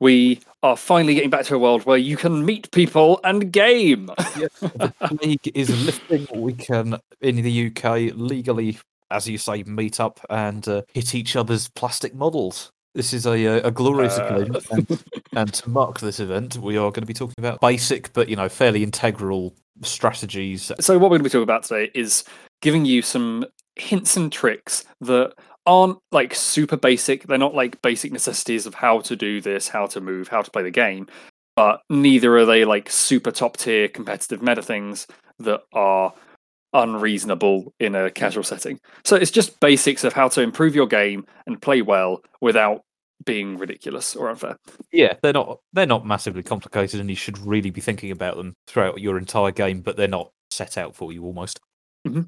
We 0.00 0.40
are 0.62 0.76
finally 0.76 1.14
getting 1.14 1.30
back 1.30 1.44
to 1.46 1.56
a 1.56 1.58
world 1.58 1.84
where 1.84 1.96
you 1.96 2.16
can 2.16 2.44
meet 2.44 2.70
people 2.70 3.20
and 3.24 3.52
game. 3.52 4.06
the 4.16 4.92
plague 5.00 5.52
is 5.54 5.84
lifting. 5.84 6.26
We 6.32 6.52
can, 6.52 6.98
in 7.20 7.36
the 7.36 7.66
UK, 7.66 8.12
legally, 8.14 8.78
as 9.10 9.28
you 9.28 9.38
say, 9.38 9.64
meet 9.64 9.98
up 9.98 10.20
and 10.30 10.66
uh, 10.68 10.82
hit 10.94 11.14
each 11.14 11.34
other's 11.34 11.68
plastic 11.68 12.14
models. 12.14 12.70
This 12.94 13.12
is 13.12 13.26
a, 13.26 13.46
uh, 13.46 13.68
a 13.68 13.70
glorious 13.70 14.18
Uh, 14.18 14.24
occasion. 14.24 14.56
And, 14.70 15.04
and 15.32 15.54
to 15.54 15.70
mark 15.70 16.00
this 16.00 16.20
event, 16.20 16.56
we 16.56 16.76
are 16.76 16.90
going 16.90 17.02
to 17.02 17.06
be 17.06 17.14
talking 17.14 17.34
about 17.38 17.60
basic 17.60 18.12
but, 18.12 18.28
you 18.28 18.36
know, 18.36 18.48
fairly 18.48 18.82
integral 18.82 19.54
strategies. 19.82 20.72
So 20.80 20.94
what 20.94 21.10
we're 21.10 21.18
going 21.18 21.20
to 21.20 21.24
be 21.24 21.30
talking 21.30 21.42
about 21.42 21.64
today 21.64 21.90
is 21.94 22.24
giving 22.60 22.84
you 22.84 23.02
some 23.02 23.46
hints 23.76 24.16
and 24.16 24.32
tricks 24.32 24.84
that 25.00 25.34
aren't 25.68 25.98
like 26.10 26.34
super 26.34 26.78
basic. 26.78 27.24
They're 27.24 27.36
not 27.36 27.54
like 27.54 27.82
basic 27.82 28.10
necessities 28.10 28.64
of 28.64 28.74
how 28.74 29.00
to 29.02 29.14
do 29.14 29.42
this, 29.42 29.68
how 29.68 29.86
to 29.88 30.00
move, 30.00 30.26
how 30.26 30.40
to 30.40 30.50
play 30.50 30.62
the 30.62 30.70
game. 30.70 31.06
But 31.56 31.82
neither 31.90 32.36
are 32.38 32.46
they 32.46 32.64
like 32.64 32.90
super 32.90 33.30
top 33.30 33.58
tier 33.58 33.86
competitive 33.86 34.40
meta 34.40 34.62
things 34.62 35.06
that 35.40 35.60
are 35.74 36.14
unreasonable 36.72 37.74
in 37.78 37.94
a 37.94 38.10
casual 38.10 38.44
setting. 38.44 38.80
So 39.04 39.14
it's 39.14 39.30
just 39.30 39.60
basics 39.60 40.04
of 40.04 40.14
how 40.14 40.28
to 40.28 40.40
improve 40.40 40.74
your 40.74 40.86
game 40.86 41.26
and 41.46 41.60
play 41.60 41.82
well 41.82 42.22
without 42.40 42.80
being 43.26 43.58
ridiculous 43.58 44.16
or 44.16 44.30
unfair. 44.30 44.56
Yeah, 44.90 45.14
they're 45.22 45.34
not 45.34 45.58
they're 45.74 45.86
not 45.86 46.06
massively 46.06 46.42
complicated, 46.42 46.98
and 46.98 47.10
you 47.10 47.16
should 47.16 47.38
really 47.38 47.70
be 47.70 47.82
thinking 47.82 48.10
about 48.10 48.38
them 48.38 48.54
throughout 48.66 49.00
your 49.00 49.18
entire 49.18 49.50
game. 49.50 49.82
But 49.82 49.98
they're 49.98 50.08
not 50.08 50.30
set 50.50 50.78
out 50.78 50.96
for 50.96 51.12
you 51.12 51.24
almost. 51.24 51.60
Mm-hmm. 52.06 52.22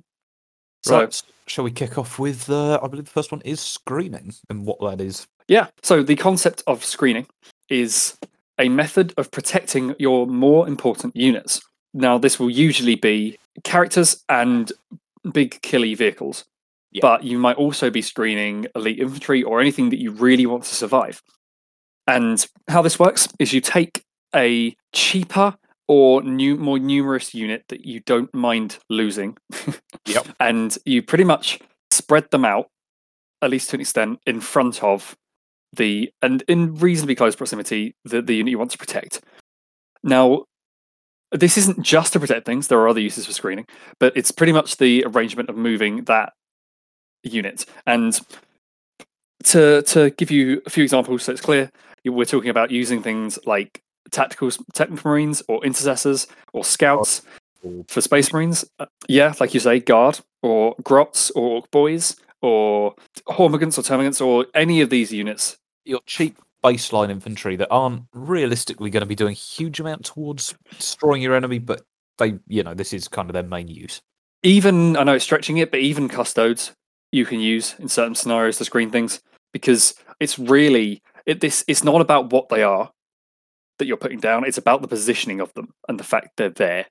So 0.83 0.99
right, 1.01 1.23
shall 1.47 1.65
we 1.65 1.71
kick 1.71 1.99
off 1.99 2.19
with? 2.19 2.49
Uh, 2.49 2.79
I 2.83 2.87
believe 2.89 3.05
the 3.05 3.11
first 3.11 3.33
one 3.33 3.43
is 3.43 3.61
screening 3.61 4.35
and 4.49 4.65
what 4.65 4.81
that 4.81 5.01
is. 5.01 5.27
Yeah. 5.49 5.69
So 5.83 6.03
the 6.03 6.17
concept 6.17 6.63
of 6.67 6.85
screening 6.85 7.27
is 7.69 8.17
a 8.59 8.69
method 8.69 9.13
of 9.17 9.31
protecting 9.31 9.95
your 9.99 10.27
more 10.27 10.69
important 10.69 11.17
units. 11.17 11.61
Now, 11.93 12.19
this 12.19 12.39
will 12.39 12.51
usually 12.51 12.95
be 12.95 13.39
characters 13.65 14.23
and 14.29 14.71
big 15.33 15.61
killy 15.63 15.95
vehicles, 15.95 16.45
Yeah. 16.93 17.01
but 17.03 17.25
you 17.25 17.39
might 17.39 17.57
also 17.57 17.91
be 17.91 18.01
screening 18.03 18.67
elite 18.75 18.99
infantry 19.01 19.43
or 19.43 19.61
anything 19.61 19.91
that 19.91 19.99
you 19.99 20.13
really 20.13 20.47
want 20.47 20.65
to 20.65 20.75
survive. 20.75 21.23
And 22.07 22.47
how 22.69 22.83
this 22.83 22.99
works 22.99 23.29
is 23.39 23.53
you 23.53 23.61
take 23.61 24.05
a 24.35 24.77
cheaper 24.93 25.57
or 25.91 26.23
new, 26.23 26.57
more 26.57 26.79
numerous 26.79 27.35
unit 27.35 27.65
that 27.69 27.85
you 27.85 27.99
don't 28.07 28.33
mind 28.33 28.79
losing, 28.89 29.37
Yep. 30.07 30.29
and 30.39 30.79
you 30.85 31.03
pretty 31.03 31.25
much 31.25 31.59
spread 31.91 32.31
them 32.31 32.45
out, 32.45 32.69
at 33.43 33.51
least 33.51 33.71
to 33.71 33.77
an 33.77 33.81
extent, 33.81 34.21
in 34.25 34.41
front 34.41 34.85
of 34.85 35.17
the 35.73 36.09
and 36.23 36.43
in 36.47 36.77
reasonably 36.77 37.17
close 37.17 37.35
proximity 37.35 37.97
the, 38.05 38.23
the 38.23 38.37
unit 38.37 38.53
you 38.53 38.59
want 38.59 38.71
to 38.71 38.79
protect. 38.79 39.21
Now, 40.05 40.45
this 41.33 41.59
isn't 41.59 41.83
just 41.83 42.13
to 42.13 42.21
protect 42.21 42.47
things. 42.47 42.69
There 42.69 42.79
are 42.79 42.89
other 42.89 43.01
uses 43.01 43.27
for 43.27 43.33
screening, 43.33 43.67
but 43.99 44.17
it's 44.17 44.31
pretty 44.31 44.53
much 44.53 44.77
the 44.77 45.03
arrangement 45.09 45.49
of 45.49 45.57
moving 45.57 46.05
that 46.05 46.35
unit. 47.25 47.67
And 47.85 48.17
to 49.43 49.83
to 49.83 50.11
give 50.11 50.31
you 50.31 50.63
a 50.67 50.71
few 50.71 50.85
examples, 50.85 51.25
so 51.25 51.33
it's 51.33 51.41
clear, 51.41 51.69
we're 52.05 52.25
talking 52.27 52.51
about 52.51 52.71
using 52.71 53.03
things 53.03 53.41
like 53.45 53.83
tactical 54.11 54.51
technical 54.75 55.11
marines 55.11 55.43
or 55.49 55.65
intercessors 55.65 56.27
or 56.53 56.65
scouts 56.65 57.23
Or- 57.63 57.85
for 57.89 58.01
space 58.01 58.33
marines. 58.33 58.65
Uh, 58.79 58.87
yeah, 59.09 59.35
like 59.41 59.55
you 59.55 59.61
say, 59.61 59.81
guard 59.81 60.21
or 60.43 60.75
grots 60.83 61.31
or 61.33 61.63
boys 61.71 62.17
or 62.43 62.95
hormagaunts 63.29 63.79
or 63.79 63.83
termagants 63.83 64.25
or 64.25 64.47
any 64.55 64.81
of 64.81 64.91
these 64.91 65.13
units. 65.13 65.59
Your 65.85 66.01
cheap 66.07 66.39
baseline 66.65 67.11
infantry 67.11 67.57
that 67.57 67.69
aren't 67.71 68.03
realistically 68.15 68.91
going 68.91 69.01
to 69.03 69.07
be 69.07 69.15
doing 69.15 69.33
a 69.33 69.35
huge 69.35 69.81
amount 69.81 70.05
towards 70.05 70.55
destroying 70.77 71.23
your 71.23 71.35
enemy, 71.35 71.59
but 71.59 71.83
they, 72.19 72.39
you 72.49 72.63
know, 72.63 72.75
this 72.75 72.93
is 72.93 73.09
kind 73.09 73.29
of 73.29 73.35
their 73.35 73.43
main 73.43 73.69
use. 73.69 74.01
even 74.43 74.97
I 74.97 75.05
know 75.05 75.15
it's 75.15 75.25
stretching 75.25 75.59
it, 75.59 75.71
but 75.71 75.81
even 75.81 76.09
custodes 76.09 76.73
you 77.13 77.25
can 77.27 77.41
use 77.41 77.75
in 77.79 77.89
certain 77.89 78.15
scenarios 78.15 78.59
to 78.59 78.65
screen 78.65 78.91
things 78.91 79.21
because 79.53 79.95
it's 80.21 80.39
really 80.39 81.03
it, 81.27 81.41
this. 81.41 81.65
It's 81.67 81.83
not 81.85 82.01
about 82.01 82.33
what 82.33 82.49
they 82.51 82.63
are 82.63 82.91
that 83.81 83.87
you're 83.87 83.97
putting 83.97 84.21
down; 84.21 84.45
it's 84.45 84.59
about 84.59 84.83
the 84.83 84.89
positioning 84.89 85.41
of 85.41 85.53
them 85.55 85.75
and 85.89 85.99
the 85.99 86.05
fact 86.05 86.37
they're 86.37 86.51
there. 86.51 86.87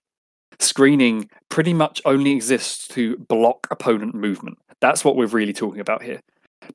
Screening 0.59 1.29
pretty 1.47 1.73
much 1.73 2.01
only 2.03 2.31
exists 2.31 2.85
to 2.89 3.15
block 3.29 3.67
opponent 3.71 4.13
movement. 4.13 4.57
That's 4.81 5.05
what 5.05 5.15
we're 5.15 5.27
really 5.27 5.53
talking 5.53 5.79
about 5.79 6.03
here. 6.03 6.19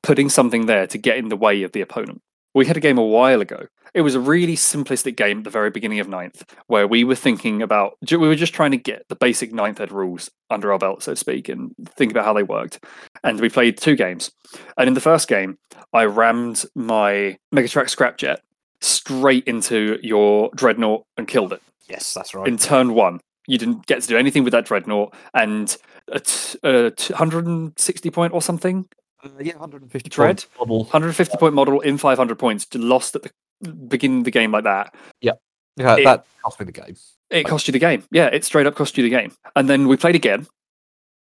Putting 0.01 0.29
something 0.29 0.65
there 0.65 0.87
to 0.87 0.97
get 0.97 1.17
in 1.17 1.29
the 1.29 1.37
way 1.37 1.61
of 1.61 1.71
the 1.71 1.81
opponent. 1.81 2.21
We 2.55 2.65
had 2.65 2.77
a 2.77 2.79
game 2.79 2.97
a 2.97 3.05
while 3.05 3.41
ago. 3.41 3.67
It 3.93 4.01
was 4.01 4.15
a 4.15 4.19
really 4.19 4.55
simplistic 4.55 5.17
game 5.17 5.39
at 5.39 5.43
the 5.43 5.49
very 5.49 5.69
beginning 5.69 5.99
of 5.99 6.07
ninth, 6.07 6.43
where 6.67 6.87
we 6.87 7.03
were 7.03 7.15
thinking 7.15 7.61
about, 7.61 7.97
we 8.09 8.17
were 8.17 8.35
just 8.35 8.53
trying 8.53 8.71
to 8.71 8.77
get 8.77 9.05
the 9.09 9.15
basic 9.15 9.53
ninth 9.53 9.79
ed 9.79 9.91
rules 9.91 10.31
under 10.49 10.71
our 10.71 10.79
belt, 10.79 11.03
so 11.03 11.11
to 11.13 11.15
speak, 11.17 11.49
and 11.49 11.73
think 11.97 12.11
about 12.11 12.25
how 12.25 12.33
they 12.33 12.43
worked. 12.43 12.83
And 13.23 13.39
we 13.39 13.49
played 13.49 13.77
two 13.77 13.95
games. 13.95 14.31
And 14.77 14.87
in 14.87 14.93
the 14.93 15.01
first 15.01 15.27
game, 15.27 15.57
I 15.93 16.05
rammed 16.05 16.65
my 16.75 17.37
Megatrakk 17.53 17.93
Scrapjet 17.93 18.37
straight 18.81 19.43
into 19.45 19.99
your 20.03 20.49
Dreadnought 20.55 21.03
and 21.17 21.27
killed 21.27 21.53
it 21.53 21.61
Yes, 21.87 22.13
that's 22.13 22.33
right. 22.33 22.47
in 22.47 22.57
turn 22.57 22.93
one. 22.93 23.19
You 23.47 23.57
didn't 23.57 23.85
get 23.85 24.01
to 24.01 24.07
do 24.07 24.17
anything 24.17 24.43
with 24.43 24.51
that 24.53 24.65
Dreadnought, 24.65 25.13
and 25.35 25.75
a, 26.11 26.19
t- 26.19 26.57
a 26.63 26.91
t- 26.91 27.13
160 27.13 28.09
point 28.11 28.33
or 28.33 28.41
something 28.41 28.85
Uh, 29.23 29.29
yeah, 29.39 29.53
150 29.53 30.09
Dread? 30.09 30.45
point 30.55 30.69
model. 30.69 30.83
150 30.85 31.37
point 31.37 31.53
model 31.53 31.79
in 31.81 31.97
500 31.97 32.37
points 32.39 32.67
lost 32.73 33.15
at 33.15 33.23
the 33.23 33.31
beginning 33.71 34.19
of 34.19 34.23
the 34.25 34.31
game 34.31 34.51
like 34.51 34.63
that 34.65 34.93
Yeah, 35.21 35.33
it- 35.77 36.03
that 36.03 36.25
cost 36.43 36.59
me 36.59 36.65
the 36.65 36.71
game. 36.71 36.95
it 37.29 37.43
cost 37.45 37.67
you 37.67 37.71
the 37.71 37.79
game 37.79 38.03
yeah 38.11 38.27
it 38.27 38.43
straight 38.45 38.67
up 38.67 38.75
cost 38.75 38.97
you 38.97 39.03
the 39.03 39.09
game 39.09 39.31
and 39.55 39.67
then 39.69 39.87
we 39.87 39.97
played 39.97 40.15
again 40.15 40.45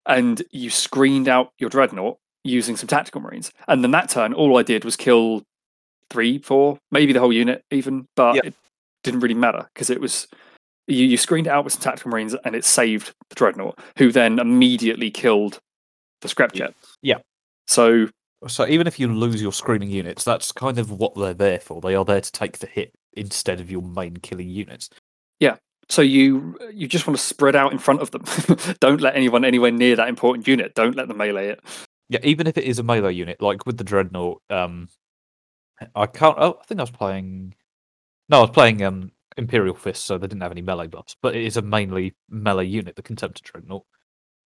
and 0.06 0.42
you 0.50 0.68
screened 0.70 1.28
out 1.28 1.50
your 1.58 1.70
dreadnought 1.70 2.18
using 2.42 2.76
some 2.76 2.86
tactical 2.86 3.20
marines 3.22 3.50
and 3.68 3.82
then 3.82 3.90
that 3.92 4.08
turn 4.10 4.34
all 4.34 4.58
i 4.58 4.62
did 4.62 4.84
was 4.84 4.96
kill 4.96 5.42
three 6.14 6.38
four 6.38 6.78
maybe 6.92 7.12
the 7.12 7.18
whole 7.20 7.32
unit 7.32 7.62
even 7.70 8.06
but 8.14 8.36
Yeah. 8.36 8.42
it 8.44 8.54
didn't 9.02 9.20
really 9.20 9.34
matter 9.34 9.68
because 9.74 9.90
it 9.90 10.00
was 10.00 10.26
you, 10.86 11.04
you 11.04 11.16
screened 11.16 11.46
it 11.48 11.50
out 11.50 11.64
with 11.64 11.72
some 11.72 11.82
tactical 11.82 12.10
marines 12.12 12.34
and 12.44 12.54
it 12.54 12.64
saved 12.64 13.12
the 13.28 13.34
dreadnought 13.34 13.78
who 13.98 14.12
then 14.12 14.38
immediately 14.38 15.10
killed 15.10 15.58
the 16.20 16.28
scrapjet 16.28 16.72
Yeah. 17.02 17.18
so 17.66 18.08
So 18.46 18.66
even 18.68 18.86
if 18.86 19.00
you 19.00 19.08
lose 19.08 19.40
your 19.42 19.52
screening 19.52 19.90
units, 19.90 20.22
that's 20.24 20.52
kind 20.52 20.78
of 20.78 20.90
what 20.90 21.14
they're 21.14 21.32
there 21.34 21.58
for. 21.60 21.80
They 21.80 21.94
are 21.94 22.04
there 22.04 22.20
to 22.20 22.32
take 22.32 22.58
the 22.58 22.66
hit 22.66 22.92
instead 23.14 23.58
of 23.60 23.70
your 23.70 23.80
main 23.82 24.18
killing 24.18 24.50
units. 24.50 24.90
Yeah. 25.40 25.56
So 25.88 26.02
you 26.02 26.56
you 26.72 26.86
just 26.86 27.06
want 27.06 27.18
to 27.18 27.24
spread 27.24 27.56
out 27.56 27.72
in 27.72 27.78
front 27.78 28.00
of 28.02 28.10
them. 28.10 28.22
Don't 28.80 29.00
let 29.00 29.16
anyone 29.16 29.44
anywhere 29.46 29.70
near 29.70 29.96
that 29.96 30.08
important 30.08 30.46
unit. 30.46 30.74
Don't 30.74 30.96
let 30.96 31.08
them 31.08 31.16
melee 31.18 31.48
it. 31.48 31.60
Yeah, 32.10 32.20
even 32.22 32.46
if 32.46 32.58
it 32.58 32.64
is 32.64 32.78
a 32.78 32.82
melee 32.82 33.14
unit, 33.14 33.40
like 33.40 33.64
with 33.66 33.78
the 33.78 33.84
dreadnought, 33.84 34.42
um, 34.50 34.88
I 35.94 36.06
can't. 36.06 36.36
Oh, 36.38 36.58
I 36.60 36.64
think 36.64 36.80
I 36.80 36.82
was 36.82 36.90
playing. 36.90 37.54
No, 38.28 38.38
I 38.38 38.40
was 38.42 38.50
playing 38.50 38.82
um 38.82 39.10
Imperial 39.36 39.74
Fist, 39.74 40.04
so 40.04 40.18
they 40.18 40.26
didn't 40.26 40.42
have 40.42 40.52
any 40.52 40.62
melee 40.62 40.86
buffs. 40.86 41.16
But 41.20 41.34
it 41.34 41.44
is 41.44 41.56
a 41.56 41.62
mainly 41.62 42.14
melee 42.28 42.66
unit, 42.66 42.96
the 42.96 43.02
Contemptor 43.02 43.42
Dreadnought, 43.42 43.84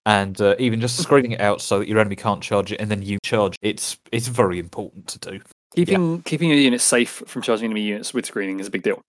and 0.07 0.41
uh, 0.41 0.57
even 0.59 0.81
just 0.81 0.97
screening 0.97 1.33
it 1.33 1.41
out 1.41 1.61
so 1.61 1.81
that 1.81 1.89
your 1.89 1.99
enemy 1.99 2.17
can't 2.17 2.43
charge 2.43 2.73
it, 2.73 2.81
and 2.81 2.91
then 2.91 3.03
you 3.03 3.19
charge. 3.23 3.57
It's 3.63 3.99
it's 4.13 4.29
very 4.29 4.59
important 4.59 5.07
to 5.09 5.19
do. 5.19 5.41
Keeping 5.75 6.23
keeping 6.23 6.49
your 6.49 6.59
units 6.59 6.85
safe 6.85 7.23
from 7.27 7.43
charging 7.43 7.67
enemy 7.67 7.83
units 7.83 8.15
with 8.15 8.27
screening 8.27 8.59
is 8.61 8.67
a 8.67 8.71
big 8.71 8.83
deal, 8.83 9.03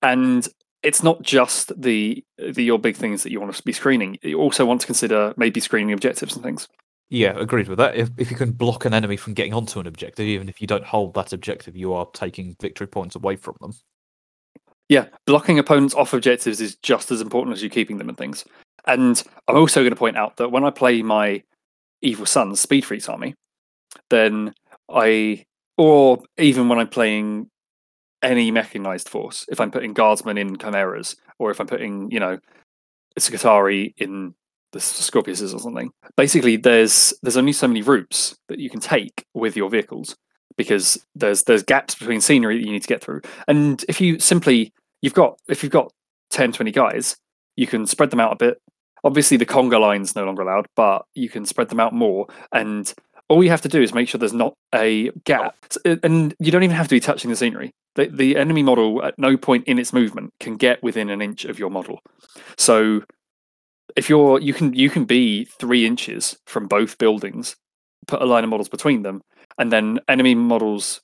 and 0.00 0.46
it's 0.82 1.02
not 1.02 1.22
just 1.22 1.72
the 1.80 2.22
the 2.38 2.62
your 2.62 2.78
big 2.78 2.96
things 2.96 3.22
that 3.24 3.32
you 3.32 3.40
want 3.40 3.54
to 3.54 3.62
be 3.62 3.72
screening. 3.72 4.18
You 4.22 4.38
also 4.38 4.64
want 4.64 4.80
to 4.82 4.86
consider 4.86 5.34
maybe 5.36 5.58
screening 5.58 5.92
objectives 5.92 6.36
and 6.36 6.44
things. 6.44 6.68
Yeah, 7.10 7.38
agreed 7.38 7.68
with 7.68 7.78
that. 7.78 7.96
If 7.96 8.10
if 8.16 8.30
you 8.30 8.36
can 8.36 8.52
block 8.52 8.84
an 8.84 8.94
enemy 8.94 9.16
from 9.16 9.34
getting 9.34 9.54
onto 9.54 9.78
an 9.78 9.86
objective, 9.86 10.26
even 10.26 10.48
if 10.48 10.60
you 10.60 10.66
don't 10.66 10.84
hold 10.84 11.14
that 11.14 11.32
objective, 11.32 11.76
you 11.76 11.92
are 11.92 12.06
taking 12.12 12.56
victory 12.60 12.86
points 12.86 13.14
away 13.14 13.36
from 13.36 13.56
them. 13.60 13.72
Yeah, 14.88 15.06
blocking 15.26 15.58
opponents 15.58 15.94
off 15.94 16.12
objectives 16.12 16.60
is 16.60 16.76
just 16.76 17.10
as 17.10 17.20
important 17.20 17.56
as 17.56 17.62
you 17.62 17.70
keeping 17.70 17.98
them 17.98 18.08
and 18.08 18.18
things. 18.18 18.44
And 18.86 19.22
I'm 19.48 19.56
also 19.56 19.80
going 19.80 19.92
to 19.92 19.96
point 19.96 20.16
out 20.16 20.36
that 20.36 20.50
when 20.50 20.64
I 20.64 20.70
play 20.70 21.02
my 21.02 21.42
Evil 22.02 22.26
Sunz 22.26 22.60
Speed 22.60 22.84
Freeks 22.84 23.08
army, 23.08 23.34
then 24.10 24.52
I, 24.90 25.44
or 25.78 26.22
even 26.36 26.68
when 26.68 26.78
I'm 26.78 26.88
playing 26.88 27.48
any 28.22 28.50
mechanized 28.50 29.08
force, 29.08 29.46
if 29.48 29.58
I'm 29.58 29.70
putting 29.70 29.94
guardsmen 29.94 30.36
in 30.36 30.56
chimeras, 30.56 31.16
or 31.38 31.50
if 31.50 31.60
I'm 31.60 31.66
putting, 31.66 32.10
you 32.10 32.20
know, 32.20 32.38
Skitarii 33.18 33.94
in 33.96 34.34
the 34.74 34.80
Skorpiuses 34.80 35.54
or 35.54 35.58
something, 35.58 35.90
basically 36.16 36.56
there's 36.56 37.14
there's 37.22 37.36
only 37.36 37.52
so 37.52 37.68
many 37.68 37.82
routes 37.82 38.36
that 38.48 38.58
you 38.58 38.68
can 38.68 38.80
take 38.80 39.24
with 39.34 39.56
your 39.56 39.70
vehicles 39.70 40.16
because 40.56 41.04
there's 41.14 41.44
there's 41.44 41.62
gaps 41.62 41.94
between 41.94 42.20
scenery 42.20 42.58
that 42.58 42.66
you 42.66 42.72
need 42.72 42.82
to 42.82 42.88
get 42.88 43.02
through. 43.02 43.22
And 43.48 43.84
if 43.88 44.00
you 44.00 44.18
simply 44.18 44.72
you've 45.02 45.14
got 45.14 45.38
if 45.48 45.62
you've 45.62 45.72
got 45.72 45.92
10, 46.30 46.52
20 46.52 46.70
guys, 46.72 47.16
you 47.56 47.66
can 47.66 47.86
spread 47.86 48.10
them 48.10 48.20
out 48.20 48.32
a 48.32 48.36
bit. 48.36 48.60
Obviously 49.04 49.36
the 49.36 49.46
conga 49.46 49.80
line's 49.80 50.16
no 50.16 50.24
longer 50.24 50.42
allowed, 50.42 50.66
but 50.76 51.04
you 51.14 51.28
can 51.28 51.44
spread 51.44 51.68
them 51.68 51.80
out 51.80 51.92
more. 51.92 52.26
And 52.52 52.92
all 53.28 53.42
you 53.42 53.50
have 53.50 53.62
to 53.62 53.68
do 53.68 53.82
is 53.82 53.94
make 53.94 54.08
sure 54.08 54.18
there's 54.18 54.32
not 54.32 54.54
a 54.74 55.10
gap. 55.24 55.56
Uh, 55.84 55.96
and 56.02 56.34
you 56.38 56.50
don't 56.50 56.62
even 56.62 56.76
have 56.76 56.88
to 56.88 56.94
be 56.94 57.00
touching 57.00 57.30
the 57.30 57.36
scenery. 57.36 57.72
The, 57.94 58.06
the 58.06 58.36
enemy 58.36 58.62
model 58.62 59.02
at 59.04 59.18
no 59.18 59.36
point 59.36 59.66
in 59.66 59.78
its 59.78 59.92
movement 59.92 60.32
can 60.40 60.56
get 60.56 60.82
within 60.82 61.10
an 61.10 61.22
inch 61.22 61.44
of 61.44 61.58
your 61.58 61.70
model. 61.70 62.00
So 62.56 63.02
if 63.96 64.08
you're 64.08 64.40
you 64.40 64.52
can 64.52 64.72
you 64.72 64.90
can 64.90 65.04
be 65.04 65.44
three 65.44 65.86
inches 65.86 66.36
from 66.46 66.66
both 66.66 66.98
buildings 66.98 67.56
put 68.06 68.22
a 68.22 68.26
line 68.26 68.44
of 68.44 68.50
models 68.50 68.68
between 68.68 69.02
them 69.02 69.22
and 69.58 69.72
then 69.72 69.98
enemy 70.08 70.34
models 70.34 71.00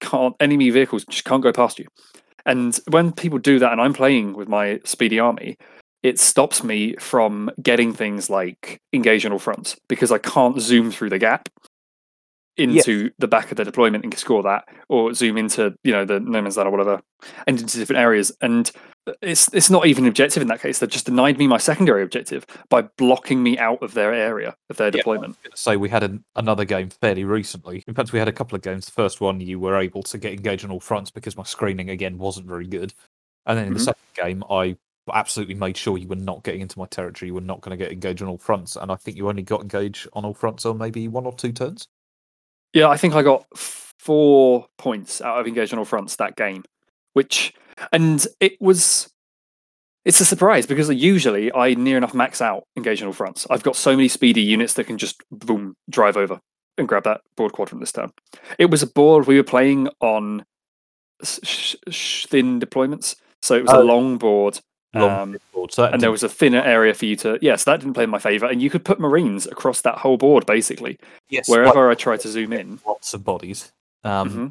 can't 0.00 0.34
enemy 0.40 0.70
vehicles 0.70 1.04
just 1.08 1.24
can't 1.24 1.42
go 1.42 1.52
past 1.52 1.78
you. 1.78 1.86
And 2.46 2.78
when 2.88 3.12
people 3.12 3.38
do 3.38 3.58
that 3.58 3.72
and 3.72 3.80
i'm 3.80 3.94
playing 3.94 4.34
with 4.34 4.48
my 4.48 4.80
speedy 4.84 5.18
army 5.18 5.56
it 6.04 6.20
stops 6.20 6.62
me 6.62 6.94
from 6.96 7.50
getting 7.62 7.92
things 7.92 8.28
like 8.28 8.78
engage 8.92 9.24
on 9.24 9.32
all 9.32 9.38
fronts 9.38 9.74
because 9.88 10.12
I 10.12 10.18
can't 10.18 10.60
zoom 10.60 10.92
through 10.92 11.08
the 11.08 11.18
gap 11.18 11.48
into 12.56 13.10
the 13.18 13.28
back 13.28 13.50
of 13.50 13.56
the 13.56 13.64
deployment 13.64 14.04
and 14.04 14.14
score 14.16 14.42
that, 14.42 14.68
or 14.88 15.14
zoom 15.14 15.36
into 15.36 15.74
you 15.84 15.92
know 15.92 16.04
the 16.04 16.20
no 16.20 16.40
man's 16.42 16.56
land 16.56 16.68
or 16.68 16.70
whatever, 16.70 17.02
and 17.46 17.60
into 17.60 17.78
different 17.78 18.00
areas. 18.00 18.32
And 18.40 18.70
it's 19.20 19.52
it's 19.52 19.70
not 19.70 19.86
even 19.86 20.06
objective 20.06 20.40
in 20.40 20.48
that 20.48 20.60
case. 20.60 20.78
They've 20.78 20.88
just 20.88 21.06
denied 21.06 21.38
me 21.38 21.46
my 21.46 21.58
secondary 21.58 22.02
objective 22.02 22.46
by 22.68 22.82
blocking 22.82 23.42
me 23.42 23.58
out 23.58 23.82
of 23.82 23.94
their 23.94 24.14
area 24.14 24.56
of 24.70 24.76
their 24.76 24.90
deployment. 24.90 25.36
So 25.54 25.76
we 25.76 25.88
had 25.88 26.02
an, 26.02 26.24
another 26.36 26.64
game 26.64 26.90
fairly 26.90 27.24
recently. 27.24 27.84
In 27.86 27.94
fact, 27.94 28.12
we 28.12 28.18
had 28.18 28.28
a 28.28 28.32
couple 28.32 28.56
of 28.56 28.62
games. 28.62 28.86
The 28.86 28.92
first 28.92 29.20
one 29.20 29.40
you 29.40 29.58
were 29.58 29.76
able 29.76 30.02
to 30.04 30.18
get 30.18 30.32
engaged 30.32 30.64
on 30.64 30.70
all 30.70 30.80
fronts 30.80 31.10
because 31.10 31.36
my 31.36 31.44
screening 31.44 31.90
again 31.90 32.18
wasn't 32.18 32.46
very 32.46 32.66
good, 32.66 32.94
and 33.46 33.58
then 33.58 33.66
in 33.66 33.70
mm-hmm. 33.74 33.78
the 33.78 33.84
second 33.84 34.02
game 34.14 34.44
I 34.48 34.76
absolutely 35.12 35.54
made 35.54 35.76
sure 35.76 35.98
you 35.98 36.08
were 36.08 36.16
not 36.16 36.42
getting 36.44 36.62
into 36.62 36.78
my 36.78 36.86
territory. 36.86 37.28
You 37.28 37.34
were 37.34 37.40
not 37.40 37.60
going 37.60 37.76
to 37.76 37.82
get 37.82 37.92
engaged 37.92 38.22
on 38.22 38.28
all 38.28 38.38
fronts, 38.38 38.76
and 38.76 38.90
I 38.90 38.96
think 38.96 39.16
you 39.16 39.28
only 39.28 39.42
got 39.42 39.62
engaged 39.62 40.08
on 40.14 40.24
all 40.24 40.34
fronts 40.34 40.64
on 40.64 40.78
maybe 40.78 41.08
one 41.08 41.26
or 41.26 41.32
two 41.32 41.52
turns. 41.52 41.88
Yeah, 42.74 42.88
I 42.88 42.96
think 42.96 43.14
I 43.14 43.22
got 43.22 43.46
four 43.56 44.66
points 44.76 45.22
out 45.22 45.40
of 45.40 45.46
engaged 45.46 45.72
on 45.72 45.78
all 45.78 45.84
fronts 45.84 46.16
that 46.16 46.36
game, 46.36 46.64
which 47.14 47.54
and 47.92 48.26
it 48.40 48.60
was 48.60 49.08
it's 50.04 50.20
a 50.20 50.24
surprise 50.24 50.66
because 50.66 50.90
usually 50.90 51.54
I 51.54 51.74
near 51.74 51.96
enough 51.96 52.12
max 52.12 52.42
out 52.42 52.64
engaged 52.76 53.02
on 53.02 53.06
all 53.06 53.14
fronts. 53.14 53.46
I've 53.48 53.62
got 53.62 53.76
so 53.76 53.96
many 53.96 54.08
speedy 54.08 54.42
units 54.42 54.74
that 54.74 54.84
can 54.84 54.98
just 54.98 55.22
boom 55.30 55.76
drive 55.88 56.16
over 56.16 56.40
and 56.76 56.88
grab 56.88 57.04
that 57.04 57.22
board 57.36 57.52
quadrant 57.52 57.80
this 57.80 57.92
turn. 57.92 58.12
It 58.58 58.66
was 58.66 58.82
a 58.82 58.88
board 58.88 59.26
we 59.26 59.36
were 59.36 59.44
playing 59.44 59.88
on 60.00 60.44
sh- 61.22 61.76
sh- 61.88 62.26
thin 62.26 62.60
deployments, 62.60 63.14
so 63.40 63.54
it 63.54 63.62
was 63.62 63.72
oh. 63.72 63.82
a 63.82 63.84
long 63.84 64.18
board 64.18 64.60
um, 64.94 65.36
so 65.70 65.84
and 65.84 66.00
there 66.00 66.10
was 66.10 66.22
a 66.22 66.28
thinner 66.28 66.60
area 66.60 66.94
for 66.94 67.06
you 67.06 67.16
to. 67.16 67.32
Yes, 67.32 67.40
yeah, 67.42 67.56
so 67.56 67.70
that 67.70 67.80
didn't 67.80 67.94
play 67.94 68.04
in 68.04 68.10
my 68.10 68.18
favor, 68.18 68.46
and 68.46 68.62
you 68.62 68.70
could 68.70 68.84
put 68.84 69.00
Marines 69.00 69.46
across 69.46 69.80
that 69.82 69.98
whole 69.98 70.16
board 70.16 70.46
basically. 70.46 70.98
Yes, 71.28 71.48
wherever 71.48 71.90
I 71.90 71.94
try 71.94 72.16
to 72.16 72.28
zoom 72.28 72.52
in, 72.52 72.78
lots 72.86 73.14
of 73.14 73.24
bodies. 73.24 73.72
Um, 74.04 74.28
mm-hmm. 74.28 74.46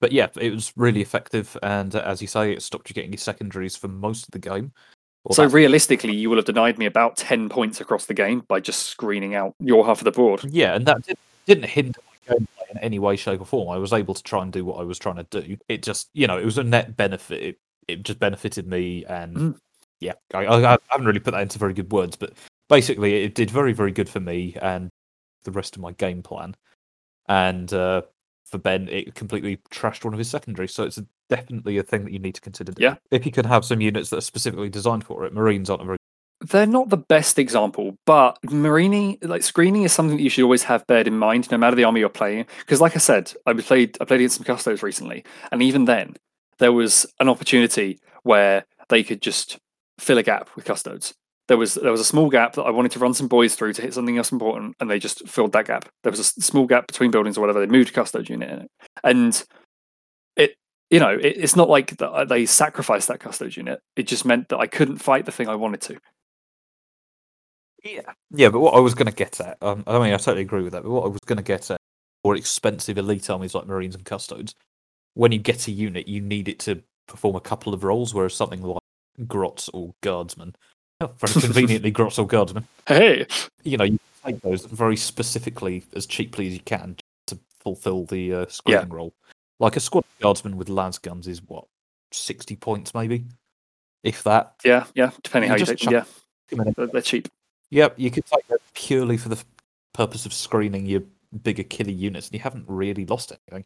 But 0.00 0.12
yeah, 0.12 0.28
it 0.38 0.52
was 0.52 0.72
really 0.76 1.00
effective, 1.00 1.56
and 1.62 1.94
uh, 1.94 2.02
as 2.04 2.20
you 2.20 2.28
say, 2.28 2.52
it 2.52 2.62
stopped 2.62 2.88
you 2.90 2.94
getting 2.94 3.12
your 3.12 3.18
secondaries 3.18 3.76
for 3.76 3.88
most 3.88 4.24
of 4.24 4.30
the 4.30 4.38
game. 4.38 4.72
So 5.32 5.46
realistically, 5.46 6.14
you 6.14 6.30
will 6.30 6.36
have 6.36 6.44
denied 6.44 6.78
me 6.78 6.86
about 6.86 7.16
ten 7.16 7.48
points 7.48 7.80
across 7.80 8.04
the 8.06 8.14
game 8.14 8.44
by 8.46 8.60
just 8.60 8.84
screening 8.84 9.34
out 9.34 9.54
your 9.58 9.84
half 9.84 10.00
of 10.00 10.04
the 10.04 10.12
board. 10.12 10.44
Yeah, 10.48 10.76
and 10.76 10.86
that 10.86 11.02
did, 11.02 11.18
didn't 11.46 11.64
hinder 11.64 11.98
my 12.06 12.34
gameplay 12.34 12.70
in 12.70 12.78
any 12.78 12.98
way, 12.98 13.16
shape, 13.16 13.40
or 13.40 13.44
form. 13.44 13.68
I 13.70 13.78
was 13.78 13.92
able 13.92 14.14
to 14.14 14.22
try 14.22 14.42
and 14.42 14.52
do 14.52 14.64
what 14.64 14.80
I 14.80 14.84
was 14.84 14.98
trying 14.98 15.16
to 15.16 15.24
do. 15.24 15.56
It 15.68 15.82
just, 15.82 16.10
you 16.12 16.26
know, 16.26 16.38
it 16.38 16.44
was 16.44 16.58
a 16.58 16.62
net 16.62 16.96
benefit. 16.96 17.42
It, 17.42 17.58
it 17.88 18.02
just 18.02 18.18
benefited 18.18 18.66
me, 18.66 19.04
and 19.04 19.36
mm. 19.36 19.58
yeah, 20.00 20.14
I, 20.34 20.46
I, 20.46 20.78
haven't 20.88 21.06
really 21.06 21.20
put 21.20 21.32
that 21.32 21.42
into 21.42 21.58
very 21.58 21.74
good 21.74 21.92
words, 21.92 22.16
but 22.16 22.32
basically, 22.68 23.24
it 23.24 23.34
did 23.34 23.50
very, 23.50 23.72
very 23.72 23.92
good 23.92 24.08
for 24.08 24.20
me 24.20 24.56
and 24.60 24.90
the 25.44 25.52
rest 25.52 25.76
of 25.76 25.82
my 25.82 25.92
game 25.92 26.22
plan. 26.22 26.54
And 27.28 27.72
uh, 27.72 28.02
for 28.44 28.58
Ben, 28.58 28.88
it 28.88 29.14
completely 29.14 29.58
trashed 29.70 30.04
one 30.04 30.14
of 30.14 30.18
his 30.18 30.30
secondaries. 30.30 30.72
So 30.72 30.84
it's 30.84 31.00
definitely 31.28 31.78
a 31.78 31.82
thing 31.82 32.04
that 32.04 32.12
you 32.12 32.18
need 32.18 32.34
to 32.34 32.40
consider. 32.40 32.72
Doing. 32.72 32.82
Yeah, 32.82 32.96
if 33.10 33.26
you 33.26 33.32
can 33.32 33.44
have 33.44 33.64
some 33.64 33.80
units 33.80 34.10
that 34.10 34.18
are 34.18 34.22
specifically 34.22 34.68
designed 34.68 35.04
for 35.04 35.24
it, 35.24 35.32
Marines 35.32 35.70
aren't 35.70 35.82
a 35.82 35.86
very 35.86 35.96
they're 36.40 36.66
not 36.66 36.90
the 36.90 36.98
best 36.98 37.38
example, 37.38 37.96
but 38.04 38.38
Marini 38.44 39.18
like 39.22 39.42
screening 39.42 39.84
is 39.84 39.92
something 39.92 40.18
that 40.18 40.22
you 40.22 40.28
should 40.28 40.44
always 40.44 40.62
have 40.64 40.86
bared 40.86 41.08
in 41.08 41.18
mind, 41.18 41.50
no 41.50 41.56
matter 41.56 41.74
the 41.74 41.84
army 41.84 42.00
you're 42.00 42.08
playing. 42.10 42.46
Because, 42.58 42.80
like 42.80 42.94
I 42.94 42.98
said, 42.98 43.32
I 43.46 43.54
played 43.54 43.96
I 44.00 44.04
played 44.04 44.20
against 44.20 44.36
some 44.36 44.44
custos 44.44 44.82
recently, 44.82 45.24
and 45.50 45.62
even 45.62 45.86
then, 45.86 46.14
there 46.58 46.72
was 46.72 47.06
an 47.20 47.28
opportunity 47.28 47.98
where 48.22 48.64
they 48.88 49.02
could 49.02 49.22
just 49.22 49.58
fill 49.98 50.18
a 50.18 50.22
gap 50.22 50.50
with 50.56 50.64
custodes. 50.64 51.14
There 51.48 51.56
was 51.56 51.74
there 51.74 51.92
was 51.92 52.00
a 52.00 52.04
small 52.04 52.28
gap 52.28 52.54
that 52.54 52.62
I 52.62 52.70
wanted 52.70 52.90
to 52.92 52.98
run 52.98 53.14
some 53.14 53.28
boys 53.28 53.54
through 53.54 53.74
to 53.74 53.82
hit 53.82 53.94
something 53.94 54.18
else 54.18 54.32
important, 54.32 54.74
and 54.80 54.90
they 54.90 54.98
just 54.98 55.28
filled 55.28 55.52
that 55.52 55.66
gap. 55.66 55.88
There 56.02 56.10
was 56.10 56.20
a 56.20 56.24
small 56.24 56.66
gap 56.66 56.88
between 56.88 57.12
buildings 57.12 57.38
or 57.38 57.40
whatever. 57.40 57.60
They 57.60 57.70
moved 57.70 57.90
a 57.90 57.92
custode 57.92 58.28
unit 58.28 58.50
in 58.50 58.58
it, 58.62 58.70
and 59.04 59.44
it 60.34 60.56
you 60.90 60.98
know 60.98 61.10
it, 61.14 61.36
it's 61.36 61.54
not 61.54 61.68
like 61.68 61.96
that 61.98 62.10
uh, 62.10 62.24
they 62.24 62.46
sacrificed 62.46 63.06
that 63.08 63.20
custode 63.20 63.56
unit. 63.56 63.80
It 63.94 64.08
just 64.08 64.24
meant 64.24 64.48
that 64.48 64.58
I 64.58 64.66
couldn't 64.66 64.98
fight 64.98 65.24
the 65.24 65.32
thing 65.32 65.48
I 65.48 65.54
wanted 65.54 65.82
to. 65.82 65.98
Yeah, 67.84 68.12
yeah, 68.32 68.48
but 68.48 68.58
what 68.58 68.74
I 68.74 68.80
was 68.80 68.94
going 68.94 69.06
to 69.06 69.14
get 69.14 69.40
at, 69.40 69.58
um, 69.62 69.84
I 69.86 69.92
mean, 70.00 70.12
I 70.12 70.16
totally 70.16 70.42
agree 70.42 70.62
with 70.62 70.72
that. 70.72 70.82
But 70.82 70.90
what 70.90 71.04
I 71.04 71.08
was 71.08 71.20
going 71.24 71.36
to 71.36 71.44
get 71.44 71.70
at, 71.70 71.78
more 72.24 72.34
expensive 72.34 72.98
elite 72.98 73.30
armies 73.30 73.54
like 73.54 73.68
Marines 73.68 73.94
and 73.94 74.04
Custodes, 74.04 74.52
when 75.16 75.32
you 75.32 75.38
get 75.38 75.66
a 75.66 75.72
unit, 75.72 76.06
you 76.06 76.20
need 76.20 76.46
it 76.46 76.58
to 76.60 76.82
perform 77.08 77.36
a 77.36 77.40
couple 77.40 77.72
of 77.72 77.84
roles, 77.84 78.12
whereas 78.12 78.34
something 78.34 78.62
like 78.62 78.82
Grots 79.26 79.70
or 79.70 79.94
Guardsmen, 80.02 80.54
oh, 81.00 81.06
very 81.18 81.40
conveniently 81.40 81.90
Grots 81.92 82.18
or 82.18 82.26
Guardsmen, 82.26 82.68
hey, 82.86 83.26
you 83.64 83.78
know, 83.78 83.84
you 83.84 83.98
take 84.24 84.40
those 84.42 84.66
very 84.66 84.96
specifically 84.96 85.82
as 85.94 86.06
cheaply 86.06 86.48
as 86.48 86.52
you 86.52 86.60
can 86.60 86.96
to 87.28 87.38
fulfill 87.60 88.04
the 88.04 88.34
uh, 88.34 88.46
screening 88.48 88.88
yeah. 88.88 88.94
role. 88.94 89.14
Like 89.58 89.76
a 89.76 89.80
squad 89.80 90.00
of 90.00 90.20
Guardsmen 90.20 90.58
with 90.58 90.68
lasguns 90.68 91.26
is 91.26 91.42
what 91.42 91.64
sixty 92.12 92.54
points, 92.54 92.94
maybe, 92.94 93.24
if 94.02 94.22
that. 94.24 94.56
Yeah, 94.66 94.84
yeah, 94.94 95.12
depending 95.22 95.48
you 95.48 95.54
how 95.54 95.58
you 95.58 95.64
take 95.64 95.78
them. 95.78 96.04
Yeah, 96.50 96.64
they're, 96.76 96.86
they're 96.88 97.00
cheap. 97.00 97.28
Yep, 97.70 97.94
you 97.96 98.10
could 98.10 98.26
take 98.26 98.46
that 98.48 98.60
purely 98.74 99.16
for 99.16 99.30
the 99.30 99.42
purpose 99.94 100.26
of 100.26 100.34
screening 100.34 100.84
your 100.84 101.02
bigger 101.42 101.62
killer 101.62 101.90
units, 101.90 102.26
and 102.26 102.34
you 102.34 102.40
haven't 102.40 102.66
really 102.68 103.06
lost 103.06 103.32
anything. 103.32 103.64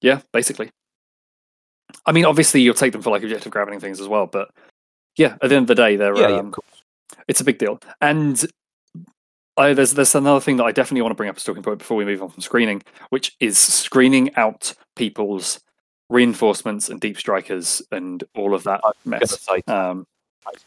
Yeah, 0.00 0.20
basically. 0.32 0.70
I 2.04 2.12
mean, 2.12 2.24
obviously 2.24 2.60
you'll 2.60 2.74
take 2.74 2.92
them 2.92 3.02
for 3.02 3.10
like 3.10 3.22
objective 3.22 3.52
grabbing 3.52 3.80
things 3.80 4.00
as 4.00 4.08
well, 4.08 4.26
but 4.26 4.50
yeah, 5.16 5.36
at 5.42 5.48
the 5.48 5.56
end 5.56 5.64
of 5.64 5.68
the 5.68 5.74
day, 5.74 5.96
they're 5.96 6.16
yeah, 6.16 6.38
um, 6.38 6.54
yeah, 6.56 6.74
it's 7.28 7.40
a 7.40 7.44
big 7.44 7.58
deal. 7.58 7.80
And 8.00 8.44
I, 9.56 9.72
there's 9.72 9.94
there's 9.94 10.14
another 10.14 10.40
thing 10.40 10.56
that 10.58 10.64
I 10.64 10.72
definitely 10.72 11.02
want 11.02 11.12
to 11.12 11.16
bring 11.16 11.30
up 11.30 11.36
as 11.36 11.44
talking 11.44 11.62
point 11.62 11.78
before 11.78 11.96
we 11.96 12.04
move 12.04 12.22
on 12.22 12.28
from 12.28 12.42
screening, 12.42 12.82
which 13.10 13.34
is 13.40 13.58
screening 13.58 14.34
out 14.36 14.74
people's 14.94 15.60
reinforcements 16.08 16.88
and 16.88 17.00
deep 17.00 17.18
strikers 17.18 17.82
and 17.90 18.22
all 18.36 18.54
of 18.54 18.62
that 18.64 18.80
mess. 19.04 19.40
Say, 19.40 19.62
um, 19.66 20.06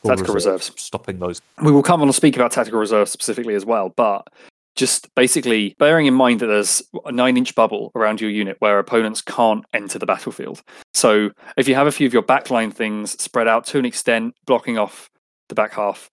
tactical 0.06 0.34
reserves, 0.34 0.70
reserves, 0.70 0.82
stopping 0.82 1.20
those. 1.20 1.42
We 1.64 1.72
will 1.72 1.84
come 1.84 2.02
on 2.02 2.08
to 2.08 2.14
speak 2.14 2.36
about 2.36 2.52
tactical 2.52 2.80
reserves 2.80 3.12
specifically 3.12 3.56
as 3.56 3.66
well, 3.66 3.90
but 3.90 4.28
just 4.76 5.14
basically 5.16 5.76
bearing 5.78 6.06
in 6.06 6.14
mind 6.14 6.40
that 6.40 6.48
there's 6.48 6.82
a 7.06 7.12
nine 7.12 7.38
inch 7.38 7.54
bubble 7.56 7.92
around 7.96 8.22
your 8.22 8.30
unit 8.30 8.58
where 8.60 8.80
opponents 8.80 9.22
can't 9.22 9.66
enter 9.74 10.00
the 10.00 10.06
battlefield. 10.06 10.62
So 10.94 11.32
if 11.58 11.68
you 11.68 11.76
have 11.76 11.88
a 11.88 11.92
few 11.92 12.08
of 12.08 12.14
your 12.14 12.24
backline 12.24 12.74
things 12.74 13.22
spread 13.22 13.48
out 13.48 13.66
to 13.68 13.80
an 13.80 13.86
extent, 13.86 14.36
blocking 14.46 14.78
off 14.78 15.10
the 15.50 15.56
back 15.56 15.74
half, 15.74 16.10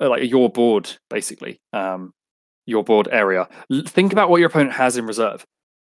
uh, 0.00 0.08
like 0.08 0.30
your 0.30 0.50
board, 0.50 0.90
basically, 1.08 1.60
um, 1.72 2.12
your 2.66 2.84
board 2.84 3.08
area, 3.10 3.48
think 3.86 4.12
about 4.12 4.30
what 4.30 4.38
your 4.38 4.48
opponent 4.48 4.72
has 4.72 4.96
in 4.96 5.06
reserve. 5.06 5.44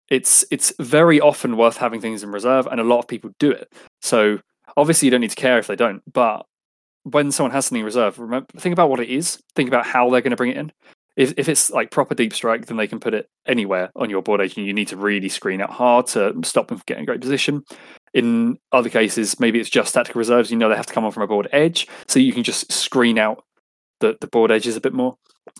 It's 0.08 0.44
it's 0.50 0.72
very 0.78 1.20
often 1.20 1.56
worth 1.56 1.76
having 1.76 2.00
things 2.00 2.22
in 2.22 2.30
reserve, 2.30 2.66
and 2.66 2.80
a 2.80 2.84
lot 2.84 2.98
of 2.98 3.08
people 3.08 3.30
do 3.38 3.50
it. 3.50 3.72
So 4.00 4.38
obviously, 4.76 5.06
you 5.06 5.10
don't 5.10 5.20
need 5.20 5.30
to 5.30 5.36
care 5.36 5.58
if 5.58 5.66
they 5.66 5.76
don't, 5.76 6.02
but 6.12 6.46
when 7.04 7.32
someone 7.32 7.52
has 7.52 7.66
something 7.66 7.80
in 7.80 7.86
reserve, 7.86 8.18
remember 8.18 8.46
think 8.56 8.72
about 8.72 8.90
what 8.90 9.00
it 9.00 9.08
is. 9.08 9.42
Think 9.54 9.68
about 9.68 9.86
how 9.86 10.10
they're 10.10 10.20
going 10.20 10.30
to 10.30 10.36
bring 10.36 10.50
it 10.50 10.56
in 10.56 10.72
if 11.16 11.34
if 11.36 11.48
it's 11.48 11.70
like 11.70 11.90
proper 11.90 12.14
deep 12.14 12.32
strike, 12.32 12.66
then 12.66 12.76
they 12.76 12.86
can 12.86 13.00
put 13.00 13.14
it 13.14 13.28
anywhere 13.46 13.90
on 13.96 14.10
your 14.10 14.22
board 14.22 14.40
edge, 14.40 14.56
and 14.56 14.66
you 14.66 14.72
need 14.72 14.88
to 14.88 14.96
really 14.96 15.28
screen 15.28 15.60
out 15.60 15.70
hard 15.70 16.06
to 16.08 16.34
stop 16.44 16.68
them 16.68 16.78
from 16.78 16.84
getting 16.86 17.04
a 17.04 17.06
great 17.06 17.20
position. 17.20 17.64
In 18.14 18.58
other 18.72 18.90
cases, 18.90 19.38
maybe 19.40 19.58
it's 19.60 19.70
just 19.70 19.94
tactical 19.94 20.18
reserves. 20.18 20.50
You 20.50 20.56
know 20.56 20.68
they 20.68 20.76
have 20.76 20.86
to 20.86 20.94
come 20.94 21.04
on 21.04 21.12
from 21.12 21.22
a 21.22 21.26
board 21.26 21.48
edge, 21.52 21.86
so 22.06 22.18
you 22.18 22.32
can 22.32 22.42
just 22.42 22.70
screen 22.72 23.18
out 23.18 23.44
the, 24.00 24.16
the 24.20 24.26
board 24.26 24.50
edges 24.50 24.76
a 24.76 24.80
bit 24.80 24.92
more 24.92 25.16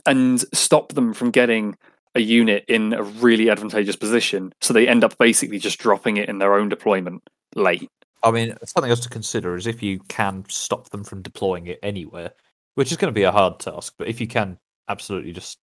and 0.06 0.40
stop 0.54 0.92
them 0.92 1.12
from 1.14 1.30
getting 1.30 1.76
a 2.14 2.20
unit 2.20 2.64
in 2.68 2.92
a 2.92 3.02
really 3.02 3.48
advantageous 3.48 3.96
position. 3.96 4.52
So 4.60 4.74
they 4.74 4.86
end 4.86 5.04
up 5.04 5.16
basically 5.18 5.58
just 5.58 5.78
dropping 5.78 6.18
it 6.18 6.28
in 6.28 6.38
their 6.38 6.54
own 6.54 6.68
deployment 6.68 7.22
late. 7.54 7.88
I 8.22 8.30
mean, 8.30 8.54
something 8.64 8.90
else 8.90 9.00
to 9.00 9.08
consider 9.08 9.56
is 9.56 9.66
if 9.66 9.82
you 9.82 10.00
can 10.08 10.44
stop 10.48 10.90
them 10.90 11.04
from 11.04 11.22
deploying 11.22 11.66
it 11.66 11.78
anywhere, 11.82 12.32
which 12.74 12.90
is 12.90 12.98
going 12.98 13.12
to 13.12 13.18
be 13.18 13.24
a 13.24 13.32
hard 13.32 13.58
task, 13.58 13.94
but 13.98 14.08
if 14.08 14.20
you 14.20 14.26
can 14.26 14.58
absolutely 14.88 15.32
just 15.32 15.58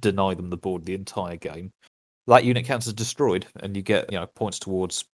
deny 0.00 0.34
them 0.34 0.50
the 0.50 0.56
board 0.56 0.84
the 0.84 0.94
entire 0.94 1.36
game, 1.36 1.70
that 2.26 2.44
unit 2.44 2.64
counts 2.64 2.86
as 2.86 2.92
destroyed, 2.92 3.46
and 3.60 3.76
you 3.76 3.82
get 3.82 4.10
you 4.12 4.18
know 4.18 4.26
points 4.26 4.58
towards 4.58 5.04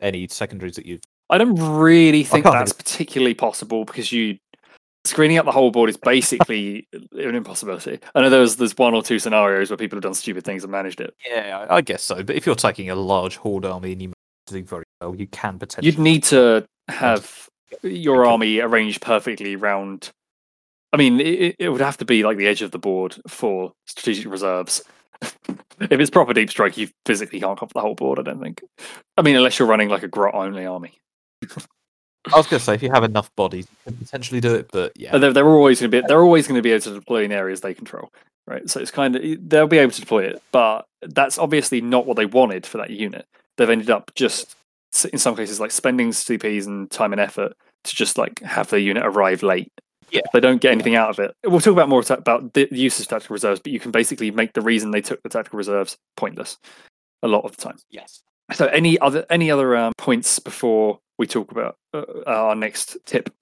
any 0.00 0.26
secondaries 0.28 0.76
that 0.76 0.86
you. 0.86 0.98
I 1.28 1.38
don't 1.38 1.56
really 1.56 2.24
think 2.24 2.44
that's 2.44 2.72
particularly 2.72 3.34
possible 3.34 3.84
because 3.84 4.10
you 4.10 4.38
screening 5.04 5.38
out 5.38 5.44
the 5.44 5.52
whole 5.52 5.70
board 5.70 5.88
is 5.88 5.96
basically 5.96 6.86
an 6.92 7.34
impossibility. 7.34 7.98
I 8.14 8.22
know 8.22 8.30
there's 8.30 8.56
there's 8.56 8.76
one 8.76 8.94
or 8.94 9.02
two 9.02 9.18
scenarios 9.18 9.70
where 9.70 9.76
people 9.76 9.96
have 9.96 10.02
done 10.02 10.14
stupid 10.14 10.44
things 10.44 10.64
and 10.64 10.72
managed 10.72 11.00
it. 11.00 11.14
Yeah, 11.28 11.66
I 11.68 11.76
I 11.76 11.80
guess 11.80 12.02
so. 12.02 12.22
But 12.22 12.36
if 12.36 12.46
you're 12.46 12.54
taking 12.54 12.90
a 12.90 12.94
large 12.94 13.36
horde 13.36 13.64
army 13.64 13.92
and 13.92 14.02
you 14.02 14.12
do 14.46 14.62
very 14.62 14.84
well, 15.00 15.14
you 15.14 15.26
can 15.28 15.58
potentially. 15.58 15.90
You'd 15.90 16.02
need 16.02 16.24
to 16.24 16.64
have 16.88 17.48
your 17.82 18.26
army 18.26 18.60
arranged 18.60 19.00
perfectly 19.00 19.56
round. 19.56 20.10
I 20.92 20.96
mean, 20.96 21.20
it, 21.20 21.56
it 21.58 21.68
would 21.68 21.80
have 21.80 21.98
to 21.98 22.04
be 22.04 22.24
like 22.24 22.36
the 22.36 22.46
edge 22.46 22.62
of 22.62 22.72
the 22.72 22.78
board 22.78 23.16
for 23.28 23.72
strategic 23.86 24.30
reserves. 24.30 24.82
if 25.22 25.92
it's 25.92 26.10
proper 26.10 26.32
deep 26.32 26.50
strike, 26.50 26.76
you 26.76 26.88
physically 27.06 27.40
can't 27.40 27.58
cover 27.58 27.72
the 27.74 27.80
whole 27.80 27.94
board. 27.94 28.18
I 28.18 28.22
don't 28.22 28.40
think. 28.40 28.62
I 29.16 29.22
mean, 29.22 29.36
unless 29.36 29.58
you're 29.58 29.68
running 29.68 29.88
like 29.88 30.02
a 30.02 30.08
grot 30.08 30.34
only 30.34 30.66
army. 30.66 30.98
I 32.32 32.36
was 32.36 32.46
going 32.46 32.58
to 32.58 32.64
say 32.64 32.74
if 32.74 32.82
you 32.82 32.90
have 32.92 33.04
enough 33.04 33.34
bodies, 33.34 33.66
you 33.70 33.92
can 33.92 33.96
potentially 33.96 34.40
do 34.40 34.54
it. 34.54 34.70
But 34.72 34.92
yeah, 34.96 35.16
they're, 35.16 35.32
they're 35.32 35.48
always 35.48 35.80
going 35.80 35.90
to 35.90 36.02
be 36.02 36.06
they're 36.06 36.22
always 36.22 36.46
going 36.46 36.58
to 36.58 36.62
be 36.62 36.72
able 36.72 36.82
to 36.82 36.94
deploy 36.94 37.24
in 37.24 37.32
areas 37.32 37.60
they 37.60 37.72
control, 37.72 38.12
right? 38.46 38.68
So 38.68 38.80
it's 38.80 38.90
kind 38.90 39.16
of 39.16 39.48
they'll 39.48 39.66
be 39.66 39.78
able 39.78 39.92
to 39.92 40.00
deploy 40.00 40.24
it, 40.24 40.42
but 40.52 40.86
that's 41.02 41.38
obviously 41.38 41.80
not 41.80 42.06
what 42.06 42.16
they 42.16 42.26
wanted 42.26 42.66
for 42.66 42.78
that 42.78 42.90
unit. 42.90 43.26
They've 43.56 43.70
ended 43.70 43.90
up 43.90 44.12
just 44.14 44.54
in 45.12 45.18
some 45.18 45.36
cases 45.36 45.60
like 45.60 45.70
spending 45.70 46.10
CPs 46.10 46.66
and 46.66 46.90
time 46.90 47.12
and 47.12 47.20
effort 47.20 47.52
to 47.84 47.96
just 47.96 48.18
like 48.18 48.40
have 48.40 48.68
their 48.68 48.80
unit 48.80 49.04
arrive 49.06 49.42
late. 49.42 49.72
Yeah. 50.10 50.22
they 50.32 50.40
don't 50.40 50.60
get 50.60 50.72
anything 50.72 50.94
out 50.96 51.10
of 51.10 51.18
it. 51.18 51.34
We'll 51.44 51.60
talk 51.60 51.72
about 51.72 51.88
more 51.88 52.02
ta- 52.02 52.14
about 52.14 52.52
the 52.54 52.68
use 52.70 52.98
of 53.00 53.08
tactical 53.08 53.34
reserves, 53.34 53.60
but 53.60 53.72
you 53.72 53.80
can 53.80 53.90
basically 53.90 54.30
make 54.30 54.52
the 54.52 54.60
reason 54.60 54.90
they 54.90 55.00
took 55.00 55.22
the 55.22 55.28
tactical 55.28 55.56
reserves 55.56 55.96
pointless 56.16 56.58
a 57.22 57.28
lot 57.28 57.44
of 57.44 57.56
the 57.56 57.62
time. 57.62 57.76
yes. 57.90 58.22
So 58.52 58.66
any 58.66 58.98
other 58.98 59.24
any 59.30 59.50
other 59.50 59.76
um, 59.76 59.92
points 59.96 60.40
before 60.40 60.98
we 61.18 61.26
talk 61.26 61.52
about 61.52 61.76
uh, 61.94 62.02
our 62.26 62.56
next 62.56 62.96
tip? 63.06 63.32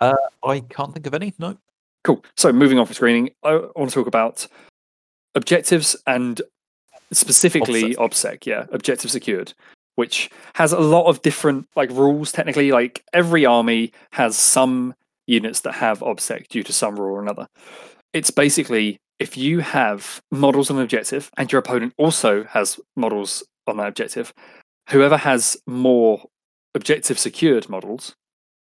I 0.00 0.60
can't 0.68 0.92
think 0.92 1.06
of 1.06 1.14
any. 1.14 1.34
No. 1.38 1.56
Cool. 2.02 2.24
So 2.36 2.52
moving 2.52 2.78
on 2.78 2.86
from 2.86 2.94
screening, 2.94 3.30
I 3.42 3.54
want 3.76 3.90
to 3.90 3.94
talk 3.94 4.06
about 4.06 4.46
objectives 5.34 5.96
and 6.06 6.40
specifically 7.12 7.94
OBSEC. 7.94 8.46
Yeah, 8.46 8.66
objective 8.72 9.10
secured, 9.10 9.52
which 9.94 10.30
has 10.54 10.72
a 10.72 10.80
lot 10.80 11.06
of 11.06 11.22
different 11.22 11.68
like 11.76 11.90
rules. 11.90 12.32
Technically, 12.32 12.72
like 12.72 13.04
every 13.12 13.46
army 13.46 13.92
has 14.12 14.36
some 14.36 14.94
units 15.26 15.60
that 15.60 15.72
have 15.72 16.00
OBSEC 16.00 16.48
due 16.48 16.62
to 16.62 16.72
some 16.72 16.96
rule 16.98 17.16
or 17.16 17.22
another. 17.22 17.46
It's 18.12 18.30
basically 18.30 18.98
if 19.18 19.36
you 19.36 19.60
have 19.60 20.20
models 20.30 20.70
on 20.70 20.76
an 20.76 20.82
objective 20.82 21.30
and 21.36 21.50
your 21.50 21.60
opponent 21.60 21.94
also 21.98 22.44
has 22.44 22.78
models 22.96 23.42
on 23.66 23.78
that 23.78 23.88
objective, 23.88 24.32
whoever 24.88 25.16
has 25.16 25.56
more 25.66 26.22
objective 26.74 27.18
secured 27.18 27.68
models 27.68 28.14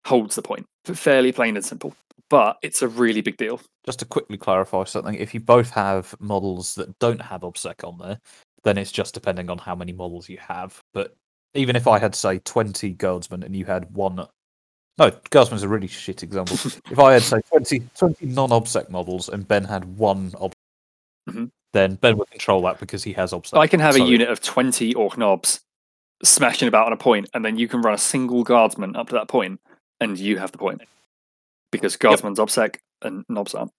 holds 0.06 0.34
the 0.34 0.42
point. 0.42 0.66
Fairly 0.84 1.32
plain 1.32 1.56
and 1.56 1.64
simple. 1.64 1.94
But 2.28 2.58
it's 2.62 2.80
a 2.80 2.88
really 2.88 3.22
big 3.22 3.36
deal. 3.36 3.60
Just 3.84 3.98
to 3.98 4.04
quickly 4.04 4.38
clarify 4.38 4.84
something, 4.84 5.14
if 5.14 5.34
you 5.34 5.40
both 5.40 5.70
have 5.70 6.14
models 6.20 6.74
that 6.76 6.96
don't 7.00 7.20
have 7.20 7.40
OBSEC 7.40 7.86
on 7.86 7.98
there, 7.98 8.18
then 8.62 8.78
it's 8.78 8.92
just 8.92 9.14
depending 9.14 9.50
on 9.50 9.58
how 9.58 9.74
many 9.74 9.92
models 9.92 10.28
you 10.28 10.38
have. 10.38 10.80
But 10.94 11.16
even 11.54 11.74
if 11.74 11.88
I 11.88 11.98
had, 11.98 12.14
say, 12.14 12.38
20 12.38 12.92
guardsmen 12.92 13.42
and 13.42 13.56
you 13.56 13.64
had 13.64 13.90
one. 13.92 14.26
No, 15.00 15.10
guardsman's 15.30 15.62
a 15.62 15.68
really 15.68 15.86
shit 15.88 16.22
example. 16.22 16.54
if 16.90 16.98
I 16.98 17.14
had, 17.14 17.22
say, 17.22 17.40
20, 17.48 17.80
20 17.96 18.26
non 18.26 18.50
OBSEC 18.50 18.90
models 18.90 19.28
and 19.30 19.48
Ben 19.48 19.64
had 19.64 19.96
one 19.96 20.30
OBSEC, 20.32 20.52
Mhm. 21.28 21.50
then 21.72 21.94
Ben 21.96 22.16
would 22.18 22.30
control 22.30 22.62
that 22.62 22.78
because 22.78 23.02
he 23.02 23.12
has 23.14 23.32
OBSEC. 23.32 23.56
I 23.58 23.66
can 23.66 23.80
have 23.80 23.96
a 23.96 24.00
unit 24.00 24.28
of 24.28 24.40
20 24.40 24.94
ork 24.94 25.16
Nobs 25.18 25.60
smashing 26.22 26.68
about 26.68 26.86
on 26.86 26.92
a 26.92 26.96
point, 26.98 27.30
and 27.34 27.44
then 27.44 27.56
you 27.56 27.66
can 27.66 27.80
run 27.82 27.94
a 27.94 27.98
single 27.98 28.44
guardsman 28.44 28.94
up 28.94 29.08
to 29.08 29.14
that 29.14 29.28
point, 29.28 29.58
and 30.00 30.18
you 30.18 30.38
have 30.38 30.52
the 30.52 30.58
point. 30.58 30.82
Because 31.72 31.96
guardsman's 31.96 32.38
obsec 32.38 32.76
and 33.02 33.24
Nobs 33.28 33.54
aren't. 33.54 33.72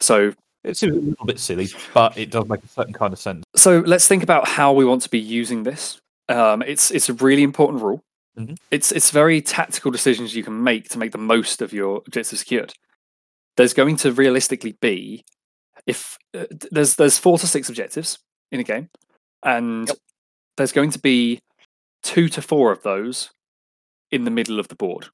So 0.00 0.32
It 0.64 0.76
seems 0.76 0.96
a 0.96 1.00
little 1.00 1.26
bit 1.26 1.40
silly, 1.40 1.68
but 1.92 2.16
it 2.16 2.30
does 2.30 2.48
make 2.48 2.62
a 2.62 2.68
certain 2.68 2.94
kind 2.94 3.12
of 3.12 3.18
sense. 3.18 3.44
so 3.56 3.80
let's 3.80 4.06
think 4.08 4.22
about 4.22 4.46
how 4.48 4.72
we 4.72 4.84
want 4.84 5.02
to 5.02 5.10
be 5.10 5.18
using 5.18 5.64
this. 5.64 5.98
Um, 6.28 6.62
it's 6.62 6.90
it's 6.92 7.08
a 7.08 7.14
really 7.14 7.42
important 7.42 7.82
rule. 7.82 8.00
Mhm. 8.38 8.56
It's 8.70 8.92
it's 8.92 9.10
very 9.10 9.42
tactical 9.42 9.90
decisions 9.90 10.34
you 10.34 10.42
can 10.42 10.62
make 10.62 10.88
to 10.90 10.98
make 10.98 11.12
the 11.12 11.18
most 11.18 11.60
of 11.60 11.72
your 11.72 12.02
objective 12.06 12.38
secured. 12.38 12.72
There's 13.56 13.74
going 13.74 13.96
to 13.98 14.12
realistically 14.12 14.76
be 14.80 15.24
if 15.86 16.16
uh, 16.34 16.46
there's 16.70 16.96
there's 16.96 17.18
four 17.18 17.38
to 17.38 17.46
six 17.46 17.68
objectives 17.68 18.18
in 18.50 18.60
a 18.60 18.64
game, 18.64 18.88
and 19.44 19.88
Yep. 19.88 19.96
there's 20.56 20.72
going 20.72 20.90
to 20.92 20.98
be 20.98 21.40
two 22.02 22.28
to 22.30 22.42
four 22.42 22.72
of 22.72 22.82
those 22.82 23.30
in 24.10 24.24
the 24.24 24.30
middle 24.30 24.60
of 24.60 24.68
the 24.68 24.76
board. 24.76 25.08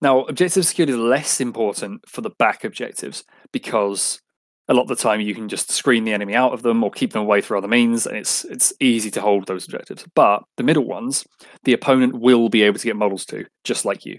Now, 0.00 0.22
objective 0.24 0.66
secured 0.66 0.90
is 0.90 0.96
less 0.96 1.40
important 1.40 2.02
for 2.08 2.22
the 2.22 2.30
back 2.38 2.64
objectives 2.64 3.24
because 3.52 4.20
a 4.68 4.74
lot 4.74 4.82
of 4.82 4.88
the 4.88 4.96
time 4.96 5.20
you 5.20 5.34
can 5.34 5.48
just 5.48 5.70
screen 5.70 6.04
the 6.04 6.12
enemy 6.12 6.34
out 6.34 6.52
of 6.52 6.62
them 6.62 6.82
or 6.82 6.90
keep 6.90 7.12
them 7.12 7.22
away 7.22 7.40
through 7.40 7.58
other 7.58 7.68
means, 7.68 8.06
and 8.06 8.16
it's 8.16 8.44
it's 8.46 8.72
easy 8.80 9.10
to 9.12 9.20
hold 9.20 9.46
those 9.46 9.64
objectives. 9.64 10.04
But 10.14 10.42
the 10.56 10.62
middle 10.64 10.84
ones, 10.84 11.24
the 11.64 11.72
opponent 11.72 12.14
will 12.20 12.48
be 12.48 12.62
able 12.62 12.78
to 12.78 12.84
get 12.86 12.96
models 12.96 13.24
to, 13.26 13.46
just 13.64 13.84
like 13.84 14.04
you. 14.04 14.18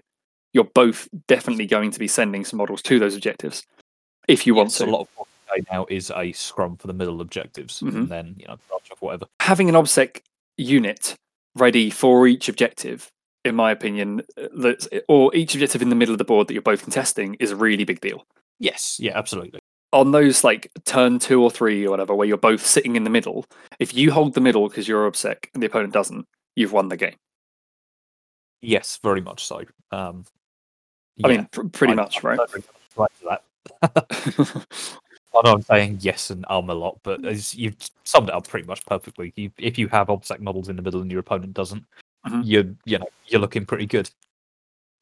You're 0.53 0.63
both 0.63 1.07
definitely 1.27 1.65
going 1.67 1.91
to 1.91 1.99
be 1.99 2.07
sending 2.07 2.45
some 2.45 2.57
models 2.57 2.81
to 2.83 2.97
those 2.99 3.15
objectives 3.15 3.63
if 4.27 4.47
you 4.47 4.55
want 4.55 4.69
Yes, 4.69 4.77
to. 4.79 4.85
a 4.85 4.87
lot 4.87 5.01
of 5.01 5.07
now 5.71 5.85
is 5.89 6.11
a 6.15 6.31
scrum 6.33 6.75
for 6.77 6.87
the 6.87 6.93
middle 6.93 7.19
objectives, 7.21 7.79
Mhm. 7.81 7.95
and 7.95 8.09
then 8.09 8.35
you 8.37 8.45
know 8.47 8.57
branch 8.69 8.91
off 8.91 9.01
whatever. 9.01 9.25
having 9.41 9.69
an 9.69 9.75
obsec 9.75 10.21
unit 10.57 11.15
ready 11.55 11.89
for 11.89 12.27
each 12.27 12.47
objective, 12.49 13.09
in 13.45 13.55
my 13.55 13.71
opinion, 13.71 14.21
uh, 14.37 14.47
that's 14.57 14.87
or 15.07 15.33
each 15.35 15.55
objective 15.55 15.81
in 15.81 15.89
the 15.89 15.95
middle 15.95 16.13
of 16.13 16.17
the 16.19 16.23
board 16.25 16.47
that 16.47 16.53
you're 16.53 16.61
both 16.61 16.83
contesting 16.83 17.35
is 17.35 17.51
a 17.51 17.55
really 17.55 17.83
big 17.85 18.01
deal. 18.01 18.25
Yes, 18.59 18.97
yeah, 18.99 19.17
absolutely. 19.17 19.59
On 19.93 20.11
those 20.11 20.43
like 20.43 20.69
turn 20.85 21.17
two 21.17 21.41
or 21.41 21.49
three 21.49 21.85
or 21.87 21.91
whatever, 21.91 22.13
where 22.13 22.27
you're 22.27 22.37
both 22.37 22.65
sitting 22.65 22.95
in 22.97 23.03
the 23.03 23.09
middle, 23.09 23.45
if 23.79 23.93
you 23.93 24.11
hold 24.11 24.33
the 24.33 24.41
middle 24.41 24.67
because 24.67 24.87
you're 24.87 25.09
obsec 25.09 25.45
and 25.53 25.63
the 25.63 25.67
opponent 25.67 25.93
doesn't, 25.93 26.27
you've 26.55 26.73
won 26.73 26.89
the 26.89 26.97
game. 26.97 27.15
Yes, 28.61 28.99
very 29.01 29.21
much 29.21 29.45
so. 29.45 29.63
Um, 29.91 30.25
I 31.23 31.27
mean, 31.29 31.47
pr- 31.51 31.63
pretty 31.67 31.93
I- 31.93 31.95
much, 31.95 32.23
I 32.23 32.27
right? 32.27 32.39
want 32.97 33.11
to 33.21 33.25
that. 33.29 33.43
I 35.35 35.41
know 35.43 35.53
I'm 35.53 35.61
saying 35.61 35.99
yes 36.01 36.31
and 36.31 36.45
um 36.49 36.69
a 36.69 36.73
lot, 36.73 36.99
but 37.03 37.23
as 37.25 37.53
you've 37.55 37.75
summed 38.03 38.29
it 38.29 38.33
up 38.35 38.47
pretty 38.47 38.65
much 38.67 38.85
perfectly. 38.85 39.31
You, 39.35 39.51
if 39.57 39.77
you 39.77 39.87
have 39.89 40.07
obsec 40.07 40.39
models 40.39 40.67
in 40.69 40.75
the 40.75 40.81
middle 40.81 41.01
and 41.01 41.11
your 41.11 41.19
opponent 41.19 41.53
doesn't, 41.53 41.83
Mhm. 42.27 42.41
you're 42.43 42.65
you 42.85 42.97
know 42.97 43.07
you're 43.27 43.39
looking 43.41 43.65
pretty 43.65 43.85
good. 43.85 44.09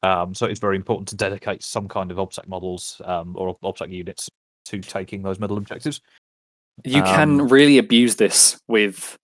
Um, 0.02 0.34
so 0.34 0.46
it's 0.46 0.60
very 0.60 0.76
important 0.76 1.08
to 1.08 1.16
dedicate 1.16 1.62
some 1.64 1.88
kind 1.88 2.10
of 2.10 2.18
obsec 2.18 2.46
models 2.46 3.00
um, 3.04 3.34
or 3.36 3.56
obsec 3.64 3.90
units 3.90 4.30
to 4.66 4.80
taking 4.80 5.22
those 5.22 5.38
middle 5.38 5.56
objectives. 5.58 6.00
you 6.84 7.02
can 7.02 7.40
Um, 7.40 7.48
really 7.48 7.78
abuse 7.78 8.16
this 8.16 8.60
with 8.68 9.16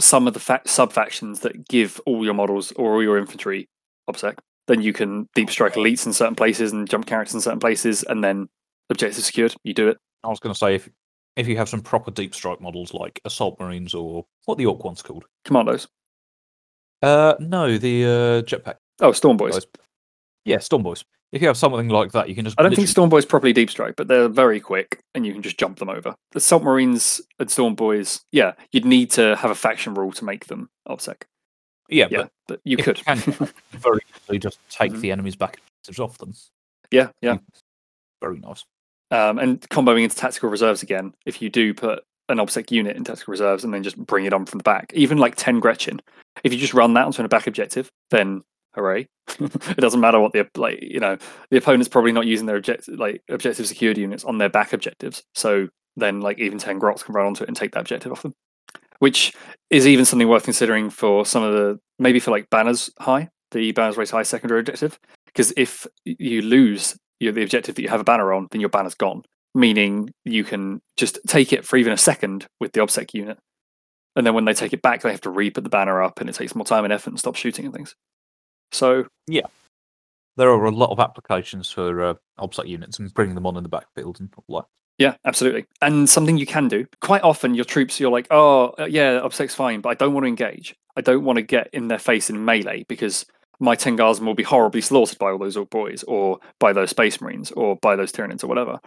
some 0.00 0.26
of 0.26 0.32
the 0.34 0.40
fa- 0.40 0.62
sub 0.64 0.92
factions 0.92 1.40
that 1.40 1.68
give 1.68 2.00
all 2.06 2.24
your 2.24 2.34
models 2.34 2.72
or 2.72 2.94
all 2.94 3.02
your 3.02 3.18
infantry 3.18 3.68
obsec. 4.08 4.38
Then 4.66 4.80
you 4.82 4.92
can 4.92 5.28
deep 5.34 5.50
strike 5.50 5.74
elites 5.74 6.06
in 6.06 6.12
certain 6.12 6.34
places 6.34 6.72
and 6.72 6.88
jump 6.88 7.06
characters 7.06 7.34
in 7.34 7.40
certain 7.40 7.60
places, 7.60 8.02
and 8.02 8.24
then 8.24 8.48
objective 8.90 9.22
secured. 9.24 9.54
You 9.62 9.74
do 9.74 9.88
it. 9.88 9.98
I 10.24 10.28
was 10.28 10.40
going 10.40 10.54
to 10.54 10.58
say 10.58 10.74
if 10.74 10.88
if 11.36 11.46
you 11.46 11.56
have 11.58 11.68
some 11.68 11.82
proper 11.82 12.10
deep 12.10 12.34
strike 12.34 12.60
models 12.62 12.94
like 12.94 13.20
assault 13.26 13.60
marines 13.60 13.92
or 13.94 14.24
what 14.46 14.56
the 14.58 14.64
ork 14.66 14.82
one's 14.82 15.02
called. 15.02 15.26
Kommandos. 15.44 15.86
Uh, 17.02 17.34
no, 17.40 17.76
the 17.76 18.04
uh, 18.04 18.42
jetpack. 18.42 18.76
Oh, 19.00 19.10
Stormboyz. 19.10 19.52
Guys. 19.52 19.66
Yeah, 20.46 20.56
Stormboyz. 20.56 21.04
If 21.36 21.42
you 21.42 21.48
have 21.48 21.56
something 21.58 21.88
like 21.88 22.12
that, 22.12 22.28
you 22.30 22.34
can 22.34 22.44
just. 22.46 22.58
I 22.58 22.62
don't 22.62 22.74
think 22.74 22.88
literally- 22.88 23.10
Stormboyz 23.10 23.28
properly 23.28 23.52
deep 23.52 23.68
strike, 23.70 23.94
but 23.94 24.08
they're 24.08 24.26
very 24.28 24.58
quick 24.58 25.00
and 25.14 25.26
you 25.26 25.32
can 25.34 25.42
just 25.42 25.58
jump 25.58 25.78
them 25.78 25.90
over. 25.90 26.14
The 26.32 26.38
Assault 26.38 26.62
Marines 26.62 27.20
and 27.38 27.48
Stormboyz, 27.48 28.22
yeah, 28.32 28.52
you'd 28.72 28.86
need 28.86 29.10
to 29.12 29.36
have 29.36 29.50
a 29.50 29.54
faction 29.54 29.92
rule 29.94 30.12
to 30.12 30.24
make 30.24 30.46
them 30.46 30.70
obsec. 30.88 31.22
Yeah, 31.90 32.08
Yeah, 32.10 32.18
but 32.22 32.30
but 32.48 32.60
you 32.64 32.78
could. 32.78 33.04
can 33.04 33.18
very 33.72 34.00
easily 34.24 34.38
just 34.38 34.58
take 34.70 34.92
Mhm. 34.92 35.00
the 35.00 35.12
enemy's 35.12 35.36
back 35.36 35.58
objectives 35.58 36.00
off 36.00 36.18
them. 36.18 36.32
yeah, 36.90 37.10
yeah. 37.20 37.36
Very 38.22 38.38
nice. 38.38 38.64
um, 39.10 39.38
and 39.38 39.60
comboing 39.68 40.02
into 40.04 40.16
tactical 40.16 40.48
reserves 40.48 40.82
again. 40.82 41.12
If 41.26 41.40
you 41.42 41.48
do 41.50 41.74
put 41.74 42.02
an 42.30 42.38
obsec 42.38 42.70
unit 42.72 42.96
in 42.96 43.04
tactical 43.04 43.30
reserves 43.30 43.62
and 43.62 43.72
then 43.74 43.82
just 43.84 43.96
bring 43.98 44.24
it 44.24 44.32
on 44.32 44.46
from 44.46 44.58
the 44.58 44.64
back, 44.64 44.90
even 44.94 45.18
like 45.18 45.36
ten 45.36 45.60
Gretchen, 45.60 46.00
if 46.42 46.52
you 46.52 46.58
just 46.58 46.74
run 46.74 46.94
that 46.94 47.04
onto 47.04 47.22
a 47.22 47.28
back 47.28 47.46
objective, 47.46 47.88
then 48.10 48.42
hooray! 48.76 49.08
it 49.40 49.78
doesn't 49.78 50.00
matter 50.00 50.20
what 50.20 50.32
the 50.32 50.48
like 50.56 50.78
you 50.80 51.00
know 51.00 51.16
the 51.50 51.56
opponent's 51.56 51.88
probably 51.88 52.12
not 52.12 52.26
using 52.26 52.46
their 52.46 52.56
objective 52.56 52.98
like 52.98 53.22
objective 53.28 53.66
security 53.66 54.00
units 54.00 54.24
on 54.24 54.38
their 54.38 54.48
back 54.48 54.72
objectives, 54.72 55.24
so 55.34 55.68
then 55.96 56.20
like 56.20 56.38
even 56.38 56.58
ten 56.58 56.78
grots 56.78 57.02
can 57.02 57.14
run 57.14 57.26
onto 57.26 57.42
it 57.42 57.48
and 57.48 57.56
take 57.56 57.72
that 57.72 57.80
objective 57.80 58.12
off 58.12 58.22
them, 58.22 58.34
which 59.00 59.34
is 59.70 59.86
even 59.86 60.04
something 60.04 60.28
worth 60.28 60.44
considering 60.44 60.90
for 60.90 61.26
some 61.26 61.42
of 61.42 61.52
the 61.52 61.78
maybe 61.98 62.20
for 62.20 62.30
like 62.30 62.48
banners 62.50 62.90
high, 63.00 63.28
the 63.50 63.72
banners 63.72 63.96
race 63.96 64.10
high 64.10 64.22
secondary 64.22 64.60
objective, 64.60 64.98
because 65.26 65.52
if 65.56 65.86
you 66.04 66.42
lose 66.42 66.96
the 67.18 67.28
objective 67.28 67.74
that 67.74 67.82
you 67.82 67.88
have 67.88 68.00
a 68.00 68.04
banner 68.04 68.32
on, 68.32 68.46
then 68.50 68.60
your 68.60 68.70
banner's 68.70 68.94
gone. 68.94 69.22
Meaning 69.54 70.10
you 70.26 70.44
can 70.44 70.82
just 70.98 71.18
take 71.26 71.50
it 71.52 71.64
for 71.64 71.78
even 71.78 71.92
a 71.92 71.96
second 71.96 72.46
with 72.60 72.72
the 72.72 72.80
obsec 72.80 73.14
unit, 73.14 73.38
and 74.14 74.26
then 74.26 74.34
when 74.34 74.44
they 74.44 74.54
take 74.54 74.72
it 74.72 74.82
back, 74.82 75.02
they 75.02 75.10
have 75.10 75.20
to 75.22 75.30
re-put 75.30 75.64
the 75.64 75.70
banner 75.70 76.02
up, 76.02 76.20
and 76.20 76.28
it 76.28 76.34
takes 76.34 76.54
more 76.54 76.66
time 76.66 76.84
and 76.84 76.92
effort 76.92 77.10
and 77.10 77.18
stop 77.18 77.36
shooting 77.36 77.64
and 77.64 77.74
things. 77.74 77.94
So 78.72 79.06
yeah, 79.26 79.46
There 80.36 80.50
are 80.50 80.64
a 80.66 80.70
lot 80.70 80.90
of 80.90 81.00
applications 81.00 81.70
for 81.70 82.02
uh, 82.02 82.14
obsec 82.38 82.68
units 82.68 82.98
and 82.98 83.12
bringing 83.14 83.34
them 83.34 83.46
on 83.46 83.56
in 83.56 83.62
the 83.62 83.68
backfield 83.68 84.20
and 84.20 84.28
all 84.46 84.60
that. 84.60 84.66
Yeah, 84.98 85.16
absolutely. 85.24 85.66
And 85.82 86.08
something 86.08 86.38
you 86.38 86.46
can 86.46 86.68
do 86.68 86.86
quite 87.00 87.22
often, 87.22 87.54
your 87.54 87.64
troops, 87.66 88.00
you're 88.00 88.10
like, 88.10 88.26
oh, 88.30 88.74
uh, 88.78 88.86
yeah, 88.86 89.20
obsec's 89.20 89.54
fine, 89.54 89.80
but 89.80 89.90
I 89.90 89.94
don't 89.94 90.14
want 90.14 90.24
to 90.24 90.28
engage. 90.28 90.74
I 90.96 91.02
don't 91.02 91.24
want 91.24 91.36
to 91.36 91.42
get 91.42 91.68
in 91.72 91.88
their 91.88 91.98
face 91.98 92.30
in 92.30 92.44
melee 92.44 92.84
because 92.88 93.26
my 93.60 93.74
ten 93.74 93.96
guardsmen 93.96 94.26
will 94.26 94.34
be 94.34 94.42
horribly 94.42 94.80
slaughtered 94.80 95.18
by 95.18 95.30
all 95.30 95.38
those 95.38 95.56
ork 95.56 95.70
boys 95.70 96.02
or 96.04 96.38
by 96.58 96.72
those 96.72 96.90
space 96.90 97.20
marines 97.20 97.50
or 97.52 97.76
by 97.76 97.96
those 97.96 98.12
Tyranids 98.12 98.42
or 98.42 98.46
whatever. 98.46 98.80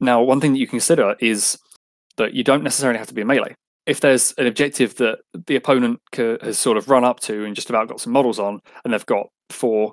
Now, 0.00 0.22
one 0.22 0.40
thing 0.40 0.52
that 0.52 0.58
you 0.58 0.66
consider 0.66 1.14
is 1.20 1.58
that 2.16 2.34
you 2.34 2.42
don't 2.42 2.64
necessarily 2.64 2.98
have 2.98 3.08
to 3.08 3.14
be 3.14 3.22
a 3.22 3.24
melee. 3.24 3.54
If 3.86 4.00
there's 4.00 4.32
an 4.38 4.46
objective 4.46 4.94
that 4.96 5.20
the 5.46 5.56
opponent 5.56 6.00
has 6.14 6.58
sort 6.58 6.76
of 6.76 6.88
run 6.88 7.04
up 7.04 7.20
to 7.20 7.44
and 7.44 7.54
just 7.54 7.68
about 7.70 7.88
got 7.88 8.00
some 8.00 8.12
models 8.12 8.38
on, 8.38 8.60
and 8.84 8.92
they've 8.92 9.06
got 9.06 9.28
four, 9.50 9.92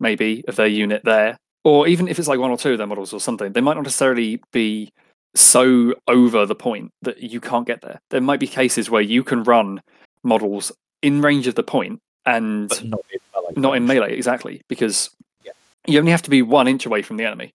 maybe, 0.00 0.44
of 0.48 0.56
their 0.56 0.66
unit 0.66 1.02
there, 1.04 1.36
or 1.64 1.86
even 1.88 2.08
if 2.08 2.18
it's 2.18 2.28
like 2.28 2.38
one 2.38 2.50
or 2.50 2.56
two 2.56 2.72
of 2.72 2.78
their 2.78 2.86
models 2.86 3.12
or 3.12 3.20
something, 3.20 3.52
they 3.52 3.60
might 3.60 3.74
not 3.74 3.82
necessarily 3.82 4.40
be 4.52 4.88
so 5.34 5.94
over 6.08 6.46
the 6.46 6.54
point 6.54 6.90
that 7.02 7.18
you 7.18 7.40
can't 7.40 7.66
get 7.66 7.82
there. 7.82 7.98
There 8.10 8.20
might 8.22 8.40
be 8.40 8.46
cases 8.46 8.88
where 8.88 9.02
you 9.02 9.22
can 9.22 9.42
run 9.42 9.82
models 10.24 10.72
in 11.02 11.20
range 11.20 11.46
of 11.46 11.54
the 11.54 11.62
point 11.62 11.98
and 12.24 12.68
But 12.70 12.84
not 12.84 13.00
in 13.12 13.20
melee. 13.34 13.52
not 13.56 13.76
in 13.76 13.86
melee 13.86 14.16
exactly 14.16 14.62
because 14.68 15.10
Yeah. 15.44 15.52
you 15.86 15.98
only 15.98 16.12
have 16.12 16.22
to 16.22 16.30
be 16.30 16.40
one 16.40 16.66
inch 16.66 16.86
away 16.86 17.02
from 17.02 17.18
the 17.18 17.24
enemy 17.24 17.50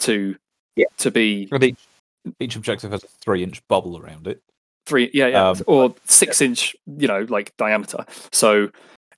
to 0.00 0.36
Yeah. 0.76 0.86
to 0.98 1.10
be 1.10 1.48
each, 2.40 2.56
objective 2.56 2.90
has 2.92 3.04
a 3.04 3.08
three 3.08 3.42
inch 3.42 3.66
bubble 3.68 3.98
around 3.98 4.26
it. 4.26 4.40
three 4.86 5.10
yeah 5.14 5.26
yeah 5.28 5.48
Um, 5.50 5.60
or 5.66 5.94
six 6.06 6.40
inch 6.40 6.74
you 6.98 7.08
know 7.08 7.26
like 7.28 7.56
diameter 7.56 8.04
so 8.32 8.68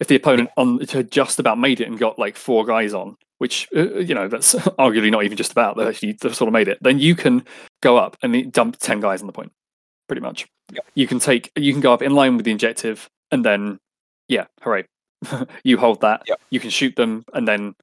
if 0.01 0.09
the 0.09 0.17
opponent 0.17 0.51
on 0.57 0.79
had 0.81 1.11
just 1.11 1.39
about 1.39 1.59
made 1.59 1.81
it 1.81 1.89
and 1.89 1.99
got 1.99 2.19
like 2.19 2.37
four 2.37 2.65
guys 2.65 2.93
on 2.95 3.17
which 3.39 3.69
uh, 3.77 3.99
you 3.99 4.15
know 4.15 4.29
that's 4.29 4.55
arguably 4.79 5.11
not 5.11 5.25
even 5.25 5.37
just 5.37 5.53
about 5.53 5.77
they 5.77 5.87
actually 5.87 6.13
they've 6.21 6.35
sort 6.37 6.49
of 6.49 6.53
made 6.53 6.69
it 6.69 6.79
then 6.83 6.99
you 6.99 7.15
can 7.15 7.45
go 7.83 7.97
up 7.97 8.17
and 8.23 8.53
dump 8.53 8.77
10 8.79 9.01
guys 9.01 9.21
on 9.21 9.27
the 9.27 9.33
point 9.33 9.53
pretty 10.09 10.23
much 10.23 10.47
Yep. 10.73 10.85
you 10.97 11.07
can 11.07 11.21
take 11.21 11.53
you 11.57 11.73
can 11.73 11.81
go 11.81 11.93
up 11.93 12.03
in 12.03 12.13
line 12.15 12.37
with 12.37 12.45
the 12.45 12.51
objective 12.53 13.09
and 13.31 13.45
then 13.45 13.79
yeah 14.29 14.47
hooray 14.63 14.85
you 15.65 15.79
hold 15.79 16.01
that 16.01 16.23
Yep. 16.27 16.41
you 16.51 16.59
can 16.61 16.71
shoot 16.71 16.97
them 16.97 17.25
and 17.35 17.47
then 17.47 17.75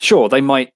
sure 0.00 0.28
they 0.28 0.40
might 0.40 0.72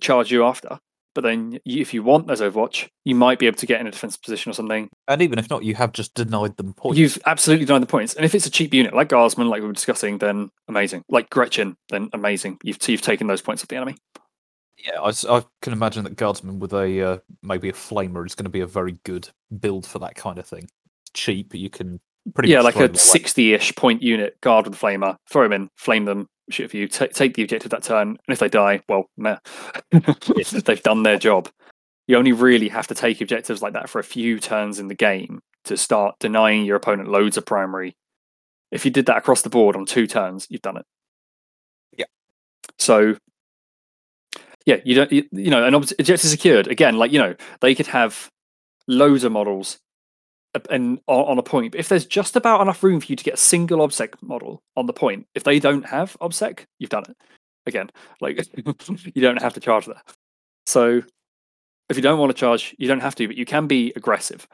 charge 0.00 0.30
you 0.30 0.44
after 0.44 0.78
but 1.14 1.22
then 1.22 1.58
if 1.64 1.92
you 1.92 2.02
want 2.02 2.30
as 2.30 2.40
overwatch 2.40 2.88
you 3.04 3.14
might 3.14 3.38
be 3.38 3.46
able 3.46 3.56
to 3.56 3.66
get 3.66 3.80
in 3.80 3.86
a 3.86 3.90
defensive 3.90 4.22
position 4.22 4.50
or 4.50 4.54
something 4.54 4.88
And 5.08 5.22
even 5.22 5.38
if 5.38 5.50
not, 5.50 5.64
you 5.64 5.74
have 5.74 5.92
just 5.92 6.14
denied 6.14 6.56
them 6.56 6.74
points. 6.74 6.98
You've 6.98 7.18
absolutely 7.26 7.66
denied 7.66 7.82
the 7.82 7.86
points, 7.86 8.14
and 8.14 8.24
if 8.24 8.34
it's 8.34 8.46
a 8.46 8.50
cheap 8.50 8.72
unit 8.72 8.94
like 8.94 9.08
Guardsman, 9.08 9.48
like 9.48 9.60
we 9.60 9.66
were 9.66 9.72
discussing, 9.72 10.18
then 10.18 10.50
amazing. 10.68 11.02
Like 11.08 11.28
Gretchen, 11.30 11.76
then 11.88 12.08
amazing. 12.12 12.58
You've 12.62 12.78
you've 12.86 13.02
taken 13.02 13.26
those 13.26 13.42
points 13.42 13.62
off 13.62 13.68
the 13.68 13.76
enemy. 13.76 13.96
Yeah, 14.78 15.00
I 15.00 15.44
can 15.60 15.72
imagine 15.72 16.04
that 16.04 16.16
guardsman 16.16 16.58
with 16.58 16.72
a 16.72 17.02
uh, 17.02 17.18
maybe 17.42 17.68
a 17.68 17.72
flamer 17.72 18.26
is 18.26 18.34
going 18.34 18.44
to 18.44 18.50
be 18.50 18.60
a 18.60 18.66
very 18.66 18.98
good 19.04 19.28
build 19.60 19.86
for 19.86 19.98
that 20.00 20.16
kind 20.16 20.38
of 20.38 20.46
thing. 20.46 20.68
Cheap, 21.14 21.54
you 21.54 21.70
can 21.70 22.00
pretty 22.34 22.50
yeah, 22.50 22.62
much 22.62 22.74
like 22.74 22.90
a 22.90 22.98
sixty-ish 22.98 23.74
point 23.76 24.02
unit, 24.02 24.40
guard 24.40 24.66
with 24.66 24.74
a 24.74 24.78
flamer, 24.78 25.16
throw 25.28 25.44
him 25.44 25.52
in, 25.52 25.68
flame 25.76 26.04
them, 26.04 26.28
shoot 26.52 26.70
for 26.70 26.76
you, 26.76 26.88
ta 26.88 27.06
take 27.12 27.34
the 27.34 27.42
objective 27.42 27.70
that 27.70 27.82
turn, 27.82 28.08
and 28.08 28.18
if 28.28 28.38
they 28.38 28.48
die, 28.48 28.80
well, 28.88 29.10
meh. 29.16 29.38
they've 29.90 30.82
done 30.82 31.02
their 31.02 31.18
job. 31.18 31.48
You 32.06 32.16
only 32.16 32.32
really 32.32 32.68
have 32.68 32.86
to 32.88 32.94
take 32.94 33.20
objectives 33.20 33.62
like 33.62 33.72
that 33.74 33.88
for 33.88 33.98
a 33.98 34.04
few 34.04 34.38
turns 34.38 34.78
in 34.78 34.88
the 34.88 34.94
game 34.94 35.40
to 35.64 35.76
start 35.76 36.16
denying 36.18 36.64
your 36.64 36.76
opponent 36.76 37.08
loads 37.08 37.36
of 37.36 37.46
primary. 37.46 37.96
If 38.70 38.84
you 38.84 38.90
did 38.90 39.06
that 39.06 39.18
across 39.18 39.42
the 39.42 39.50
board 39.50 39.76
on 39.76 39.86
two 39.86 40.06
turns, 40.06 40.46
you've 40.50 40.62
done 40.62 40.78
it. 40.78 40.86
Yeah. 41.96 42.06
So, 42.78 43.16
yeah, 44.66 44.76
you 44.84 44.94
don't, 44.94 45.12
you, 45.12 45.24
you 45.32 45.50
know, 45.50 45.64
an 45.64 45.74
obj- 45.74 45.94
objective 45.98 46.30
secured 46.30 46.66
again. 46.66 46.96
Like 46.96 47.12
you 47.12 47.18
know, 47.18 47.34
they 47.60 47.74
could 47.74 47.88
have 47.88 48.30
loads 48.88 49.24
of 49.24 49.32
models 49.32 49.78
and 50.70 51.00
on, 51.06 51.24
on 51.24 51.38
a 51.38 51.42
point. 51.42 51.72
But 51.72 51.80
if 51.80 51.88
there's 51.88 52.06
just 52.06 52.36
about 52.36 52.60
enough 52.60 52.82
room 52.82 53.00
for 53.00 53.06
you 53.06 53.16
to 53.16 53.24
get 53.24 53.34
a 53.34 53.38
single 53.38 53.86
obsec 53.86 54.14
model 54.22 54.62
on 54.76 54.86
the 54.86 54.92
point, 54.92 55.26
if 55.34 55.44
they 55.44 55.58
don't 55.58 55.86
have 55.86 56.16
obsec, 56.20 56.64
you've 56.78 56.90
done 56.90 57.04
it. 57.08 57.16
Again, 57.66 57.90
like 58.20 58.46
you 59.14 59.22
don't 59.22 59.40
have 59.40 59.54
to 59.54 59.60
charge 59.60 59.86
that. 59.86 60.02
So 60.66 61.02
if 61.88 61.96
you 61.96 62.02
don't 62.02 62.18
want 62.18 62.30
to 62.30 62.34
charge, 62.34 62.74
you 62.78 62.88
don't 62.88 63.00
have 63.00 63.14
to, 63.16 63.26
but 63.26 63.36
you 63.36 63.44
can 63.44 63.66
be 63.66 63.92
aggressive, 63.96 64.46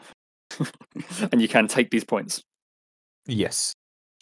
and 1.33 1.41
you 1.41 1.49
can 1.49 1.69
take 1.69 1.91
these 1.91 2.05
points. 2.05 2.43
Yes, 3.27 3.75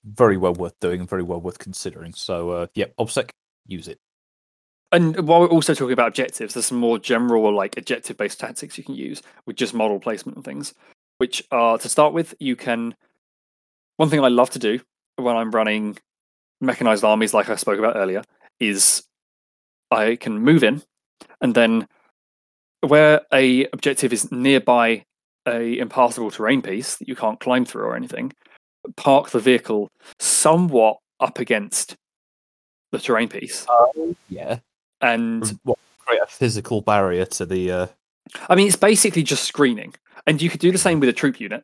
very 0.05 0.37
well 0.37 0.55
worth 0.55 0.79
doing 0.81 1.01
and 1.01 1.09
very 1.09 1.23
well 1.23 1.41
worth 1.41 1.59
considering. 1.59 2.13
So, 2.13 2.51
uh, 2.51 2.67
yeah, 2.75 2.87
obsec, 2.99 3.31
use 3.67 3.89
it. 3.89 3.99
And 4.93 5.27
while 5.27 5.41
we're 5.41 5.49
also 5.49 5.75
talking 5.75 5.93
about 5.93 6.09
objectives, 6.09 6.55
there's 6.55 6.67
some 6.67 6.79
more 6.79 6.99
general 6.99 7.53
like 7.55 7.77
objective 7.77 8.17
based 8.17 8.39
tactics 8.39 8.79
you 8.79 8.85
can 8.85 8.95
use 8.95 9.23
with 9.47 9.57
just 9.57 9.75
model 9.75 9.99
placement 9.99 10.37
and 10.37 10.45
things, 10.45 10.75
which 11.19 11.43
are 11.51 11.79
to 11.79 11.89
start 11.89 12.13
with, 12.13 12.35
you 12.39 12.57
can. 12.57 12.95
One 13.97 14.11
thing 14.11 14.21
I 14.21 14.29
love 14.29 14.51
to 14.51 14.59
do 14.59 14.81
when 15.17 15.37
I'm 15.37 15.51
running 15.51 15.99
mechanized 16.61 17.05
armies, 17.05 17.33
like 17.33 17.49
I 17.49 17.57
spoke 17.57 17.79
about 17.79 17.97
earlier, 17.97 18.23
is 18.61 19.03
I 19.91 20.17
can 20.17 20.39
move 20.39 20.63
in 20.63 20.83
and 21.41 21.55
then 21.55 21.89
where 22.81 23.23
a 23.33 23.67
objective 23.73 24.13
is 24.13 24.31
nearby 24.31 25.05
a 25.47 25.79
impassable 25.79 26.31
terrain 26.31 26.63
piece 26.63 26.97
that 26.97 27.09
you 27.09 27.17
can't 27.17 27.41
climb 27.41 27.65
through 27.65 27.85
or 27.85 27.97
anything, 27.97 28.33
park 28.97 29.31
the 29.31 29.39
vehicle 29.39 29.91
somewhat 30.19 30.99
up 31.21 31.39
against 31.39 31.97
the 32.93 32.99
terrain 32.99 33.29
piece 33.29 33.67
Yeah, 34.29 34.59
and 35.01 35.59
what, 35.65 35.79
create 35.99 36.23
a 36.23 36.27
physical 36.27 36.81
barrier 36.81 37.25
to 37.27 37.47
the. 37.47 37.71
Uh, 37.71 37.87
I 38.49 38.55
mean, 38.55 38.67
it's 38.67 38.77
basically 38.77 39.23
just 39.23 39.45
screening, 39.45 39.95
and 40.27 40.41
you 40.43 40.51
could 40.51 40.61
do 40.61 40.73
the 40.73 40.79
same 40.79 41.01
with 41.01 41.09
a 41.09 41.13
troop 41.13 41.41
unit, 41.41 41.63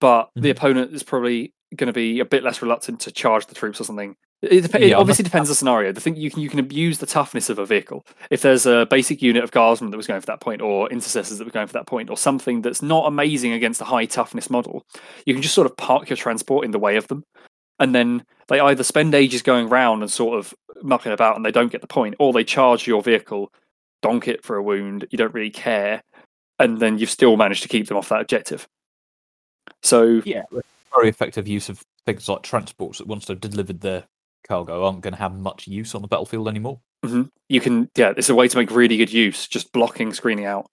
but 0.00 0.30
the 0.34 0.48
Mhm. 0.48 0.56
opponent 0.56 0.94
is 0.94 1.02
probably 1.02 1.52
going 1.76 1.86
to 1.86 1.92
be 1.92 2.20
a 2.20 2.24
bit 2.24 2.42
less 2.42 2.60
reluctant 2.60 3.00
to 3.00 3.10
charge 3.10 3.46
the 3.46 3.54
troops 3.54 3.80
or 3.80 3.84
something. 3.84 4.14
It, 4.42 4.62
dep- 4.62 4.74
it 4.74 4.88
Yeah, 4.88 4.96
obviously 4.96 5.22
depends 5.22 5.48
on 5.48 5.52
the 5.52 5.56
scenario. 5.56 5.92
The 5.92 6.00
thing 6.00 6.16
you 6.16 6.30
can 6.30 6.40
you 6.42 6.48
can 6.50 6.58
abuse 6.58 6.98
the 6.98 7.06
toughness 7.06 7.48
of 7.48 7.58
a 7.60 7.64
vehicle. 7.64 8.04
If 8.28 8.42
there's 8.42 8.66
a 8.66 8.86
basic 8.90 9.22
unit 9.22 9.44
of 9.44 9.52
guardsmen 9.52 9.90
that 9.90 9.96
was 9.96 10.06
going 10.08 10.20
for 10.20 10.26
that 10.26 10.40
point, 10.40 10.60
or 10.60 10.90
intercessors 10.90 11.38
that 11.38 11.44
were 11.44 11.52
going 11.52 11.68
for 11.68 11.72
that 11.74 11.86
point, 11.86 12.10
or 12.10 12.16
something 12.16 12.60
that's 12.60 12.82
not 12.82 13.06
amazing 13.06 13.52
against 13.52 13.80
a 13.80 13.84
high 13.84 14.04
toughness 14.06 14.50
model, 14.50 14.84
you 15.26 15.32
can 15.34 15.42
just 15.42 15.54
sort 15.54 15.66
of 15.66 15.76
park 15.76 16.10
your 16.10 16.16
transport 16.16 16.64
in 16.64 16.72
the 16.72 16.78
way 16.78 16.96
of 16.96 17.06
them, 17.06 17.24
and 17.78 17.94
then 17.94 18.24
they 18.48 18.58
either 18.58 18.82
spend 18.82 19.14
ages 19.14 19.42
going 19.42 19.68
round 19.68 20.02
and 20.02 20.10
sort 20.10 20.36
of 20.38 20.52
mucking 20.82 21.12
about, 21.12 21.36
and 21.36 21.44
they 21.46 21.52
don't 21.52 21.70
get 21.70 21.80
the 21.80 21.86
point, 21.86 22.16
or 22.18 22.32
they 22.32 22.42
charge 22.44 22.86
your 22.88 23.00
vehicle, 23.00 23.52
donk 24.02 24.26
it 24.26 24.44
for 24.44 24.56
a 24.56 24.62
wound. 24.62 25.06
You 25.10 25.18
don't 25.18 25.32
really 25.32 25.50
care, 25.50 26.02
and 26.62 26.78
then 26.78 26.96
you've 26.96 27.10
still 27.10 27.36
managed 27.36 27.62
to 27.62 27.68
keep 27.68 27.88
them 27.88 27.96
off 27.96 28.08
that 28.08 28.20
objective. 28.20 28.68
So 29.82 30.22
yeah, 30.24 30.44
very 30.94 31.08
effective 31.08 31.48
use 31.48 31.68
of 31.68 31.84
things 32.06 32.28
like 32.28 32.42
transports 32.42 32.98
that 32.98 33.06
once 33.06 33.26
they've 33.26 33.40
delivered 33.40 33.80
their 33.80 34.04
cargo 34.46 34.84
aren't 34.84 35.00
going 35.00 35.12
to 35.12 35.18
have 35.18 35.34
much 35.34 35.66
use 35.66 35.94
on 35.94 36.02
the 36.02 36.08
battlefield 36.08 36.48
anymore. 36.48 36.80
Mm-hmm. 37.04 37.22
you 37.48 37.60
can 37.60 37.90
yeah 37.96 38.12
it's 38.16 38.28
a 38.28 38.34
way 38.34 38.46
to 38.46 38.56
make 38.56 38.70
really 38.70 38.96
good 38.96 39.12
use 39.12 39.48
just 39.48 39.72
blocking 39.72 40.12
screening 40.12 40.44
out. 40.44 40.70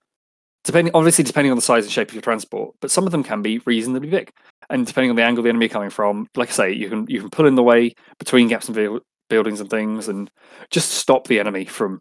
Depending 0.64 0.94
obviously 0.94 1.24
depending 1.24 1.52
on 1.52 1.58
the 1.58 1.62
size 1.62 1.86
and 1.86 1.92
shape 1.92 2.10
of 2.10 2.14
your 2.14 2.22
transport 2.22 2.76
but 2.82 2.92
some 2.92 3.06
of 3.08 3.12
them 3.12 3.24
can 3.24 3.42
be 3.42 3.58
reasonably 3.66 4.10
big. 4.10 4.32
And 4.70 4.86
depending 4.86 5.10
on 5.10 5.16
the 5.16 5.24
angle 5.24 5.44
the 5.44 5.50
enemy 5.50 5.66
are 5.66 5.70
coming 5.70 5.90
from 5.90 6.28
like 6.36 6.50
i 6.50 6.52
say 6.52 6.72
you 6.72 6.88
can 6.88 7.08
you 7.10 7.20
can 7.20 7.32
pull 7.32 7.48
in 7.48 7.56
the 7.56 7.64
way 7.64 7.96
between 8.20 8.48
gaps 8.48 8.68
and 8.68 8.76
buil- 8.76 9.02
buildings 9.28 9.60
and 9.60 9.70
things 9.72 10.08
and 10.08 10.30
just 10.70 10.92
stop 10.92 11.28
the 11.28 11.40
enemy 11.40 11.66
from 11.66 12.00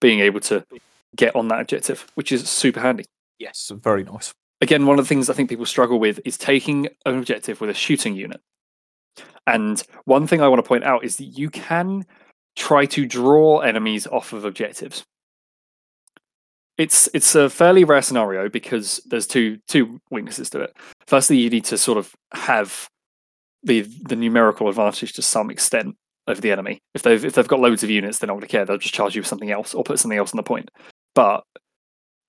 being 0.00 0.20
able 0.20 0.40
to 0.40 0.64
get 1.16 1.34
on 1.34 1.48
that 1.48 1.60
objective 1.60 2.06
which 2.14 2.30
is 2.30 2.48
super 2.48 2.80
handy 2.80 3.04
Yes, 3.38 3.70
very 3.74 4.04
nice. 4.04 4.32
again, 4.60 4.86
one 4.86 4.98
of 4.98 5.04
the 5.04 5.08
things 5.08 5.28
I 5.28 5.34
think 5.34 5.48
people 5.50 5.66
struggle 5.66 5.98
with 5.98 6.20
is 6.24 6.38
taking 6.38 6.86
an 7.04 7.18
objective 7.18 7.60
with 7.60 7.70
a 7.70 7.74
shooting 7.74 8.14
unit. 8.16 8.40
And 9.46 9.82
one 10.04 10.26
thing 10.26 10.40
I 10.40 10.48
want 10.48 10.64
to 10.64 10.68
point 10.68 10.84
out 10.84 11.04
is 11.04 11.16
that 11.16 11.24
you 11.24 11.50
can 11.50 12.06
try 12.56 12.86
to 12.86 13.04
draw 13.06 13.58
enemies 13.60 14.06
off 14.06 14.32
of 14.32 14.44
objectives. 14.44 15.04
it's 16.78 17.08
it's 17.14 17.34
a 17.34 17.48
fairly 17.48 17.84
rare 17.84 18.02
scenario 18.02 18.48
because 18.48 19.00
there's 19.06 19.26
two 19.26 19.58
two 19.68 20.00
weaknesses 20.10 20.50
to 20.50 20.60
it. 20.60 20.76
Firstly, 21.06 21.36
you 21.38 21.50
need 21.50 21.64
to 21.66 21.78
sort 21.78 21.98
of 21.98 22.14
have 22.32 22.88
the 23.62 23.82
the 23.82 24.16
numerical 24.16 24.68
advantage 24.68 25.12
to 25.14 25.22
some 25.22 25.50
extent 25.50 25.96
over 26.26 26.40
the 26.40 26.50
enemy. 26.52 26.80
If 26.94 27.02
they've 27.02 27.24
if 27.24 27.34
they've 27.34 27.48
got 27.48 27.60
loads 27.60 27.82
of 27.84 27.90
units, 27.90 28.18
they're 28.18 28.26
not 28.28 28.34
going 28.34 28.42
to 28.42 28.48
care. 28.48 28.64
They'll 28.64 28.78
just 28.78 28.94
charge 28.94 29.14
you 29.14 29.20
with 29.20 29.28
something 29.28 29.50
else 29.50 29.74
or 29.74 29.84
put 29.84 29.98
something 30.00 30.18
else 30.18 30.32
on 30.32 30.38
the 30.38 30.42
point. 30.42 30.70
But 31.14 31.44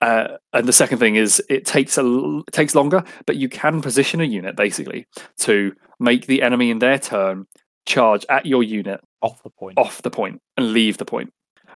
uh, 0.00 0.36
and 0.52 0.66
the 0.68 0.72
second 0.72 0.98
thing 0.98 1.16
is 1.16 1.42
it 1.48 1.64
takes 1.64 1.96
a 1.98 2.04
it 2.46 2.52
takes 2.52 2.74
longer, 2.74 3.02
but 3.26 3.36
you 3.36 3.48
can 3.48 3.80
position 3.80 4.20
a 4.20 4.24
unit 4.24 4.56
basically 4.56 5.06
to 5.38 5.74
make 6.00 6.26
the 6.26 6.42
enemy 6.42 6.70
in 6.70 6.78
their 6.78 6.98
turn 6.98 7.46
charge 7.86 8.26
at 8.28 8.46
your 8.46 8.62
unit 8.62 9.00
Off 9.22 9.42
the 9.42 9.50
point. 9.50 9.78
off 9.78 10.02
the 10.02 10.10
point 10.10 10.40
and 10.56 10.72
leave 10.72 10.98
the 10.98 11.04
point. 11.04 11.32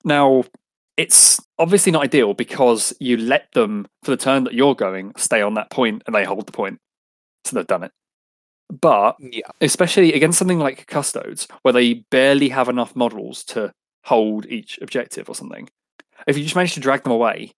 Now, 0.05 0.43
it's 0.95 1.39
obviously 1.59 1.91
not 1.91 2.03
ideal 2.03 2.33
because 2.33 2.93
you 2.99 3.17
let 3.17 3.51
them, 3.53 3.87
for 4.03 4.11
the 4.11 4.17
turn 4.17 4.45
that 4.45 4.53
you're 4.53 4.73
going, 4.75 5.11
stay 5.17 5.41
on 5.41 5.53
that 5.55 5.69
point 5.69 6.01
and 6.07 6.15
they 6.15 6.23
hold 6.23 6.45
the 6.47 6.51
point. 6.51 6.79
So 7.45 7.55
they've 7.55 7.67
done 7.67 7.83
it. 7.83 7.91
But 8.81 9.15
Yeah. 9.19 9.41
especially 9.61 10.13
against 10.13 10.39
something 10.39 10.59
like 10.59 10.87
Custodes, 10.87 11.47
where 11.61 11.73
they 11.73 12.05
barely 12.09 12.49
have 12.49 12.67
enough 12.69 12.95
models 12.95 13.43
to 13.45 13.71
hold 14.05 14.45
each 14.47 14.79
objective 14.81 15.29
or 15.29 15.35
something, 15.35 15.69
if 16.25 16.37
you 16.37 16.43
just 16.43 16.55
manage 16.55 16.73
to 16.73 16.79
drag 16.79 17.03
them 17.03 17.13
away, 17.13 17.51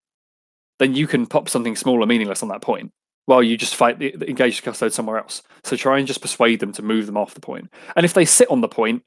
then 0.79 0.95
you 0.95 1.07
can 1.07 1.27
pop 1.27 1.49
something 1.49 1.75
small 1.75 2.03
meaningless 2.05 2.41
on 2.41 2.49
that 2.49 2.61
point 2.61 2.91
while 3.25 3.43
you 3.43 3.55
just 3.57 3.75
fight 3.75 3.99
the, 3.99 4.11
the 4.17 4.27
engage 4.27 4.59
the 4.59 4.71
Custode 4.71 4.91
somewhere 4.91 5.19
else. 5.19 5.43
So 5.63 5.75
try 5.75 5.99
and 5.99 6.07
just 6.07 6.21
persuade 6.21 6.59
them 6.59 6.73
to 6.73 6.81
move 6.81 7.05
them 7.05 7.17
off 7.17 7.35
the 7.35 7.41
point. 7.41 7.71
And 7.95 8.03
if 8.03 8.13
they 8.13 8.25
sit 8.25 8.49
on 8.49 8.61
the 8.61 8.67
point, 8.67 9.03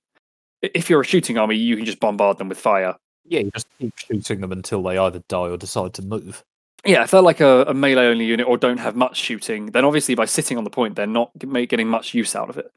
if 0.63 0.89
you're 0.89 1.01
a 1.01 1.05
shooting 1.05 1.39
army, 1.39 1.57
you 1.57 1.77
can 1.77 1.85
just 1.85 1.99
bombard 1.99 2.39
them 2.39 2.49
with 2.49 2.59
fire. 2.59 2.95
Yeah, 3.25 3.41
you 3.41 3.51
just 3.51 3.67
keep 3.81 3.99
shooting 3.99 4.41
them 4.41 4.53
until 4.53 4.83
they 4.83 4.97
either 4.97 5.23
die 5.29 5.49
or 5.49 5.57
decide 5.57 5.95
to 5.95 6.03
move. 6.03 6.45
Yeah, 6.85 7.05
if 7.05 7.11
they're 7.11 7.21
like 7.21 7.41
a, 7.41 7.65
a 7.67 7.75
melee 7.75 8.07
only 8.07 8.25
unit 8.25 8.47
or 8.47 8.57
don't 8.57 8.79
have 8.79 8.97
much 8.97 9.17
shooting, 9.17 9.67
then 9.67 9.85
obviously 9.85 10.15
by 10.15 10.25
sitting 10.25 10.59
on 10.59 10.65
the 10.65 10.71
point, 10.71 10.97
they're 10.97 11.07
not 11.07 11.31
getting 11.39 11.89
much 11.89 12.15
use 12.15 12.35
out 12.35 12.49
of 12.49 12.59
it. 12.59 12.71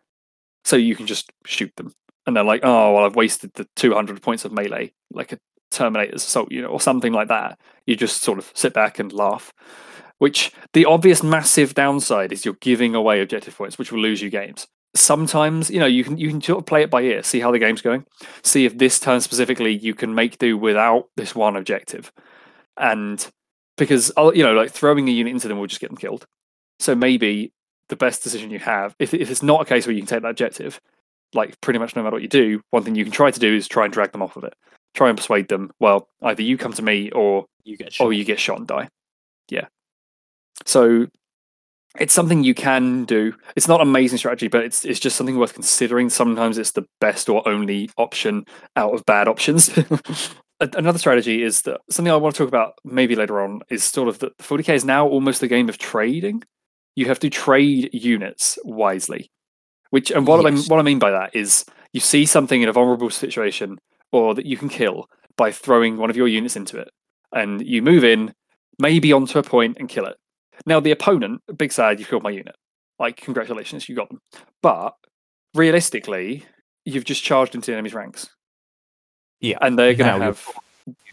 So 0.64 0.76
you 0.76 0.96
can 0.96 1.06
just 1.06 1.32
shoot 1.46 1.72
them. 1.76 1.94
And 2.26 2.36
they're 2.36 2.44
like, 2.44 2.62
oh, 2.64 2.94
well, 2.94 3.06
I've 3.06 3.16
wasted 3.16 3.52
the 3.54 3.68
200 3.76 4.22
points 4.22 4.46
of 4.46 4.52
melee, 4.52 4.94
like 5.12 5.32
a 5.32 5.38
Terminator's 5.76 6.24
assault 6.24 6.52
unit 6.52 6.70
or 6.70 6.82
something 6.82 7.14
like 7.14 7.28
that. 7.28 7.60
You 7.86 7.96
just 7.96 8.22
sort 8.22 8.40
of 8.40 8.52
sit 8.54 8.74
back 8.74 9.00
and 9.00 9.12
laugh. 9.14 9.54
Which 10.18 10.54
the 10.72 10.86
obvious 10.86 11.22
massive 11.22 11.74
downside 11.74 12.32
is 12.32 12.46
you're 12.46 12.56
giving 12.62 12.96
away 12.96 13.22
objective 13.22 13.56
points, 13.58 13.78
which 13.78 13.92
will 13.92 14.00
lose 14.00 14.22
you 14.22 14.30
games. 14.30 14.66
Sometimes, 14.96 15.70
you 15.70 15.78
know, 15.80 15.86
you 15.86 16.06
can 16.06 16.18
you 16.18 16.30
can 16.30 16.42
sort 16.42 16.60
of 16.60 16.66
play 16.66 16.84
it 16.84 16.90
by 16.90 17.02
ear, 17.02 17.22
see 17.22 17.42
how 17.42 17.52
the 17.52 17.60
game's 17.60 17.82
going, 17.82 18.06
see 18.42 18.66
if 18.66 18.78
this 18.78 18.98
turn 18.98 19.20
specifically 19.20 19.76
you 19.76 19.94
can 19.94 20.16
make 20.16 20.38
do 20.38 20.58
without 20.58 21.10
this 21.18 21.36
one 21.36 21.58
objective. 21.58 22.14
And 22.78 23.26
because 23.78 24.12
uh, 24.18 24.32
you 24.34 24.44
know, 24.44 24.54
like 24.54 24.72
throwing 24.72 25.10
a 25.10 25.12
unit 25.12 25.34
into 25.34 25.50
them 25.50 25.60
will 25.60 25.68
just 25.68 25.82
get 25.82 25.90
them 25.90 25.98
killed. 25.98 26.26
So 26.80 26.96
maybe 26.96 27.52
the 27.90 27.96
best 27.96 28.24
decision 28.24 28.52
you 28.52 28.60
have, 28.60 28.96
if 29.00 29.14
if 29.14 29.30
it's 29.30 29.44
not 29.44 29.62
a 29.62 29.66
case 29.66 29.86
where 29.86 29.94
you 29.94 30.02
can 30.02 30.08
take 30.08 30.22
that 30.22 30.30
objective, 30.30 30.80
like 31.34 31.60
pretty 31.62 31.80
much 31.80 31.96
no 31.96 32.04
matter 32.04 32.16
what 32.16 32.22
you 32.22 32.28
do, 32.28 32.62
one 32.72 32.84
thing 32.84 32.96
you 32.96 33.04
can 33.04 33.12
try 33.12 33.32
to 33.32 33.40
do 33.40 33.54
is 33.54 33.68
try 33.68 33.84
and 33.84 33.94
drag 33.94 34.12
them 34.12 34.22
off 34.22 34.38
of 34.38 34.44
it. 34.44 34.54
Try 34.96 35.10
and 35.10 35.18
persuade 35.18 35.48
them. 35.50 35.72
Well, 35.80 36.08
either 36.24 36.42
you 36.42 36.58
come 36.58 36.74
to 36.74 36.82
me 36.82 37.12
or 37.12 37.46
You 37.64 37.78
get 37.78 37.94
shot. 37.94 38.06
or 38.06 38.14
you 38.14 38.24
get 38.26 38.40
shot 38.40 38.58
and 38.60 38.68
die. 38.68 38.90
Yeah. 39.50 39.68
So 40.66 41.08
it's 42.00 42.14
something 42.14 42.44
you 42.44 42.54
can 42.56 43.06
do. 43.06 43.34
It's 43.56 43.68
not 43.68 43.82
amazing 43.82 44.18
strategy, 44.18 44.48
but 44.48 44.64
it's 44.64 44.84
it's 44.86 45.00
just 45.00 45.16
something 45.18 45.38
worth 45.38 45.54
considering. 45.54 46.10
Sometimes 46.10 46.58
it's 46.58 46.72
the 46.72 46.86
best 47.00 47.30
or 47.30 47.48
only 47.48 47.90
option 47.98 48.46
out 48.76 48.94
of 48.94 49.06
bad 49.06 49.28
options. 49.28 49.70
Another 50.62 50.98
strategy 51.00 51.44
is 51.44 51.64
that 51.64 51.82
something 51.90 52.12
I 52.12 52.16
want 52.16 52.34
to 52.36 52.40
talk 52.40 52.48
about 52.48 52.76
maybe 52.86 53.16
later 53.16 53.42
on 53.42 53.62
is 53.70 53.84
sort 53.84 54.08
of 54.08 54.20
that 54.20 54.38
40k 54.38 54.74
is 54.74 54.86
now 54.86 55.06
almost 55.08 55.44
a 55.44 55.48
game 55.50 55.68
of 55.68 55.78
trading. 55.78 56.44
You 56.96 57.08
have 57.08 57.20
to 57.20 57.30
trade 57.30 57.90
units 57.94 58.58
wisely. 58.64 59.30
Which 59.90 60.12
and 60.12 60.26
what 60.26 60.46
I 60.46 60.50
Yes. 60.50 60.70
what 60.70 60.80
I 60.80 60.84
mean 60.84 61.00
by 61.00 61.12
that 61.12 61.36
is 61.36 61.66
you 61.92 62.00
see 62.00 62.26
something 62.26 62.62
in 62.62 62.70
a 62.70 62.74
vulnerable 62.74 63.10
situation 63.10 63.78
or 64.16 64.34
that 64.34 64.46
you 64.46 64.56
can 64.56 64.70
kill 64.70 65.10
by 65.36 65.52
throwing 65.52 65.98
one 65.98 66.10
of 66.10 66.16
your 66.16 66.30
units 66.30 66.56
into 66.56 66.80
it, 66.80 66.90
and 67.34 67.66
you 67.68 67.82
move 67.82 68.06
in, 68.06 68.34
maybe 68.80 69.12
onto 69.12 69.38
a 69.38 69.44
point 69.44 69.76
and 69.78 69.90
kill 69.90 70.06
it. 70.06 70.16
Now 70.66 70.80
the 70.80 70.92
opponent, 70.92 71.42
big 71.58 71.74
sad, 71.74 72.00
you 72.00 72.06
killed 72.06 72.24
my 72.24 72.30
unit. 72.30 72.56
Like 72.98 73.18
congratulations, 73.18 73.90
you 73.90 73.96
got 73.96 74.08
them. 74.08 74.22
But 74.62 74.94
realistically, 75.54 76.46
you've 76.86 77.04
just 77.04 77.24
charged 77.24 77.56
into 77.56 77.72
the 77.72 77.74
enemy's 77.74 77.94
ranks, 77.94 78.30
yeah. 79.42 79.58
and 79.60 79.78
they're 79.78 79.94
going 79.94 80.18
to 80.18 80.26
have 80.26 80.50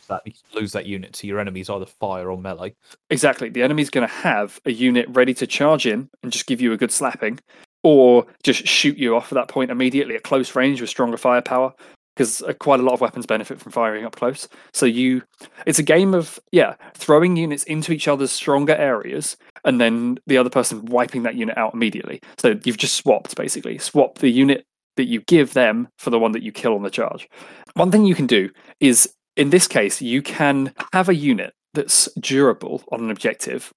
that, 0.06 0.22
lose 0.54 0.70
that 0.70 0.86
unit 0.86 1.12
to 1.14 1.26
your 1.26 1.40
enemies, 1.40 1.68
either 1.68 1.86
fire 1.86 2.30
or 2.30 2.38
melee. 2.38 2.76
Exactly. 3.10 3.48
The 3.48 3.64
enemy's 3.64 3.90
going 3.90 4.06
to 4.06 4.14
have 4.14 4.60
a 4.64 4.70
unit 4.70 5.06
ready 5.08 5.34
to 5.34 5.46
charge 5.48 5.86
in 5.86 6.08
and 6.22 6.30
just 6.30 6.46
give 6.46 6.60
you 6.60 6.72
a 6.72 6.76
good 6.76 6.92
slapping, 6.92 7.40
or 7.82 8.26
just 8.44 8.64
shoot 8.64 8.96
you 8.96 9.16
off 9.16 9.32
at 9.32 9.34
that 9.34 9.48
point 9.48 9.72
immediately 9.72 10.14
at 10.14 10.22
close 10.22 10.54
range 10.54 10.80
with 10.80 10.88
stronger 10.88 11.16
firepower. 11.16 11.74
Because 12.14 12.42
uh, 12.42 12.52
quite 12.52 12.80
a 12.80 12.82
lot 12.82 12.92
of 12.92 13.00
weapons 13.00 13.26
benefit 13.26 13.60
from 13.60 13.72
firing 13.72 14.04
up 14.04 14.16
close. 14.16 14.48
So 14.72 14.84
you, 14.84 15.22
it's 15.66 15.78
a 15.78 15.82
game 15.82 16.12
of 16.12 16.38
yeah, 16.52 16.74
throwing 16.94 17.36
units 17.36 17.64
into 17.64 17.92
each 17.92 18.08
other's 18.08 18.32
stronger 18.32 18.74
areas, 18.74 19.36
and 19.64 19.80
then 19.80 20.18
the 20.26 20.36
other 20.36 20.50
person 20.50 20.84
wiping 20.86 21.22
that 21.22 21.36
unit 21.36 21.56
out 21.56 21.74
immediately. 21.74 22.20
So 22.38 22.58
you've 22.64 22.76
just 22.76 22.96
swapped 22.96 23.34
basically, 23.36 23.78
swap 23.78 24.18
the 24.18 24.30
unit 24.30 24.66
that 24.96 25.06
you 25.06 25.22
give 25.22 25.54
them 25.54 25.88
for 25.98 26.10
the 26.10 26.18
one 26.18 26.32
that 26.32 26.42
you 26.42 26.52
kill 26.52 26.74
on 26.74 26.82
the 26.82 26.90
charge. 26.90 27.28
One 27.74 27.90
thing 27.90 28.04
you 28.04 28.14
can 28.14 28.26
do 28.26 28.50
is 28.80 29.14
in 29.36 29.50
this 29.50 29.66
case, 29.66 30.02
you 30.02 30.22
can 30.22 30.74
have 30.92 31.08
a 31.08 31.14
unit 31.14 31.54
that's 31.74 32.08
durable 32.20 32.82
on 32.92 33.00
an 33.00 33.10
objective, 33.10 33.72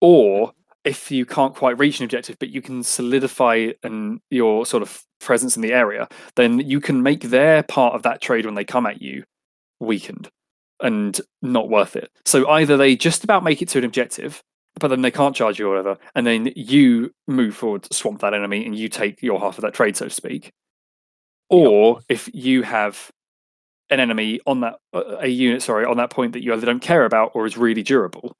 or 0.00 0.52
if 0.84 1.10
you 1.10 1.26
can't 1.26 1.54
quite 1.54 1.78
reach 1.78 2.00
an 2.00 2.04
objective, 2.04 2.38
but 2.38 2.50
you 2.50 2.62
can 2.62 2.82
solidify 2.82 3.72
and 3.82 4.20
your 4.30 4.64
sort 4.64 4.82
of 4.82 5.02
presence 5.20 5.56
in 5.56 5.62
the 5.62 5.72
area, 5.72 6.08
then 6.36 6.58
you 6.58 6.80
can 6.80 7.02
make 7.02 7.22
their 7.22 7.62
part 7.62 7.94
of 7.94 8.02
that 8.02 8.20
trade 8.20 8.46
when 8.46 8.54
they 8.54 8.64
come 8.64 8.86
at 8.86 9.02
you 9.02 9.24
weakened 9.78 10.28
and 10.80 11.20
not 11.42 11.68
worth 11.68 11.96
it. 11.96 12.10
So 12.24 12.48
either 12.48 12.76
they 12.76 12.96
just 12.96 13.24
about 13.24 13.44
make 13.44 13.60
it 13.60 13.68
to 13.70 13.78
an 13.78 13.84
objective, 13.84 14.42
but 14.78 14.88
then 14.88 15.02
they 15.02 15.10
can't 15.10 15.36
charge 15.36 15.58
you 15.58 15.66
or 15.66 15.70
whatever, 15.70 15.98
and 16.14 16.26
then 16.26 16.52
you 16.56 17.12
move 17.26 17.54
forward, 17.54 17.92
swamp 17.92 18.20
that 18.20 18.34
enemy, 18.34 18.64
and 18.64 18.74
you 18.76 18.88
take 18.88 19.22
your 19.22 19.38
half 19.40 19.58
of 19.58 19.62
that 19.62 19.74
trade, 19.74 19.96
so 19.96 20.06
to 20.06 20.10
speak. 20.10 20.52
Or 21.50 22.00
if 22.08 22.30
you 22.32 22.62
have 22.62 23.10
an 23.90 24.00
enemy 24.00 24.40
on 24.46 24.60
that 24.60 24.76
uh, 24.94 25.18
a 25.18 25.26
unit, 25.26 25.62
sorry, 25.62 25.84
on 25.84 25.96
that 25.96 26.10
point 26.10 26.32
that 26.32 26.42
you 26.42 26.52
either 26.54 26.64
don't 26.64 26.80
care 26.80 27.04
about 27.04 27.32
or 27.34 27.44
is 27.44 27.58
really 27.58 27.82
durable, 27.82 28.36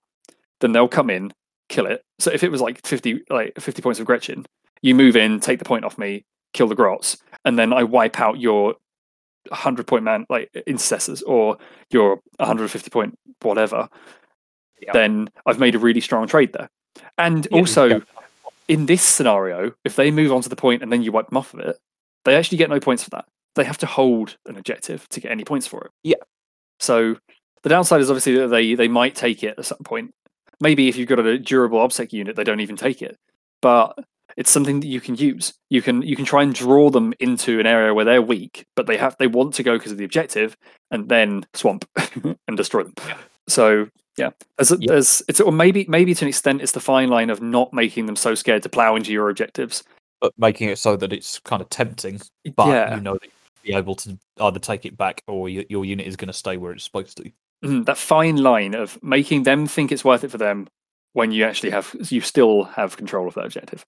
then 0.61 0.73
they'll 0.73 0.89
come 0.89 1.11
in, 1.11 1.33
kill 1.71 1.87
it. 1.87 2.03
So 2.19 2.31
if 2.31 2.43
it 2.43 2.51
was 2.51 2.61
like 2.61 2.87
fifty, 2.87 3.23
like 3.31 3.59
fifty 3.59 3.81
points 3.81 3.99
of 3.99 4.05
Gretchin, 4.05 4.45
you 4.83 4.95
move 4.95 5.17
in, 5.17 5.41
take 5.41 5.59
the 5.59 5.65
point 5.65 5.87
off 5.87 5.97
me, 5.97 6.27
kill 6.53 6.67
the 6.67 6.75
grots, 6.75 7.17
and 7.47 7.59
then 7.59 7.73
I 7.73 7.85
wipe 7.85 8.21
out 8.21 8.39
your 8.39 8.75
hundred 9.51 9.87
point 9.87 10.05
man 10.05 10.27
like 10.29 10.51
intercessors 10.67 11.23
or 11.23 11.57
your 11.91 12.21
150 12.37 12.91
point 12.91 13.19
whatever. 13.41 13.89
Yeah. 14.83 14.93
Then 14.93 15.31
I've 15.47 15.59
made 15.59 15.75
a 15.75 15.79
really 15.79 16.01
strong 16.01 16.27
trade 16.27 16.53
there. 16.53 16.69
And 17.17 17.47
Yeah, 17.51 17.59
also, 17.59 17.87
yeah. 17.87 18.01
in 18.69 18.87
this 18.87 19.03
scenario, 19.03 19.73
if 19.85 19.97
they 19.97 20.11
move 20.11 20.33
on 20.33 20.43
to 20.43 20.49
the 20.49 20.57
point 20.57 20.83
and 20.83 20.93
then 20.93 21.03
you 21.03 21.13
wipe 21.13 21.29
them 21.29 21.39
off 21.39 21.55
of 21.55 21.61
it, 21.61 21.79
they 22.25 22.37
actually 22.37 22.59
get 22.59 22.69
no 22.71 22.81
points 22.81 23.03
for 23.05 23.11
that. 23.11 23.25
They 23.55 23.65
have 23.65 23.79
to 23.79 23.87
hold 23.87 24.37
an 24.47 24.57
objective 24.57 25.09
to 25.11 25.21
get 25.21 25.33
any 25.33 25.45
points 25.45 25.67
for 25.67 25.85
it. 25.85 25.91
Yeah. 26.03 26.23
So 26.79 27.17
the 27.63 27.69
downside 27.69 28.01
is 28.01 28.11
obviously 28.11 28.37
that 28.37 28.49
they 28.49 28.75
they 28.75 28.89
might 28.89 29.15
take 29.15 29.43
it 29.43 29.59
at 29.59 29.65
some 29.65 29.79
point. 29.85 30.13
Maybe 30.61 30.89
if 30.89 30.97
you've 30.97 31.09
got 31.09 31.19
a 31.19 31.39
durable 31.39 31.79
obsec 31.79 32.13
unit, 32.13 32.37
they 32.37 32.45
don't 32.45 32.61
even 32.61 32.77
take 32.77 33.03
it. 33.03 33.17
But 33.63 33.99
it's 34.37 34.51
something 34.51 34.81
that 34.81 34.87
you 34.87 35.01
can 35.01 35.17
use. 35.17 35.55
You 35.71 35.83
can 35.83 36.03
you 36.03 36.17
can 36.17 36.25
try 36.25 36.43
and 36.43 36.55
draw 36.55 36.91
them 36.91 37.13
into 37.21 37.61
an 37.61 37.67
area 37.67 37.95
where 37.95 38.05
they're 38.05 38.23
weak, 38.23 38.65
but 38.77 38.87
they 38.87 38.97
have 38.97 39.17
they 39.19 39.27
want 39.27 39.55
to 39.55 39.63
go 39.63 39.77
because 39.77 39.93
of 39.93 39.99
the 39.99 40.05
objective, 40.05 40.57
and 40.91 41.09
then 41.09 41.45
swamp 41.55 41.85
and 42.47 42.57
destroy 42.57 42.85
them. 42.85 42.95
So 43.49 43.89
yeah, 44.17 44.31
as 44.59 44.71
a, 44.71 44.77
Yeah. 44.79 44.93
there's 44.93 45.23
it's 45.29 45.41
or 45.41 45.53
maybe 45.53 45.85
maybe 45.89 46.15
to 46.15 46.25
an 46.25 46.29
extent 46.29 46.63
it's 46.63 46.73
the 46.73 46.81
fine 46.81 47.09
line 47.09 47.31
of 47.31 47.43
not 47.43 47.73
making 47.73 48.07
them 48.07 48.17
so 48.17 48.35
scared 48.35 48.63
to 48.63 48.69
plow 48.69 48.97
into 48.97 49.13
your 49.13 49.31
objectives. 49.31 49.83
But 50.21 50.33
making 50.39 50.69
it 50.69 50.79
so 50.79 50.97
that 50.97 51.13
it's 51.13 51.39
kind 51.41 51.63
of 51.63 51.71
tempting, 51.71 52.21
but 52.55 52.69
yeah, 52.69 52.95
you 52.95 53.01
know 53.01 53.15
that 53.15 53.25
you'll 53.65 53.73
be 53.73 53.79
able 53.79 53.95
to 53.97 54.19
either 54.41 54.59
take 54.59 54.85
it 54.85 54.97
back 54.97 55.23
or 55.27 55.49
your, 55.49 55.65
your 55.71 55.85
unit 55.85 56.07
is 56.07 56.17
going 56.17 56.29
to 56.29 56.35
stay 56.35 56.57
where 56.59 56.73
it's 56.73 56.85
supposed 56.85 57.17
to. 57.17 57.31
Mhm, 57.65 57.85
that 57.87 57.99
fine 57.99 58.37
line 58.37 58.75
of 58.75 59.03
making 59.03 59.43
them 59.43 59.67
think 59.67 59.93
it's 59.93 60.05
worth 60.05 60.25
it 60.25 60.31
for 60.31 60.39
them 60.39 60.67
when 61.13 61.33
you 61.33 61.45
actually 61.45 61.71
have 61.71 61.95
you 62.09 62.21
still 62.21 62.65
have 62.65 62.97
control 62.97 63.29
of 63.29 63.35
that 63.35 63.45
objective. 63.47 63.85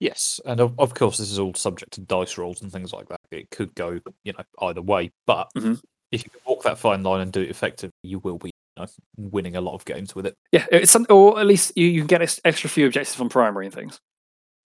Yes, 0.00 0.40
and 0.44 0.60
of, 0.60 0.74
of 0.80 0.94
course 0.94 1.18
this 1.18 1.30
is 1.30 1.38
all 1.38 1.54
subject 1.54 1.92
to 1.92 2.00
dice 2.00 2.36
rolls 2.36 2.60
and 2.62 2.72
things 2.72 2.92
like 2.92 3.08
that. 3.08 3.20
It 3.30 3.50
could 3.50 3.74
go, 3.74 4.00
you 4.24 4.32
know, 4.32 4.44
either 4.60 4.82
way. 4.82 5.12
But 5.26 5.48
Mhm. 5.56 5.80
if 6.10 6.24
you 6.24 6.30
can 6.30 6.40
walk 6.44 6.62
that 6.64 6.78
fine 6.78 7.02
line 7.02 7.20
and 7.20 7.32
do 7.32 7.40
it 7.42 7.50
effectively, 7.50 7.92
you 8.02 8.18
will 8.20 8.38
be 8.38 8.50
you 8.76 8.82
know, 8.82 8.88
winning 9.16 9.54
a 9.56 9.60
lot 9.60 9.74
of 9.74 9.84
games 9.84 10.14
with 10.14 10.26
it. 10.26 10.34
Yeah, 10.50 10.66
it's 10.72 10.90
some, 10.90 11.06
or 11.10 11.38
at 11.38 11.46
least 11.46 11.72
you, 11.76 11.86
you 11.86 12.00
can 12.00 12.06
get 12.08 12.22
ex- 12.22 12.40
extra 12.44 12.70
few 12.70 12.86
objectives 12.86 13.20
on 13.20 13.28
primary 13.28 13.66
and 13.66 13.74
things. 13.74 14.00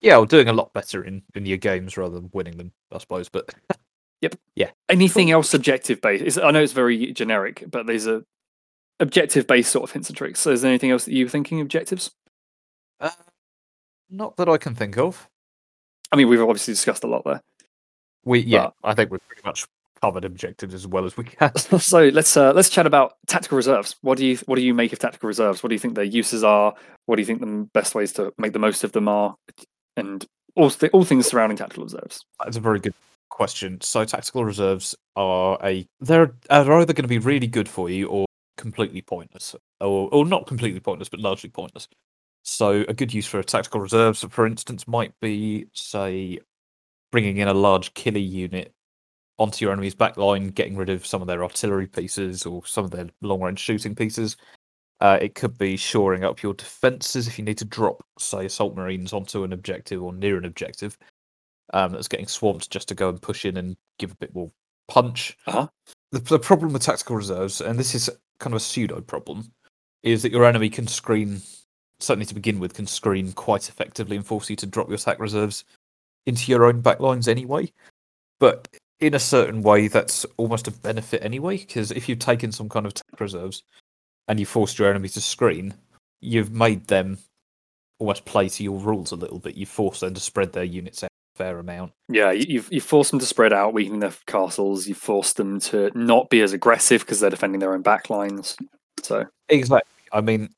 Yeah, 0.01 0.19
or 0.19 0.27
doing 0.27 0.49
a 0.49 0.53
lot 0.53 0.73
better 0.73 1.03
in, 1.03 1.23
in 1.35 1.45
your 1.45 1.59
games 1.59 1.97
rather 1.97 2.15
than 2.15 2.31
winning 2.33 2.57
them, 2.57 2.73
I 2.93 2.99
suppose. 2.99 3.29
But 3.29 3.53
Anything 4.89 5.31
else 5.31 5.55
objective 5.55 6.01
based? 6.01 6.25
Is, 6.25 6.39
I 6.39 6.51
know 6.51 6.63
it's 6.63 6.73
very 6.73 7.13
generic, 7.13 7.65
but 7.69 7.87
there's 7.87 8.07
a 8.07 8.25
objective 9.01 9.47
based 9.47 9.71
sort 9.71 9.85
of 9.85 9.93
hints 9.93 10.09
and 10.09 10.17
tricks. 10.17 10.41
So 10.41 10.51
is 10.51 10.63
there 10.63 10.71
anything 10.71 10.91
else 10.91 11.05
that 11.05 11.15
you 11.15 11.25
were 11.25 11.31
thinking 11.31 11.61
objectives? 11.61 12.11
Uh, 13.01 13.11
not 14.11 14.37
that 14.37 14.49
I 14.49 14.57
can 14.59 14.75
think 14.75 14.97
of. 14.97 15.29
I 16.13 16.17
mean, 16.17 16.29
we've 16.29 16.41
obviously 16.41 16.73
discussed 16.73 17.05
a 17.05 17.09
lot 17.09 17.25
there. 17.25 17.41
We 18.25 18.41
yeah, 18.41 18.71
I 18.83 18.95
think 18.95 19.11
we've 19.11 19.27
pretty 19.29 19.43
much 19.45 19.67
covered 20.01 20.25
objectives 20.25 20.75
as 20.75 20.87
well 20.87 21.05
as 21.05 21.17
we 21.17 21.25
can. 21.25 21.55
so 21.79 22.09
let's 22.09 22.37
uh, 22.37 22.53
let's 22.53 22.69
chat 22.69 22.87
about 22.87 23.15
tactical 23.27 23.57
reserves. 23.57 23.97
What 24.03 24.19
do 24.19 24.27
you 24.27 24.37
what 24.47 24.57
do 24.57 24.63
you 24.63 24.75
make 24.75 24.93
of 24.93 24.99
tactical 24.99 25.27
reserves? 25.27 25.63
What 25.63 25.69
do 25.69 25.75
you 25.75 25.79
think 25.79 25.95
their 25.95 26.05
uses 26.05 26.45
are? 26.45 26.75
What 27.07 27.17
do 27.17 27.23
you 27.23 27.27
think 27.27 27.41
the 27.41 27.69
best 27.73 27.95
ways 27.95 28.13
to 28.15 28.33
make 28.39 28.53
the 28.53 28.59
most 28.59 28.85
of 28.85 28.93
them 28.93 29.09
are? 29.09 29.37
And 29.97 30.25
all 30.55 30.71
th- 30.71 30.93
all 30.93 31.05
things 31.05 31.27
surrounding 31.27 31.59
tactical 31.59 31.85
reserves. 31.85 32.25
That's 32.43 32.57
a 32.57 32.61
very 32.61 32.81
good 32.81 32.95
question. 33.37 33.79
So 33.83 34.05
tactical 34.05 34.45
reserves 34.47 34.95
are 35.15 35.59
a 35.63 35.87
they're 36.01 36.35
are 36.51 36.81
either 36.81 36.95
going 36.95 37.05
to 37.05 37.09
be 37.09 37.19
really 37.19 37.47
good 37.47 37.69
for 37.69 37.91
you 37.91 38.09
or 38.09 38.25
completely 38.57 39.03
pointless, 39.03 39.55
or 39.81 40.09
or 40.11 40.25
not 40.25 40.47
completely 40.47 40.81
pointless, 40.81 41.11
but 41.11 41.21
largely 41.21 41.51
pointless. 41.51 41.87
So 42.45 42.85
a 42.89 42.95
good 42.95 43.13
use 43.13 43.27
for 43.27 43.43
tactical 43.43 43.81
reserves, 43.81 44.25
for 44.31 44.47
instance, 44.47 44.89
might 44.89 45.13
be 45.21 45.67
say 45.75 46.39
bringing 47.13 47.37
in 47.37 47.49
a 47.49 47.55
large 47.55 47.93
killer 47.95 48.19
unit 48.19 48.73
onto 49.39 49.65
your 49.65 49.73
enemy's 49.73 49.95
back 49.95 50.17
line, 50.17 50.49
getting 50.49 50.77
rid 50.77 50.89
of 50.89 51.05
some 51.05 51.21
of 51.21 51.29
their 51.29 51.45
artillery 51.45 51.87
pieces 51.87 52.47
or 52.47 52.65
some 52.65 52.87
of 52.87 52.91
their 52.91 53.07
long 53.21 53.43
range 53.43 53.59
shooting 53.59 53.95
pieces. 53.95 54.37
Uh, 55.01 55.19
it 55.21 55.35
could 55.35 55.59
be 55.59 55.77
shoring 55.77 56.25
up 56.25 56.43
your 56.43 56.55
defenses 56.55 57.29
if 57.29 57.39
you 57.39 57.45
need 57.45 57.59
to 57.59 57.67
drop, 57.67 58.03
say, 58.19 58.47
assault 58.47 58.75
marines 58.75 59.13
onto 59.13 59.45
an 59.45 59.53
objective 59.53 60.03
or 60.03 60.15
near 60.15 60.39
an 60.39 60.47
objective 60.47 60.97
um, 61.73 61.93
that's 61.93 62.09
getting 62.09 62.27
swamped 62.27 62.71
just 62.71 62.89
to 62.89 62.95
go 62.95 63.09
and 63.09 63.21
push 63.21 63.45
in 63.45 63.57
and 63.57 63.77
give 63.99 64.13
a 64.13 64.17
bit 64.17 64.35
more 64.35 64.51
punch. 64.89 65.37
Uh-huh. 65.47 65.69
The, 66.13 66.21
the 66.21 66.39
problem 66.39 66.73
with 66.73 66.83
tactical 66.83 67.17
reserves, 67.17 67.61
and 67.61 67.79
this 67.79 67.95
is 67.95 68.11
kind 68.39 68.55
of 68.55 68.59
a 68.59 68.65
pseudo 68.65 69.01
problem, 69.01 69.53
is 70.03 70.23
that 70.23 70.33
your 70.33 70.45
enemy 70.45 70.71
can 70.71 70.87
screen, 70.87 71.41
certainly 71.99 72.27
to 72.27 72.35
begin 72.35 72.61
with, 72.61 72.75
can 72.75 72.87
screen 72.87 73.33
quite 73.33 73.69
effectively 73.69 74.17
and 74.17 74.27
force 74.27 74.49
you 74.49 74.57
to 74.57 74.67
drop 74.67 74.89
your 74.89 74.97
attack 74.97 75.19
reserves 75.19 75.65
into 76.27 76.51
your 76.51 76.65
own 76.65 76.83
backlines 76.83 77.29
anyway. 77.29 77.73
But 78.39 78.69
in 79.01 79.15
a 79.15 79.19
certain 79.19 79.63
way, 79.63 79.89
that's 79.89 80.25
almost 80.37 80.69
a 80.69 80.71
benefit 80.71 81.25
anyway, 81.25 81.59
because 81.59 81.91
if 81.91 82.09
you've 82.09 82.19
taken 82.19 82.53
some 82.53 82.69
kind 82.69 82.87
of 82.87 82.93
attack 82.93 83.21
reserves 83.21 83.63
and 84.29 84.39
you 84.39 84.47
forced 84.47 84.79
your 84.79 84.89
enemy 84.89 85.09
to 85.09 85.21
screen, 85.21 85.75
you've 86.21 86.53
made 86.53 86.87
them 86.87 87.19
almost 87.99 88.25
play 88.25 88.49
to 88.49 88.63
your 88.63 88.79
rules 88.79 89.13
a 89.13 89.17
little 89.17 89.39
bit. 89.39 89.57
You 89.57 89.67
force 89.67 90.01
them 90.01 90.15
to 90.15 90.21
spread 90.21 90.53
their 90.53 90.65
units 90.65 91.03
out 91.03 91.11
fair 91.37 91.59
amount. 91.59 91.93
Yeah, 92.09 92.31
you- 92.33 92.47
you've 92.49 92.69
you 92.73 92.81
forced 92.81 93.11
them 93.11 93.21
to 93.21 93.27
spread 93.27 93.53
out, 93.53 93.73
weakening 93.75 94.01
their 94.01 94.15
castles. 94.27 94.87
You've 94.89 94.97
forced 94.99 95.37
them 95.37 95.61
to 95.61 95.91
not 95.95 96.31
be 96.31 96.41
as 96.41 96.53
aggressive 96.53 97.03
because 97.03 97.21
they're 97.21 97.31
defending 97.31 97.61
their 97.61 97.75
own 97.75 97.83
backlines. 97.83 98.57
So 99.03 99.27
Exactly. 99.49 99.91
I 100.13 100.21
mean, 100.21 100.49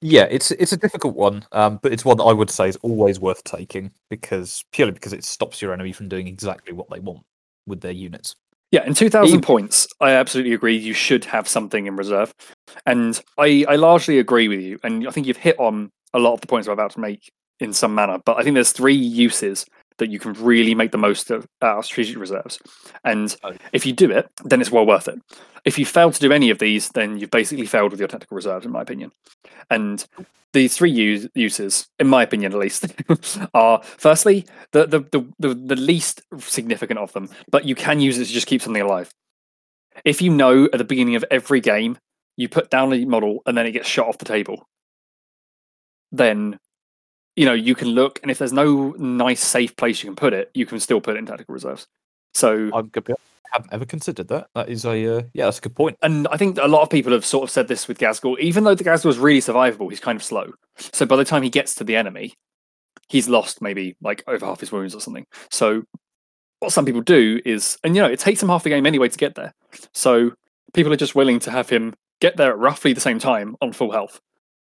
yeah, 0.00 0.26
it's 0.30 0.50
it's 0.52 0.72
a 0.72 0.76
difficult 0.76 1.14
one, 1.14 1.44
um, 1.52 1.78
but 1.82 1.92
it's 1.92 2.04
one 2.04 2.16
that 2.16 2.24
I 2.24 2.32
would 2.32 2.50
say 2.50 2.68
is 2.68 2.76
always 2.82 3.20
worth 3.20 3.44
taking 3.44 3.92
because 4.10 4.64
purely 4.72 4.92
because 4.92 5.12
it 5.12 5.24
stops 5.24 5.62
your 5.62 5.72
enemy 5.72 5.92
from 5.92 6.08
doing 6.08 6.26
exactly 6.26 6.72
what 6.72 6.90
they 6.90 6.98
want 6.98 7.22
with 7.66 7.80
their 7.80 7.92
units. 7.92 8.34
Yeah, 8.72 8.84
in 8.86 8.94
2,000 8.94 9.28
Even- 9.28 9.40
points, 9.42 9.86
I 10.00 10.12
absolutely 10.12 10.54
agree. 10.54 10.74
You 10.74 10.94
should 10.94 11.26
have 11.26 11.46
something 11.46 11.86
in 11.86 11.94
reserve. 11.94 12.32
And 12.86 13.20
I, 13.36 13.66
I 13.68 13.76
largely 13.76 14.18
agree 14.18 14.48
with 14.48 14.60
you. 14.60 14.78
And 14.82 15.06
I 15.06 15.10
think 15.10 15.26
you've 15.26 15.36
hit 15.36 15.60
on 15.60 15.90
a 16.14 16.18
lot 16.18 16.32
of 16.32 16.40
the 16.40 16.46
points 16.46 16.66
I'm 16.66 16.72
about 16.72 16.92
to 16.92 17.00
make 17.00 17.30
in 17.60 17.74
some 17.74 17.94
manner. 17.94 18.18
But 18.24 18.38
I 18.38 18.42
think 18.42 18.54
there's 18.54 18.72
three 18.72 18.94
uses 18.94 19.66
that 19.98 20.10
you 20.10 20.18
can 20.18 20.32
really 20.34 20.74
make 20.74 20.90
the 20.92 20.98
most 20.98 21.30
of 21.30 21.46
our 21.60 21.82
strategic 21.82 22.18
reserves. 22.18 22.58
And 23.04 23.34
Oh. 23.44 23.52
if 23.72 23.86
you 23.86 23.92
do 23.92 24.10
it, 24.10 24.28
then 24.44 24.60
it's 24.60 24.70
well 24.70 24.86
worth 24.86 25.08
it. 25.08 25.20
If 25.64 25.78
you 25.78 25.86
fail 25.86 26.10
to 26.10 26.20
do 26.20 26.32
any 26.32 26.50
of 26.50 26.58
these, 26.58 26.88
then 26.90 27.18
you've 27.18 27.30
basically 27.30 27.66
failed 27.66 27.92
with 27.92 28.00
your 28.00 28.08
tactical 28.08 28.34
reserves, 28.34 28.66
in 28.66 28.72
my 28.72 28.82
opinion. 28.82 29.12
And 29.70 30.04
these 30.52 30.76
three 30.76 30.90
use, 30.90 31.28
uses, 31.34 31.88
in 31.98 32.08
my 32.08 32.22
opinion 32.22 32.52
at 32.52 32.58
least, 32.58 32.86
are 33.54 33.80
firstly 33.82 34.44
the, 34.72 34.86
the 34.86 35.00
the 35.12 35.26
the 35.38 35.54
the 35.54 35.76
least 35.76 36.22
significant 36.38 36.98
of 36.98 37.12
them, 37.12 37.30
but 37.50 37.64
you 37.64 37.74
can 37.74 38.00
use 38.00 38.18
it 38.18 38.26
to 38.26 38.32
just 38.32 38.46
keep 38.46 38.60
something 38.60 38.82
alive. 38.82 39.10
If 40.04 40.20
you 40.20 40.30
know 40.30 40.64
at 40.64 40.78
the 40.78 40.84
beginning 40.84 41.16
of 41.16 41.24
every 41.30 41.60
game 41.60 41.96
you 42.36 42.48
put 42.48 42.70
down 42.70 42.92
a 42.92 43.04
model 43.04 43.40
and 43.46 43.56
then 43.56 43.66
it 43.66 43.72
gets 43.72 43.88
shot 43.88 44.08
off 44.08 44.18
the 44.18 44.24
table, 44.24 44.66
then 46.10 46.58
you 47.36 47.46
know 47.46 47.52
you 47.52 47.74
can 47.74 47.88
look, 47.88 48.20
and 48.22 48.30
if 48.30 48.38
there's 48.38 48.52
no 48.52 48.90
nice 48.98 49.42
safe 49.42 49.74
place 49.76 50.02
you 50.02 50.08
can 50.08 50.16
put 50.16 50.32
it, 50.32 50.50
you 50.54 50.66
can 50.66 50.80
still 50.80 51.00
put 51.00 51.16
it 51.16 51.18
in 51.18 51.26
tactical 51.26 51.52
reserves. 51.52 51.86
So 52.34 52.70
I'm 52.72 52.88
gonna 52.88 53.02
be- 53.02 53.12
I 53.14 53.56
haven't 53.56 53.72
ever 53.72 53.84
considered 53.84 54.28
that. 54.28 54.48
That 54.54 54.68
is 54.68 54.84
a 54.84 55.18
uh, 55.18 55.22
yeah, 55.34 55.44
that's 55.44 55.58
a 55.58 55.62
good 55.62 55.76
point. 55.76 55.98
and 56.02 56.26
I 56.28 56.36
think 56.36 56.58
a 56.58 56.66
lot 56.68 56.82
of 56.82 56.90
people 56.90 57.12
have 57.12 57.24
sort 57.26 57.44
of 57.44 57.50
said 57.50 57.68
this 57.68 57.86
with 57.86 57.98
Ghazghkull. 57.98 58.38
Even 58.38 58.64
though 58.64 58.74
the 58.74 58.84
Ghazghkull 58.84 59.10
is 59.10 59.18
really 59.18 59.40
survivable, 59.40 59.90
he's 59.90 60.00
kind 60.00 60.16
of 60.16 60.22
slow. 60.22 60.52
So 60.76 61.04
by 61.04 61.16
the 61.16 61.24
time 61.24 61.42
he 61.42 61.50
gets 61.50 61.74
to 61.76 61.84
the 61.84 61.96
enemy, 61.96 62.34
he's 63.08 63.28
lost 63.28 63.60
maybe 63.60 63.96
like 64.00 64.24
over 64.26 64.46
half 64.46 64.60
his 64.60 64.72
wounds 64.72 64.94
or 64.94 65.00
something. 65.00 65.26
So 65.50 65.84
what 66.60 66.72
some 66.72 66.86
people 66.86 67.02
do 67.02 67.40
is, 67.44 67.78
and 67.84 67.94
you 67.94 68.00
know, 68.00 68.08
it 68.08 68.20
takes 68.20 68.42
him 68.42 68.48
half 68.48 68.62
the 68.62 68.70
game 68.70 68.86
anyway 68.86 69.08
to 69.08 69.18
get 69.18 69.34
there. 69.34 69.52
So 69.92 70.32
people 70.72 70.92
are 70.92 70.96
just 70.96 71.14
willing 71.14 71.38
to 71.40 71.50
have 71.50 71.68
him 71.68 71.94
get 72.20 72.36
there 72.36 72.52
at 72.52 72.58
roughly 72.58 72.92
the 72.92 73.00
same 73.00 73.18
time 73.18 73.56
on 73.60 73.72
full 73.72 73.92
health 73.92 74.20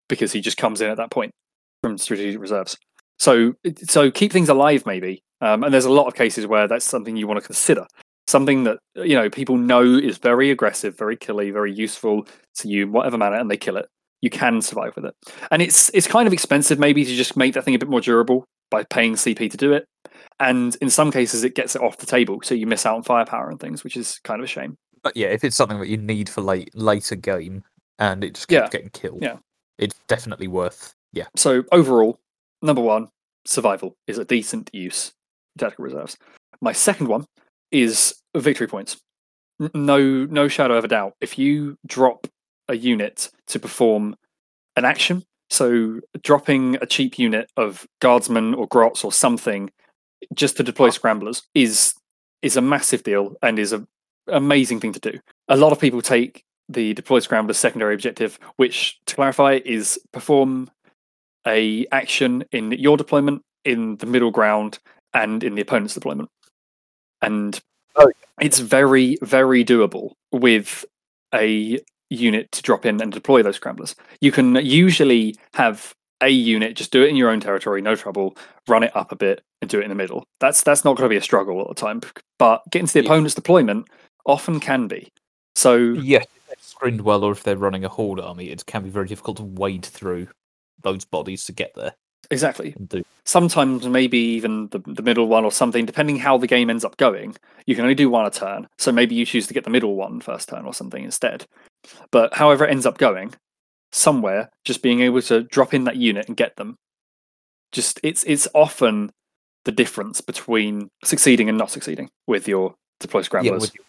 because 0.10 0.34
he 0.34 0.42
just 0.42 0.58
comes 0.58 0.82
in 0.82 0.90
at 0.90 0.98
that 0.98 1.12
point 1.12 1.34
from 1.82 1.98
strategic 1.98 2.40
reserves. 2.40 2.78
So 3.20 3.54
so 3.84 4.12
keep 4.12 4.32
things 4.32 4.50
alive 4.50 4.86
maybe. 4.86 5.24
Um, 5.42 5.64
and 5.64 5.74
there's 5.74 5.86
a 5.86 5.92
lot 5.92 6.08
of 6.08 6.16
cases 6.16 6.48
where 6.48 6.68
that's 6.68 6.86
something 6.86 7.16
you 7.16 7.28
want 7.28 7.40
to 7.40 7.46
consider 7.46 7.86
something 8.28 8.66
that 8.66 8.78
you 8.96 9.16
know 9.16 9.30
people 9.30 9.58
know 9.58 9.84
is 9.84 10.18
very 10.18 10.52
aggressive, 10.52 10.98
very 10.98 11.16
killy, 11.16 11.50
very 11.52 11.74
useful 11.74 12.28
to 12.56 12.68
you 12.68 12.84
in 12.84 12.92
whatever 12.92 13.18
manner, 13.18 13.38
and 13.38 13.50
they 13.50 13.58
kill 13.58 13.78
it. 13.78 13.88
You 14.22 14.30
can 14.30 14.62
survive 14.62 14.96
with 14.96 15.06
it, 15.06 15.16
and 15.52 15.62
it's 15.62 15.90
it's 15.94 16.08
kind 16.08 16.28
of 16.28 16.34
expensive 16.34 16.80
maybe 16.80 17.06
to 17.06 17.16
just 17.16 17.38
make 17.38 17.54
that 17.54 17.64
thing 17.64 17.76
a 17.76 17.80
bit 17.80 17.90
more 17.90 18.02
durable 18.02 18.46
by 18.70 18.84
paying 18.84 19.14
CP 19.14 19.50
to 19.52 19.58
do 19.58 19.74
it. 19.74 19.86
And 20.40 20.76
in 20.82 20.90
some 20.90 21.12
cases, 21.12 21.44
it 21.44 21.56
gets 21.56 21.76
it 21.76 21.82
off 21.82 21.98
the 21.98 22.06
table, 22.06 22.40
so 22.44 22.54
you 22.54 22.68
miss 22.68 22.86
out 22.86 22.96
on 22.96 23.04
firepower 23.04 23.50
and 23.50 23.60
things, 23.60 23.84
which 23.84 23.96
is 23.98 24.20
kind 24.24 24.40
of 24.40 24.46
a 24.46 24.48
shame. 24.48 24.78
But 25.04 25.16
yeah, 25.16 25.28
if 25.28 25.44
it's 25.44 25.56
something 25.56 25.80
that 25.80 25.88
you 25.88 25.98
need 25.98 26.30
for 26.30 26.42
late 26.42 26.76
later 26.76 27.16
game 27.16 27.64
and 28.00 28.24
it 28.24 28.36
just 28.36 28.48
keeps 28.48 28.60
Yeah, 28.60 28.70
getting 28.70 28.90
killed, 28.90 29.22
yeah. 29.22 29.38
it's 29.78 29.96
definitely 30.08 30.48
worth. 30.48 30.94
Yeah, 31.18 31.26
So 31.36 31.64
overall, 31.72 32.20
number 32.62 32.82
one, 32.82 33.08
survival 33.44 33.96
is 34.06 34.20
a 34.20 34.26
decent 34.26 34.70
use 34.72 35.14
of 35.56 35.62
tactical 35.62 35.86
reserves. 35.86 36.16
My 36.62 36.74
second 36.74 37.08
one 37.08 37.26
is 37.72 38.22
victory 38.36 38.68
points. 38.68 39.02
No, 39.74 40.00
no 40.26 40.48
shadow 40.48 40.78
of 40.78 40.84
a 40.84 40.88
doubt. 40.88 41.16
If 41.20 41.40
you 41.40 41.76
drop 41.88 42.28
a 42.68 42.78
unit 42.78 43.32
to 43.48 43.60
perform 43.60 44.16
an 44.76 44.86
action, 44.86 45.24
so 45.50 46.02
dropping 46.22 46.76
a 46.76 46.86
cheap 46.86 47.18
unit 47.18 47.50
of 47.58 47.88
guardsmen 48.00 48.54
or 48.54 48.68
grots 48.68 49.04
or 49.04 49.12
something 49.12 49.72
just 50.36 50.58
to 50.58 50.64
deploy 50.64 50.92
scramblers 50.92 51.42
is 51.56 51.96
is 52.44 52.58
a 52.58 52.62
massive 52.62 53.02
deal 53.02 53.36
and 53.42 53.58
is 53.58 53.74
a 53.74 53.88
amazing 54.28 54.80
thing 54.80 54.94
to 54.94 55.00
do. 55.00 55.20
A 55.48 55.58
lot 55.58 55.72
of 55.72 55.80
people 55.80 56.04
take 56.04 56.44
the 56.70 56.94
deploy 56.94 57.20
scrambler 57.20 57.54
secondary 57.54 57.94
objective, 57.94 58.38
which 58.58 59.00
to 59.06 59.16
clarify 59.16 59.60
is 59.66 60.00
perform 60.12 60.70
a 61.48 61.86
action 61.92 62.44
in 62.52 62.72
your 62.74 62.98
deployment, 62.98 63.42
in 63.66 63.98
the 63.98 64.06
middle 64.06 64.32
ground, 64.32 64.80
and 65.14 65.44
in 65.44 65.56
the 65.56 65.62
opponent's 65.62 65.94
deployment. 65.94 66.30
And 67.22 67.60
Oh, 67.96 68.12
it's 68.40 68.60
very, 68.60 69.18
very 69.24 69.66
doable 69.66 70.12
with 70.32 70.86
a 71.34 71.80
unit 72.12 72.52
to 72.52 72.62
drop 72.62 72.86
in 72.86 73.02
and 73.02 73.12
deploy 73.12 73.42
those 73.42 73.56
scramblers. 73.56 73.96
You 74.22 74.32
can 74.32 74.56
usually 74.56 75.36
have 75.56 75.96
a 76.22 76.30
unit 76.30 76.76
just 76.76 76.92
do 76.92 77.04
it 77.04 77.10
in 77.10 77.16
your 77.16 77.30
own 77.30 77.40
territory, 77.40 77.82
no 77.82 77.96
trouble, 77.96 78.38
run 78.68 78.84
it 78.84 78.96
up 78.96 79.12
a 79.12 79.16
bit 79.16 79.42
and 79.62 79.70
do 79.70 79.80
it 79.80 79.84
in 79.84 79.90
the 79.90 79.96
middle. 79.96 80.26
That's 80.40 80.62
that's 80.62 80.86
not 80.86 80.96
going 80.96 81.06
to 81.06 81.14
be 81.14 81.18
a 81.18 81.22
struggle 81.22 81.58
all 81.60 81.68
the 81.68 81.74
time. 81.76 82.02
But 82.38 82.62
getting 82.70 82.88
to 82.88 82.94
the 82.94 83.02
Yeah. 83.02 83.06
opponent's 83.10 83.34
deployment 83.36 83.88
often 84.26 84.60
can 84.60 84.88
be. 84.88 85.10
So 85.56 85.76
yes, 85.76 86.26
if 86.36 86.48
they're 86.48 86.56
screened 86.62 87.02
well, 87.02 87.24
or 87.24 87.32
if 87.32 87.44
they're 87.44 87.58
running 87.58 87.84
a 87.84 87.90
horde 87.90 88.20
army, 88.20 88.50
it 88.52 88.66
can 88.68 88.84
be 88.84 88.90
very 88.90 89.08
difficult 89.08 89.38
to 89.38 89.44
wade 89.44 89.86
through 89.86 90.28
those 90.84 91.06
bodies 91.06 91.46
to 91.46 91.52
get 91.52 91.74
there 91.76 91.94
exactly. 92.32 92.76
sometimes 93.26 93.88
maybe 93.88 94.18
even 94.18 94.68
the, 94.70 94.80
the 94.80 95.02
middle 95.02 95.28
one 95.28 95.46
or 95.46 95.52
something, 95.52 95.86
depending 95.86 96.18
how 96.18 96.38
the 96.38 96.48
game 96.48 96.70
ends 96.70 96.86
up 96.86 96.98
going. 96.98 97.36
You 97.66 97.76
can 97.76 97.84
only 97.84 97.96
do 97.96 98.10
one 98.10 98.26
a 98.26 98.32
turn, 98.32 98.68
so 98.78 98.92
maybe 98.92 99.16
you 99.16 99.26
choose 99.26 99.48
to 99.48 99.54
get 99.54 99.64
the 99.64 99.70
middle 99.70 99.96
one 99.96 100.20
first 100.20 100.50
turn 100.50 100.66
or 100.66 100.74
something 100.74 101.04
instead. 101.04 101.46
But 102.12 102.34
however 102.34 102.66
it 102.66 102.72
ends 102.72 102.86
up 102.86 102.98
going, 102.98 103.34
somewhere 103.92 104.50
just 104.66 104.82
being 104.82 105.02
able 105.02 105.22
to 105.24 105.44
drop 105.44 105.74
in 105.74 105.86
that 105.86 105.96
unit 105.96 106.28
and 106.28 106.38
get 106.38 106.56
them, 106.56 106.78
just 107.72 108.00
it's 108.04 108.24
it's 108.24 108.48
often 108.54 109.12
the 109.66 109.72
difference 109.72 110.22
between 110.22 110.90
succeeding 111.04 111.50
and 111.50 111.58
not 111.58 111.72
succeeding 111.72 112.10
with 112.26 112.48
your 112.48 112.76
deploy 113.00 113.20
Yeah, 113.20 113.26
scramblers 113.26 113.72
you. 113.76 113.84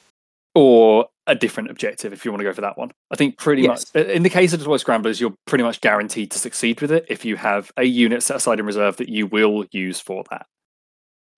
Or 0.59 1.07
a 1.29 1.35
different 1.35 1.71
objective 1.71 2.13
if 2.13 2.25
you 2.25 2.31
want 2.33 2.41
to 2.41 2.45
go 2.45 2.53
for 2.53 2.63
that 2.63 2.77
one. 2.79 2.91
I 3.13 3.17
think 3.17 3.39
pretty 3.39 3.63
Yes. 3.63 3.95
much 3.95 4.07
in 4.07 4.23
the 4.23 4.31
case 4.31 4.53
of 4.53 4.59
deploy 4.61 4.79
scramblers, 4.79 5.21
you're 5.21 5.35
pretty 5.47 5.63
much 5.63 5.81
guaranteed 5.81 6.31
to 6.33 6.39
succeed 6.39 6.81
with 6.81 6.91
it 6.91 7.05
if 7.09 7.25
you 7.25 7.37
have 7.37 7.71
a 7.77 7.85
unit 7.85 8.23
set 8.23 8.37
aside 8.39 8.59
in 8.59 8.67
reserve 8.67 8.97
that 8.97 9.09
you 9.09 9.27
will 9.27 9.65
use 9.71 10.01
for 10.01 10.25
that. 10.31 10.47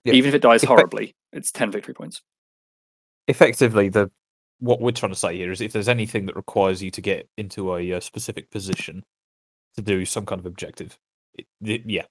Yeah. 0.04 0.14
Even 0.14 0.28
if 0.28 0.34
it 0.34 0.42
dies 0.42 0.62
Effect- 0.62 0.68
horribly, 0.78 1.14
it's 1.32 1.52
ten 1.52 1.70
victory 1.70 1.92
points. 1.94 2.22
effectively 3.28 3.88
the 3.88 4.10
what 4.58 4.80
we're 4.80 4.90
trying 4.90 5.12
to 5.12 5.18
say 5.18 5.36
here 5.36 5.50
is 5.52 5.60
if 5.60 5.72
there's 5.72 5.88
anything 5.88 6.26
that 6.26 6.36
requires 6.36 6.82
you 6.82 6.90
to 6.90 7.00
get 7.00 7.28
into 7.38 7.74
a, 7.74 7.92
uh 7.94 8.00
specific 8.00 8.50
position 8.50 9.02
to 9.76 9.82
do 9.82 10.04
some 10.04 10.26
kind 10.26 10.38
of 10.38 10.46
objective, 10.46 10.98
it, 11.34 11.46
it- 11.62 11.82
yeah, 11.86 12.04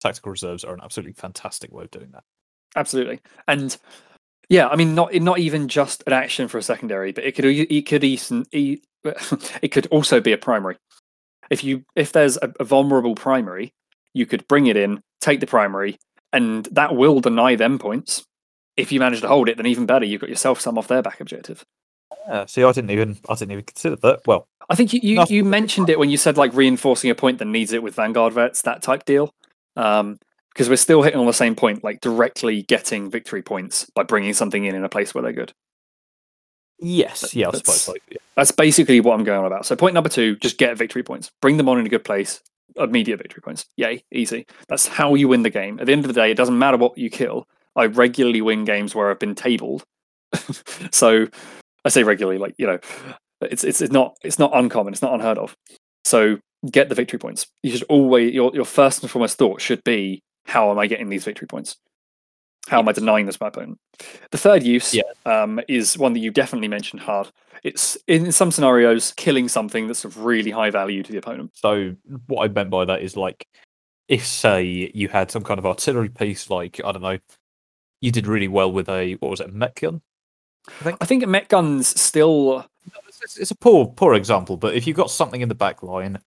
tactical 0.00 0.30
reserves 0.30 0.64
are 0.64 0.74
an 0.74 0.80
absolutely 0.82 1.12
fantastic 1.14 1.72
way 1.72 1.84
of 1.84 1.90
doing 1.90 2.10
that. 2.12 2.24
Absolutely, 2.76 3.20
and 3.48 3.76
yeah, 4.48 4.68
I 4.68 4.76
mean, 4.76 4.94
not 4.94 5.14
not 5.14 5.38
even 5.38 5.68
just 5.68 6.02
an 6.06 6.12
action 6.12 6.48
for 6.48 6.58
a 6.58 6.62
secondary, 6.62 7.12
but 7.12 7.24
it 7.24 7.34
could 7.34 7.44
it 7.44 7.86
could 7.86 8.04
even 8.04 8.46
it 8.52 9.72
could 9.72 9.86
also 9.88 10.20
be 10.20 10.32
a 10.32 10.38
primary. 10.38 10.76
If 11.50 11.64
you 11.64 11.84
if 11.94 12.12
there's 12.12 12.36
a, 12.36 12.52
a 12.60 12.64
vulnerable 12.64 13.14
primary, 13.14 13.72
you 14.14 14.26
could 14.26 14.46
bring 14.46 14.66
it 14.66 14.76
in, 14.76 15.02
take 15.20 15.40
the 15.40 15.46
primary, 15.46 15.98
and 16.32 16.66
that 16.72 16.94
will 16.94 17.20
deny 17.20 17.56
them 17.56 17.78
points. 17.78 18.24
If 18.76 18.92
you 18.92 19.00
manage 19.00 19.22
to 19.22 19.28
hold 19.28 19.48
it, 19.48 19.56
then 19.56 19.66
even 19.66 19.86
better. 19.86 20.04
You've 20.04 20.20
got 20.20 20.30
yourself 20.30 20.60
some 20.60 20.78
off 20.78 20.88
their 20.88 21.02
back 21.02 21.20
objective. 21.20 21.64
Yeah, 22.28 22.46
see, 22.46 22.62
I 22.62 22.72
didn't 22.72 22.90
even 22.90 23.16
I 23.28 23.34
didn't 23.34 23.52
even 23.52 23.64
consider 23.64 23.96
that. 23.96 24.26
Well, 24.26 24.46
I 24.68 24.74
think 24.76 24.92
you, 24.92 25.00
you, 25.02 25.24
you 25.28 25.44
mentioned 25.44 25.90
it 25.90 25.98
when 25.98 26.10
you 26.10 26.16
said 26.16 26.36
like 26.36 26.52
reinforcing 26.54 27.10
a 27.10 27.14
point 27.14 27.38
that 27.38 27.46
needs 27.46 27.72
it 27.72 27.82
with 27.82 27.94
Vanguard 27.94 28.32
vets, 28.32 28.62
that 28.62 28.82
type 28.82 29.04
deal. 29.04 29.32
Um, 29.76 30.18
because 30.56 30.70
we're 30.70 30.76
still 30.76 31.02
hitting 31.02 31.20
on 31.20 31.26
the 31.26 31.34
same 31.34 31.54
point, 31.54 31.84
like 31.84 32.00
directly 32.00 32.62
getting 32.62 33.10
victory 33.10 33.42
points 33.42 33.90
by 33.94 34.02
bringing 34.04 34.32
something 34.32 34.64
in 34.64 34.74
in 34.74 34.84
a 34.84 34.88
place 34.88 35.14
where 35.14 35.20
they're 35.20 35.32
good. 35.34 35.52
yes, 36.78 37.34
yeah, 37.34 37.48
I 37.48 37.50
that's- 37.50 37.80
suppose. 37.80 37.94
Like, 37.94 38.02
yeah. 38.10 38.16
That's 38.36 38.52
basically 38.52 39.00
what 39.00 39.18
I'm 39.18 39.24
going 39.24 39.38
on 39.40 39.44
about. 39.46 39.66
So 39.66 39.76
point 39.76 39.92
number 39.92 40.08
two, 40.08 40.36
just 40.36 40.56
get 40.56 40.76
victory 40.78 41.02
points. 41.02 41.30
Bring 41.42 41.58
them 41.58 41.68
on 41.68 41.78
in 41.78 41.84
a 41.84 41.90
good 41.90 42.04
place. 42.04 42.40
Immediate 42.76 43.18
victory 43.18 43.42
points. 43.42 43.66
Yay, 43.76 44.02
easy. 44.12 44.46
That's 44.68 44.86
how 44.86 45.14
you 45.14 45.28
win 45.28 45.42
the 45.42 45.50
game. 45.50 45.78
At 45.78 45.86
the 45.86 45.92
end 45.92 46.04
of 46.04 46.08
the 46.08 46.18
day, 46.18 46.30
it 46.30 46.36
doesn't 46.36 46.58
matter 46.58 46.76
what 46.78 46.96
you 46.96 47.08
kill. 47.10 47.46
I 47.74 47.86
regularly 47.86 48.40
win 48.42 48.64
games 48.64 48.94
where 48.94 49.10
I've 49.10 49.18
been 49.18 49.34
tabled. 49.34 49.84
so 50.90 51.26
I 51.84 51.88
say 51.90 52.02
regularly, 52.02 52.38
like 52.38 52.54
you 52.58 52.66
know, 52.66 52.78
it's 53.42 53.62
it's 53.64 53.80
it's 53.82 53.92
not 53.92 54.16
it's 54.22 54.38
not 54.38 54.50
uncommon. 54.54 54.92
It's 54.94 55.02
not 55.02 55.14
unheard 55.14 55.38
of. 55.38 55.54
So 56.04 56.38
get 56.70 56.88
the 56.88 56.94
victory 56.94 57.18
points. 57.18 57.46
You 57.62 57.72
should 57.72 57.84
always 57.88 58.34
your 58.34 58.54
your 58.54 58.64
first 58.66 59.02
and 59.02 59.10
foremost 59.10 59.38
thought 59.38 59.60
should 59.62 59.82
be 59.84 60.22
how 60.46 60.70
am 60.70 60.78
I 60.78 60.86
getting 60.86 61.08
these 61.08 61.24
victory 61.24 61.46
points? 61.46 61.76
How 62.68 62.80
am 62.80 62.88
I 62.88 62.92
denying 62.92 63.26
this 63.26 63.40
my 63.40 63.48
opponent? 63.48 63.78
The 64.30 64.38
third 64.38 64.62
use 64.62 64.92
Yeah. 64.94 65.02
um, 65.24 65.60
is 65.68 65.96
one 65.96 66.12
that 66.14 66.20
you 66.20 66.30
definitely 66.30 66.68
mentioned 66.68 67.00
hard. 67.02 67.30
It's 67.62 67.96
in 68.06 68.32
some 68.32 68.50
scenarios 68.50 69.12
killing 69.16 69.48
something 69.48 69.86
that's 69.86 70.04
of 70.04 70.18
really 70.18 70.50
high 70.50 70.70
value 70.70 71.02
to 71.02 71.12
the 71.12 71.18
opponent. 71.18 71.52
So 71.54 71.94
what 72.26 72.44
I 72.44 72.48
meant 72.52 72.70
by 72.70 72.84
that 72.84 73.02
is 73.02 73.16
like, 73.16 73.46
if 74.08 74.24
say 74.26 74.90
you 74.94 75.08
had 75.08 75.30
some 75.30 75.42
kind 75.42 75.58
of 75.58 75.66
artillery 75.66 76.08
piece, 76.08 76.50
like 76.50 76.80
I 76.84 76.92
don't 76.92 77.02
know, 77.02 77.18
you 78.00 78.12
did 78.12 78.26
really 78.26 78.48
well 78.48 78.70
with 78.70 78.88
a 78.88 79.14
what 79.14 79.30
was 79.30 79.40
it, 79.40 79.48
a 79.48 79.52
Mek 79.52 79.80
gun? 79.80 80.00
I 81.00 81.06
think 81.06 81.26
Mek 81.26 81.48
Gunz 81.48 81.96
still 81.96 82.66
It's, 83.38 83.50
a 83.50 83.56
poor 83.56 83.86
poor 83.86 84.14
example, 84.14 84.56
but 84.56 84.74
if 84.74 84.86
you've 84.86 84.96
got 84.96 85.10
something 85.10 85.40
in 85.40 85.48
the 85.48 85.54
back 85.54 85.82
line 85.82 86.18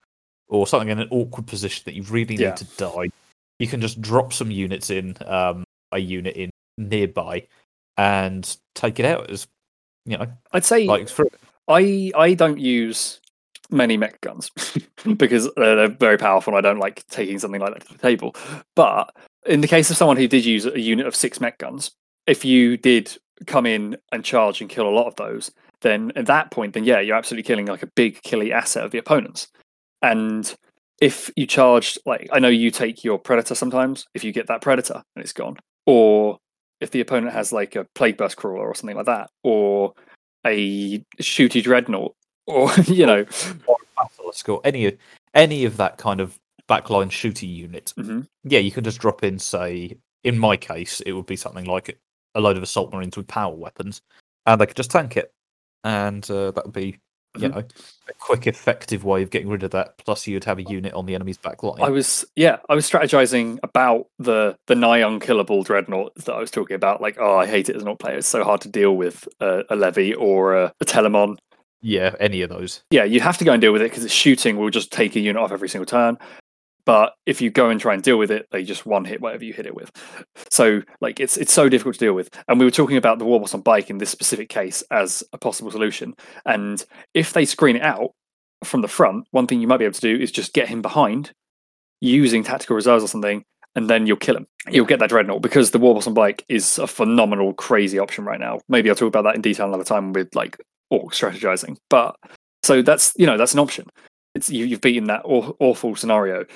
or 0.48 0.66
something 0.66 0.88
in 0.88 0.98
an 0.98 1.08
awkward 1.10 1.46
position 1.46 1.82
that 1.86 1.94
you 1.94 2.02
really 2.04 2.36
need 2.36 2.40
Yeah. 2.40 2.54
to 2.54 2.64
die, 2.76 3.10
you 3.60 3.68
can 3.68 3.80
just 3.80 4.00
drop 4.00 4.32
some 4.32 4.50
units 4.50 4.90
in, 4.90 5.16
um, 5.26 5.64
a 5.92 5.98
unit 5.98 6.34
in 6.34 6.50
nearby, 6.78 7.46
and 7.96 8.56
take 8.74 8.98
it 8.98 9.04
out 9.04 9.30
as 9.30 9.46
you 10.06 10.16
know, 10.16 10.26
I'd 10.52 10.64
say 10.64 10.86
like 10.86 11.08
for 11.08 11.26
I 11.68 12.10
I 12.16 12.34
don't 12.34 12.58
use 12.58 13.20
many 13.70 13.96
Mek 13.96 14.20
Gunz 14.20 14.50
because 15.16 15.48
they're 15.54 15.88
very 15.88 16.18
powerful. 16.18 16.56
and 16.56 16.66
I 16.66 16.68
don't 16.68 16.80
like 16.80 17.06
taking 17.08 17.38
something 17.38 17.60
like 17.60 17.74
that 17.74 17.86
to 17.86 17.92
the 17.92 17.98
table. 17.98 18.34
But 18.74 19.14
in 19.46 19.60
the 19.60 19.68
case 19.68 19.90
of 19.90 19.96
someone 19.96 20.16
who 20.16 20.26
did 20.26 20.44
use 20.44 20.66
a 20.66 20.80
unit 20.80 21.06
of 21.06 21.14
six 21.14 21.40
Mek 21.40 21.58
Gunz, 21.58 21.92
if 22.26 22.44
you 22.44 22.76
did 22.76 23.16
come 23.46 23.66
in 23.66 23.96
and 24.12 24.24
charge 24.24 24.60
and 24.60 24.68
kill 24.68 24.88
a 24.88 24.90
lot 24.90 25.06
of 25.06 25.16
those, 25.16 25.52
then 25.82 26.12
at 26.16 26.26
that 26.26 26.50
point, 26.50 26.74
then 26.74 26.84
yeah, 26.84 27.00
you're 27.00 27.16
absolutely 27.16 27.46
killing 27.46 27.66
like 27.66 27.82
a 27.82 27.90
big 27.94 28.20
killy 28.22 28.52
asset 28.52 28.84
of 28.84 28.90
the 28.90 28.98
opponents. 28.98 29.48
And 30.02 30.54
if 31.00 31.30
you 31.36 31.46
charged, 31.46 31.98
like 32.06 32.28
I 32.32 32.38
know 32.38 32.48
you 32.48 32.70
take 32.70 33.04
your 33.04 33.18
predator 33.18 33.54
sometimes, 33.54 34.06
if 34.14 34.22
you 34.24 34.32
get 34.32 34.46
that 34.48 34.60
predator 34.60 35.02
and 35.16 35.22
it's 35.22 35.32
gone, 35.32 35.56
or 35.86 36.38
if 36.80 36.90
the 36.90 37.00
opponent 37.00 37.32
has 37.32 37.52
like 37.52 37.76
a 37.76 37.86
Plagueburst 37.94 38.36
Crawler 38.36 38.66
or 38.68 38.74
something 38.74 38.96
like 38.96 39.06
that, 39.06 39.30
or 39.42 39.94
a 40.46 40.98
shooty 41.20 41.62
dreadnought, 41.62 42.14
or 42.46 42.70
you 42.86 43.06
know, 43.06 43.24
Basilisk 43.96 44.48
or 44.48 44.60
any 44.64 44.96
any 45.34 45.64
of 45.64 45.76
that 45.76 45.98
kind 45.98 46.20
of 46.20 46.38
backline 46.68 47.10
shooty 47.10 47.48
unit, 47.52 47.92
Mhm. 47.98 48.26
yeah, 48.44 48.58
you 48.60 48.70
can 48.70 48.84
just 48.84 49.00
drop 49.00 49.22
in. 49.22 49.38
Say, 49.38 49.96
in 50.24 50.38
my 50.38 50.56
case, 50.56 51.00
it 51.02 51.12
would 51.12 51.26
be 51.26 51.36
something 51.36 51.64
like 51.64 51.98
a 52.34 52.40
load 52.40 52.56
of 52.56 52.62
assault 52.62 52.92
marines 52.92 53.16
with 53.16 53.26
power 53.26 53.54
weapons, 53.54 54.02
and 54.46 54.60
they 54.60 54.66
could 54.66 54.76
just 54.76 54.90
tank 54.90 55.16
it, 55.16 55.32
and 55.84 56.28
uh, 56.30 56.50
that 56.52 56.64
would 56.64 56.74
be, 56.74 56.98
you 57.38 57.48
Mhm. 57.48 57.54
know, 57.54 57.58
a 58.08 58.12
quick, 58.18 58.46
effective 58.46 59.04
way 59.04 59.22
of 59.22 59.30
getting 59.30 59.48
rid 59.48 59.62
of 59.62 59.70
that. 59.70 59.96
Plus, 59.98 60.26
you'd 60.26 60.44
have 60.44 60.58
a 60.58 60.62
unit 60.64 60.92
on 60.94 61.06
the 61.06 61.14
enemy's 61.14 61.38
back 61.38 61.62
line. 61.62 61.80
I 61.80 61.88
was 61.90 62.24
yeah, 62.36 62.58
I 62.68 62.74
was 62.74 62.88
strategizing 62.90 63.58
about 63.62 64.06
the 64.18 64.56
the 64.66 64.74
nigh 64.74 64.98
unkillable 64.98 65.62
dreadnought 65.62 66.14
that 66.16 66.32
I 66.34 66.40
was 66.40 66.50
talking 66.50 66.74
about. 66.74 67.00
Like, 67.00 67.16
oh, 67.20 67.36
I 67.36 67.46
hate 67.46 67.68
it 67.68 67.76
as 67.76 67.82
an 67.82 67.88
alt 67.88 68.00
player. 68.00 68.16
It's 68.16 68.26
so 68.26 68.42
hard 68.44 68.60
to 68.62 68.68
deal 68.68 68.96
with 68.96 69.28
uh, 69.40 69.62
a 69.70 69.76
levy 69.76 70.12
or 70.14 70.54
a, 70.56 70.72
a 70.80 70.84
telemon. 70.84 71.38
yeah, 71.82 72.14
any 72.20 72.42
of 72.42 72.50
those. 72.50 72.82
Yeah, 72.90 73.04
you 73.04 73.20
have 73.20 73.38
to 73.38 73.44
go 73.44 73.52
and 73.52 73.60
deal 73.60 73.72
with 73.72 73.80
it 73.82 73.90
because 73.90 74.04
it's 74.04 74.12
shooting 74.12 74.56
will 74.58 74.68
just 74.70 74.90
take 74.92 75.14
a 75.16 75.20
unit 75.20 75.40
off 75.40 75.52
every 75.52 75.68
single 75.68 75.86
turn. 75.86 76.18
But 76.90 77.14
if 77.24 77.40
you 77.40 77.50
go 77.50 77.70
and 77.70 77.80
try 77.80 77.94
and 77.94 78.02
deal 78.02 78.18
with 78.18 78.32
it, 78.32 78.48
they 78.50 78.64
just 78.64 78.84
one 78.84 79.04
hit 79.04 79.20
whatever 79.20 79.44
you 79.44 79.52
hit 79.52 79.64
it 79.64 79.76
with. 79.76 79.92
So 80.50 80.82
like 81.00 81.20
it's 81.20 81.36
it's 81.36 81.52
so 81.52 81.68
difficult 81.68 81.94
to 81.94 82.04
deal 82.04 82.14
with. 82.14 82.30
And 82.48 82.58
we 82.58 82.64
were 82.64 82.72
talking 82.72 82.96
about 82.96 83.20
the 83.20 83.24
warboss 83.24 83.54
on 83.54 83.60
bike 83.60 83.90
in 83.90 83.98
this 83.98 84.10
specific 84.10 84.48
case 84.48 84.82
as 84.90 85.22
a 85.32 85.38
possible 85.38 85.70
solution. 85.70 86.16
And 86.46 86.84
if 87.14 87.32
they 87.32 87.44
screen 87.44 87.76
it 87.76 87.82
out 87.82 88.10
from 88.64 88.80
the 88.80 88.88
front, 88.88 89.28
one 89.30 89.46
thing 89.46 89.60
you 89.60 89.68
might 89.68 89.76
be 89.76 89.84
able 89.84 89.94
to 89.94 90.00
do 90.00 90.16
is 90.16 90.32
just 90.32 90.52
get 90.52 90.66
him 90.66 90.82
behind 90.82 91.30
using 92.00 92.42
tactical 92.42 92.74
reserves 92.74 93.04
or 93.04 93.06
something, 93.06 93.44
and 93.76 93.88
then 93.88 94.08
you'll 94.08 94.16
kill 94.16 94.36
him. 94.36 94.48
You'll 94.68 94.84
get 94.84 94.98
that 94.98 95.10
dreadnought 95.10 95.42
because 95.42 95.70
the 95.70 95.78
warboss 95.78 96.08
on 96.08 96.14
bike 96.14 96.44
is 96.48 96.76
a 96.76 96.88
phenomenal, 96.88 97.54
crazy 97.54 98.00
option 98.00 98.24
right 98.24 98.40
now. 98.40 98.58
Maybe 98.68 98.90
I'll 98.90 98.96
talk 98.96 99.06
about 99.06 99.22
that 99.22 99.36
in 99.36 99.42
detail 99.42 99.68
another 99.68 99.84
time 99.84 100.12
with 100.12 100.34
like 100.34 100.58
ork 100.90 101.12
strategizing. 101.12 101.76
But 101.88 102.16
so 102.64 102.82
that's 102.82 103.12
you 103.16 103.26
know 103.26 103.38
that's 103.38 103.52
an 103.52 103.60
option. 103.60 103.86
It's 104.34 104.50
you, 104.50 104.64
you've 104.64 104.80
beaten 104.80 105.04
that 105.04 105.22
aw- 105.24 105.54
awful 105.60 105.94
scenario 105.94 106.46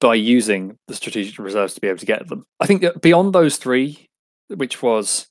by 0.00 0.14
using 0.14 0.76
the 0.88 0.94
strategic 0.94 1.38
reserves 1.38 1.74
to 1.74 1.80
be 1.80 1.88
able 1.88 1.98
to 1.98 2.06
get 2.06 2.26
them. 2.28 2.44
I 2.58 2.66
think 2.66 2.80
that 2.82 3.00
beyond 3.02 3.34
those 3.34 3.56
three, 3.56 4.06
which 4.48 4.82
was 4.82 5.26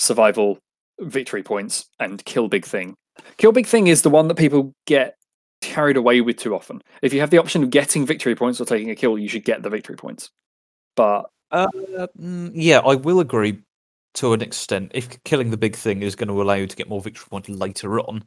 survival, 0.00 0.58
victory 1.00 1.42
points, 1.42 1.86
and 1.98 2.24
kill 2.24 2.48
big 2.48 2.64
thing. 2.64 2.94
Kill 3.38 3.52
big 3.52 3.66
thing 3.66 3.86
is 3.86 4.02
the 4.02 4.10
one 4.10 4.28
that 4.28 4.36
people 4.36 4.72
get 4.86 5.16
carried 5.60 5.96
away 5.96 6.20
with 6.20 6.36
too 6.36 6.54
often. 6.54 6.82
If 7.02 7.12
you 7.14 7.20
have 7.20 7.30
the 7.30 7.38
option 7.38 7.62
of 7.62 7.70
getting 7.70 8.04
victory 8.04 8.34
points 8.34 8.60
or 8.60 8.64
taking 8.66 8.90
a 8.90 8.94
kill, 8.94 9.18
you 9.18 9.28
should 9.28 9.44
get 9.44 9.62
the 9.62 9.70
victory 9.70 9.96
points. 9.96 10.30
But 10.96 11.26
Uh, 11.50 11.66
mm, 12.18 12.50
yeah, 12.54 12.78
I 12.80 12.94
will 12.96 13.20
agree 13.20 13.62
to 14.14 14.32
an 14.32 14.42
extent. 14.42 14.90
If 14.94 15.22
killing 15.24 15.50
the 15.50 15.56
big 15.56 15.76
thing 15.76 16.02
is 16.02 16.16
going 16.16 16.28
to 16.28 16.42
allow 16.42 16.54
you 16.54 16.66
to 16.66 16.76
get 16.76 16.88
more 16.88 17.00
victory 17.00 17.26
points 17.30 17.48
later 17.48 18.00
on, 18.00 18.24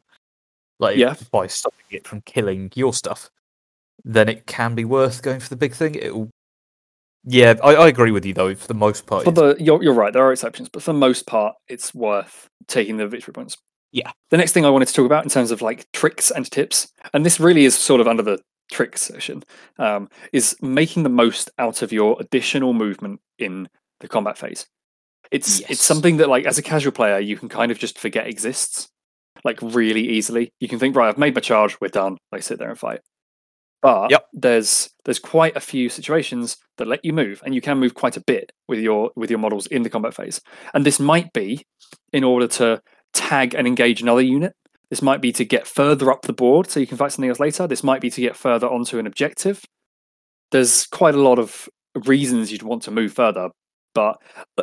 like 0.78 0.96
Yeah. 0.96 1.14
by 1.30 1.46
stopping 1.46 1.84
it 1.90 2.06
from 2.06 2.22
killing 2.22 2.72
your 2.74 2.92
stuff, 2.92 3.30
then 4.06 4.28
it 4.28 4.46
can 4.46 4.74
be 4.74 4.84
worth 4.84 5.20
going 5.20 5.40
for 5.40 5.48
the 5.48 5.56
big 5.56 5.74
thing. 5.74 5.96
It'll. 5.96 6.30
Yeah, 7.24 7.54
I, 7.62 7.74
I 7.74 7.88
agree 7.88 8.12
with 8.12 8.24
you 8.24 8.32
though. 8.32 8.54
For 8.54 8.68
the 8.68 8.74
most 8.74 9.04
part, 9.06 9.24
for 9.24 9.32
the 9.32 9.56
you're, 9.58 9.82
you're 9.82 9.92
right, 9.92 10.12
there 10.12 10.24
are 10.24 10.32
exceptions, 10.32 10.68
but 10.68 10.80
for 10.82 10.92
the 10.92 10.98
most 10.98 11.26
part, 11.26 11.56
it's 11.68 11.92
worth 11.92 12.46
taking 12.68 12.96
the 12.96 13.08
victory 13.08 13.32
points. 13.32 13.56
Yeah. 13.90 14.12
The 14.30 14.36
next 14.36 14.52
thing 14.52 14.64
I 14.64 14.70
wanted 14.70 14.88
to 14.88 14.94
talk 14.94 15.06
about 15.06 15.24
in 15.24 15.30
terms 15.30 15.50
of 15.50 15.60
like 15.60 15.90
tricks 15.92 16.30
and 16.30 16.48
tips, 16.50 16.88
and 17.12 17.26
this 17.26 17.40
really 17.40 17.64
is 17.64 17.76
sort 17.76 18.00
of 18.00 18.06
under 18.06 18.22
the 18.22 18.38
trick 18.70 18.96
section, 18.96 19.42
um, 19.78 20.08
is 20.32 20.56
making 20.62 21.02
the 21.02 21.08
most 21.08 21.50
out 21.58 21.82
of 21.82 21.92
your 21.92 22.16
additional 22.20 22.72
movement 22.74 23.20
in 23.38 23.68
the 24.00 24.08
combat 24.08 24.38
phase. 24.38 24.66
It's 25.32 25.60
Yes. 25.60 25.70
it's 25.70 25.82
something 25.82 26.18
that 26.18 26.28
like 26.28 26.44
as 26.46 26.58
a 26.58 26.62
casual 26.62 26.92
player 26.92 27.18
you 27.18 27.36
can 27.36 27.48
kind 27.48 27.72
of 27.72 27.78
just 27.78 27.98
forget 27.98 28.28
exists, 28.28 28.88
like 29.44 29.60
really 29.62 30.08
easily. 30.10 30.50
You 30.60 30.68
can 30.68 30.78
think, 30.78 30.94
right, 30.94 31.08
I've 31.08 31.18
made 31.18 31.34
my 31.34 31.40
charge, 31.40 31.76
we're 31.80 31.88
done. 31.88 32.18
Like 32.30 32.44
sit 32.44 32.60
there 32.60 32.70
and 32.70 32.78
fight. 32.78 33.00
But 33.82 34.10
Yep. 34.10 34.26
there's 34.32 34.90
there's 35.04 35.18
quite 35.18 35.56
a 35.56 35.60
few 35.60 35.88
situations 35.88 36.56
that 36.78 36.88
let 36.88 37.04
you 37.04 37.12
move, 37.12 37.42
and 37.44 37.54
you 37.54 37.60
can 37.60 37.78
move 37.78 37.94
quite 37.94 38.16
a 38.16 38.20
bit 38.26 38.52
with 38.68 38.80
your 38.80 39.10
with 39.16 39.30
your 39.30 39.38
models 39.38 39.66
in 39.66 39.82
the 39.82 39.90
combat 39.90 40.14
phase. 40.14 40.40
And 40.74 40.84
this 40.84 40.98
might 40.98 41.32
be 41.32 41.64
in 42.12 42.24
order 42.24 42.46
to 42.48 42.80
tag 43.12 43.54
and 43.54 43.66
engage 43.66 44.02
another 44.02 44.22
unit. 44.22 44.52
This 44.90 45.02
might 45.02 45.20
be 45.20 45.32
to 45.32 45.44
get 45.44 45.66
further 45.66 46.10
up 46.10 46.22
the 46.22 46.32
board 46.32 46.70
so 46.70 46.80
you 46.80 46.86
can 46.86 46.96
fight 46.96 47.12
something 47.12 47.28
else 47.28 47.40
later. 47.40 47.66
This 47.66 47.82
might 47.84 48.00
be 48.00 48.10
to 48.10 48.20
get 48.20 48.36
further 48.36 48.68
onto 48.68 48.98
an 48.98 49.06
objective. 49.06 49.62
There's 50.52 50.86
quite 50.86 51.14
a 51.14 51.20
lot 51.20 51.38
of 51.38 51.68
reasons 52.06 52.52
you'd 52.52 52.62
want 52.62 52.82
to 52.84 52.90
move 52.90 53.12
further, 53.12 53.50
but 53.94 54.16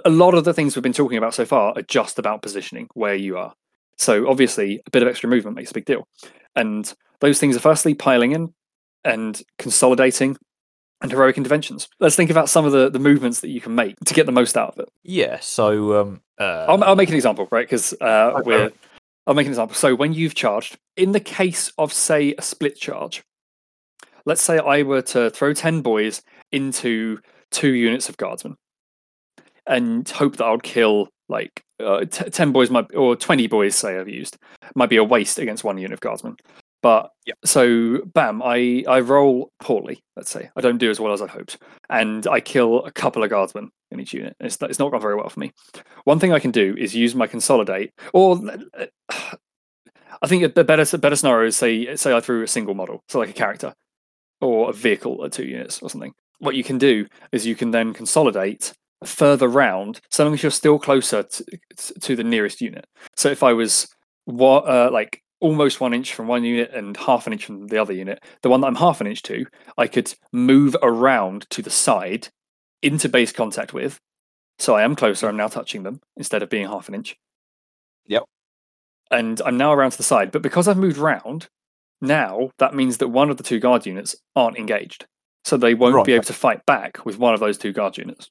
a 0.06 0.10
lot 0.10 0.34
of 0.34 0.46
the 0.46 0.54
things 0.54 0.76
we've 0.76 0.84
been 0.84 0.94
talking 0.94 1.18
about 1.18 1.34
so 1.34 1.46
far 1.46 1.74
are 1.76 1.82
just 1.82 2.20
about 2.20 2.42
positioning 2.42 2.88
where 2.94 3.16
you 3.16 3.38
are. 3.38 3.54
So 3.98 4.30
obviously, 4.30 4.82
a 4.86 4.90
bit 4.92 5.04
of 5.04 5.10
extra 5.10 5.30
movement 5.30 5.58
makes 5.58 5.72
a 5.72 5.74
big 5.74 5.86
deal. 5.86 6.08
And 6.56 6.92
those 7.20 7.40
things 7.40 7.56
are 7.56 7.60
firstly 7.62 7.94
piling 7.94 8.32
in 8.32 8.54
and 9.04 9.42
consolidating 9.60 10.38
and 11.02 11.12
heroic 11.12 11.38
interventions. 11.38 11.90
Let's 12.00 12.16
think 12.16 12.30
about 12.30 12.48
some 12.50 12.66
of 12.66 12.72
the, 12.72 12.90
the 12.90 13.00
movements 13.00 13.42
that 13.42 13.50
you 13.50 13.60
can 13.60 13.76
make 13.76 13.96
to 14.06 14.14
get 14.14 14.26
the 14.26 14.32
most 14.32 14.56
out 14.56 14.70
of 14.74 14.80
it. 14.80 14.90
yeah. 15.04 15.40
So 15.42 16.00
um, 16.00 16.22
uh, 16.40 16.66
I'll, 16.70 16.84
I'll 16.84 16.96
make 16.96 17.10
an 17.10 17.16
example, 17.16 17.48
right? 17.52 17.66
Because 17.68 17.94
uh, 18.00 18.34
Okay. 18.36 18.42
we're 18.46 18.72
I'll 19.28 19.34
make 19.34 19.46
an 19.48 19.52
example. 19.52 19.76
So 19.76 19.96
when 19.96 20.14
you've 20.14 20.36
charged, 20.36 20.78
in 20.98 21.12
the 21.14 21.20
case 21.20 21.72
of 21.78 21.92
say 21.94 22.34
a 22.38 22.42
split 22.42 22.78
charge, 22.78 23.24
let's 24.26 24.42
say 24.42 24.60
I 24.60 24.84
were 24.84 25.02
to 25.04 25.30
throw 25.30 25.54
ten 25.54 25.82
boys 25.82 26.22
into 26.52 27.20
two 27.52 27.74
units 27.74 28.10
of 28.10 28.18
guardsmen, 28.18 28.56
and 29.68 30.08
hope 30.10 30.38
that 30.38 30.46
I 30.46 30.52
would 30.52 30.64
kill 30.64 31.10
like 31.30 31.64
uh, 31.82 32.06
t- 32.06 32.30
ten 32.30 32.52
boys 32.52 32.70
might 32.70 32.94
or 32.96 33.16
twenty 33.16 33.48
boys. 33.48 33.76
Say 33.76 33.98
I've 33.98 34.10
used 34.10 34.38
might 34.76 34.90
be 34.90 34.98
a 34.98 35.04
waste 35.04 35.40
against 35.40 35.64
one 35.64 35.78
unit 35.78 35.94
of 35.94 36.00
guardsmen. 36.02 36.36
But 36.84 37.10
Yep. 37.26 37.38
so 37.46 38.02
bam, 38.14 38.44
I 38.44 38.84
I 38.88 39.00
roll 39.00 39.50
poorly. 39.60 40.04
Let's 40.18 40.30
say 40.30 40.50
I 40.56 40.62
don't 40.62 40.78
do 40.78 40.92
as 40.92 41.00
well 41.00 41.14
as 41.14 41.22
I 41.22 41.28
hoped, 41.28 41.58
and 41.90 42.28
I 42.28 42.42
kill 42.42 42.84
a 42.84 42.92
couple 42.92 43.24
of 43.24 43.30
guardsmen 43.30 43.72
in 43.90 44.02
each 44.02 44.14
unit. 44.14 44.36
It's 44.42 44.58
it's 44.62 44.78
not 44.78 44.92
gone 44.92 45.02
very 45.02 45.16
well 45.16 45.30
for 45.30 45.40
me. 45.40 45.54
One 46.04 46.20
thing 46.20 46.34
I 46.34 46.40
can 46.40 46.52
do 46.52 46.76
is 46.78 46.94
use 46.94 47.16
my 47.16 47.26
consolidate, 47.26 47.92
or 48.14 48.40
I 50.22 50.28
think 50.28 50.44
a 50.44 50.50
better 50.64 50.86
a 50.96 50.98
better 51.00 51.16
scenario 51.16 51.48
is 51.48 51.56
say 51.56 51.96
say 51.96 52.14
I 52.14 52.20
threw 52.20 52.44
a 52.44 52.48
single 52.48 52.76
model, 52.76 53.02
so 53.08 53.20
like 53.20 53.30
a 53.30 53.34
character 53.34 53.74
or 54.42 54.70
a 54.70 54.74
vehicle 54.74 55.24
at 55.24 55.32
two 55.32 55.46
units 55.46 55.82
or 55.82 55.90
something. 55.90 56.14
What 56.40 56.56
you 56.56 56.64
can 56.66 56.78
do 56.78 57.08
is 57.32 57.46
you 57.46 57.56
can 57.56 57.72
then 57.72 57.94
consolidate 57.94 58.74
further 59.06 59.48
round, 59.48 60.02
so 60.12 60.26
long 60.26 60.34
as 60.34 60.44
you're 60.44 60.52
still 60.52 60.78
closer 60.78 61.24
to, 61.24 61.46
to 62.02 62.16
the 62.18 62.24
nearest 62.24 62.60
unit. 62.60 62.86
So 63.16 63.30
if 63.30 63.42
I 63.44 63.54
was 63.54 63.88
what 64.26 64.68
uh, 64.68 64.90
like 64.92 65.23
almost 65.44 65.82
one 65.82 65.94
inch 65.94 66.14
from 66.14 66.28
one 66.28 66.46
unit 66.46 66.72
and 66.74 66.96
half 66.96 67.28
an 67.28 67.34
inch 67.34 67.46
from 67.46 67.68
the 67.68 67.78
other 67.80 67.92
unit, 67.94 68.24
the 68.42 68.50
one 68.50 68.62
that 68.62 68.68
I'm 68.68 68.76
half 68.76 69.02
an 69.02 69.08
inch 69.08 69.22
to, 69.24 69.46
I 69.78 69.88
could 69.88 70.14
move 70.32 70.76
around 70.82 71.46
to 71.50 71.62
the 71.62 71.70
side 71.70 72.30
into 72.82 73.10
base 73.10 73.34
contact 73.34 73.74
with. 73.74 74.00
So 74.58 74.76
I 74.76 74.84
am 74.84 74.96
closer. 74.96 75.28
I'm 75.28 75.36
now 75.36 75.50
touching 75.50 75.84
them 75.84 76.00
instead 76.16 76.42
of 76.44 76.50
being 76.50 76.66
half 76.68 76.88
an 76.88 76.96
inch. 76.96 77.18
Yep. 78.08 78.24
And 79.12 79.42
I'm 79.46 79.58
now 79.58 79.74
around 79.74 79.92
to 79.92 79.98
the 79.98 80.04
side, 80.04 80.32
but 80.32 80.42
because 80.42 80.68
I've 80.70 80.78
moved 80.78 80.98
round, 80.98 81.48
now 82.00 82.52
that 82.60 82.74
means 82.74 82.98
that 83.00 83.10
one 83.10 83.30
of 83.30 83.36
the 83.36 83.44
two 83.44 83.60
guard 83.60 83.86
units 83.86 84.16
aren't 84.38 84.58
engaged, 84.58 85.06
so 85.44 85.58
they 85.58 85.74
won't 85.74 85.96
Right. 85.96 86.06
be 86.06 86.14
able 86.14 86.24
to 86.26 86.34
fight 86.34 86.66
back 86.66 87.06
with 87.06 87.18
one 87.20 87.34
of 87.34 87.42
those 87.42 87.58
two 87.58 87.74
guard 87.74 87.98
units. 87.98 88.30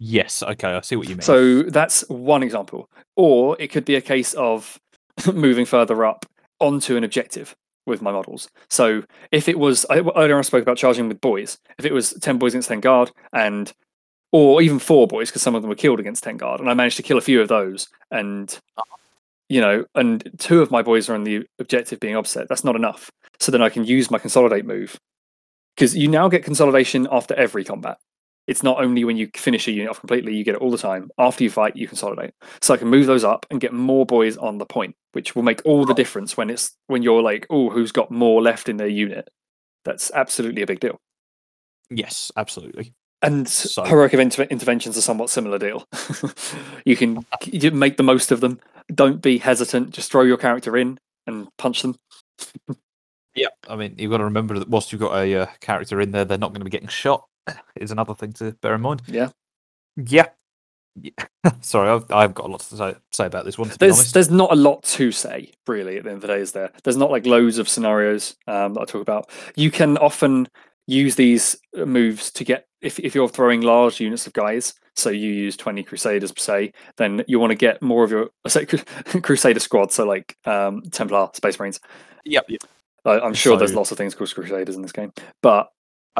Yes. 0.00 0.42
Okay. 0.42 0.68
I 0.72 0.80
see 0.80 0.96
what 0.96 1.08
you 1.08 1.14
mean. 1.14 1.22
So 1.22 1.62
that's 1.62 2.08
one 2.08 2.42
example. 2.42 2.88
Or 3.16 3.56
it 3.60 3.68
could 3.68 3.84
be 3.84 3.94
a 3.94 4.00
case 4.00 4.34
of 4.34 4.78
moving 5.32 5.64
further 5.66 6.04
up 6.04 6.26
onto 6.60 6.96
an 6.96 7.04
objective 7.04 7.56
with 7.86 8.02
my 8.02 8.12
models. 8.12 8.48
So 8.68 9.02
if 9.32 9.48
it 9.48 9.58
was, 9.58 9.86
earlier 9.90 10.38
I 10.38 10.42
spoke 10.42 10.62
about 10.62 10.76
charging 10.76 11.08
with 11.08 11.20
boys. 11.20 11.58
If 11.78 11.84
it 11.84 11.92
was 11.92 12.12
10 12.12 12.38
boys 12.38 12.52
against 12.52 12.68
10 12.68 12.80
guard 12.80 13.10
and, 13.32 13.72
or 14.30 14.60
even 14.60 14.78
four 14.78 15.06
boys, 15.06 15.30
because 15.30 15.42
some 15.42 15.54
of 15.54 15.62
them 15.62 15.70
were 15.70 15.74
killed 15.74 16.00
against 16.00 16.22
10 16.22 16.36
guard, 16.36 16.60
and 16.60 16.70
I 16.70 16.74
managed 16.74 16.98
to 16.98 17.02
kill 17.02 17.18
a 17.18 17.22
few 17.22 17.40
of 17.40 17.48
those, 17.48 17.88
and, 18.10 18.56
you 19.48 19.60
know, 19.60 19.86
and 19.94 20.30
two 20.38 20.60
of 20.60 20.70
my 20.70 20.82
boys 20.82 21.08
are 21.08 21.14
on 21.14 21.24
the 21.24 21.46
objective 21.58 21.98
being 21.98 22.14
offset, 22.14 22.46
that's 22.48 22.64
not 22.64 22.76
enough. 22.76 23.10
So 23.40 23.50
then 23.50 23.62
I 23.62 23.70
can 23.70 23.84
use 23.84 24.10
my 24.10 24.18
consolidate 24.18 24.66
move. 24.66 24.98
Because 25.74 25.96
you 25.96 26.08
now 26.08 26.28
get 26.28 26.44
consolidation 26.44 27.06
after 27.10 27.34
every 27.34 27.64
combat 27.64 27.98
it's 28.48 28.62
not 28.62 28.82
only 28.82 29.04
when 29.04 29.18
you 29.18 29.28
finish 29.36 29.68
a 29.68 29.72
unit 29.72 29.90
off 29.90 30.00
completely, 30.00 30.34
you 30.34 30.42
get 30.42 30.54
it 30.54 30.62
all 30.62 30.70
the 30.70 30.78
time. 30.78 31.10
After 31.18 31.44
you 31.44 31.50
fight, 31.50 31.76
you 31.76 31.86
consolidate. 31.86 32.32
So 32.62 32.72
I 32.72 32.78
can 32.78 32.88
move 32.88 33.06
those 33.06 33.22
up 33.22 33.44
and 33.50 33.60
get 33.60 33.74
more 33.74 34.06
boys 34.06 34.38
on 34.38 34.56
the 34.56 34.64
point, 34.64 34.96
which 35.12 35.34
will 35.34 35.42
make 35.42 35.60
all 35.64 35.84
the 35.84 35.94
difference 35.94 36.36
when 36.36 36.50
it's 36.50 36.76
when 36.86 37.02
you're 37.02 37.22
like, 37.22 37.46
oh, 37.50 37.70
who's 37.70 37.92
got 37.92 38.10
more 38.10 38.42
left 38.42 38.68
in 38.68 38.76
their 38.76 38.88
unit? 38.88 39.28
That's 39.84 40.10
absolutely 40.12 40.62
a 40.62 40.66
big 40.66 40.80
deal. 40.80 40.98
yes, 41.90 42.30
absolutely. 42.36 42.94
And 43.22 43.48
So- 43.48 43.84
heroic 43.84 44.14
event- 44.14 44.38
interventions 44.38 44.96
are 44.96 45.00
somewhat 45.02 45.30
similar 45.30 45.58
deal. 45.58 45.84
you 46.84 46.94
can 46.96 47.24
you 47.44 47.70
make 47.72 47.96
the 47.96 48.02
most 48.02 48.30
of 48.30 48.40
them. 48.40 48.60
Don't 48.94 49.20
be 49.20 49.38
hesitant. 49.38 49.90
Just 49.90 50.10
throw 50.12 50.22
your 50.22 50.36
character 50.36 50.76
in 50.76 50.98
and 51.26 51.48
punch 51.58 51.82
them. 51.82 51.96
Yeah. 53.34 53.48
I 53.68 53.76
mean, 53.76 53.94
you've 53.98 54.10
got 54.10 54.18
to 54.18 54.24
remember 54.24 54.58
that 54.58 54.68
whilst 54.68 54.92
you've 54.92 55.00
got 55.00 55.16
a 55.16 55.42
uh, 55.42 55.46
character 55.60 56.00
in 56.00 56.10
there, 56.12 56.24
they're 56.24 56.38
not 56.38 56.50
going 56.50 56.60
to 56.60 56.64
be 56.64 56.70
getting 56.70 56.88
shot. 56.88 57.24
Is 57.76 57.90
another 57.90 58.14
thing 58.14 58.32
to 58.34 58.52
bear 58.62 58.74
in 58.74 58.80
mind. 58.82 59.02
Yeah. 59.06 59.30
Yeah. 59.96 60.26
Yeah. 61.02 61.52
Sorry, 61.60 61.88
I've, 61.88 62.10
I've 62.10 62.34
got 62.34 62.46
a 62.46 62.48
lot 62.48 62.60
to 62.60 62.76
say, 62.76 62.94
say 63.12 63.26
about 63.26 63.44
this 63.44 63.58
one. 63.58 63.68
To 63.68 63.74
be 63.74 63.86
There's 63.86 63.98
honest, 63.98 64.14
there's 64.14 64.30
not 64.30 64.52
a 64.52 64.56
lot 64.56 64.82
to 64.84 65.12
say 65.12 65.52
really 65.66 65.98
at 65.98 66.04
the 66.04 66.10
end 66.10 66.16
of 66.16 66.22
the 66.22 66.28
day. 66.28 66.40
Is 66.40 66.52
there? 66.52 66.70
There's 66.84 66.96
not 66.96 67.10
like 67.10 67.26
loads 67.26 67.58
of 67.58 67.68
scenarios 67.68 68.36
um, 68.46 68.74
that 68.74 68.80
I 68.80 68.84
talk 68.84 69.02
about. 69.02 69.30
You 69.56 69.70
can 69.70 69.98
often 69.98 70.48
use 70.86 71.16
these 71.16 71.56
uh, 71.76 71.84
moves 71.84 72.30
to 72.32 72.44
get 72.44 72.66
if 72.80 72.98
if 72.98 73.14
you're 73.14 73.28
throwing 73.28 73.60
large 73.60 74.00
units 74.00 74.26
of 74.26 74.32
guys. 74.32 74.74
So 74.96 75.10
you 75.10 75.30
use 75.30 75.56
20 75.56 75.84
Crusaders 75.84 76.32
per 76.32 76.40
se, 76.40 76.72
then 76.96 77.22
you 77.28 77.38
want 77.38 77.52
to 77.52 77.56
get 77.56 77.80
more 77.80 78.02
of 78.02 78.10
your 78.10 78.30
say 78.48 78.66
Crusader 78.66 79.60
squad. 79.60 79.92
So 79.92 80.04
like 80.04 80.36
um, 80.44 80.82
Templar, 80.90 81.30
Space 81.34 81.58
Marines. 81.58 81.80
Yep. 82.24 82.46
yep. 82.48 82.60
I, 83.04 83.20
I'm 83.20 83.34
sure 83.34 83.56
there's 83.56 83.74
lots 83.74 83.92
of 83.92 83.98
things 83.98 84.14
called 84.14 84.34
Crusaders 84.34 84.74
in 84.74 84.82
this 84.82 84.92
game, 84.92 85.12
but 85.40 85.70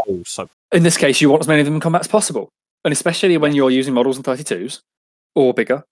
Oh, 0.06 0.22
so 0.24 0.48
in 0.72 0.82
this 0.82 0.96
case, 0.96 1.20
you 1.20 1.30
want 1.30 1.40
as 1.40 1.48
many 1.48 1.60
of 1.60 1.64
them 1.64 1.74
in 1.74 1.80
combat 1.80 2.02
as 2.02 2.08
possible, 2.08 2.52
and 2.84 2.92
especially 2.92 3.36
when 3.36 3.54
you're 3.54 3.70
using 3.70 3.94
models 3.94 4.16
in 4.16 4.22
32s 4.22 4.80
or 5.34 5.52
bigger, 5.54 5.84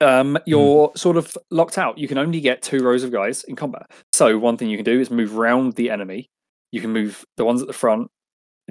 um, 0.00 0.38
you're 0.46 0.90
sort 0.96 1.16
of 1.16 1.36
locked 1.50 1.78
out. 1.78 1.98
You 1.98 2.08
can 2.08 2.18
only 2.18 2.40
get 2.40 2.62
two 2.62 2.82
rows 2.82 3.04
of 3.04 3.12
guys 3.12 3.44
in 3.44 3.56
combat. 3.56 3.90
So 4.12 4.38
one 4.38 4.56
thing 4.56 4.70
you 4.70 4.78
can 4.78 4.84
do 4.84 5.00
is 5.00 5.10
move 5.10 5.34
round 5.34 5.74
the 5.74 5.90
enemy. 5.90 6.30
You 6.72 6.80
can 6.80 6.90
move 6.90 7.24
the 7.36 7.44
ones 7.44 7.60
at 7.60 7.66
the 7.66 7.74
front. 7.74 8.10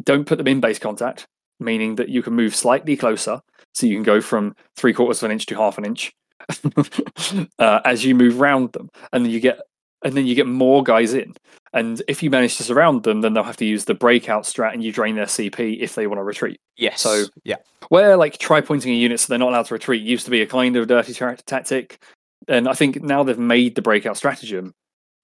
Don't 0.04 0.26
put 0.26 0.38
them 0.38 0.48
in 0.48 0.60
base 0.60 0.80
contact, 0.80 1.28
meaning 1.60 1.96
that 1.96 2.10
you 2.10 2.24
can 2.24 2.34
move 2.34 2.56
slightly 2.56 2.96
closer. 2.96 3.42
So 3.74 3.86
you 3.86 3.96
can 3.96 4.04
go 4.04 4.22
from 4.22 4.56
three 4.76 4.94
quarters 4.94 5.22
of 5.22 5.28
an 5.28 5.34
inch 5.34 5.46
to 5.48 5.56
half 5.56 5.78
an 5.78 5.86
inch 5.86 6.12
uh, 7.60 7.82
as 7.86 8.04
you 8.04 8.16
move 8.16 8.40
round 8.40 8.72
them, 8.74 8.90
and 9.14 9.28
you 9.28 9.40
get 9.40 9.60
and 10.04 10.14
then 10.16 10.26
you 10.26 10.36
get 10.36 10.48
more 10.48 10.84
guys 10.84 11.14
in. 11.14 11.34
And 11.74 12.02
if 12.08 12.24
you 12.24 12.30
manage 12.32 12.58
to 12.58 12.64
surround 12.64 13.04
them, 13.04 13.22
then 13.22 13.34
they'll 13.34 13.44
have 13.44 13.58
to 13.58 13.66
use 13.66 13.86
the 13.86 13.94
breakout 13.94 14.44
strat, 14.44 14.74
and 14.74 14.84
you 14.84 14.92
drain 14.92 15.16
their 15.16 15.26
CP 15.26 15.80
if 15.82 15.96
they 15.96 16.08
want 16.08 16.20
to 16.20 16.24
retreat. 16.24 16.60
yes. 16.78 17.02
So- 17.02 17.26
yeah. 17.44 17.58
Where 17.90 18.18
like 18.18 18.38
tri-pointing 18.38 18.92
a 18.92 18.96
unit 18.96 19.20
so 19.20 19.28
they're 19.30 19.40
not 19.40 19.50
allowed 19.50 19.66
to 19.68 19.74
retreat 19.74 20.04
used 20.04 20.26
to 20.26 20.32
be 20.32 20.42
a 20.42 20.46
kind 20.48 20.76
of 20.76 20.88
dirty 20.88 21.14
tactic, 21.14 22.04
and 22.48 22.68
I 22.70 22.74
think 22.74 23.02
now 23.02 23.24
they've 23.24 23.38
made 23.40 23.74
the 23.76 23.82
breakout 23.82 24.16
stratagem. 24.16 24.74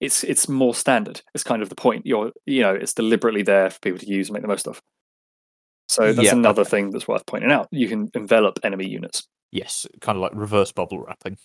It's 0.00 0.24
it's 0.24 0.48
more 0.48 0.74
standard. 0.74 1.22
It's 1.34 1.44
kind 1.44 1.62
of 1.62 1.68
the 1.68 1.76
point. 1.76 2.04
You're 2.06 2.32
you 2.44 2.62
know 2.62 2.74
it's 2.74 2.92
deliberately 2.92 3.42
there 3.42 3.70
for 3.70 3.78
people 3.80 4.00
to 4.00 4.06
use 4.08 4.28
and 4.28 4.34
make 4.34 4.42
the 4.42 4.48
most 4.48 4.66
of. 4.66 4.80
So 5.88 6.12
that's 6.12 6.26
Yeah, 6.26 6.32
another 6.32 6.62
okay. 6.62 6.70
thing 6.70 6.90
that's 6.90 7.06
worth 7.06 7.24
pointing 7.26 7.52
out. 7.52 7.68
You 7.70 7.88
can 7.88 8.10
envelop 8.14 8.58
enemy 8.64 8.88
units. 8.88 9.26
Yes, 9.52 9.86
kind 10.00 10.16
of 10.16 10.22
like 10.22 10.32
reverse 10.34 10.72
bubble 10.72 11.00
wrapping, 11.00 11.38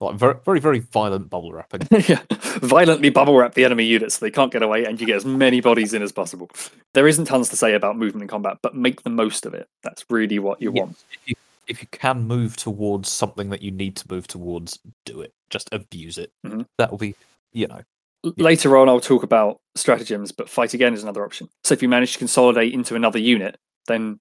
like 0.00 0.16
very, 0.16 0.34
very, 0.44 0.60
very 0.60 0.78
violent 0.80 1.30
bubble 1.30 1.52
wrapping. 1.52 1.82
yeah. 2.08 2.20
Violently 2.60 3.10
bubble 3.10 3.36
wrap 3.36 3.54
the 3.54 3.64
enemy 3.64 3.84
units 3.84 4.16
so 4.16 4.24
they 4.26 4.30
can't 4.30 4.52
get 4.52 4.62
away, 4.62 4.84
and 4.84 5.00
you 5.00 5.06
get 5.06 5.16
as 5.16 5.24
many 5.24 5.60
bodies 5.60 5.94
in 5.94 6.02
as 6.02 6.12
possible. 6.12 6.50
There 6.94 7.06
isn't 7.06 7.26
tons 7.26 7.48
to 7.50 7.56
say 7.56 7.74
about 7.74 7.96
movement 7.96 8.22
in 8.22 8.28
combat, 8.28 8.58
but 8.62 8.74
make 8.74 9.02
the 9.02 9.10
most 9.10 9.46
of 9.46 9.54
it. 9.54 9.68
That's 9.82 10.04
really 10.10 10.38
what 10.38 10.60
you 10.60 10.72
Yeah. 10.74 10.82
want. 10.82 11.04
if 11.12 11.28
you, 11.28 11.34
if 11.68 11.80
you 11.82 11.88
can 11.92 12.22
move 12.24 12.56
towards 12.56 13.08
something 13.08 13.50
that 13.50 13.62
you 13.62 13.70
need 13.70 13.96
to 13.96 14.04
move 14.12 14.26
towards, 14.26 14.78
do 15.04 15.20
it. 15.20 15.32
Just 15.50 15.68
abuse 15.72 16.18
it. 16.18 16.32
Mhm. 16.44 16.66
That 16.78 16.90
will 16.90 16.98
be, 16.98 17.14
you 17.52 17.66
know, 17.68 17.82
L- 18.24 18.32
Later 18.38 18.76
on, 18.78 18.88
I'll 18.88 19.00
talk 19.00 19.22
about 19.22 19.60
stratagems, 19.74 20.32
but 20.32 20.48
fight 20.48 20.72
again 20.74 20.94
is 20.94 21.02
another 21.02 21.24
option. 21.24 21.48
So 21.62 21.74
if 21.74 21.82
you 21.82 21.88
manage 21.88 22.14
to 22.14 22.18
consolidate 22.18 22.72
into 22.72 22.94
another 22.96 23.18
unit, 23.18 23.58
then 23.86 24.18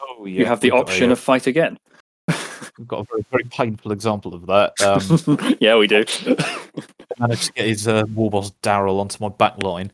oh 0.00 0.24
you 0.26 0.46
have 0.46 0.60
the 0.60 0.70
option 0.72 1.12
of 1.12 1.18
fight 1.20 1.46
again. 1.46 1.78
We've 2.78 2.88
got 2.88 3.00
a 3.00 3.04
very, 3.04 3.24
very 3.30 3.44
painful 3.44 3.92
example 3.92 4.34
of 4.34 4.46
that. 4.46 4.80
Um, 4.82 5.56
yeah, 5.60 5.76
we 5.76 5.86
do. 5.86 6.04
managed 7.18 7.44
to 7.44 7.52
get 7.52 7.66
his 7.66 7.88
uh, 7.88 8.04
war 8.14 8.30
boss 8.30 8.52
Daryl 8.62 9.00
onto 9.00 9.22
my 9.22 9.30
back 9.30 9.62
line, 9.62 9.92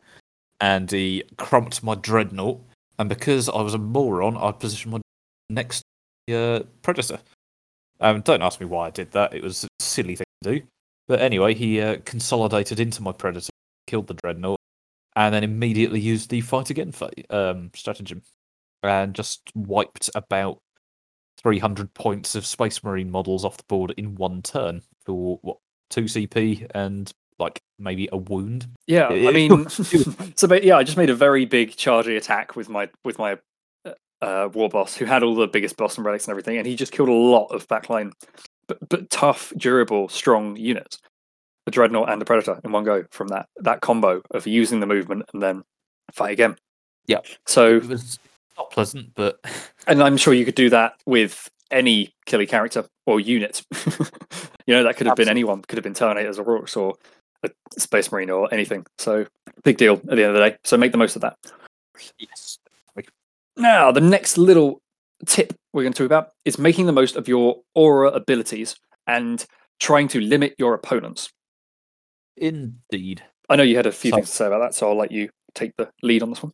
and 0.59 0.91
he 0.91 1.23
crumped 1.37 1.83
my 1.83 1.95
dreadnought. 1.95 2.59
And 2.99 3.09
because 3.09 3.49
I 3.49 3.61
was 3.61 3.73
a 3.73 3.77
moron, 3.77 4.37
I 4.37 4.51
positioned 4.51 4.93
my 4.93 5.01
next 5.49 5.83
uh, 6.31 6.61
predator. 6.81 7.19
Um, 7.99 8.21
don't 8.21 8.41
ask 8.41 8.59
me 8.59 8.65
why 8.65 8.87
I 8.87 8.89
did 8.89 9.11
that. 9.11 9.33
It 9.33 9.43
was 9.43 9.63
a 9.63 9.67
silly 9.79 10.15
thing 10.15 10.25
to 10.43 10.59
do. 10.59 10.65
But 11.07 11.21
anyway, 11.21 11.53
he 11.53 11.81
uh, 11.81 11.97
consolidated 12.05 12.79
into 12.79 13.01
my 13.01 13.11
predator, 13.11 13.51
killed 13.87 14.07
the 14.07 14.13
dreadnought, 14.15 14.59
and 15.15 15.33
then 15.33 15.43
immediately 15.43 15.99
used 15.99 16.29
the 16.29 16.41
fight 16.41 16.69
again 16.69 16.93
um, 17.29 17.71
stratagem, 17.73 18.21
and 18.83 19.13
just 19.13 19.41
wiped 19.55 20.09
about 20.15 20.59
300 21.37 21.93
points 21.93 22.35
of 22.35 22.45
Space 22.45 22.83
Marine 22.83 23.11
models 23.11 23.45
off 23.45 23.57
the 23.57 23.63
board 23.63 23.93
in 23.97 24.15
one 24.15 24.41
turn 24.41 24.81
for 25.05 25.39
what 25.41 25.57
two 25.89 26.03
CP 26.03 26.67
and 26.73 27.11
like 27.39 27.61
maybe 27.79 28.07
a 28.11 28.17
wound. 28.17 28.67
Yeah, 28.87 29.07
I 29.07 29.31
mean, 29.31 29.69
so 30.35 30.47
but 30.47 30.63
yeah, 30.63 30.77
I 30.77 30.83
just 30.83 30.97
made 30.97 31.09
a 31.09 31.15
very 31.15 31.45
big 31.45 31.71
chargey 31.71 32.17
attack 32.17 32.55
with 32.55 32.69
my 32.69 32.89
with 33.03 33.19
my 33.19 33.37
uh, 33.85 33.91
uh, 34.21 34.49
war 34.53 34.69
boss 34.69 34.95
who 34.95 35.05
had 35.05 35.23
all 35.23 35.35
the 35.35 35.47
biggest 35.47 35.77
boss 35.77 35.97
and 35.97 36.05
relics 36.05 36.25
and 36.25 36.31
everything, 36.31 36.57
and 36.57 36.65
he 36.65 36.75
just 36.75 36.91
killed 36.91 37.09
a 37.09 37.13
lot 37.13 37.47
of 37.47 37.67
backline, 37.67 38.11
but 38.67 38.77
but 38.89 39.09
tough, 39.09 39.51
durable, 39.57 40.09
strong 40.09 40.55
units, 40.55 40.99
a 41.67 41.71
dreadnought 41.71 42.09
and 42.09 42.21
a 42.21 42.25
predator 42.25 42.59
in 42.63 42.71
one 42.71 42.83
go 42.83 43.05
from 43.11 43.27
that 43.29 43.47
that 43.57 43.81
combo 43.81 44.21
of 44.31 44.47
using 44.47 44.79
the 44.79 44.87
movement 44.87 45.23
and 45.33 45.41
then 45.41 45.63
fight 46.11 46.31
again. 46.31 46.55
Yeah. 47.05 47.19
So, 47.45 47.77
It 47.77 47.87
was 47.87 48.19
not 48.57 48.71
pleasant, 48.71 49.13
but 49.15 49.39
and 49.87 50.01
I'm 50.01 50.17
sure 50.17 50.33
you 50.33 50.45
could 50.45 50.55
do 50.55 50.69
that 50.69 50.93
with 51.05 51.49
any 51.71 52.13
killy 52.25 52.45
character 52.45 52.85
or 53.05 53.19
unit. 53.19 53.63
You 54.65 54.75
know, 54.75 54.83
that 54.83 54.95
could 54.95 55.07
have 55.07 55.17
been 55.17 55.27
anyone. 55.27 55.61
Could 55.63 55.77
have 55.77 55.83
been 55.83 55.93
Terminators 55.93 56.39
or 56.39 56.45
Rorks 56.45 56.77
or 56.77 56.95
a 57.43 57.49
Space 57.77 58.09
Marine 58.13 58.29
or 58.29 58.47
anything. 58.53 58.85
So 58.97 59.25
big 59.63 59.75
deal 59.77 59.95
at 59.95 60.05
the 60.05 60.11
end 60.11 60.21
of 60.21 60.33
the 60.35 60.39
day. 60.51 60.55
So 60.63 60.77
make 60.77 60.93
the 60.93 60.97
most 60.97 61.17
of 61.17 61.21
that. 61.23 61.35
Yes. 62.17 62.59
Now, 63.57 63.91
the 63.91 63.99
next 63.99 64.37
little 64.37 64.81
tip 65.25 65.53
we're 65.73 65.83
going 65.83 65.91
to 65.91 65.97
talk 65.97 66.05
about 66.05 66.29
is 66.45 66.57
making 66.57 66.85
the 66.85 66.93
most 66.93 67.17
of 67.17 67.27
your 67.27 67.57
aura 67.75 68.07
abilities 68.11 68.77
and 69.05 69.45
trying 69.81 70.07
to 70.07 70.21
limit 70.21 70.55
your 70.57 70.73
opponents. 70.73 71.29
Indeed. 72.37 73.21
I 73.49 73.55
know 73.57 73.63
you 73.63 73.75
had 73.75 73.85
a 73.85 73.91
few 73.91 74.11
So- 74.11 74.15
things 74.17 74.29
to 74.29 74.35
say 74.35 74.47
about 74.47 74.59
that, 74.59 74.75
so 74.75 74.89
I'll 74.89 74.97
let 74.97 75.11
you 75.11 75.29
take 75.53 75.75
the 75.77 75.89
lead 76.01 76.23
on 76.23 76.29
this 76.29 76.41
one. 76.41 76.53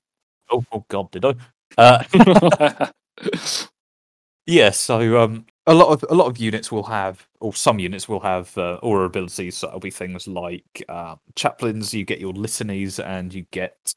Oh, 0.52 0.66
oh 0.72 0.84
God, 0.90 1.12
did 1.12 1.24
I? 1.26 1.36
Uh, 1.78 2.04
yeah. 4.46 4.70
So 4.72 5.22
um, 5.22 5.46
a 5.68 5.74
lot 5.74 5.90
of 5.90 6.06
a 6.10 6.16
lot 6.16 6.28
of 6.28 6.38
units 6.38 6.72
will 6.72 6.84
have, 6.84 7.28
or 7.40 7.54
some 7.54 7.80
units 7.80 8.08
will 8.10 8.20
have 8.22 8.58
uh, 8.58 8.76
aura 8.82 9.06
abilities. 9.06 9.58
So 9.58 9.68
it'll 9.68 9.80
be 9.80 9.92
things 9.92 10.28
like 10.28 10.84
uh, 10.90 11.16
chaplains. 11.36 11.94
You 11.94 12.06
get 12.06 12.20
your 12.20 12.34
litanies, 12.34 13.00
and 13.04 13.34
you 13.34 13.46
get 13.52 13.94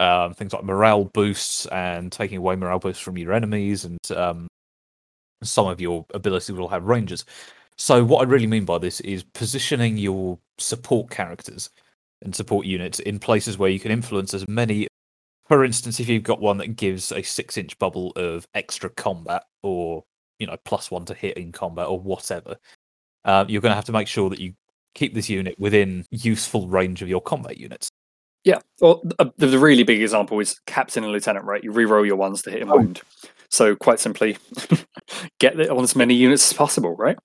um, 0.00 0.34
things 0.34 0.52
like 0.52 0.64
morale 0.64 1.04
boosts 1.06 1.66
and 1.66 2.12
taking 2.12 2.38
away 2.38 2.56
morale 2.56 2.78
boosts 2.78 3.02
from 3.02 3.18
your 3.18 3.32
enemies, 3.32 3.84
and 3.84 3.98
um, 4.16 4.48
some 5.42 5.66
of 5.68 5.80
your 5.80 6.06
abilities 6.14 6.52
will 6.56 6.68
have 6.68 6.84
ranges. 6.84 7.24
So 7.76 8.04
what 8.04 8.20
I 8.26 8.30
really 8.30 8.46
mean 8.46 8.64
by 8.64 8.78
this 8.78 9.00
is 9.00 9.24
positioning 9.24 9.98
your 9.98 10.38
support 10.58 11.10
characters 11.10 11.70
and 12.22 12.34
support 12.34 12.66
units 12.66 13.00
in 13.00 13.18
places 13.18 13.58
where 13.58 13.70
you 13.70 13.80
can 13.80 13.90
influence 13.92 14.34
as 14.34 14.46
many. 14.48 14.88
For 15.48 15.64
instance, 15.64 16.00
if 16.00 16.08
you've 16.08 16.22
got 16.22 16.40
one 16.40 16.56
that 16.58 16.76
gives 16.76 17.12
a 17.12 17.22
six-inch 17.22 17.78
bubble 17.78 18.12
of 18.16 18.46
extra 18.54 18.88
combat, 18.90 19.44
or 19.62 20.04
you 20.38 20.46
know, 20.46 20.56
plus 20.64 20.90
one 20.90 21.04
to 21.06 21.14
hit 21.14 21.36
in 21.36 21.52
combat, 21.52 21.86
or 21.86 22.00
whatever, 22.00 22.56
uh, 23.24 23.44
you're 23.48 23.60
going 23.62 23.72
to 23.72 23.76
have 23.76 23.84
to 23.86 23.92
make 23.92 24.08
sure 24.08 24.30
that 24.30 24.40
you 24.40 24.54
keep 24.94 25.14
this 25.14 25.28
unit 25.28 25.54
within 25.58 26.04
useful 26.10 26.68
range 26.68 27.02
of 27.02 27.08
your 27.08 27.20
combat 27.20 27.58
units. 27.58 27.88
yeah. 28.44 28.58
Well, 28.80 29.02
uh, 29.18 29.26
the, 29.38 29.58
really 29.58 29.82
big 29.82 30.02
example 30.02 30.38
is 30.40 30.58
Captain 30.66 31.02
and 31.04 31.12
Lieutenant, 31.12 31.44
right? 31.44 31.62
You 31.64 31.72
reroll 31.72 32.06
your 32.06 32.16
ones 32.16 32.42
to 32.42 32.50
hit 32.50 32.62
and 32.62 32.70
Oh. 32.70 32.76
wound. 32.76 33.02
So 33.50 33.74
quite 33.76 34.00
simply, 34.00 34.36
get 35.38 35.58
it 35.60 35.70
on 35.70 35.82
as 35.84 35.94
many 35.96 36.14
units 36.14 36.50
as 36.50 36.56
possible, 36.56 36.96
right? 36.96 37.16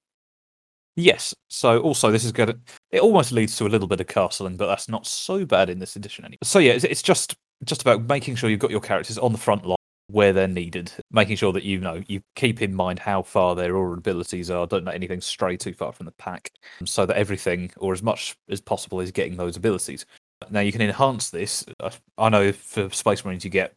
Yes. 0.95 1.33
So 1.47 1.79
also 1.79 2.11
this 2.11 2.23
is 2.25 2.31
going 2.31 2.49
to 2.49 2.59
it 2.91 3.01
almost 3.01 3.31
leads 3.31 3.55
to 3.57 3.65
a 3.65 3.69
little 3.69 3.87
bit 3.87 4.01
of 4.01 4.07
castling, 4.07 4.57
but 4.57 4.67
that's 4.67 4.89
not 4.89 5.07
so 5.07 5.45
bad 5.45 5.69
in 5.69 5.79
this 5.79 5.95
edition 5.95 6.25
anymore. 6.25 6.39
So 6.43 6.59
yeah, 6.59 6.73
it's, 6.73 6.83
it's 6.83 7.01
just 7.01 7.35
just 7.65 7.81
about 7.81 8.03
making 8.07 8.36
sure 8.36 8.49
you've 8.49 8.60
got 8.60 8.72
your 8.72 8.80
characters 8.81 9.18
on 9.18 9.31
the 9.31 9.38
front 9.38 9.65
line 9.65 9.76
where 10.07 10.34
they're 10.34 10.48
needed, 10.48 10.91
making 11.11 11.36
sure 11.36 11.53
that 11.53 11.64
you 11.64 11.80
know 11.80 12.02
you 12.07 12.22
keep 12.36 12.61
in 12.61 12.73
mind 12.73 12.98
how 12.99 13.22
far 13.22 13.56
their 13.56 13.76
aura 13.76 13.98
abilities 13.98 14.49
are. 14.49 14.65
Don't 14.65 14.86
let 14.86 14.95
anything 14.95 15.22
stray 15.22 15.56
too 15.56 15.73
far 15.73 15.91
from 15.91 16.06
the 16.07 16.11
pack, 16.14 16.52
so 16.86 17.06
that 17.06 17.15
everything 17.18 17.72
or 17.77 17.94
as 17.94 18.02
much 18.02 18.36
as 18.49 18.60
possible 18.60 18.99
is 19.02 19.11
getting 19.11 19.38
those 19.38 19.56
abilities. 19.57 20.06
Now 20.49 20.61
you 20.61 20.72
can 20.72 20.81
enhance 20.81 21.30
this. 21.30 21.65
I- 21.80 21.91
I 22.18 22.30
know 22.30 22.52
for 22.52 22.90
Space 22.90 23.23
Marines 23.23 23.44
you 23.44 23.52
get 23.52 23.73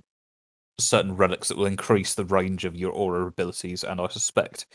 certain 0.79 1.15
relics 1.15 1.49
that 1.49 1.57
will 1.59 1.67
increase 1.67 2.15
the 2.15 2.25
range 2.25 2.65
of 2.65 2.75
your 2.77 2.93
aura 2.93 3.27
abilities, 3.27 3.85
and 3.85 4.01
I 4.01 4.09
suspect 4.09 4.67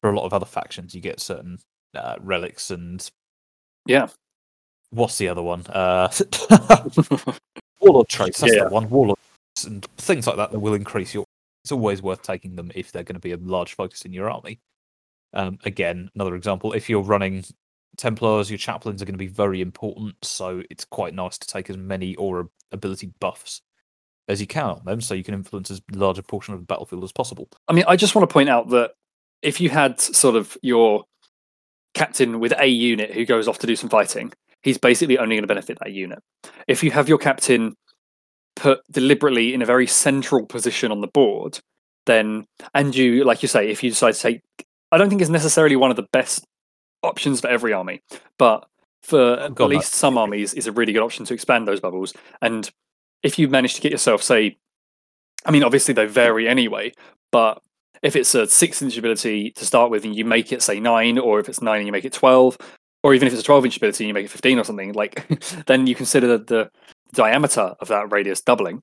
for 0.00 0.10
a 0.10 0.16
lot 0.16 0.24
of 0.26 0.32
other 0.34 0.46
factions 0.46 0.94
you 0.94 1.00
get 1.00 1.20
certain 1.20 1.58
uh, 1.94 2.16
relics 2.20 2.70
and 2.72 3.08
Yeah. 3.86 4.08
What's 4.94 5.18
the 5.18 5.28
other 5.28 5.42
one? 5.42 5.64
Uh, 5.66 6.08
Warlord 7.80 8.08
traits. 8.08 8.40
That's 8.40 8.54
Yeah. 8.54 8.64
the 8.64 8.70
one. 8.70 8.88
Warlord 8.90 9.18
traits 9.56 9.64
and 9.66 9.84
things 9.98 10.26
like 10.26 10.36
that 10.36 10.52
that 10.52 10.58
will 10.58 10.74
increase 10.74 11.14
your. 11.14 11.24
It's 11.64 11.72
always 11.72 12.02
worth 12.02 12.22
taking 12.22 12.56
them 12.56 12.70
if 12.74 12.92
they're 12.92 13.02
going 13.04 13.14
to 13.14 13.20
be 13.20 13.32
a 13.32 13.36
large 13.38 13.74
focus 13.74 14.02
in 14.02 14.12
your 14.12 14.30
army. 14.30 14.60
Um, 15.32 15.58
again, 15.64 16.10
another 16.14 16.34
example: 16.34 16.72
if 16.72 16.88
you're 16.88 17.02
running 17.02 17.44
Templars, 17.96 18.50
your 18.50 18.58
chaplains 18.58 19.00
are 19.00 19.04
going 19.04 19.14
to 19.14 19.18
be 19.18 19.26
very 19.28 19.60
important. 19.60 20.14
So 20.24 20.62
it's 20.70 20.84
quite 20.84 21.14
nice 21.14 21.38
to 21.38 21.46
take 21.46 21.70
as 21.70 21.76
many 21.76 22.14
aura 22.16 22.46
ability 22.72 23.12
buffs 23.20 23.62
as 24.28 24.40
you 24.40 24.46
can 24.46 24.64
on 24.64 24.82
them, 24.84 25.00
so 25.00 25.14
you 25.14 25.22
can 25.24 25.34
influence 25.34 25.70
as 25.70 25.82
large 25.92 26.18
a 26.18 26.22
portion 26.22 26.54
of 26.54 26.60
the 26.60 26.66
battlefield 26.66 27.04
as 27.04 27.12
possible. 27.12 27.48
I 27.68 27.72
mean, 27.74 27.84
I 27.86 27.96
just 27.96 28.14
want 28.14 28.28
to 28.28 28.32
point 28.32 28.48
out 28.48 28.70
that 28.70 28.92
if 29.42 29.60
you 29.60 29.68
had 29.68 30.00
sort 30.00 30.34
of 30.34 30.56
your 30.62 31.04
captain 31.92 32.40
with 32.40 32.52
a 32.58 32.66
unit 32.66 33.12
who 33.12 33.24
goes 33.26 33.46
off 33.46 33.58
to 33.58 33.66
do 33.66 33.76
some 33.76 33.90
fighting, 33.90 34.32
he's 34.64 34.78
basically 34.78 35.18
only 35.18 35.36
going 35.36 35.44
to 35.44 35.48
benefit 35.48 35.78
that 35.80 35.92
unit. 35.92 36.18
If 36.66 36.82
you 36.82 36.90
have 36.90 37.08
your 37.08 37.18
captain 37.18 37.76
put 38.56 38.80
deliberately 38.90 39.54
in 39.54 39.62
a 39.62 39.66
very 39.66 39.86
central 39.86 40.46
position 40.46 40.90
on 40.90 41.00
the 41.00 41.06
board, 41.06 41.60
then, 42.06 42.46
and 42.74 42.94
you, 42.94 43.24
like 43.24 43.42
you 43.42 43.48
say, 43.48 43.68
if 43.68 43.82
you 43.84 43.90
decide 43.90 44.14
to 44.14 44.20
take, 44.20 44.40
I 44.90 44.98
don't 44.98 45.08
think 45.08 45.20
it's 45.20 45.30
necessarily 45.30 45.76
one 45.76 45.90
of 45.90 45.96
the 45.96 46.06
best 46.12 46.44
options 47.02 47.40
for 47.40 47.48
every 47.48 47.72
army, 47.72 48.00
but 48.38 48.66
for 49.02 49.20
oh, 49.20 49.44
at 49.44 49.54
God, 49.54 49.70
no. 49.70 49.76
least 49.76 49.92
some 49.92 50.16
armies, 50.16 50.54
is 50.54 50.66
a 50.66 50.72
really 50.72 50.92
good 50.92 51.02
option 51.02 51.24
to 51.26 51.34
expand 51.34 51.68
those 51.68 51.80
bubbles. 51.80 52.14
And 52.40 52.70
if 53.22 53.38
you 53.38 53.48
manage 53.48 53.74
to 53.74 53.80
get 53.80 53.92
yourself, 53.92 54.22
say, 54.22 54.56
I 55.44 55.50
mean, 55.50 55.62
obviously 55.62 55.92
they 55.92 56.06
vary 56.06 56.48
anyway, 56.48 56.92
but 57.30 57.60
if 58.02 58.16
it's 58.16 58.34
a 58.34 58.46
six 58.46 58.80
inch 58.80 58.96
ability 58.96 59.50
to 59.52 59.66
start 59.66 59.90
with 59.90 60.04
and 60.04 60.14
you 60.14 60.24
make 60.24 60.52
it 60.52 60.62
say 60.62 60.80
nine, 60.80 61.18
or 61.18 61.40
if 61.40 61.48
it's 61.48 61.60
nine 61.60 61.78
and 61.78 61.86
you 61.86 61.92
make 61.92 62.04
it 62.04 62.12
twelve, 62.12 62.56
or 63.04 63.14
even 63.14 63.28
if 63.28 63.34
it's 63.34 63.42
a 63.42 63.44
twelve 63.44 63.64
inch 63.64 63.76
ability 63.76 64.02
and 64.04 64.08
you 64.08 64.14
make 64.14 64.24
it 64.24 64.30
fifteen 64.30 64.58
or 64.58 64.64
something, 64.64 64.92
like 64.94 65.24
then 65.66 65.86
you 65.86 65.94
consider 65.94 66.26
the, 66.26 66.38
the 66.44 66.70
diameter 67.12 67.74
of 67.78 67.88
that 67.88 68.10
radius 68.10 68.40
doubling. 68.40 68.82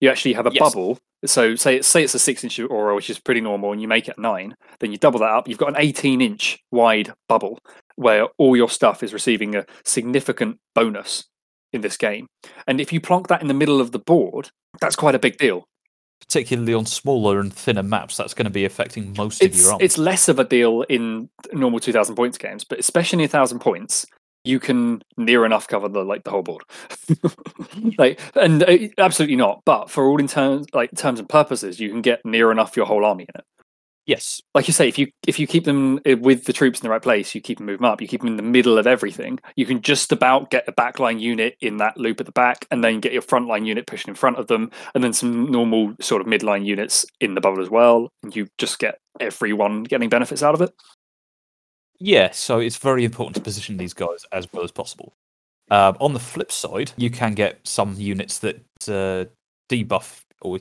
You 0.00 0.10
actually 0.10 0.32
have 0.32 0.46
a 0.46 0.50
Yes. 0.52 0.60
bubble. 0.60 0.98
So 1.24 1.54
say 1.54 1.76
it's 1.76 1.86
say 1.88 2.02
it's 2.02 2.14
a 2.14 2.18
six 2.18 2.42
inch 2.42 2.58
aura, 2.58 2.94
which 2.94 3.08
is 3.08 3.18
pretty 3.20 3.40
normal, 3.40 3.72
and 3.72 3.80
you 3.80 3.86
make 3.88 4.08
it 4.08 4.18
nine, 4.18 4.54
then 4.80 4.90
you 4.90 4.98
double 4.98 5.20
that 5.20 5.30
up. 5.30 5.46
You've 5.48 5.58
got 5.58 5.68
an 5.68 5.76
eighteen 5.78 6.20
inch 6.20 6.58
wide 6.72 7.12
bubble 7.28 7.58
where 7.96 8.26
all 8.38 8.56
your 8.56 8.68
stuff 8.68 9.02
is 9.02 9.12
receiving 9.12 9.54
a 9.54 9.64
significant 9.84 10.58
bonus 10.74 11.24
in 11.72 11.80
this 11.80 11.96
game. 11.96 12.26
And 12.66 12.80
if 12.80 12.92
you 12.92 13.00
plonk 13.00 13.28
that 13.28 13.40
in 13.40 13.48
the 13.48 13.54
middle 13.54 13.80
of 13.80 13.92
the 13.92 13.98
board, 13.98 14.50
that's 14.80 14.96
quite 14.96 15.14
a 15.14 15.18
big 15.18 15.36
deal. 15.38 15.64
Particularly 16.26 16.74
on 16.74 16.86
smaller 16.86 17.40
and 17.40 17.52
thinner 17.52 17.82
maps, 17.82 18.16
that's 18.16 18.34
going 18.34 18.44
to 18.44 18.50
be 18.50 18.64
affecting 18.64 19.14
most 19.16 19.42
of 19.42 19.54
your 19.54 19.72
army. 19.72 19.84
it's 19.84 19.98
less 19.98 20.28
of 20.28 20.38
a 20.38 20.44
deal 20.44 20.82
in 20.82 21.28
normal 21.52 21.80
2000 21.80 22.14
points 22.14 22.38
games 22.38 22.64
but 22.64 22.78
especially 22.78 23.16
in 23.16 23.28
1000 23.28 23.58
points 23.58 24.06
you 24.44 24.60
can 24.60 25.02
near 25.16 25.44
enough 25.46 25.66
cover 25.68 25.88
the 25.88 26.04
like 26.04 26.24
the 26.24 26.30
whole 26.30 26.42
board 26.42 26.62
like 27.98 28.20
and 28.34 28.62
uh, 28.62 28.78
absolutely 28.98 29.36
not 29.36 29.62
but 29.64 29.90
for 29.90 30.06
all 30.06 30.18
in 30.18 30.28
terms 30.28 30.66
like 30.72 30.90
terms 30.96 31.18
and 31.18 31.28
purposes 31.28 31.80
you 31.80 31.88
can 31.90 32.02
get 32.02 32.20
near 32.24 32.50
enough 32.50 32.76
your 32.76 32.86
whole 32.86 33.04
army 33.04 33.24
in 33.24 33.40
it 33.40 33.44
yes, 34.06 34.40
like 34.54 34.68
you 34.68 34.72
say 34.72 34.88
if 34.88 34.98
you 34.98 35.08
if 35.26 35.38
you 35.38 35.46
keep 35.46 35.64
them 35.64 36.00
uh, 36.08 36.16
with 36.18 36.44
the 36.44 36.52
troops 36.52 36.80
in 36.80 36.84
the 36.84 36.90
right 36.90 37.02
place 37.02 37.34
you 37.34 37.40
keep 37.40 37.58
them 37.58 37.66
moving 37.66 37.86
up. 37.86 38.00
You 38.00 38.08
keep 38.08 38.20
them 38.20 38.28
in 38.28 38.36
the 38.36 38.42
middle 38.42 38.78
of 38.78 38.86
everything. 38.86 39.38
You 39.56 39.66
can 39.66 39.80
just 39.80 40.12
about 40.12 40.50
get 40.50 40.68
a 40.68 40.72
backline 40.72 41.20
unit 41.20 41.56
in 41.60 41.78
that 41.78 41.96
loop 41.96 42.20
at 42.20 42.26
the 42.26 42.32
back 42.32 42.66
and 42.70 42.82
then 42.82 43.00
get 43.00 43.12
your 43.12 43.22
frontline 43.22 43.66
unit 43.66 43.86
pushing 43.86 44.10
in 44.10 44.14
front 44.14 44.38
of 44.38 44.46
them 44.46 44.70
and 44.94 45.02
then 45.02 45.12
some 45.12 45.50
normal 45.50 45.94
sort 46.00 46.20
of 46.20 46.28
midline 46.28 46.64
units 46.64 47.06
in 47.20 47.34
the 47.34 47.40
bubble 47.40 47.62
as 47.62 47.70
well. 47.70 48.08
And 48.22 48.34
you 48.34 48.48
just 48.58 48.78
get 48.78 48.98
everyone 49.20 49.84
getting 49.84 50.08
benefits 50.08 50.42
out 50.42 50.54
of 50.54 50.62
it. 50.62 50.70
Yeah, 51.98 52.32
so 52.32 52.58
it's 52.58 52.76
very 52.76 53.04
important 53.04 53.36
to 53.36 53.40
position 53.40 53.76
these 53.76 53.94
guys 53.94 54.26
as 54.32 54.46
well 54.52 54.64
as 54.64 54.72
possible. 54.72 55.14
Um, 55.70 55.96
on 56.00 56.12
the 56.12 56.20
flip 56.20 56.52
side, 56.52 56.92
you 56.96 57.10
can 57.10 57.34
get 57.34 57.60
some 57.64 57.94
units 57.94 58.40
that 58.40 58.56
uh, 58.88 59.30
debuff, 59.70 60.22
or 60.42 60.58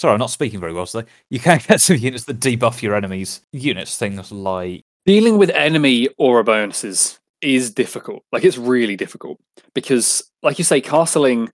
sorry, 0.00 0.14
I'm 0.14 0.18
not 0.18 0.30
speaking 0.30 0.60
very 0.60 0.72
well 0.72 0.86
today. 0.86 1.06
You 1.28 1.38
can 1.38 1.60
get 1.68 1.80
some 1.80 1.96
units 1.96 2.24
that 2.24 2.40
debuff 2.40 2.82
your 2.82 2.94
enemies' 2.94 3.42
units. 3.52 3.96
Things 3.96 4.32
like 4.32 4.82
dealing 5.06 5.38
with 5.38 5.50
enemy 5.50 6.08
aura 6.18 6.42
bonuses 6.42 7.20
is 7.42 7.72
difficult. 7.72 8.22
Like 8.32 8.44
it's 8.44 8.58
really 8.58 8.96
difficult 8.96 9.38
because, 9.74 10.22
like 10.42 10.58
you 10.58 10.64
say, 10.64 10.80
castling 10.80 11.50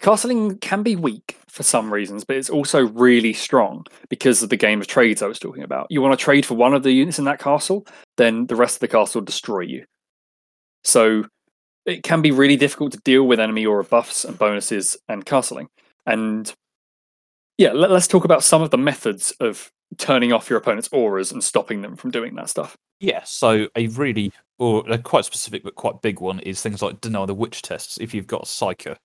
castling 0.00 0.60
can 0.60 0.82
be 0.82 0.94
weak 0.94 1.38
for 1.48 1.62
some 1.62 1.92
reasons, 1.92 2.22
but 2.22 2.36
it's 2.36 2.50
also 2.50 2.86
really 2.86 3.32
strong 3.32 3.84
because 4.08 4.42
of 4.42 4.50
the 4.50 4.56
game 4.56 4.80
of 4.80 4.86
trades 4.86 5.22
I 5.22 5.26
was 5.26 5.38
talking 5.38 5.62
about. 5.62 5.86
You 5.90 6.00
want 6.00 6.16
to 6.16 6.22
trade 6.22 6.46
for 6.46 6.54
one 6.54 6.74
of 6.74 6.82
the 6.82 6.92
units 6.92 7.18
in 7.18 7.24
that 7.24 7.40
castle, 7.40 7.86
then 8.16 8.46
the 8.46 8.54
rest 8.54 8.76
of 8.76 8.80
the 8.80 8.88
castle 8.88 9.20
will 9.20 9.26
destroy 9.26 9.60
you. 9.60 9.84
So 10.84 11.24
it 11.84 12.02
can 12.04 12.22
be 12.22 12.30
really 12.30 12.56
difficult 12.56 12.92
to 12.92 13.00
deal 13.04 13.24
with 13.24 13.40
enemy 13.40 13.66
aura 13.66 13.82
buffs 13.82 14.24
and 14.24 14.38
bonuses 14.38 14.96
and 15.08 15.24
castling. 15.26 15.66
And 16.06 16.52
yeah, 17.58 17.72
let, 17.72 17.90
us 17.90 18.06
talk 18.06 18.24
about 18.24 18.42
some 18.44 18.62
of 18.62 18.70
the 18.70 18.78
methods 18.78 19.32
of 19.40 19.70
turning 19.98 20.32
off 20.32 20.48
your 20.48 20.58
opponent's 20.58 20.88
auras 20.92 21.32
and 21.32 21.42
stopping 21.42 21.82
them 21.82 21.96
from 21.96 22.10
doing 22.10 22.34
that 22.36 22.48
stuff. 22.48 22.76
yeah, 23.00 23.22
so 23.24 23.68
a 23.76 23.88
really 23.88 24.32
or 24.58 24.84
a 24.90 24.98
quite 24.98 25.24
specific 25.24 25.62
but 25.62 25.76
quite 25.76 26.02
big 26.02 26.20
one 26.20 26.40
is 26.40 26.60
things 26.60 26.82
like 26.82 27.00
deny 27.00 27.26
the 27.26 27.34
witch 27.34 27.62
tests. 27.62 27.98
If 28.00 28.14
you've 28.14 28.26
got 28.26 28.42
a 28.42 28.46
psyker 28.46 28.96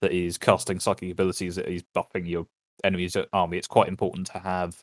that 0.00 0.12
is 0.12 0.38
casting 0.38 0.80
psychic 0.80 1.10
abilities 1.10 1.56
that 1.56 1.68
is 1.68 1.82
buffing 1.96 2.28
your 2.28 2.46
enemy's 2.82 3.16
army, 3.32 3.58
it's 3.58 3.66
quite 3.66 3.88
important 3.88 4.26
to 4.28 4.38
have 4.38 4.82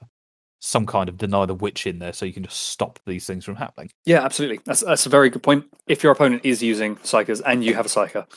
some 0.60 0.85
kind 0.85 1.10
of 1.10 1.18
deny 1.18 1.45
the 1.45 1.56
witch 1.56 1.88
in 1.88 1.98
there 1.98 2.14
so 2.14 2.23
you 2.23 2.34
can 2.34 2.43
just 2.43 2.60
stop 2.60 2.99
these 3.07 3.26
things 3.26 3.43
from 3.43 3.56
happening. 3.56 3.89
Yeah, 4.06 4.23
absolutely. 4.23 4.60
That's 4.64 4.81
that's 4.81 5.06
a 5.06 5.10
very 5.10 5.30
good 5.30 5.43
point. 5.43 5.65
If 5.88 6.03
your 6.03 6.11
opponent 6.11 6.41
is 6.45 6.61
using 6.61 6.98
psykers 6.98 7.41
and 7.45 7.64
you 7.64 7.73
have 7.73 7.88
a 7.88 7.89
psyker, 7.89 8.27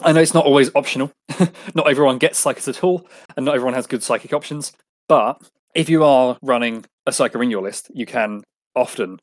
I 0.00 0.12
know 0.12 0.20
it's 0.20 0.34
not 0.34 0.46
always 0.46 0.70
optional. 0.74 1.12
not 1.74 1.88
everyone 1.88 2.18
gets 2.18 2.42
psykers 2.42 2.68
at 2.68 2.82
all, 2.82 3.06
and 3.36 3.46
not 3.46 3.54
everyone 3.54 3.74
has 3.74 3.86
good 3.86 4.02
psychic 4.02 4.32
options. 4.32 4.72
But 5.08 5.40
if 5.74 5.88
you 5.88 6.04
are 6.04 6.36
running 6.42 6.84
a 7.06 7.10
psyker 7.10 7.42
in 7.42 7.50
your 7.50 7.62
list, 7.62 7.90
you 7.94 8.06
can 8.06 8.42
often 8.74 9.20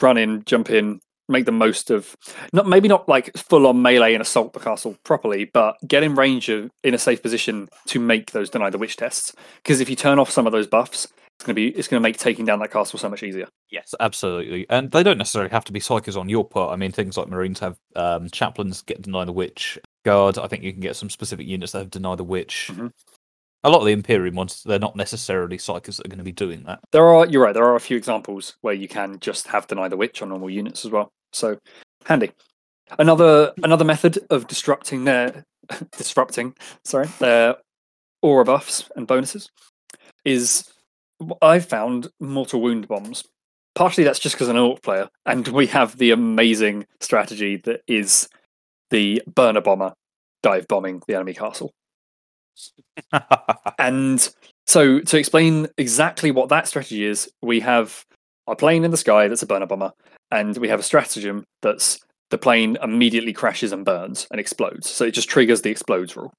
run 0.00 0.16
in, 0.16 0.42
jump 0.44 0.70
in, 0.70 1.00
make 1.28 1.44
the 1.44 1.52
most 1.52 1.90
of 1.90 2.16
not 2.52 2.66
maybe 2.68 2.88
not 2.88 3.08
like 3.08 3.36
full 3.36 3.66
on 3.66 3.82
melee 3.82 4.14
and 4.14 4.22
assault 4.22 4.52
the 4.52 4.60
castle 4.60 4.96
properly, 5.04 5.44
but 5.44 5.76
get 5.86 6.02
in 6.02 6.14
range 6.14 6.48
of 6.48 6.70
in 6.84 6.94
a 6.94 6.98
safe 6.98 7.22
position 7.22 7.68
to 7.86 7.98
make 7.98 8.30
those 8.30 8.50
deny 8.50 8.70
the 8.70 8.78
witch 8.78 8.96
tests. 8.96 9.32
Because 9.62 9.80
if 9.80 9.90
you 9.90 9.96
turn 9.96 10.18
off 10.18 10.30
some 10.30 10.46
of 10.46 10.52
those 10.52 10.66
buffs, 10.66 11.08
it's 11.36 11.44
gonna 11.44 11.54
be 11.54 11.68
it's 11.68 11.88
gonna 11.88 12.00
make 12.00 12.16
taking 12.16 12.44
down 12.44 12.60
that 12.60 12.70
castle 12.70 12.98
so 12.98 13.08
much 13.08 13.22
easier. 13.22 13.48
Yes, 13.70 13.94
absolutely. 14.00 14.66
And 14.70 14.90
they 14.90 15.02
don't 15.02 15.18
necessarily 15.18 15.50
have 15.50 15.64
to 15.64 15.72
be 15.72 15.80
psykers 15.80 16.18
on 16.18 16.28
your 16.28 16.46
part. 16.46 16.72
I 16.72 16.76
mean, 16.76 16.92
things 16.92 17.16
like 17.16 17.28
Marines 17.28 17.60
have 17.60 17.76
um, 17.94 18.28
chaplains 18.30 18.82
get 18.82 19.02
deny 19.02 19.24
the 19.24 19.32
witch. 19.32 19.78
Guard, 20.06 20.38
I 20.38 20.46
think 20.46 20.62
you 20.62 20.72
can 20.72 20.80
get 20.80 20.94
some 20.94 21.10
specific 21.10 21.48
units 21.48 21.72
that 21.72 21.78
have 21.80 21.90
deny 21.90 22.14
the 22.14 22.22
witch. 22.22 22.70
Mhm. 22.72 22.92
A 23.64 23.68
lot 23.68 23.80
of 23.80 23.86
the 23.86 23.92
Imperium 23.92 24.36
ones, 24.36 24.62
they're 24.62 24.78
not 24.78 24.94
necessarily 24.94 25.58
psykers 25.58 25.96
that 25.96 26.06
are 26.06 26.08
going 26.08 26.18
to 26.18 26.24
be 26.24 26.30
doing 26.30 26.62
that. 26.62 26.78
There 26.92 27.04
are 27.04 27.26
you're 27.26 27.42
right, 27.42 27.52
there 27.52 27.64
are 27.64 27.74
a 27.74 27.80
few 27.80 27.96
examples 27.96 28.54
where 28.60 28.72
you 28.72 28.86
can 28.86 29.18
just 29.18 29.48
have 29.48 29.66
deny 29.66 29.88
the 29.88 29.96
witch 29.96 30.22
on 30.22 30.28
normal 30.28 30.48
units 30.48 30.84
as 30.84 30.92
well. 30.92 31.10
So 31.32 31.58
handy. 32.04 32.30
Another 33.00 33.52
another 33.64 33.84
method 33.84 34.20
of 34.30 34.46
disrupting 34.46 35.02
their 35.04 35.44
disrupting, 35.98 36.54
sorry, 36.84 37.08
their 37.18 37.56
aura 38.22 38.44
buffs 38.44 38.88
and 38.94 39.08
bonuses 39.08 39.50
is 40.24 40.72
I've 41.42 41.66
found 41.66 42.06
mortal 42.20 42.60
wound 42.60 42.86
bombs. 42.86 43.24
Partially 43.74 44.04
that's 44.04 44.20
just 44.20 44.36
because 44.36 44.48
I'm 44.48 44.54
an 44.56 44.62
ork 44.62 44.82
player, 44.82 45.08
and 45.26 45.48
we 45.48 45.66
have 45.66 45.98
the 45.98 46.12
amazing 46.12 46.86
strategy 47.00 47.56
that 47.64 47.80
is 47.88 48.28
the 48.90 49.22
burner 49.26 49.60
bomber 49.60 49.92
dive 50.42 50.66
bombing 50.68 51.02
the 51.06 51.14
enemy 51.14 51.34
castle. 51.34 51.72
And 53.78 54.26
so, 54.66 55.00
to 55.00 55.18
explain 55.18 55.68
exactly 55.76 56.30
what 56.30 56.48
that 56.48 56.66
strategy 56.66 57.04
is, 57.04 57.30
we 57.42 57.60
have 57.60 58.04
a 58.46 58.56
plane 58.56 58.84
in 58.84 58.90
the 58.90 58.96
sky 58.96 59.28
that's 59.28 59.42
a 59.42 59.46
burner 59.46 59.66
bomber, 59.66 59.92
and 60.30 60.56
we 60.56 60.68
have 60.68 60.80
a 60.80 60.82
stratagem 60.82 61.44
that's 61.62 62.00
the 62.30 62.38
plane 62.38 62.76
immediately 62.82 63.32
crashes 63.32 63.72
and 63.72 63.84
burns 63.84 64.26
and 64.30 64.40
explodes. 64.40 64.90
So 64.90 65.04
it 65.04 65.12
just 65.12 65.28
triggers 65.28 65.62
the 65.62 65.70
explodes 65.70 66.16
rule. 66.16 66.32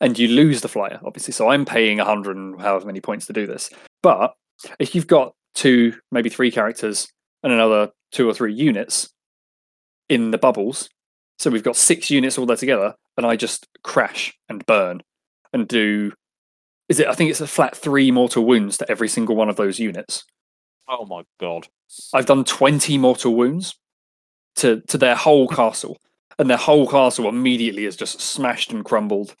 And 0.00 0.18
you 0.18 0.28
lose 0.28 0.60
the 0.60 0.68
flyer, 0.68 1.00
obviously. 1.04 1.32
So 1.32 1.48
I'm 1.48 1.64
paying 1.64 1.98
100 1.98 2.36
and 2.36 2.60
however 2.60 2.86
many 2.86 3.00
points 3.00 3.26
to 3.26 3.32
do 3.32 3.46
this. 3.46 3.70
But 4.02 4.34
if 4.78 4.94
you've 4.94 5.06
got 5.06 5.32
two, 5.54 5.94
maybe 6.10 6.28
three 6.28 6.50
characters 6.50 7.08
and 7.42 7.52
another 7.52 7.90
two 8.10 8.28
or 8.28 8.34
three 8.34 8.52
units 8.52 9.10
in 10.08 10.32
the 10.32 10.38
bubbles, 10.38 10.88
so 11.42 11.50
we've 11.50 11.64
got 11.64 11.76
six 11.76 12.08
units 12.08 12.38
all 12.38 12.46
there 12.46 12.56
together, 12.56 12.94
and 13.16 13.26
I 13.26 13.34
just 13.34 13.66
crash 13.82 14.32
and 14.48 14.64
burn 14.64 15.02
and 15.52 15.66
do 15.66 16.12
is 16.88 17.00
it? 17.00 17.08
I 17.08 17.14
think 17.14 17.30
it's 17.30 17.40
a 17.40 17.46
flat 17.46 17.76
three 17.76 18.10
mortal 18.10 18.44
wounds 18.44 18.78
to 18.78 18.90
every 18.90 19.08
single 19.08 19.34
one 19.34 19.48
of 19.48 19.56
those 19.56 19.78
units. 19.78 20.24
oh 20.88 21.06
my 21.06 21.24
god. 21.40 21.66
I've 22.14 22.26
done 22.26 22.44
twenty 22.44 22.96
mortal 22.96 23.34
wounds 23.34 23.74
to 24.56 24.82
to 24.82 24.98
their 24.98 25.16
whole 25.16 25.48
castle, 25.60 25.98
and 26.38 26.48
their 26.48 26.56
whole 26.56 26.86
castle 26.88 27.28
immediately 27.28 27.86
is 27.86 27.96
just 27.96 28.20
smashed 28.20 28.72
and 28.72 28.84
crumbled 28.84 29.34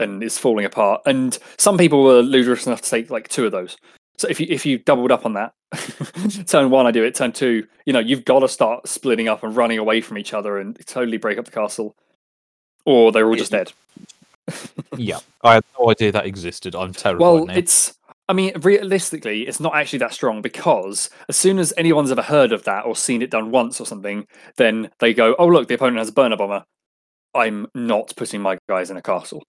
and 0.00 0.24
is 0.24 0.38
falling 0.38 0.64
apart. 0.64 1.02
And 1.06 1.38
some 1.56 1.78
people 1.78 2.02
were 2.02 2.20
ludicrous 2.20 2.66
enough 2.66 2.80
to 2.82 2.90
take 2.90 3.10
like 3.10 3.28
two 3.28 3.46
of 3.46 3.52
those. 3.52 3.76
So 4.16 4.28
if 4.28 4.38
you 4.40 4.46
if 4.48 4.64
you 4.64 4.78
doubled 4.78 5.10
up 5.10 5.26
on 5.26 5.34
that, 5.34 5.54
turn 6.46 6.70
one 6.70 6.86
I 6.86 6.90
do 6.92 7.02
it, 7.04 7.14
turn 7.14 7.32
two, 7.32 7.66
you 7.84 7.92
know, 7.92 7.98
you've 7.98 8.24
got 8.24 8.40
to 8.40 8.48
start 8.48 8.86
splitting 8.88 9.28
up 9.28 9.42
and 9.42 9.56
running 9.56 9.78
away 9.78 10.00
from 10.00 10.18
each 10.18 10.32
other 10.32 10.58
and 10.58 10.78
totally 10.86 11.16
break 11.16 11.38
up 11.38 11.44
the 11.46 11.50
castle, 11.50 11.96
or 12.84 13.10
they're 13.12 13.26
all 13.26 13.36
just 13.36 13.52
dead. 13.52 13.72
Yeah, 14.98 15.18
I 15.42 15.54
had 15.54 15.64
no 15.78 15.90
idea 15.90 16.12
that 16.12 16.26
existed. 16.26 16.74
I'm 16.76 16.92
terrified 16.92 17.20
Well, 17.22 17.46
now. 17.46 17.54
it's. 17.54 17.94
I 18.28 18.32
mean, 18.34 18.52
realistically, 18.60 19.42
it's 19.48 19.58
not 19.58 19.74
actually 19.74 19.98
that 20.00 20.12
strong 20.14 20.40
because 20.42 21.10
as 21.28 21.36
soon 21.36 21.58
as 21.58 21.72
anyone's 21.76 22.12
ever 22.12 22.22
heard 22.22 22.52
of 22.52 22.62
that 22.64 22.84
or 22.84 22.94
seen 22.94 23.22
it 23.22 23.30
done 23.30 23.50
once 23.50 23.80
or 23.80 23.86
something, 23.86 24.26
then 24.56 24.90
they 24.98 25.12
go, 25.14 25.34
"Oh, 25.38 25.46
look, 25.46 25.68
the 25.68 25.74
opponent 25.74 25.98
has 25.98 26.10
a 26.10 26.12
burner 26.12 26.36
bomber. 26.36 26.64
I'm 27.34 27.66
not 27.74 28.12
putting 28.16 28.40
my 28.42 28.58
guys 28.68 28.90
in 28.90 28.96
a 28.96 29.02
castle." 29.02 29.42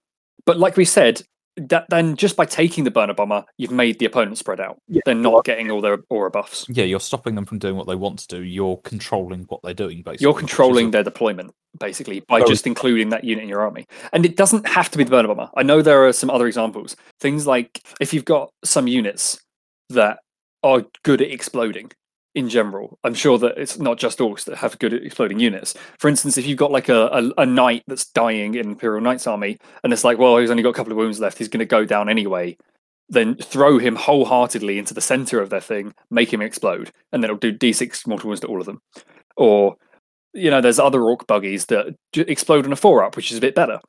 But 0.46 0.58
like 0.60 0.78
we 0.78 0.86
said, 0.86 1.22
that 1.58 1.86
then 1.90 2.16
just 2.16 2.36
by 2.36 2.46
taking 2.46 2.84
the 2.84 2.92
burner 2.92 3.14
bomber, 3.14 3.46
you've 3.58 3.72
made 3.72 4.00
the 4.00 4.06
opponent 4.06 4.38
spread 4.38 4.60
out. 4.60 4.78
Yeah, 4.88 5.02
They're 5.06 5.16
not 5.16 5.46
getting 5.46 5.72
all 5.72 5.82
their 5.82 6.00
aura 6.10 6.30
buffs. 6.32 6.66
Yeah, 6.70 6.84
you're 6.84 7.00
stopping 7.00 7.36
them 7.36 7.46
from 7.46 7.60
doing 7.60 7.76
what 7.76 7.88
they 7.88 7.96
want 7.96 8.20
to 8.20 8.28
do. 8.28 8.44
You're 8.44 8.78
controlling 8.78 9.44
what 9.44 9.62
they're 9.64 9.74
doing, 9.74 10.02
basically. 10.02 10.24
You're 10.26 10.34
which 10.34 10.44
is 10.44 10.44
a- 10.44 10.48
controlling 10.48 10.92
their 10.92 11.04
deployment 11.04 11.54
basically 11.80 12.22
by 12.22 12.40
Very 12.40 12.50
just 12.50 12.68
including 12.68 13.10
that 13.10 13.24
unit 13.24 13.44
in 13.44 13.50
your 13.50 13.62
army. 13.62 13.86
And 14.14 14.26
it 14.26 14.38
doesn't 14.38 14.68
have 14.68 14.90
to 14.92 14.98
be 14.98 15.04
the 15.04 15.12
burner 15.12 15.28
bomber. 15.28 15.50
I 15.56 15.64
know 15.64 15.82
there 15.82 16.06
are 16.08 16.14
some 16.14 16.30
other 16.30 16.48
examples. 16.48 16.96
Things 17.20 17.46
like 17.46 17.82
if 18.00 18.14
you've 18.14 18.26
got 18.26 18.50
some 18.64 18.88
units 18.88 19.42
that 19.90 20.20
are 20.64 20.84
good 21.04 21.22
at 21.22 21.30
exploding 21.32 21.92
in 22.36 22.50
general. 22.50 23.00
I'm 23.04 23.14
sure 23.14 23.38
that 23.40 23.58
it's 23.58 23.80
not 23.80 23.98
just 23.98 24.20
orks 24.20 24.44
that 24.44 24.58
have 24.58 24.78
good 24.78 24.94
exploding 24.94 25.40
units. 25.40 25.74
For 25.98 26.10
instance, 26.10 26.38
if 26.38 26.46
you've 26.46 26.58
got 26.58 26.72
like 26.72 26.90
a, 26.90 27.08
a, 27.08 27.42
a 27.42 27.46
knight 27.46 27.84
that's 27.88 28.06
dying 28.06 28.56
in 28.56 28.72
Imperial 28.72 29.02
Knight's 29.02 29.26
army, 29.26 29.58
and 29.84 29.94
it's 29.94 30.04
like, 30.04 30.18
well, 30.18 30.38
he's 30.38 30.52
only 30.52 30.64
got 30.64 30.70
a 30.70 30.74
couple 30.74 30.92
of 30.92 30.98
wounds 30.98 31.20
left, 31.20 31.38
he's 31.38 31.48
going 31.48 31.60
to 31.60 31.66
go 31.66 31.86
down 31.86 32.10
anyway. 32.10 32.58
Then 33.08 33.36
throw 33.36 33.78
him 33.78 33.96
wholeheartedly 33.96 34.78
into 34.78 34.94
the 34.94 35.02
center 35.02 35.40
of 35.40 35.50
their 35.50 35.62
thing, 35.62 35.94
make 36.10 36.34
him 36.34 36.42
explode, 36.42 36.92
and 37.12 37.24
then 37.24 37.30
it'll 37.30 37.38
do 37.38 37.54
d6 37.54 38.06
mortal 38.08 38.30
wounds 38.30 38.42
to 38.42 38.48
all 38.48 38.60
of 38.60 38.66
them. 38.66 38.82
Or 39.38 39.78
you 40.34 40.52
know, 40.52 40.60
there's 40.60 40.80
other 40.80 41.02
ork 41.04 41.26
buggies 41.28 41.68
that 41.68 41.96
explode 42.14 42.66
on 42.66 42.74
a 42.74 42.76
four 42.76 43.04
up, 43.04 43.16
which 43.16 43.32
is 43.32 43.38
a 43.38 43.42
bit 43.42 43.56
better, 43.56 43.80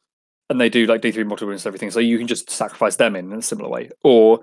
and 0.48 0.60
they 0.60 0.68
do 0.68 0.86
like 0.86 1.02
D3 1.02 1.26
mortal 1.26 1.48
wounds 1.48 1.64
and 1.64 1.70
everything. 1.70 1.90
So 1.90 1.98
you 1.98 2.18
can 2.18 2.28
just 2.28 2.48
sacrifice 2.50 2.96
them 2.96 3.16
in, 3.16 3.32
in 3.32 3.38
a 3.40 3.42
similar 3.42 3.68
way, 3.68 3.90
or 4.04 4.40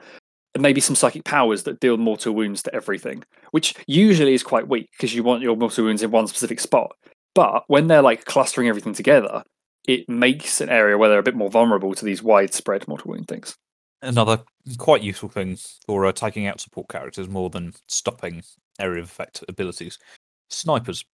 maybe 0.59 0.81
some 0.81 0.95
psychic 0.95 1.23
powers 1.23 1.63
that 1.63 1.79
deal 1.79 1.97
mortal 1.97 2.33
wounds 2.33 2.61
to 2.63 2.75
everything, 2.75 3.23
which 3.51 3.73
usually 3.87 4.33
is 4.33 4.43
quite 4.43 4.67
weak 4.67 4.89
because 4.91 5.15
you 5.15 5.23
want 5.23 5.41
your 5.41 5.55
mortal 5.55 5.85
wounds 5.85 6.03
in 6.03 6.11
one 6.11 6.27
specific 6.27 6.59
spot. 6.59 6.95
But 7.33 7.63
when 7.67 7.87
they're 7.87 8.01
like 8.01 8.25
clustering 8.25 8.67
everything 8.67 8.93
together, 8.93 9.43
it 9.87 10.07
makes 10.07 10.61
an 10.61 10.69
area 10.69 10.97
where 10.97 11.09
they're 11.09 11.19
a 11.19 11.23
bit 11.23 11.35
more 11.35 11.49
vulnerable 11.49 11.93
to 11.95 12.05
these 12.05 12.21
widespread 12.21 12.87
mortal 12.87 13.11
wound 13.11 13.27
things. 13.27 13.55
Another 14.01 14.43
quite 14.77 15.01
useful 15.01 15.29
thing 15.29 15.57
for 15.85 16.05
uh, 16.05 16.11
taking 16.11 16.45
out 16.45 16.59
support 16.59 16.89
characters 16.89 17.29
more 17.29 17.49
than 17.49 17.73
stopping 17.87 18.43
area 18.79 19.01
of 19.01 19.09
effect 19.09 19.43
abilities. 19.47 19.97
Snipers. 20.49 21.05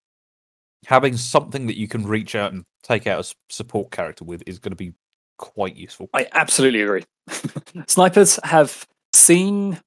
Having 0.85 1.17
something 1.17 1.67
that 1.67 1.77
you 1.77 1.87
can 1.87 2.05
reach 2.05 2.35
out 2.35 2.53
and 2.53 2.63
take 2.83 3.05
out 3.05 3.25
a 3.25 3.33
support 3.49 3.91
character 3.91 4.23
with 4.23 4.41
is 4.47 4.59
going 4.59 4.71
to 4.71 4.77
be 4.77 4.93
quite 5.37 5.75
useful. 5.75 6.09
I 6.13 6.27
absolutely 6.31 6.81
agree. 6.81 7.03
Snipers 7.87 8.39
have 8.43 8.87
seen 9.14 9.80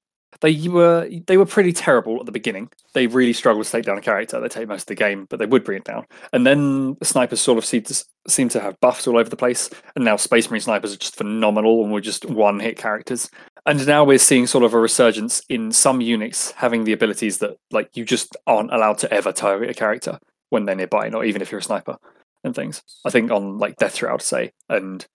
they 0.43 0.69
were 0.69 1.09
they 1.27 1.36
were 1.36 1.47
pretty 1.47 1.73
terrible 1.73 2.19
at 2.19 2.27
the 2.27 2.32
beginning. 2.32 2.69
They 2.94 3.07
really 3.07 3.32
struggled 3.32 3.65
to 3.65 3.70
take 3.70 3.85
down 3.85 3.97
a 3.97 4.03
character. 4.03 4.40
They 4.40 4.49
take 4.49 4.66
most 4.66 4.82
of 4.82 4.86
the 4.86 4.94
game, 4.97 5.27
but 5.31 5.39
they 5.39 5.47
would 5.47 5.62
bring 5.62 5.78
it 5.78 5.85
down. 5.85 6.05
And 6.32 6.44
then 6.44 6.94
the 6.94 7.05
snipers 7.05 7.40
sort 7.40 7.59
of 7.59 7.65
seem 7.65 7.85
to 7.85 8.05
seem 8.27 8.49
to 8.51 8.61
have 8.61 8.81
buffs 8.81 9.07
all 9.07 9.16
over 9.16 9.31
the 9.31 9.36
place. 9.36 9.70
And 9.94 10.05
now 10.05 10.16
Space 10.16 10.51
Marine 10.51 10.61
snipers 10.61 10.93
are 10.93 10.99
just 10.99 11.16
phenomenal 11.16 11.85
and 11.85 11.93
were 11.93 12.01
just 12.01 12.24
one 12.24 12.59
hit 12.59 12.77
characters. 12.77 13.31
And 13.66 13.86
now 13.86 14.03
we're 14.03 14.19
seeing 14.19 14.49
sort 14.49 14.65
of 14.65 14.74
a 14.74 14.81
resurgence 14.81 15.43
in 15.49 15.70
some 15.70 16.01
units 16.01 16.51
having 16.53 16.85
the 16.85 16.93
abilities 16.93 17.39
that 17.39 17.57
like 17.70 17.97
you 17.97 18.05
just 18.05 18.36
aren't 18.47 18.74
allowed 18.74 18.99
to 18.99 19.12
ever 19.12 19.31
target 19.31 19.70
a 19.70 19.74
character 19.74 20.19
when 20.51 20.65
they're 20.65 20.74
nearby, 20.74 21.09
not 21.09 21.24
even 21.24 21.40
if 21.40 21.53
you're 21.53 21.61
a 21.61 21.62
sniper 21.62 21.97
and 22.43 22.55
things. 22.55 22.82
I 23.05 23.11
think 23.11 23.31
on 23.31 23.59
like 23.59 23.77
Deathshroud, 23.77 24.23
say, 24.23 24.53
and 24.69 25.07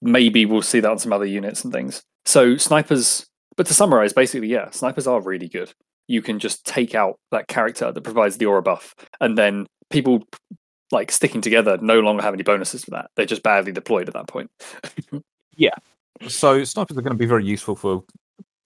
maybe 0.00 0.46
we'll 0.46 0.62
see 0.62 0.78
that 0.78 0.90
on 0.90 0.98
some 0.98 1.12
other 1.12 1.24
units 1.24 1.64
and 1.64 1.72
things. 1.72 2.04
So 2.24 2.56
snipers, 2.56 3.26
but 3.56 3.66
to 3.66 3.74
summarize, 3.74 4.12
basically, 4.12 4.48
yeah, 4.48 4.70
snipers 4.70 5.06
are 5.06 5.20
really 5.20 5.48
good. 5.48 5.72
You 6.08 6.22
can 6.22 6.38
just 6.38 6.64
take 6.66 6.94
out 6.94 7.18
that 7.32 7.48
character 7.48 7.90
that 7.90 8.00
provides 8.02 8.36
the 8.36 8.46
aura 8.46 8.62
buff, 8.62 8.94
and 9.20 9.36
then 9.36 9.66
people 9.90 10.24
like 10.92 11.10
sticking 11.10 11.40
together 11.40 11.78
no 11.80 12.00
longer 12.00 12.22
have 12.22 12.34
any 12.34 12.42
bonuses 12.42 12.84
for 12.84 12.92
that. 12.92 13.10
They're 13.16 13.26
just 13.26 13.42
badly 13.42 13.72
deployed 13.72 14.08
at 14.08 14.14
that 14.14 14.28
point. 14.28 14.50
Yeah. 15.56 15.74
So 16.28 16.64
snipers 16.64 16.96
are 16.96 17.02
going 17.02 17.14
to 17.14 17.18
be 17.18 17.26
very 17.26 17.44
useful 17.44 17.76
for 17.76 18.04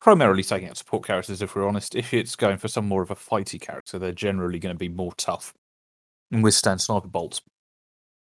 primarily 0.01 0.43
taking 0.43 0.69
out 0.69 0.77
support 0.77 1.05
characters. 1.05 1.43
If 1.43 1.55
we're 1.55 1.67
honest, 1.67 1.95
if 1.95 2.13
it's 2.13 2.37
going 2.37 2.59
for 2.59 2.69
some 2.69 2.87
more 2.87 3.03
of 3.03 3.11
a 3.11 3.17
fighty 3.17 3.61
character, 3.61 3.99
they're 3.99 4.13
generally 4.13 4.59
going 4.59 4.75
to 4.75 4.79
be 4.79 4.89
more 4.89 5.13
tough 5.15 5.55
and 6.31 6.43
withstand 6.43 6.81
sniper 6.81 7.09
bolts 7.09 7.41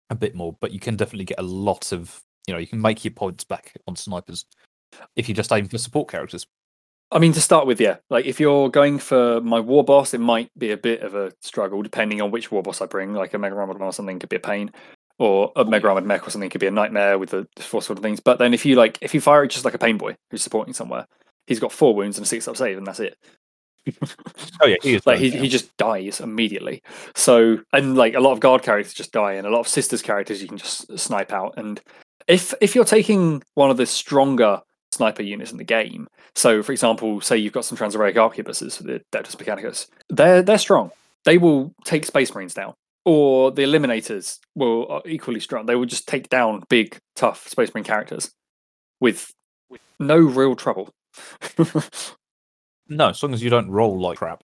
a 0.10 0.16
bit 0.16 0.36
more. 0.36 0.56
But 0.60 0.72
you 0.72 0.80
can 0.80 0.96
definitely 0.96 1.26
get 1.26 1.40
a 1.40 1.44
lot 1.44 1.92
of, 1.92 2.22
you 2.48 2.54
know, 2.54 2.60
you 2.60 2.68
can 2.68 2.82
make 2.82 3.04
your 3.04 3.14
points 3.14 3.44
back 3.44 3.74
on 3.88 3.96
snipers 3.96 4.46
if 5.16 5.30
you 5.30 5.36
just 5.36 5.52
aim 5.52 5.68
for 5.68 5.78
support 5.78 6.10
characters. 6.10 6.46
I 7.12 7.20
mean, 7.20 7.34
to 7.34 7.42
start 7.42 7.68
with, 7.68 7.80
yeah, 7.80 7.98
like 8.10 8.26
if 8.26 8.40
you're 8.40 8.70
going 8.70 8.98
for 8.98 9.40
my 9.42 9.60
war 9.60 9.84
boss, 9.84 10.14
it 10.14 10.20
might 10.20 10.50
be 10.58 10.72
a 10.72 10.78
bit 10.78 11.02
of 11.02 11.14
a 11.16 11.32
struggle 11.42 11.82
depending 11.82 12.22
on 12.22 12.32
which 12.32 12.52
war 12.52 12.64
boss 12.64 12.82
I 12.82 12.88
bring. 12.88 13.14
Like 13.14 13.34
a 13.34 13.38
Mega 13.38 13.56
Armored 13.56 13.82
or 13.82 13.94
something 13.94 14.20
could 14.20 14.30
be 14.30 14.36
a 14.38 14.40
pain, 14.40 14.72
or 15.20 15.52
a 15.56 15.64
Mega 15.64 15.88
Armored 15.88 16.06
Mek 16.06 16.28
or 16.28 16.32
something 16.32 16.50
could 16.50 16.62
be 16.62 16.68
a 16.68 16.72
nightmare 16.72 17.20
with 17.20 17.30
the 17.30 17.48
four 17.60 17.82
sort 17.82 18.00
of 18.00 18.04
things. 18.04 18.20
But 18.20 18.40
then 18.40 18.54
if 18.54 18.66
you 18.66 18.76
like, 18.76 18.98
if 19.02 19.14
you 19.14 19.22
fire 19.22 19.44
it 19.44 19.52
just 19.52 19.66
like 19.66 19.76
a 19.76 19.80
Painboy 19.80 20.16
who's 20.32 20.42
supporting 20.42 20.74
somewhere, 20.74 21.06
he's 21.48 21.60
got 21.60 21.72
four 21.72 21.96
wounds 21.96 22.18
and 22.18 22.26
a 22.26 22.28
six 22.28 22.48
up 22.48 22.58
save, 22.58 22.78
and 22.78 22.88
that's 22.88 23.00
it. 23.00 23.18
Oh 24.62 24.68
yeah, 24.68 24.78
he 24.82 24.96
is. 24.96 25.06
like 25.06 25.20
he, 25.20 25.30
he 25.30 25.50
just 25.50 25.76
dies 25.78 26.20
immediately 26.20 26.82
so 27.14 27.60
and 27.74 27.96
like 27.96 28.16
a 28.16 28.20
lot 28.20 28.32
of 28.32 28.40
guard 28.40 28.64
characters 28.64 28.94
just 28.94 29.12
die 29.12 29.34
and 29.34 29.46
a 29.46 29.50
lot 29.50 29.60
of 29.60 29.68
sisters 29.68 30.02
characters 30.02 30.42
you 30.42 30.48
can 30.48 30.58
just 30.58 30.98
snipe 30.98 31.32
out 31.32 31.54
and 31.58 31.82
if 32.28 32.54
if 32.62 32.74
you're 32.74 32.86
taking 32.86 33.44
one 33.54 33.70
of 33.70 33.78
the 33.78 33.86
stronger 33.86 34.62
sniper 34.96 35.24
units 35.24 35.52
in 35.52 35.58
the 35.58 35.64
game 35.64 36.08
so 36.36 36.64
for 36.64 36.72
example 36.72 37.22
say 37.22 37.38
you've 37.38 37.54
got 37.54 37.66
some 37.66 37.78
transuranic 37.78 38.16
arquebuses 38.16 38.78
for 38.78 38.84
the 38.84 39.02
Adeptus 39.12 39.36
Mechanicus 39.36 39.88
they're 40.10 40.42
they're 40.42 40.58
strong 40.58 40.92
they 41.24 41.38
will 41.38 41.74
take 41.86 42.06
space 42.06 42.34
marines 42.34 42.54
down 42.54 42.74
or 43.06 43.52
the 43.52 43.62
Eliminators 43.62 44.40
will 44.56 45.02
equally 45.06 45.40
strong. 45.40 45.68
They 45.68 45.76
will 45.76 45.86
just 45.86 46.08
take 46.08 46.28
down 46.28 46.64
big, 46.70 46.98
tough 47.16 47.48
Space 47.48 47.72
Marine 47.74 47.84
characters 47.84 48.32
with, 49.00 49.32
with 49.70 49.82
no 50.00 50.18
real 50.18 50.56
trouble. 50.56 50.90
No, 52.88 53.10
as 53.10 53.24
long 53.24 53.34
as 53.34 53.42
you 53.42 53.50
don't 53.50 53.72
roll 53.72 54.00
like 54.00 54.20
crap, 54.20 54.44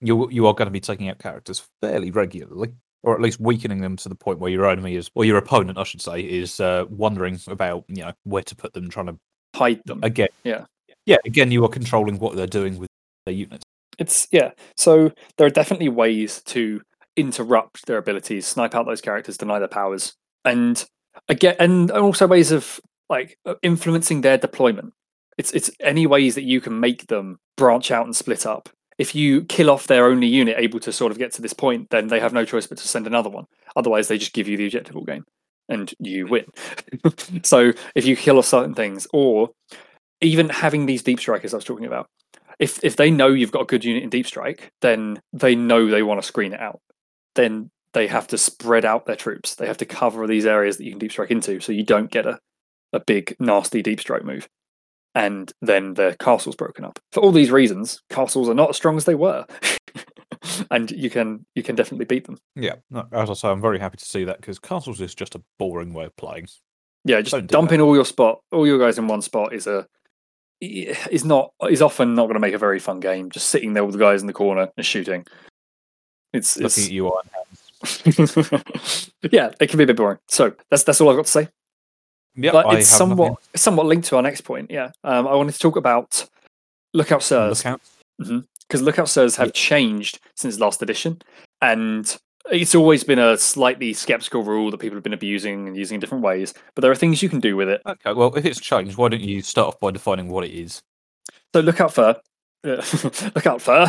you 0.00 0.28
you 0.30 0.46
are 0.46 0.54
going 0.54 0.66
to 0.66 0.72
be 0.72 0.80
taking 0.80 1.08
out 1.08 1.18
characters 1.18 1.62
fairly 1.80 2.10
regularly, 2.10 2.72
or 3.02 3.14
at 3.14 3.20
least 3.20 3.38
weakening 3.38 3.80
them 3.80 3.96
to 3.96 4.08
the 4.08 4.16
point 4.16 4.40
where 4.40 4.50
your 4.50 4.68
enemy 4.68 4.96
is, 4.96 5.08
or 5.14 5.24
your 5.24 5.38
opponent, 5.38 5.78
I 5.78 5.84
should 5.84 6.02
say, 6.02 6.20
is 6.20 6.58
uh, 6.58 6.86
wondering 6.88 7.38
about 7.46 7.84
you 7.86 8.02
know 8.02 8.12
where 8.24 8.42
to 8.42 8.56
put 8.56 8.72
them, 8.72 8.90
trying 8.90 9.06
to 9.06 9.18
Hide 9.56 9.80
them. 9.86 10.00
again. 10.02 10.28
Yeah. 10.44 10.64
yeah. 11.06 11.16
Again, 11.24 11.50
you 11.50 11.64
are 11.64 11.68
controlling 11.68 12.18
what 12.18 12.36
they're 12.36 12.46
doing 12.46 12.78
with 12.78 12.88
their 13.24 13.34
units. 13.34 13.64
It's 13.98 14.28
yeah. 14.30 14.50
So 14.76 15.10
there 15.38 15.46
are 15.46 15.50
definitely 15.50 15.88
ways 15.88 16.42
to 16.46 16.80
interrupt 17.16 17.86
their 17.86 17.98
abilities, 17.98 18.46
snipe 18.46 18.74
out 18.74 18.86
those 18.86 19.00
characters, 19.00 19.38
deny 19.38 19.58
their 19.58 19.68
powers, 19.68 20.14
and 20.44 20.84
again, 21.28 21.56
and 21.58 21.90
also 21.90 22.26
ways 22.26 22.52
of 22.52 22.80
like 23.08 23.38
uh, 23.46 23.54
influencing 23.62 24.20
their 24.20 24.38
deployment. 24.38 24.92
It's 25.38 25.52
it's 25.52 25.70
any 25.80 26.06
ways 26.06 26.34
that 26.34 26.44
you 26.44 26.60
can 26.60 26.78
make 26.80 27.06
them 27.06 27.38
branch 27.56 27.90
out 27.90 28.06
and 28.06 28.14
split 28.14 28.46
up. 28.46 28.68
If 28.98 29.14
you 29.14 29.44
kill 29.44 29.70
off 29.70 29.86
their 29.86 30.06
only 30.06 30.26
unit 30.26 30.56
able 30.58 30.80
to 30.80 30.92
sort 30.92 31.12
of 31.12 31.18
get 31.18 31.32
to 31.32 31.42
this 31.42 31.52
point, 31.52 31.90
then 31.90 32.08
they 32.08 32.20
have 32.20 32.32
no 32.32 32.44
choice 32.46 32.66
but 32.66 32.78
to 32.78 32.88
send 32.88 33.06
another 33.06 33.28
one. 33.28 33.44
Otherwise, 33.76 34.08
they 34.08 34.16
just 34.16 34.32
give 34.32 34.48
you 34.48 34.56
the 34.56 34.64
objective 34.66 34.96
all 34.96 35.04
game, 35.04 35.24
and 35.68 35.92
you 35.98 36.26
win. 36.26 36.46
so 37.42 37.72
if 37.94 38.04
you 38.06 38.16
kill 38.16 38.38
off 38.38 38.46
certain 38.46 38.74
things, 38.74 39.06
or 39.12 39.50
even 40.20 40.48
having 40.48 40.86
these 40.86 41.02
deep 41.02 41.20
strikers 41.20 41.52
I 41.52 41.58
was 41.58 41.64
talking 41.64 41.86
about, 41.86 42.06
if 42.58 42.82
if 42.82 42.96
they 42.96 43.10
know 43.10 43.28
you've 43.28 43.52
got 43.52 43.62
a 43.62 43.66
good 43.66 43.84
unit 43.84 44.02
in 44.02 44.10
deep 44.10 44.26
strike, 44.26 44.72
then 44.80 45.20
they 45.32 45.54
know 45.54 45.86
they 45.86 46.02
want 46.02 46.20
to 46.20 46.26
screen 46.26 46.52
it 46.52 46.60
out. 46.60 46.80
Then 47.34 47.70
they 47.92 48.06
have 48.06 48.26
to 48.28 48.38
spread 48.38 48.84
out 48.84 49.06
their 49.06 49.16
troops. 49.16 49.54
They 49.54 49.66
have 49.66 49.78
to 49.78 49.86
cover 49.86 50.26
these 50.26 50.46
areas 50.46 50.76
that 50.76 50.84
you 50.84 50.90
can 50.90 50.98
deep 50.98 51.12
strike 51.12 51.30
into, 51.30 51.60
so 51.60 51.72
you 51.72 51.84
don't 51.84 52.10
get 52.10 52.26
a 52.26 52.38
a 52.92 53.00
big 53.00 53.36
nasty 53.38 53.82
deep 53.82 54.00
strike 54.00 54.24
move. 54.24 54.48
And 55.14 55.50
then 55.62 55.94
their 55.94 56.14
castle's 56.14 56.56
broken 56.56 56.84
up. 56.84 56.98
For 57.12 57.20
all 57.20 57.32
these 57.32 57.50
reasons, 57.50 58.02
castles 58.10 58.50
are 58.50 58.54
not 58.54 58.70
as 58.70 58.76
strong 58.76 58.98
as 58.98 59.06
they 59.06 59.14
were, 59.14 59.46
and 60.70 60.90
you 60.90 61.10
can 61.10 61.44
you 61.54 61.62
can 61.62 61.76
definitely 61.76 62.04
beat 62.04 62.24
them. 62.24 62.38
Yeah, 62.54 62.76
no, 62.90 63.06
as 63.12 63.30
I 63.30 63.34
say, 63.34 63.48
I'm 63.48 63.60
very 63.60 63.78
happy 63.78 63.96
to 63.96 64.04
see 64.04 64.24
that 64.24 64.40
because 64.40 64.58
castles 64.58 65.00
is 65.00 65.14
just 65.14 65.34
a 65.34 65.42
boring 65.58 65.92
way 65.92 66.04
of 66.04 66.16
playing. 66.16 66.48
Yeah, 67.04 67.20
just 67.20 67.34
do 67.34 67.42
dumping 67.42 67.80
all 67.80 67.94
your 67.94 68.04
spot, 68.04 68.40
all 68.52 68.66
your 68.66 68.78
guys 68.78 68.98
in 68.98 69.08
one 69.08 69.22
spot 69.22 69.52
is 69.52 69.66
a 69.66 69.86
is 70.60 71.24
not 71.24 71.52
is 71.70 71.82
often 71.82 72.14
not 72.14 72.24
going 72.24 72.34
to 72.34 72.40
make 72.40 72.54
a 72.54 72.58
very 72.58 72.78
fun 72.78 73.00
game. 73.00 73.30
Just 73.30 73.48
sitting 73.48 73.74
there 73.74 73.84
with 73.84 73.94
the 73.94 74.00
guys 74.00 74.20
in 74.20 74.26
the 74.26 74.32
corner 74.32 74.68
and 74.76 74.86
shooting. 74.86 75.26
It's, 76.32 76.56
Looking 76.56 76.66
it's 76.66 76.86
at 76.86 76.90
you, 76.92 77.12
Hands. 77.32 79.10
yeah, 79.30 79.50
it 79.60 79.68
can 79.68 79.78
be 79.78 79.84
a 79.84 79.86
bit 79.86 79.96
boring. 79.96 80.18
So 80.28 80.54
that's 80.70 80.82
that's 80.82 81.00
all 81.00 81.08
I've 81.10 81.16
got 81.16 81.26
to 81.26 81.30
say. 81.30 81.48
Yeah, 82.34 82.52
but 82.52 82.66
I 82.66 82.78
it's 82.78 82.90
have 82.90 83.00
nothing 83.00 83.16
somewhat 83.16 83.42
somewhat 83.54 83.86
linked 83.86 84.08
to 84.08 84.16
our 84.16 84.22
next 84.22 84.42
point. 84.42 84.70
Yeah, 84.70 84.90
um, 85.04 85.26
I 85.26 85.34
wanted 85.34 85.52
to 85.52 85.58
talk 85.58 85.76
about 85.76 86.26
Lookout 86.92 87.22
Sirs 87.22 87.64
Look 87.64 87.66
out. 87.66 87.80
Because 88.68 88.82
Lookout 88.82 89.08
Sirs 89.08 89.36
have 89.36 89.52
changed 89.52 90.20
since 90.34 90.58
last 90.58 90.82
edition, 90.82 91.20
and 91.62 92.16
it's 92.50 92.74
always 92.74 93.04
been 93.04 93.18
a 93.18 93.36
slightly 93.36 93.92
skeptical 93.92 94.42
rule 94.42 94.70
that 94.70 94.78
people 94.78 94.96
have 94.96 95.02
been 95.02 95.12
abusing 95.12 95.66
and 95.66 95.76
using 95.76 95.96
in 95.96 96.00
different 96.00 96.24
ways. 96.24 96.54
But 96.74 96.82
there 96.82 96.90
are 96.90 96.96
things 96.96 97.22
you 97.22 97.28
can 97.28 97.40
do 97.40 97.56
with 97.56 97.68
it. 97.68 97.82
Okay, 97.86 98.12
well, 98.12 98.34
if 98.36 98.44
it's 98.44 98.60
changed, 98.60 98.96
why 98.96 99.08
don't 99.08 99.22
you 99.22 99.42
start 99.42 99.68
off 99.68 99.80
by 99.80 99.90
defining 99.90 100.28
what 100.28 100.44
it 100.44 100.52
is? 100.52 100.82
So 101.54 101.60
Lookout 101.60 101.92
Fur. 101.92 102.16
uh, 102.64 102.68
Lookout 103.34 103.62
Fur. 103.62 103.88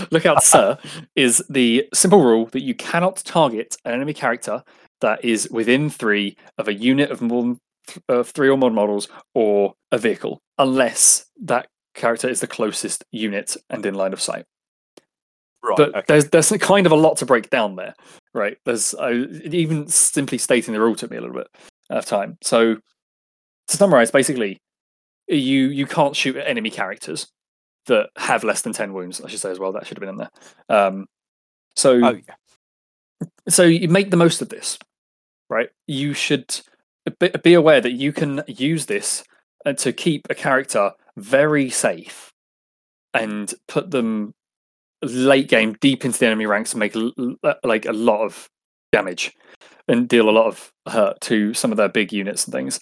Lookout 0.10 0.42
Sir 0.42 0.78
is 1.16 1.42
the 1.50 1.88
simple 1.92 2.22
rule 2.22 2.46
that 2.46 2.62
you 2.62 2.74
cannot 2.74 3.16
target 3.24 3.76
an 3.84 3.92
enemy 3.92 4.14
character 4.14 4.62
that 5.00 5.24
is 5.24 5.48
within 5.50 5.90
three 5.90 6.36
of 6.58 6.68
a 6.68 6.74
unit 6.74 7.10
of 7.10 7.20
more 7.20 7.42
than 7.42 7.60
uh, 8.08 8.22
three 8.22 8.48
or 8.48 8.56
more 8.56 8.70
models 8.70 9.08
or 9.34 9.74
a 9.90 9.98
vehicle, 9.98 10.40
unless 10.58 11.26
that 11.42 11.66
character 11.94 12.28
is 12.28 12.40
the 12.40 12.46
closest 12.46 13.04
unit 13.10 13.56
and 13.70 13.84
in 13.84 13.94
line 13.94 14.12
of 14.12 14.20
sight. 14.20 14.44
Right. 15.64 15.76
but 15.76 15.88
okay. 15.90 16.04
there's 16.08 16.28
there's 16.30 16.50
kind 16.60 16.86
of 16.86 16.92
a 16.92 16.96
lot 16.96 17.18
to 17.18 17.26
break 17.26 17.48
down 17.48 17.76
there, 17.76 17.94
right? 18.34 18.56
There's 18.64 18.94
uh, 18.94 19.26
even 19.44 19.86
simply 19.86 20.36
stating 20.38 20.74
the 20.74 20.80
rule 20.80 20.96
took 20.96 21.12
me 21.12 21.16
a 21.16 21.20
little 21.20 21.36
bit 21.36 21.46
of 21.88 22.04
time. 22.04 22.36
So 22.42 22.76
to 23.68 23.76
summarize, 23.76 24.10
basically, 24.10 24.60
you 25.28 25.68
you 25.68 25.86
can't 25.86 26.16
shoot 26.16 26.36
at 26.36 26.48
enemy 26.48 26.70
characters 26.70 27.28
that 27.86 28.10
have 28.16 28.42
less 28.42 28.62
than 28.62 28.72
ten 28.72 28.92
wounds. 28.92 29.20
I 29.20 29.28
should 29.28 29.38
say 29.38 29.52
as 29.52 29.60
well. 29.60 29.72
That 29.72 29.86
should 29.86 29.98
have 29.98 30.00
been 30.00 30.08
in 30.08 30.16
there. 30.16 30.30
Um, 30.68 31.06
so 31.76 31.92
Oh, 32.04 32.16
yeah. 32.28 33.26
so 33.48 33.62
you 33.62 33.88
make 33.88 34.10
the 34.10 34.16
most 34.16 34.42
of 34.42 34.48
this, 34.48 34.78
right? 35.48 35.68
You 35.86 36.12
should 36.12 36.60
be, 37.42 37.54
aware 37.54 37.80
that 37.80 37.92
you 37.92 38.12
can 38.12 38.42
use 38.46 38.86
this 38.86 39.24
to 39.78 39.92
keep 39.92 40.22
a 40.30 40.34
character 40.34 40.92
very 41.16 41.70
safe 41.70 42.30
and 43.14 43.54
put 43.68 43.90
them 43.90 44.32
late 45.02 45.48
game 45.48 45.74
deep 45.80 46.04
into 46.04 46.18
the 46.18 46.26
enemy 46.26 46.46
ranks 46.46 46.72
and 46.72 46.80
make 46.80 46.96
l- 46.96 47.12
l- 47.18 47.54
like 47.64 47.86
a 47.86 47.92
lot 47.92 48.22
of 48.22 48.48
damage 48.92 49.32
and 49.88 50.08
deal 50.08 50.28
a 50.28 50.32
lot 50.32 50.46
of 50.46 50.72
hurt 50.88 51.20
to 51.20 51.52
some 51.54 51.70
of 51.70 51.76
their 51.76 51.88
big 51.88 52.12
units 52.12 52.44
and 52.44 52.52
things. 52.52 52.80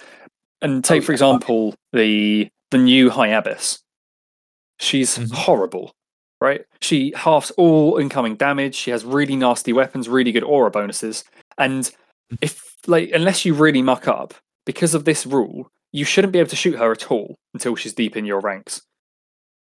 And 0.63 0.85
take 0.85 1.03
for 1.03 1.13
yeah. 1.13 1.15
example 1.17 1.75
the 1.93 2.49
the 2.71 2.79
new 2.79 3.11
High 3.11 3.29
Abyss. 3.29 3.81
She's 4.79 5.19
Mhm. 5.19 5.33
horrible 5.33 5.93
right? 6.43 6.65
She 6.81 7.13
halves 7.17 7.51
all 7.59 7.99
incoming 7.99 8.35
damage. 8.37 8.75
She 8.75 8.91
has 8.91 9.05
really 9.05 9.37
nasty 9.37 9.75
weapons, 9.75 10.09
really 10.09 10.33
good 10.33 10.43
aura 10.43 10.71
bonuses. 10.71 11.23
And 11.59 11.91
if 12.41 12.77
like 12.87 13.11
unless 13.13 13.45
you 13.45 13.53
really 13.53 13.83
muck 13.83 14.09
up, 14.09 14.33
because 14.65 14.95
of 14.95 15.05
this 15.05 15.27
rule, 15.27 15.71
you 15.93 16.05
shouldn't 16.05 16.33
be 16.33 16.39
able 16.39 16.51
to 16.51 16.57
shoot 16.57 16.79
her 16.79 16.93
at 16.93 17.11
all 17.11 17.37
until 17.55 17.77
she's 17.77 17.95
deep 17.95 18.17
in 18.17 18.25
your 18.25 18.41
ranks, 18.41 18.83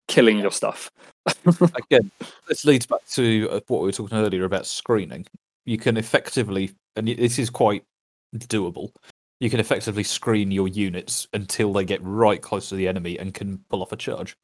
killing 0.09 0.39
your 0.39 0.51
stuff. 0.51 0.91
Again, 1.47 2.11
this 2.49 2.65
leads 2.65 2.87
back 2.87 3.07
to 3.13 3.49
uh, 3.51 3.61
what 3.69 3.81
we 3.81 3.87
were 3.87 3.93
talking 3.93 4.19
earlier 4.19 4.45
about 4.45 4.67
screening. 4.67 5.27
You 5.65 5.79
can 5.79 5.97
effectively, 5.97 6.73
and 6.97 7.07
this 7.09 7.39
is 7.39 7.51
quite 7.51 7.85
doable. 8.37 8.91
You 9.41 9.51
can 9.51 9.61
effectively 9.61 10.03
screen 10.03 10.51
your 10.51 10.67
units 10.67 11.29
until 11.33 11.73
they 11.73 11.85
get 11.85 12.01
right 12.03 12.41
close 12.41 12.69
to 12.71 12.75
the 12.75 12.89
enemy 12.89 13.19
and 13.19 13.35
can 13.35 13.59
pull 13.71 13.83
off 13.83 13.93
a 13.93 13.97
charge. 13.97 14.37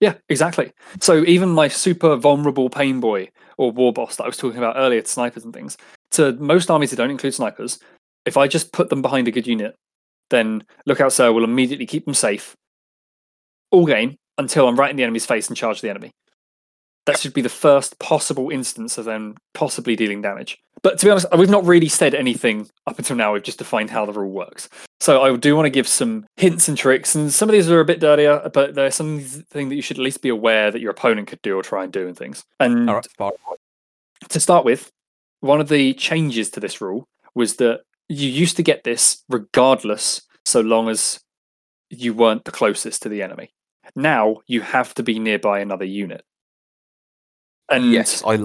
Yeah, 0.00 0.14
exactly. 0.28 0.72
So 1.00 1.24
even 1.24 1.48
my 1.48 1.68
super 1.68 2.16
vulnerable 2.16 2.68
Painboy 2.68 3.28
or 3.56 3.72
war 3.72 3.94
boss 3.94 4.16
that 4.16 4.24
I 4.24 4.26
was 4.26 4.36
talking 4.36 4.58
about 4.58 4.76
earlier 4.76 5.00
to 5.00 5.08
snipers 5.08 5.44
and 5.44 5.54
things, 5.54 5.78
to 6.12 6.32
most 6.32 6.70
armies 6.70 6.90
that 6.90 6.96
don't 6.96 7.10
include 7.10 7.32
snipers, 7.32 7.78
if 8.26 8.36
I 8.36 8.46
just 8.46 8.72
put 8.72 8.90
them 8.90 9.00
behind 9.00 9.26
a 9.28 9.30
good 9.30 9.46
unit, 9.46 9.74
then 10.30 10.64
Lookout 10.86 11.12
Sir 11.12 11.32
will 11.32 11.44
immediately 11.44 11.86
keep 11.86 12.04
them 12.04 12.14
safe 12.14 12.56
all 13.70 13.86
game 13.86 14.16
until 14.38 14.68
I'm 14.68 14.76
right 14.76 14.90
in 14.90 14.96
the 14.96 15.02
enemy's 15.02 15.26
face 15.26 15.48
and 15.48 15.56
charge 15.56 15.80
the 15.80 15.90
enemy. 15.90 16.10
That 17.06 17.18
should 17.20 17.34
be 17.34 17.40
the 17.40 17.48
first 17.48 17.98
possible 18.00 18.50
instance 18.50 18.98
of 18.98 19.04
them 19.04 19.36
possibly 19.54 19.94
dealing 19.94 20.22
damage. 20.22 20.58
But 20.82 20.98
to 20.98 21.06
be 21.06 21.10
honest, 21.10 21.26
we've 21.36 21.48
not 21.48 21.64
really 21.64 21.88
said 21.88 22.14
anything 22.14 22.68
up 22.86 22.98
until 22.98 23.16
now. 23.16 23.32
We've 23.32 23.42
just 23.42 23.58
defined 23.58 23.90
how 23.90 24.04
the 24.06 24.12
rule 24.12 24.32
works. 24.32 24.68
So 25.00 25.22
I 25.22 25.34
do 25.36 25.54
want 25.54 25.66
to 25.66 25.70
give 25.70 25.86
some 25.86 26.26
hints 26.36 26.68
and 26.68 26.76
tricks, 26.76 27.14
and 27.14 27.32
some 27.32 27.48
of 27.48 27.52
these 27.52 27.70
are 27.70 27.80
a 27.80 27.84
bit 27.84 28.00
dirtier, 28.00 28.50
but 28.52 28.74
there's 28.74 28.94
something 28.94 29.68
that 29.68 29.74
you 29.74 29.82
should 29.82 29.98
at 29.98 30.02
least 30.02 30.22
be 30.22 30.30
aware 30.30 30.70
that 30.70 30.80
your 30.80 30.90
opponent 30.90 31.28
could 31.28 31.42
do 31.42 31.56
or 31.56 31.62
try 31.62 31.84
and 31.84 31.92
do 31.92 32.08
and 32.08 32.16
things. 32.16 32.44
And 32.58 32.88
right, 32.88 33.06
to 34.28 34.40
start 34.40 34.64
with, 34.64 34.90
one 35.40 35.60
of 35.60 35.68
the 35.68 35.94
changes 35.94 36.50
to 36.50 36.60
this 36.60 36.80
rule 36.80 37.06
was 37.34 37.56
that 37.56 37.82
you 38.08 38.28
used 38.28 38.56
to 38.56 38.62
get 38.62 38.84
this 38.84 39.22
regardless, 39.28 40.22
so 40.44 40.60
long 40.60 40.88
as 40.88 41.20
you 41.90 42.14
weren't 42.14 42.44
the 42.44 42.52
closest 42.52 43.02
to 43.02 43.08
the 43.08 43.22
enemy. 43.22 43.50
Now 43.94 44.42
you 44.46 44.60
have 44.60 44.94
to 44.94 45.02
be 45.02 45.18
nearby 45.18 45.60
another 45.60 45.84
unit. 45.84 46.24
And 47.70 47.92
yes, 47.92 48.22
I 48.24 48.38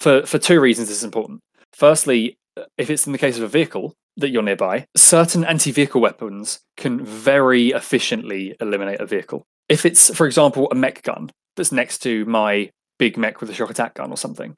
for 0.00 0.26
for 0.26 0.38
two 0.38 0.60
reasons 0.60 0.88
this 0.88 0.98
is 0.98 1.04
important. 1.04 1.40
Firstly, 1.72 2.38
uh, 2.56 2.64
if 2.78 2.90
it's 2.90 3.06
in 3.06 3.12
the 3.12 3.18
case 3.18 3.36
of 3.36 3.42
a 3.42 3.48
vehicle 3.48 3.94
that 4.16 4.30
you're 4.30 4.42
nearby, 4.42 4.86
certain 4.96 5.44
anti-vehicle 5.44 6.00
weapons 6.00 6.60
can 6.76 7.04
very 7.04 7.70
efficiently 7.70 8.54
eliminate 8.60 9.00
a 9.00 9.06
vehicle. 9.06 9.44
If 9.68 9.84
it's, 9.84 10.14
for 10.14 10.26
example, 10.26 10.68
a 10.70 10.74
Mek 10.74 11.02
gun 11.02 11.30
that's 11.56 11.72
next 11.72 11.98
to 11.98 12.24
my 12.26 12.70
big 12.98 13.16
Mek 13.16 13.40
with 13.40 13.50
a 13.50 13.54
shock 13.54 13.70
attack 13.70 13.94
gun 13.94 14.10
or 14.10 14.16
something. 14.16 14.54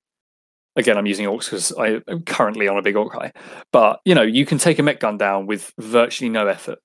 Again, 0.76 0.98
I'm 0.98 1.06
using 1.06 1.26
orks 1.26 1.44
because 1.44 1.72
I'm 1.78 2.22
currently 2.22 2.68
on 2.68 2.76
a 2.76 2.82
big 2.82 2.96
ork 2.96 3.14
high. 3.14 3.32
But 3.72 4.00
you 4.04 4.14
know, 4.14 4.22
you 4.22 4.44
can 4.44 4.58
take 4.58 4.78
a 4.78 4.82
Mek 4.82 5.00
gun 5.00 5.16
down 5.16 5.46
with 5.46 5.72
virtually 5.78 6.28
no 6.28 6.46
effort. 6.46 6.78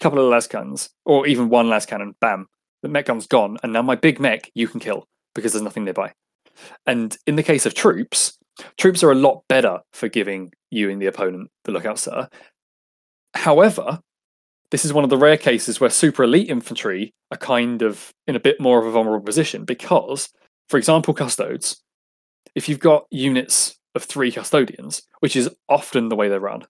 A 0.00 0.02
couple 0.02 0.18
of 0.18 0.32
lasguns, 0.32 0.88
or 1.04 1.26
even 1.26 1.48
one 1.50 1.66
lascannon, 1.66 2.14
bam, 2.20 2.48
the 2.82 2.88
Mek 2.88 3.06
gun's 3.06 3.26
gone, 3.26 3.58
and 3.62 3.72
now 3.72 3.82
my 3.82 3.94
big 3.94 4.18
Mek 4.18 4.50
you 4.54 4.66
can 4.66 4.80
kill 4.80 5.06
because 5.34 5.52
there's 5.52 5.62
nothing 5.62 5.84
nearby. 5.84 6.12
And 6.86 7.16
in 7.26 7.36
the 7.36 7.42
case 7.42 7.66
of 7.66 7.74
troops, 7.74 8.38
troops 8.78 9.02
are 9.02 9.10
a 9.10 9.16
lot 9.16 9.42
better 9.48 9.80
for 9.92 10.08
giving 10.08 10.52
you 10.70 10.90
and 10.90 11.00
the 11.00 11.06
opponent 11.06 11.50
the 11.64 11.72
lookout 11.72 11.98
sir. 11.98 12.28
However, 13.34 14.00
this 14.70 14.84
is 14.84 14.92
one 14.92 15.04
of 15.04 15.10
the 15.10 15.18
rare 15.18 15.36
cases 15.36 15.80
where 15.80 15.90
super 15.90 16.24
elite 16.24 16.48
infantry 16.48 17.14
are 17.30 17.36
kind 17.36 17.82
of 17.82 18.12
in 18.26 18.36
a 18.36 18.40
bit 18.40 18.60
more 18.60 18.78
of 18.78 18.86
a 18.86 18.90
vulnerable 18.90 19.24
position 19.24 19.64
because, 19.64 20.30
for 20.68 20.78
example, 20.78 21.14
custodes, 21.14 21.82
if 22.54 22.68
you've 22.68 22.80
got 22.80 23.06
units 23.10 23.76
of 23.94 24.04
three 24.04 24.30
custodians, 24.30 25.02
which 25.20 25.36
is 25.36 25.50
often 25.68 26.08
the 26.08 26.16
way 26.16 26.28
they 26.28 26.38
run, 26.38 26.64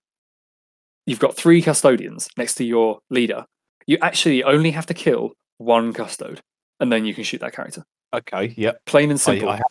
you've 1.06 1.18
got 1.18 1.36
three 1.36 1.62
custodians 1.62 2.28
next 2.36 2.54
to 2.56 2.64
your 2.64 3.00
leader. 3.10 3.44
You 3.86 3.98
actually 4.00 4.42
only 4.42 4.70
have 4.70 4.86
to 4.86 4.94
kill 4.94 5.32
one 5.58 5.92
custode, 5.92 6.40
and 6.80 6.92
then 6.92 7.04
you 7.04 7.14
can 7.14 7.24
shoot 7.24 7.40
that 7.40 7.54
character. 7.54 7.84
Okay, 8.14 8.54
yep. 8.56 8.80
Plain 8.86 9.10
and 9.10 9.20
simple. 9.20 9.48
I 9.48 9.56
ha- 9.56 9.62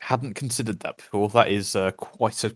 hadn't 0.00 0.34
considered 0.34 0.80
that 0.80 0.98
before. 0.98 1.28
That 1.30 1.48
is 1.48 1.74
uh, 1.74 1.92
quite 1.92 2.44
a 2.44 2.54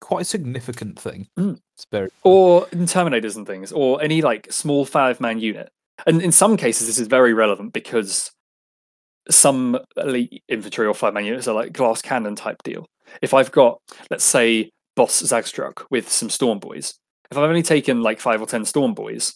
quite 0.00 0.22
a 0.22 0.24
significant 0.24 0.98
thing. 0.98 1.28
Mm. 1.38 1.58
It's 1.74 1.86
very 1.90 2.10
or 2.22 2.66
in 2.72 2.86
Terminators 2.86 3.36
and 3.36 3.46
things, 3.46 3.72
or 3.72 4.02
any 4.02 4.22
like 4.22 4.50
small 4.52 4.84
five 4.84 5.20
man 5.20 5.38
unit. 5.38 5.70
And 6.06 6.22
in 6.22 6.32
some 6.32 6.56
cases, 6.56 6.86
this 6.86 6.98
is 6.98 7.06
very 7.06 7.34
relevant 7.34 7.72
because 7.72 8.32
some 9.30 9.78
elite 9.96 10.42
infantry 10.48 10.86
or 10.86 10.94
five 10.94 11.14
man 11.14 11.24
units 11.24 11.48
are 11.48 11.54
like 11.54 11.72
glass 11.72 12.02
cannon 12.02 12.36
type 12.36 12.62
deal. 12.62 12.86
If 13.20 13.34
I've 13.34 13.52
got, 13.52 13.80
let's 14.10 14.24
say, 14.24 14.70
Boss 14.96 15.22
Zagstrukk 15.22 15.84
with 15.90 16.08
some 16.08 16.28
Stormboyz, 16.28 16.94
if 17.30 17.38
I've 17.38 17.44
only 17.44 17.62
taken 17.62 18.02
like 18.02 18.20
five 18.20 18.40
or 18.40 18.46
ten 18.46 18.62
Stormboyz, 18.62 19.34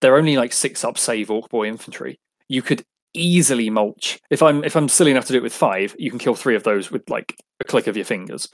they're 0.00 0.16
only 0.16 0.36
like 0.36 0.52
six 0.52 0.84
up 0.84 0.98
save 0.98 1.30
Ork 1.30 1.48
Boy 1.48 1.66
infantry. 1.66 2.18
You 2.48 2.62
could 2.62 2.84
easily 3.14 3.70
mulch. 3.70 4.20
If 4.30 4.42
I'm 4.42 4.64
if 4.64 4.76
I'm 4.76 4.88
silly 4.88 5.10
enough 5.10 5.26
to 5.26 5.32
do 5.32 5.38
it 5.38 5.42
with 5.42 5.54
five, 5.54 5.94
you 5.98 6.10
can 6.10 6.18
kill 6.18 6.34
three 6.34 6.56
of 6.56 6.64
those 6.64 6.90
with 6.90 7.08
like 7.08 7.36
a 7.60 7.64
click 7.64 7.86
of 7.86 7.96
your 7.96 8.04
fingers. 8.04 8.48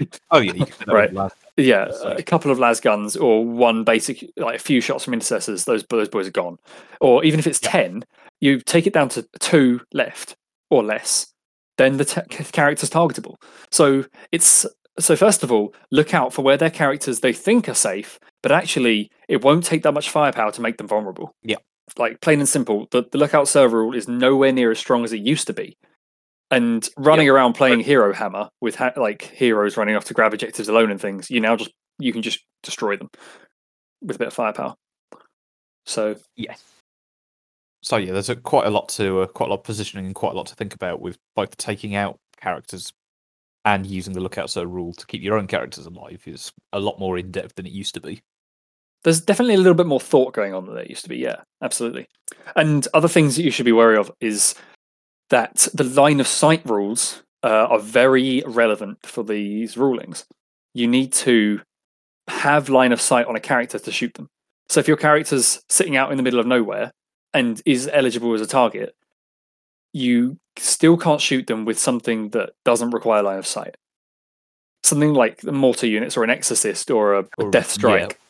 Oh 0.30 0.38
yeah, 0.38 0.52
you 0.52 0.66
can 0.66 0.92
Right. 0.92 1.12
last- 1.12 1.36
Yeah, 1.56 1.90
So- 1.90 2.12
a 2.12 2.22
couple 2.22 2.50
of 2.50 2.58
lasguns 2.58 3.20
or 3.20 3.44
one 3.44 3.84
basic, 3.84 4.24
like 4.36 4.56
a 4.56 4.62
few 4.62 4.80
shots 4.80 5.04
from 5.04 5.14
intercessors. 5.14 5.64
Those 5.64 5.84
those 5.90 6.08
boys 6.08 6.28
are 6.28 6.32
gone. 6.32 6.58
Or 7.00 7.24
even 7.24 7.40
if 7.40 7.46
it's 7.46 7.60
Yeah. 7.62 7.70
ten, 7.70 8.04
you 8.40 8.60
take 8.60 8.86
it 8.86 8.92
down 8.92 9.08
to 9.10 9.26
two 9.40 9.80
left 9.92 10.36
or 10.70 10.84
less. 10.84 11.32
Then 11.78 11.96
the 11.96 12.04
t- 12.04 12.20
character's 12.52 12.90
targetable. 12.90 13.36
So 13.70 14.04
it's 14.32 14.66
so 14.98 15.14
first 15.16 15.42
of 15.44 15.50
all, 15.52 15.74
look 15.90 16.12
out 16.14 16.32
for 16.32 16.42
where 16.42 16.56
their 16.56 16.70
characters 16.70 17.20
they 17.20 17.32
think 17.32 17.68
are 17.68 17.74
safe, 17.74 18.18
but 18.42 18.52
actually 18.52 19.10
it 19.28 19.42
won't 19.44 19.64
take 19.64 19.82
that 19.84 19.92
much 19.94 20.10
firepower 20.10 20.50
to 20.52 20.60
make 20.60 20.76
them 20.78 20.88
vulnerable. 20.88 21.32
Yeah. 21.42 21.56
like 21.96 22.20
plain 22.20 22.38
and 22.38 22.48
simple. 22.48 22.86
The, 22.90 23.04
the 23.12 23.16
lookout 23.18 23.48
server 23.48 23.78
rule 23.78 23.94
is 23.94 24.06
nowhere 24.08 24.52
near 24.52 24.70
as 24.70 24.78
strong 24.78 25.04
as 25.04 25.12
it 25.14 25.20
used 25.22 25.46
to 25.46 25.54
be. 25.54 25.76
And 26.50 26.88
running 26.96 27.28
around 27.28 27.54
playing 27.54 27.80
Hero 27.80 28.12
Hammer 28.14 28.48
with 28.60 28.74
ha- 28.74 28.92
like 28.96 29.22
heroes 29.22 29.76
running 29.76 29.96
off 29.96 30.04
to 30.06 30.14
grab 30.14 30.32
objectives 30.32 30.68
alone 30.68 30.90
and 30.90 31.00
things, 31.00 31.30
you 31.30 31.40
now 31.40 31.56
just 31.56 31.70
you 31.98 32.12
can 32.12 32.22
just 32.22 32.40
destroy 32.62 32.96
them 32.96 33.10
with 34.00 34.16
a 34.16 34.18
bit 34.18 34.28
of 34.28 34.34
firepower. 34.34 34.74
So 35.84 36.16
Yes. 36.36 36.62
So 37.82 37.96
yeah, 37.96 38.12
there's 38.12 38.28
a, 38.28 38.36
quite 38.36 38.66
a 38.66 38.70
lot 38.70 38.88
to 38.90 39.20
uh, 39.20 39.26
quite 39.26 39.46
a 39.46 39.50
lot 39.50 39.60
of 39.60 39.64
positioning 39.64 40.06
and 40.06 40.14
quite 40.14 40.32
a 40.32 40.36
lot 40.36 40.46
to 40.46 40.54
think 40.54 40.74
about 40.74 41.00
with 41.00 41.16
both 41.36 41.56
taking 41.58 41.94
out 41.94 42.18
characters 42.40 42.92
and 43.64 43.86
using 43.86 44.14
the 44.14 44.20
lookout 44.20 44.48
so 44.50 44.62
rule 44.62 44.92
to 44.94 45.06
keep 45.06 45.22
your 45.22 45.36
own 45.36 45.46
characters 45.46 45.86
alive 45.86 46.22
is 46.26 46.52
a 46.72 46.80
lot 46.80 46.98
more 46.98 47.18
in 47.18 47.30
depth 47.30 47.54
than 47.56 47.66
it 47.66 47.72
used 47.72 47.94
to 47.94 48.00
be. 48.00 48.22
there's 49.04 49.20
definitely 49.20 49.54
a 49.54 49.58
little 49.58 49.74
bit 49.74 49.86
more 49.86 50.00
thought 50.00 50.32
going 50.32 50.54
on 50.54 50.64
than 50.64 50.74
there 50.74 50.86
used 50.86 51.02
to 51.02 51.08
be. 51.08 51.18
Yeah, 51.18 51.42
absolutely. 51.62 52.06
And 52.56 52.86
other 52.94 53.08
things 53.08 53.36
that 53.36 53.42
you 53.42 53.50
should 53.50 53.66
be 53.66 53.72
wary 53.72 53.96
of 53.96 54.10
is 54.20 54.54
that 55.30 55.68
the 55.74 55.84
line 55.84 56.20
of 56.20 56.26
sight 56.26 56.64
rules 56.64 57.22
uh, 57.42 57.48
are 57.70 57.78
very 57.78 58.42
relevant 58.46 58.98
for 59.04 59.22
these 59.22 59.76
rulings. 59.76 60.24
You 60.74 60.86
need 60.86 61.12
to 61.14 61.60
have 62.28 62.68
line 62.68 62.92
of 62.92 63.00
sight 63.00 63.26
on 63.26 63.36
a 63.36 63.40
character 63.40 63.78
to 63.78 63.92
shoot 63.92 64.14
them. 64.14 64.28
So 64.68 64.80
if 64.80 64.88
your 64.88 64.96
character's 64.96 65.62
sitting 65.68 65.96
out 65.96 66.10
in 66.10 66.16
the 66.16 66.22
middle 66.22 66.40
of 66.40 66.46
nowhere 66.46 66.92
and 67.32 67.60
is 67.64 67.88
eligible 67.92 68.34
as 68.34 68.40
a 68.40 68.46
target, 68.46 68.94
you 69.92 70.38
still 70.58 70.96
can't 70.96 71.20
shoot 71.20 71.46
them 71.46 71.64
with 71.64 71.78
something 71.78 72.30
that 72.30 72.50
doesn't 72.64 72.90
require 72.90 73.22
line 73.22 73.38
of 73.38 73.46
sight. 73.46 73.76
Something 74.82 75.14
like 75.14 75.40
the 75.40 75.52
mortar 75.52 75.86
units 75.86 76.16
or 76.16 76.24
an 76.24 76.30
exorcist 76.30 76.90
or 76.90 77.14
a, 77.14 77.24
Or- 77.38 77.50
death 77.50 77.68
yeah, 77.68 77.72
strike 77.72 78.20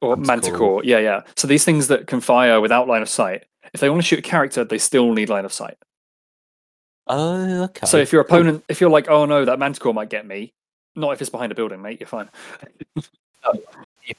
or 0.00 0.16
Manticore. 0.16 0.26
manticore. 0.26 0.84
Yeah, 0.84 0.98
yeah. 0.98 1.20
So 1.36 1.46
these 1.46 1.64
things 1.64 1.88
that 1.88 2.06
can 2.06 2.20
fire 2.20 2.60
without 2.60 2.88
line 2.88 3.02
of 3.02 3.08
sight, 3.08 3.44
if 3.72 3.80
they 3.80 3.88
want 3.88 4.02
to 4.02 4.06
shoot 4.06 4.18
a 4.18 4.22
character, 4.22 4.64
they 4.64 4.78
still 4.78 5.12
need 5.12 5.28
line 5.28 5.44
of 5.44 5.52
sight. 5.52 5.76
Uh, 7.06 7.64
okay. 7.64 7.86
So 7.86 7.98
if 7.98 8.12
your 8.12 8.22
opponent, 8.22 8.64
if 8.68 8.80
you're 8.80 8.90
like, 8.90 9.08
oh 9.08 9.24
no, 9.24 9.44
that 9.44 9.58
manticore 9.58 9.94
might 9.94 10.10
get 10.10 10.26
me, 10.26 10.52
not 10.96 11.12
if 11.12 11.20
it's 11.20 11.30
behind 11.30 11.52
a 11.52 11.54
building, 11.54 11.82
mate. 11.82 12.00
You're 12.00 12.06
fine. 12.06 12.28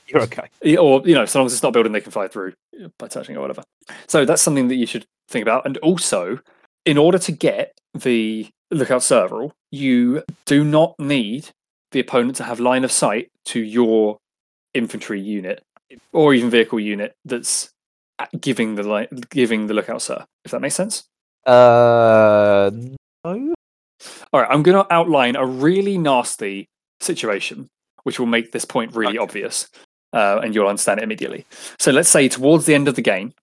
you're 0.07 0.21
okay. 0.23 0.47
Or 0.77 1.01
you 1.05 1.15
know, 1.15 1.25
so 1.25 1.39
long 1.39 1.45
as 1.45 1.53
it's 1.53 1.63
not 1.63 1.73
building, 1.73 1.91
they 1.91 2.01
can 2.01 2.11
fly 2.11 2.27
through 2.27 2.53
by 2.97 3.07
touching 3.07 3.37
or 3.37 3.41
whatever. 3.41 3.63
So 4.07 4.25
that's 4.25 4.41
something 4.41 4.67
that 4.67 4.75
you 4.75 4.85
should 4.85 5.05
think 5.29 5.43
about. 5.43 5.65
And 5.65 5.77
also, 5.77 6.39
in 6.85 6.97
order 6.97 7.17
to 7.19 7.31
get 7.31 7.77
the 7.93 8.49
lookout 8.71 9.03
server, 9.03 9.37
rule, 9.37 9.53
you 9.71 10.23
do 10.45 10.63
not 10.63 10.95
need 10.99 11.49
the 11.91 11.99
opponent 11.99 12.35
to 12.37 12.43
have 12.43 12.59
line 12.59 12.83
of 12.83 12.91
sight 12.91 13.31
to 13.45 13.59
your 13.59 14.17
infantry 14.73 15.21
unit 15.21 15.63
or 16.11 16.33
even 16.33 16.49
vehicle 16.49 16.79
unit 16.79 17.15
that's 17.25 17.71
giving 18.39 18.75
the 18.75 19.25
giving 19.29 19.67
the 19.67 19.73
lookout 19.73 20.01
sir. 20.01 20.25
If 20.43 20.51
that 20.51 20.61
makes 20.61 20.75
sense. 20.75 21.05
Uh, 21.45 22.71
no. 23.25 23.53
All 24.33 24.41
right, 24.41 24.49
I'm 24.49 24.63
going 24.63 24.83
to 24.83 24.91
outline 24.93 25.35
a 25.35 25.45
really 25.45 25.97
nasty 25.97 26.67
situation, 26.99 27.67
which 28.03 28.19
will 28.19 28.27
make 28.27 28.51
this 28.51 28.65
point 28.65 28.95
really 28.95 29.17
Okay. 29.17 29.23
obvious, 29.23 29.69
uh, 30.13 30.39
and 30.43 30.53
you'll 30.55 30.67
understand 30.67 30.99
it 30.99 31.03
immediately. 31.03 31.45
So 31.79 31.91
let's 31.91 32.09
say 32.09 32.27
towards 32.27 32.65
the 32.65 32.75
end 32.75 32.87
of 32.87 32.95
the 32.95 33.01
game, 33.01 33.33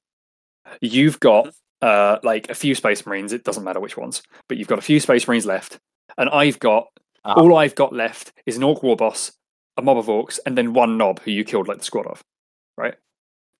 you've 0.80 1.18
got 1.20 1.54
uh, 1.82 2.18
like 2.22 2.50
a 2.50 2.54
few 2.54 2.74
Space 2.74 3.06
Marines. 3.06 3.32
It 3.32 3.44
doesn't 3.44 3.64
matter 3.64 3.80
which 3.80 3.96
ones, 3.96 4.22
but 4.48 4.58
you've 4.58 4.68
got 4.68 4.78
a 4.78 4.82
few 4.82 5.00
Space 5.00 5.26
Marines 5.26 5.46
left, 5.46 5.78
and 6.18 6.28
I've 6.30 6.58
got 6.58 6.88
Ah. 7.24 7.34
all 7.34 7.56
I've 7.56 7.74
got 7.74 7.92
left 7.92 8.32
is 8.46 8.56
an 8.56 8.62
Ork 8.62 8.82
War 8.82 8.96
Boss, 8.96 9.32
a 9.76 9.82
mob 9.82 9.98
of 9.98 10.06
Orks, 10.06 10.38
and 10.46 10.56
then 10.58 10.72
one 10.72 10.96
Nob 10.98 11.20
who 11.20 11.30
you 11.30 11.44
killed 11.44 11.68
like 11.68 11.78
the 11.78 11.84
squad 11.84 12.06
of, 12.06 12.22
right? 12.78 12.94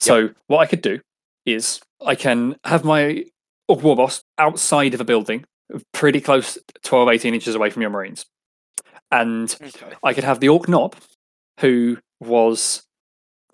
So 0.01 0.31
what 0.47 0.59
I 0.61 0.67
could 0.67 0.81
do 0.83 1.01
is 1.45 1.81
I 2.05 2.15
can 2.15 2.57
have 2.65 2.85
my 2.85 3.27
Ork 3.71 3.83
War 3.83 3.97
Boss 3.97 4.23
outside 4.39 4.95
of 4.95 5.01
a 5.01 5.05
building, 5.05 5.45
pretty 5.93 6.21
close, 6.21 6.59
12, 6.83 7.09
18 7.09 7.35
inches 7.35 7.55
away 7.55 7.71
from 7.71 7.83
your 7.83 7.91
Marines. 7.91 8.27
And 9.11 9.55
Okay. 9.61 9.95
I 10.03 10.13
could 10.13 10.25
have 10.25 10.41
the 10.41 10.49
Ork 10.49 10.69
Nob, 10.69 10.97
who 11.61 11.99
was 12.21 12.83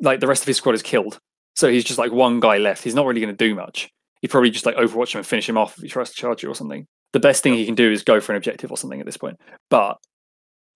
like 0.01 0.20
the 0.20 0.26
rest 0.26 0.43
of 0.43 0.47
his 0.47 0.56
squad 0.59 0.74
is 0.74 0.82
killed. 0.82 1.18
So 1.55 1.68
he's 1.68 1.84
just 1.84 1.98
like 1.98 2.12
one 2.12 2.40
guy 2.40 2.59
left. 2.59 2.84
He's 2.84 2.94
not 2.94 3.06
really 3.06 3.20
going 3.20 3.34
to 3.34 3.48
do 3.48 3.55
much. 3.55 3.88
He'd 4.20 4.28
probably 4.28 4.51
just 4.51 4.66
like 4.66 4.76
overwatch 4.76 5.14
him 5.14 5.18
and 5.18 5.26
finish 5.26 5.48
him 5.48 5.56
off 5.56 5.76
if 5.76 5.82
he 5.82 5.88
tries 5.88 6.10
to 6.10 6.16
charge 6.16 6.43
you 6.43 6.51
or 6.51 6.55
something. 6.55 6.86
The 7.12 7.20
best 7.20 7.43
thing 7.43 7.55
he 7.55 7.64
can 7.64 7.74
do 7.74 7.90
is 7.90 8.02
go 8.02 8.20
for 8.20 8.32
an 8.32 8.36
objective 8.36 8.70
or 8.70 8.76
something 8.76 9.01
at 9.01 9.06
this 9.06 9.16
point. 9.16 9.38
But 9.70 9.97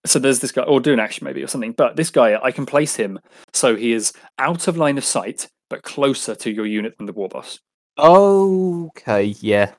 so 0.07 0.19
there's 0.19 0.41
this 0.41 0.53
guy, 0.53 0.63
or 0.63 0.81
do 0.81 0.93
an 0.95 1.01
action 1.01 1.25
maybe 1.27 1.43
or 1.43 1.47
something. 1.47 1.73
But 1.73 1.97
this 1.97 2.11
guy, 2.11 2.39
I 2.43 2.51
can 2.53 2.65
place 2.65 2.97
him 2.97 3.19
so 3.53 3.77
he 3.77 3.93
is 3.93 4.13
out 4.39 4.69
of 4.69 4.77
line 4.79 4.97
of 4.97 5.05
sight, 5.05 5.49
but 5.69 5.83
closer 5.83 6.35
to 6.35 6.51
your 6.51 6.67
unit 6.67 6.97
than 6.97 7.07
the 7.07 7.13
war 7.13 7.29
boss. 7.29 7.59
Okay. 8.01 9.35
Yeah. 9.41 9.73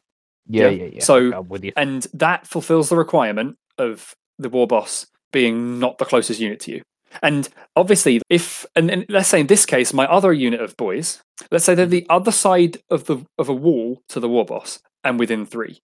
Yeah. 0.48 0.70
Yeah, 0.70 0.70
Yeah. 0.70 0.90
Yeah. 0.94 1.04
so- 1.04 1.34
I'm 1.34 1.48
with 1.50 1.64
you. 1.64 1.72
and 1.78 2.06
that 2.14 2.48
fulfills 2.48 2.90
the 2.90 2.96
requirement 2.98 3.58
of 3.78 4.14
the 4.40 4.50
war 4.50 4.68
boss 4.68 5.08
being 5.32 5.80
not 5.80 5.98
the 5.98 6.06
closest 6.06 6.40
unit 6.40 6.60
to 6.62 6.72
you. 6.72 6.82
And 7.22 7.50
obviously, 7.76 8.22
if 8.30 8.66
and, 8.76 8.90
and 8.90 9.06
let's 9.10 9.28
say 9.28 9.42
in 9.42 9.48
this 9.48 9.66
case, 9.66 9.94
my 9.94 10.06
other 10.06 10.32
unit 10.32 10.62
of 10.62 10.78
boys, 10.78 11.22
let's 11.52 11.66
say 11.66 11.76
they're 11.76 11.86
the 11.86 12.06
other 12.10 12.32
side 12.32 12.78
of 12.90 13.06
the 13.06 13.26
of 13.38 13.50
a 13.50 13.54
wall 13.54 14.02
to 14.10 14.20
the 14.20 14.30
war 14.30 14.46
boss 14.46 14.80
and 15.04 15.20
within 15.20 15.46
three. 15.46 15.80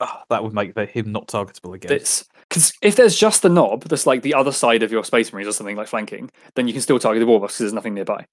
Ah, 0.00 0.24
that 0.30 0.42
would 0.42 0.54
make 0.54 0.74
him 0.78 1.12
not 1.12 1.28
targetable 1.28 1.74
again. 1.74 1.90
Because 2.48 2.72
if 2.80 2.96
there's 2.96 3.18
just 3.18 3.42
the 3.42 3.50
Nob 3.50 3.84
that's 3.84 4.06
like 4.06 4.22
the 4.22 4.32
other 4.32 4.52
side 4.52 4.82
of 4.82 4.90
your 4.90 5.04
space 5.04 5.30
marines 5.32 5.48
or 5.48 5.52
something 5.52 5.76
like 5.76 5.88
flanking, 5.88 6.30
then 6.56 6.66
you 6.66 6.72
can 6.72 6.80
still 6.82 6.98
target 6.98 7.20
the 7.20 7.26
war 7.26 7.40
boss 7.40 7.50
because 7.52 7.58
there's 7.58 7.72
nothing 7.74 7.94
nearby. 7.94 8.24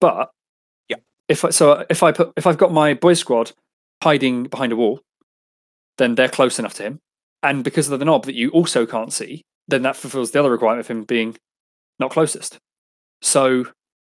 But. 0.00 0.30
If 1.28 1.44
I, 1.44 1.50
so 1.50 1.84
if 1.88 2.02
I 2.02 2.12
put 2.12 2.32
if 2.36 2.46
I've 2.46 2.58
got 2.58 2.72
my 2.72 2.94
boy 2.94 3.14
squad 3.14 3.52
hiding 4.02 4.44
behind 4.44 4.72
a 4.72 4.76
wall, 4.76 5.00
then 5.98 6.14
they're 6.14 6.28
close 6.28 6.58
enough 6.58 6.74
to 6.74 6.82
him, 6.82 7.00
and 7.42 7.64
because 7.64 7.88
of 7.88 7.98
the 7.98 8.04
Nob 8.04 8.26
that 8.26 8.34
you 8.34 8.50
also 8.50 8.84
can't 8.84 9.12
see, 9.12 9.42
then 9.68 9.82
that 9.82 9.96
fulfills 9.96 10.30
the 10.30 10.40
other 10.40 10.50
requirement 10.50 10.80
of 10.80 10.88
him 10.88 11.04
being 11.04 11.36
not 11.98 12.10
closest. 12.10 12.58
So 13.22 13.66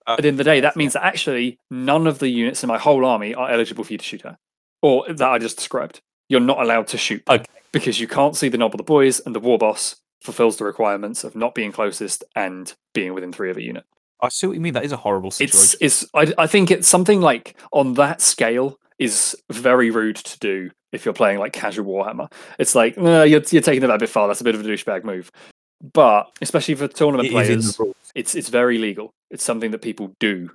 Uh, 0.08 0.14
at 0.14 0.22
the 0.22 0.30
end 0.30 0.40
of 0.40 0.44
the 0.46 0.52
day, 0.52 0.62
that 0.62 0.76
means 0.76 0.94
that 0.94 1.04
actually 1.04 1.60
none 1.70 2.08
of 2.08 2.20
the 2.20 2.30
units 2.30 2.64
in 2.64 2.68
my 2.68 2.78
whole 2.80 3.06
army 3.06 3.36
are 3.36 3.52
eligible 3.52 3.84
for 3.84 3.94
you 3.94 3.98
to 4.00 4.06
shoot 4.06 4.26
at, 4.26 4.38
or 4.82 5.06
that 5.14 5.30
I 5.30 5.38
just 5.38 5.58
described. 5.58 6.00
You're 6.30 6.40
not 6.40 6.60
allowed 6.62 6.88
to 6.88 6.98
shoot 6.98 7.22
Okay. 7.30 7.46
because 7.72 8.00
you 8.00 8.08
can't 8.08 8.36
see 8.36 8.50
the 8.50 8.58
Nob 8.58 8.74
of 8.74 8.78
the 8.78 8.84
boys, 8.84 9.20
and 9.20 9.36
the 9.36 9.40
war 9.40 9.58
boss 9.58 9.98
fulfills 10.22 10.58
the 10.58 10.66
requirements 10.66 11.24
of 11.24 11.36
not 11.36 11.54
being 11.54 11.72
closest 11.72 12.24
and 12.36 12.74
being 12.94 13.14
within 13.14 13.34
three 13.34 13.52
of 13.52 13.58
a 13.58 13.62
unit. 13.62 13.84
I 14.22 14.30
see 14.30 14.48
what 14.48 14.54
you 14.54 14.62
mean. 14.62 14.74
That 14.74 14.86
is 14.86 14.92
a 14.92 14.98
horrible 14.98 15.32
situation. 15.32 15.78
It's, 15.82 16.04
it's. 16.04 16.12
I, 16.14 16.44
I 16.44 16.48
think 16.48 16.72
it's 16.72 16.88
something 16.88 17.22
like 17.22 17.56
on 17.72 17.96
that 17.96 18.22
scale 18.22 18.78
is 19.00 19.36
very 19.50 19.90
rude 19.90 20.18
to 20.18 20.40
do 20.40 20.72
if 20.92 21.06
you're 21.06 21.14
playing 21.14 21.40
like 21.40 21.54
casual 21.54 21.86
Warhammer. 21.86 22.32
It's 22.60 22.76
like 22.76 22.98
no, 22.98 23.24
you're 23.24 23.42
you're 23.50 23.62
taking 23.62 23.84
it 23.84 23.88
that 23.88 24.00
bit 24.00 24.10
far. 24.10 24.28
That's 24.28 24.42
a 24.42 24.44
bit 24.44 24.56
of 24.56 24.62
a 24.62 24.64
douchebag 24.64 25.04
move. 25.04 25.32
But 25.82 26.30
especially 26.42 26.76
for 26.76 26.88
tournament 26.88 27.30
It 27.30 27.32
players, 27.32 27.80
it's 28.14 28.36
it's 28.36 28.50
very 28.50 28.78
legal. 28.78 29.12
It's 29.32 29.44
something 29.44 29.72
that 29.72 29.82
people 29.82 30.14
do 30.20 30.52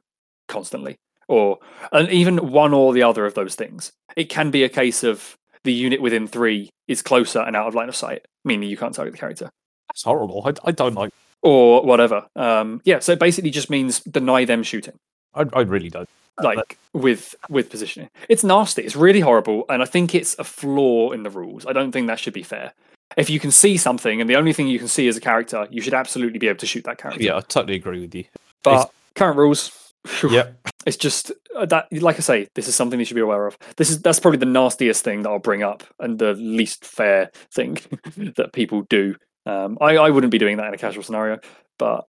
constantly, 0.47 0.97
or 1.27 1.59
and 1.93 2.09
even 2.11 2.51
one 2.53 2.73
or 2.73 2.93
the 2.93 3.03
other 3.03 3.27
of 3.27 3.35
those 3.35 3.57
things. 3.57 3.93
It 4.17 4.29
can 4.29 4.51
be 4.51 4.63
a 4.63 4.69
case 4.69 5.03
of 5.03 5.37
the 5.65 5.73
unit 5.73 6.01
within 6.01 6.29
three 6.29 6.71
is 6.87 7.03
closer 7.03 7.41
and 7.41 7.57
out 7.57 7.67
of 7.67 7.75
line 7.75 7.89
of 7.89 7.97
sight, 7.97 8.25
meaning 8.45 8.69
you 8.69 8.77
can't 8.77 8.95
target 8.95 9.13
the 9.13 9.19
character. 9.19 9.51
It's 9.91 10.05
horrible. 10.05 10.43
I, 10.47 10.69
I 10.69 10.73
don't 10.73 10.95
like. 10.95 11.13
Or 11.47 11.83
whatever. 11.83 12.27
Um, 12.35 12.83
yeah, 12.85 12.99
so 12.99 13.13
it 13.13 13.19
basically 13.21 13.51
just 13.51 13.71
means 13.71 14.01
deny 14.01 14.45
them 14.45 14.63
shooting. 14.63 14.99
I, 15.35 15.45
I 15.53 15.61
really 15.61 15.89
don't. 15.91 16.09
like 16.43 16.77
with 16.93 17.35
with 17.49 17.71
positioning. 17.71 18.11
It's 18.29 18.45
nasty. 18.45 18.83
It's 18.83 18.97
really 18.97 19.21
horrible, 19.21 19.65
and 19.69 19.83
I 19.83 19.87
think 19.87 20.15
it's 20.15 20.37
a 20.39 20.45
flaw 20.45 21.13
in 21.13 21.23
the 21.23 21.31
rules. 21.31 21.65
I 21.67 21.73
don't 21.73 21.93
think 21.93 22.09
that 22.09 22.19
should 22.19 22.35
be 22.35 22.43
fair. 22.43 22.73
If 23.17 23.31
you 23.31 23.39
can 23.41 23.51
see 23.53 23.77
something, 23.77 24.21
and 24.21 24.29
the 24.29 24.37
only 24.37 24.53
thing 24.53 24.67
you 24.67 24.79
can 24.79 24.89
see 24.89 25.07
is 25.07 25.17
a 25.17 25.21
character, 25.21 25.67
you 25.71 25.81
should 25.81 25.95
absolutely 25.95 26.39
be 26.39 26.49
able 26.49 26.59
to 26.59 26.67
shoot 26.67 26.85
that 26.85 26.99
character. 26.99 27.23
Yeah, 27.23 27.37
I 27.37 27.41
totally 27.41 27.77
agree 27.77 28.01
with 28.01 28.15
you. 28.15 28.25
But 28.65 28.91
current 29.15 29.39
rules, 29.39 29.93
Yeah. 30.29 30.49
it's 30.85 30.97
just 30.97 31.31
uh, 31.57 31.65
that. 31.67 31.87
Like 31.93 32.17
I 32.17 32.21
say, 32.21 32.49
this 32.55 32.67
is 32.69 32.75
something 32.75 32.99
you 32.99 33.07
should 33.07 33.15
be 33.15 33.21
aware 33.21 33.47
of. 33.47 33.57
This 33.77 33.89
is 33.91 34.03
that's 34.03 34.19
probably 34.21 34.39
the 34.39 34.47
nastiest 34.47 35.05
thing 35.05 35.23
that 35.23 35.31
I'll 35.31 35.39
bring 35.39 35.63
up, 35.63 35.85
and 36.01 36.19
the 36.19 36.35
least 36.35 36.85
fair 36.85 37.31
thing 37.53 37.79
that 38.37 38.53
people 38.53 38.83
do. 38.83 39.15
Um, 39.47 39.79
I 39.81 39.97
I 39.97 40.11
wouldn't 40.11 40.31
be 40.33 40.39
doing 40.39 40.57
that 40.59 40.67
in 40.69 40.75
a 40.75 40.79
casual 40.79 41.03
scenario, 41.03 41.39
but 41.79 42.07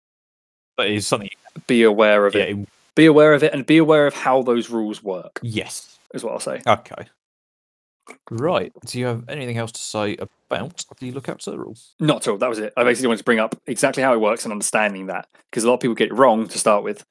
But 0.77 0.89
it's 0.89 1.07
something. 1.07 1.29
be 1.67 1.83
aware 1.83 2.25
of 2.25 2.33
Yeah. 2.35 2.43
it. 2.43 2.57
it- 2.57 2.67
Be 2.95 3.05
aware 3.07 3.33
of 3.33 3.43
it, 3.43 3.53
and 3.53 3.65
be 3.65 3.77
aware 3.77 4.07
of 4.07 4.13
how 4.13 4.41
those 4.41 4.69
rules 4.69 5.03
work. 5.03 5.39
yes. 5.43 5.99
Is 6.13 6.23
what 6.23 6.31
I'll 6.33 6.39
say. 6.39 6.61
Okay. 6.65 7.07
Right. 8.31 8.71
Do 8.85 8.99
you 8.99 9.05
have 9.07 9.27
anything 9.27 9.57
else 9.57 9.71
to 9.73 9.81
say 9.81 10.15
about 10.17 10.85
the 10.99 11.11
lookouts 11.11 11.47
rule? 11.47 11.75
Not 11.99 12.17
at 12.25 12.31
all. 12.31 12.37
That 12.37 12.47
was 12.49 12.59
it. 12.59 12.71
I 12.77 12.83
basically 12.83 13.07
wanted 13.07 13.17
to 13.17 13.23
bring 13.25 13.39
up 13.39 13.55
exactly 13.65 14.01
how 14.03 14.13
it 14.13 14.21
works 14.21 14.45
and 14.45 14.51
understanding 14.51 15.07
that 15.07 15.27
because 15.49 15.63
a 15.63 15.67
lot 15.67 15.73
of 15.75 15.79
people 15.81 15.95
get 15.95 16.11
it 16.11 16.13
wrong 16.13 16.47
to 16.47 16.57
start 16.59 16.83
with, 16.83 17.03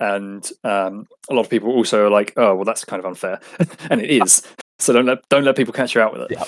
and 0.00 0.48
um, 0.62 1.06
a 1.30 1.34
lot 1.34 1.40
of 1.40 1.50
people 1.50 1.70
also 1.70 2.06
are 2.06 2.10
like, 2.10 2.32
"Oh, 2.36 2.54
well, 2.54 2.64
that's 2.64 2.84
kind 2.84 3.00
of 3.00 3.06
unfair," 3.06 3.40
and 3.90 4.00
it 4.00 4.10
is. 4.10 4.42
So 4.78 4.92
don't 4.92 5.06
let 5.06 5.26
don't 5.30 5.44
let 5.44 5.56
people 5.56 5.72
catch 5.72 5.94
you 5.94 6.00
out 6.02 6.12
with 6.12 6.22
it. 6.22 6.30
Yeah. 6.32 6.44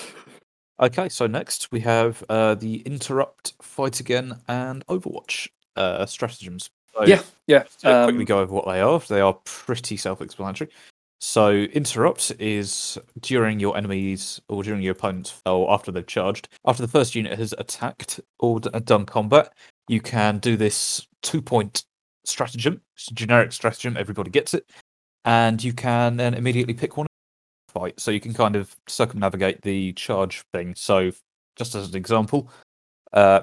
Okay, 0.81 1.09
so 1.09 1.27
next 1.27 1.73
we 1.73 1.81
have 1.81 2.23
uh, 2.29 2.55
the 2.55 2.81
interrupt, 2.83 3.55
fight 3.63 4.01
again, 4.01 4.39
and 4.49 4.85
Overwatch 4.87 5.49
uh, 5.77 6.05
stratagems. 6.07 6.69
So 6.95 7.05
Yeah, 7.07 7.23
Yeah. 7.47 7.63
to 7.81 8.05
quickly 8.05 8.21
Um, 8.21 8.25
go 8.25 8.41
over 8.41 8.53
what 8.55 8.67
they 8.67 8.81
are. 8.81 8.99
They 9.01 9.21
are 9.21 9.35
pretty 9.45 9.97
self-explanatory. 9.97 10.71
So 11.19 11.51
interrupt 11.51 12.33
is 12.39 12.99
during 13.21 13.59
your 13.59 13.75
enemies 13.77 14.39
or 14.49 14.63
during 14.63 14.83
your 14.83 14.93
opponent's 14.93 15.41
or 15.47 15.73
after 15.73 15.91
they've 15.91 16.07
charged. 16.07 16.49
After 16.67 16.83
the 16.83 16.89
first 16.93 17.15
unit 17.15 17.39
has 17.39 17.55
attacked 17.57 18.21
or 18.39 18.61
d- 18.61 18.69
done 18.85 19.07
combat, 19.07 19.55
you 19.89 20.03
can 20.03 20.39
do 20.39 20.59
this 20.59 21.07
two-point 21.23 21.85
stratagem. 22.25 22.83
It's 22.97 23.09
a 23.11 23.15
generic 23.15 23.53
stratagem. 23.53 23.97
Everybody 23.97 24.31
gets 24.31 24.53
it, 24.53 24.69
and 25.25 25.65
you 25.65 25.73
can 25.73 26.19
then 26.19 26.35
immediately 26.35 26.75
pick 26.75 26.99
one 26.99 27.07
fight. 27.77 28.01
So 28.01 28.11
you 28.11 28.21
can 28.21 28.35
kind 28.35 28.57
of 28.57 28.75
circumnavigate 28.89 29.63
the 29.63 29.93
charge 29.93 30.45
thing. 30.53 30.75
So 30.77 31.13
just 31.57 31.75
as 31.75 31.91
an 31.91 31.97
example, 31.97 32.51
uh, 33.13 33.43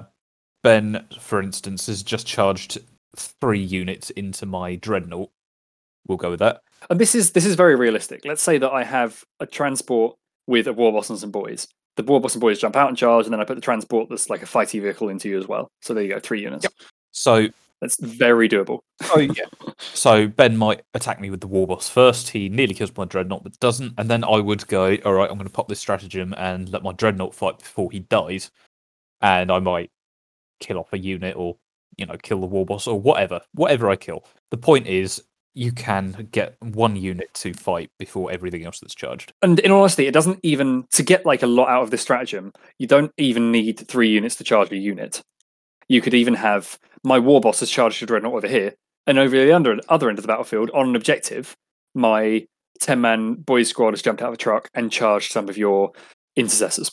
Ben, 0.64 1.06
for 1.20 1.42
instance, 1.42 1.88
has 1.88 2.04
just 2.04 2.26
charged 2.26 2.80
three 3.16 3.62
units 3.62 4.10
into 4.12 4.46
my 4.46 4.76
dreadnought. 4.76 5.30
We'll 6.08 6.18
go 6.18 6.32
with 6.32 6.40
that. 6.40 6.62
and 6.90 7.00
this 7.00 7.16
is 7.16 7.32
this 7.32 7.46
is 7.46 7.56
very 7.56 7.76
realistic. 7.76 8.26
Let's 8.26 8.42
say 8.42 8.58
that 8.58 8.72
I 8.72 8.84
have 8.84 9.24
a 9.40 9.46
transport 9.46 10.16
with 10.48 10.68
a 10.68 10.74
war 10.74 10.92
boss 10.92 11.10
and 11.10 11.20
some 11.20 11.32
boys. 11.32 11.68
The 11.96 12.04
war 12.04 12.20
boss 12.20 12.34
and 12.34 12.42
boys 12.42 12.60
jump 12.60 12.76
out 12.76 12.90
and 12.90 12.98
charge, 12.98 13.26
and 13.26 13.34
then 13.34 13.40
I 13.40 13.46
put 13.46 13.56
the 13.56 13.62
transport 13.62 14.10
that's 14.10 14.30
like 14.30 14.42
a 14.42 14.48
fighty 14.48 14.82
vehicle 14.82 15.10
into 15.10 15.30
you 15.30 15.38
as 15.38 15.48
well. 15.48 15.70
So 15.82 15.94
there 15.94 16.04
you 16.04 16.10
go, 16.10 16.20
three 16.20 16.42
units. 16.42 16.64
Yep. 16.64 16.74
So, 17.12 17.48
That's 17.82 18.00
very 18.00 18.48
doable. 18.48 18.80
oh 19.04 19.20
yeah. 19.20 19.46
So 19.94 20.28
Ben 20.28 20.56
might 20.56 20.82
attack 20.94 21.20
me 21.20 21.30
with 21.30 21.42
the 21.42 21.48
war 21.48 21.68
boss 21.68 21.90
first. 21.90 22.30
He 22.30 22.48
nearly 22.50 22.74
kills 22.74 22.96
my 22.96 23.06
dreadnought, 23.06 23.44
but 23.44 23.60
doesn't. 23.60 23.94
And 23.98 24.10
then 24.10 24.24
I 24.24 24.38
would 24.38 24.66
go, 24.68 24.96
all 25.04 25.14
right, 25.14 25.30
I'm 25.30 25.38
going 25.38 25.48
to 25.48 25.54
pop 25.54 25.68
this 25.68 25.80
stratagem 25.80 26.34
and 26.38 26.70
let 26.70 26.84
my 26.84 26.94
dreadnought 26.94 27.36
fight 27.36 27.60
before 27.60 27.92
he 27.92 28.00
dies. 28.00 28.52
And 29.22 29.52
I 29.52 29.60
might 29.60 29.92
kill 30.60 30.78
off 30.78 30.94
a 30.94 30.98
unit 30.98 31.36
or 31.36 31.58
you 31.98 32.06
know 32.06 32.16
kill 32.22 32.40
the 32.40 32.48
war 32.48 32.66
boss 32.66 32.88
or 32.88 33.00
whatever, 33.00 33.42
whatever 33.54 33.90
I 33.90 33.96
kill. 33.96 34.26
The 34.52 34.58
point 34.58 34.88
is, 34.88 35.22
you 35.54 35.72
can 35.72 36.28
get 36.32 36.56
one 36.60 36.96
unit 36.96 37.34
to 37.36 37.54
fight 37.54 37.92
before 38.00 38.32
everything 38.32 38.66
else 38.66 38.80
that's 38.80 38.96
charged. 38.96 39.34
And 39.42 39.60
in 39.60 39.72
all 39.72 39.82
honesty, 39.82 40.08
it 40.08 40.14
doesn't 40.14 40.40
even 40.44 40.86
to 40.92 41.04
get 41.04 41.26
like 41.26 41.44
a 41.44 41.48
lot 41.48 41.70
out 41.70 41.84
of 41.84 41.92
this 41.92 42.02
stratagem. 42.02 42.54
You 42.80 42.88
don't 42.88 43.12
even 43.18 43.52
need 43.52 43.80
three 43.88 44.10
units 44.10 44.36
to 44.38 44.44
charge 44.44 44.72
a 44.72 44.78
unit. 44.78 45.22
You 45.88 46.02
could 46.02 46.14
even 46.14 46.34
have 46.34 46.80
my 47.04 47.20
war 47.20 47.42
boss 47.42 47.60
has 47.60 47.70
charged 47.70 48.02
a 48.02 48.06
dreadnought 48.06 48.34
over 48.34 48.48
here, 48.48 48.76
and 49.06 49.18
over 49.18 49.36
the 49.36 49.54
under, 49.54 49.78
other 49.90 50.10
end 50.10 50.18
of 50.18 50.24
the 50.24 50.28
battlefield 50.28 50.72
on 50.74 50.90
an 50.90 50.96
objective, 50.96 51.56
my 51.94 52.46
ten 52.80 53.02
man 53.02 53.36
boys 53.36 53.70
squad 53.70 53.92
has 53.92 54.02
jumped 54.02 54.22
out 54.22 54.30
of 54.30 54.36
a 54.36 54.38
truck 54.38 54.70
and 54.74 54.92
charged 54.92 55.32
some 55.32 55.50
of 55.50 55.58
your 55.58 55.92
intercessors. 56.36 56.92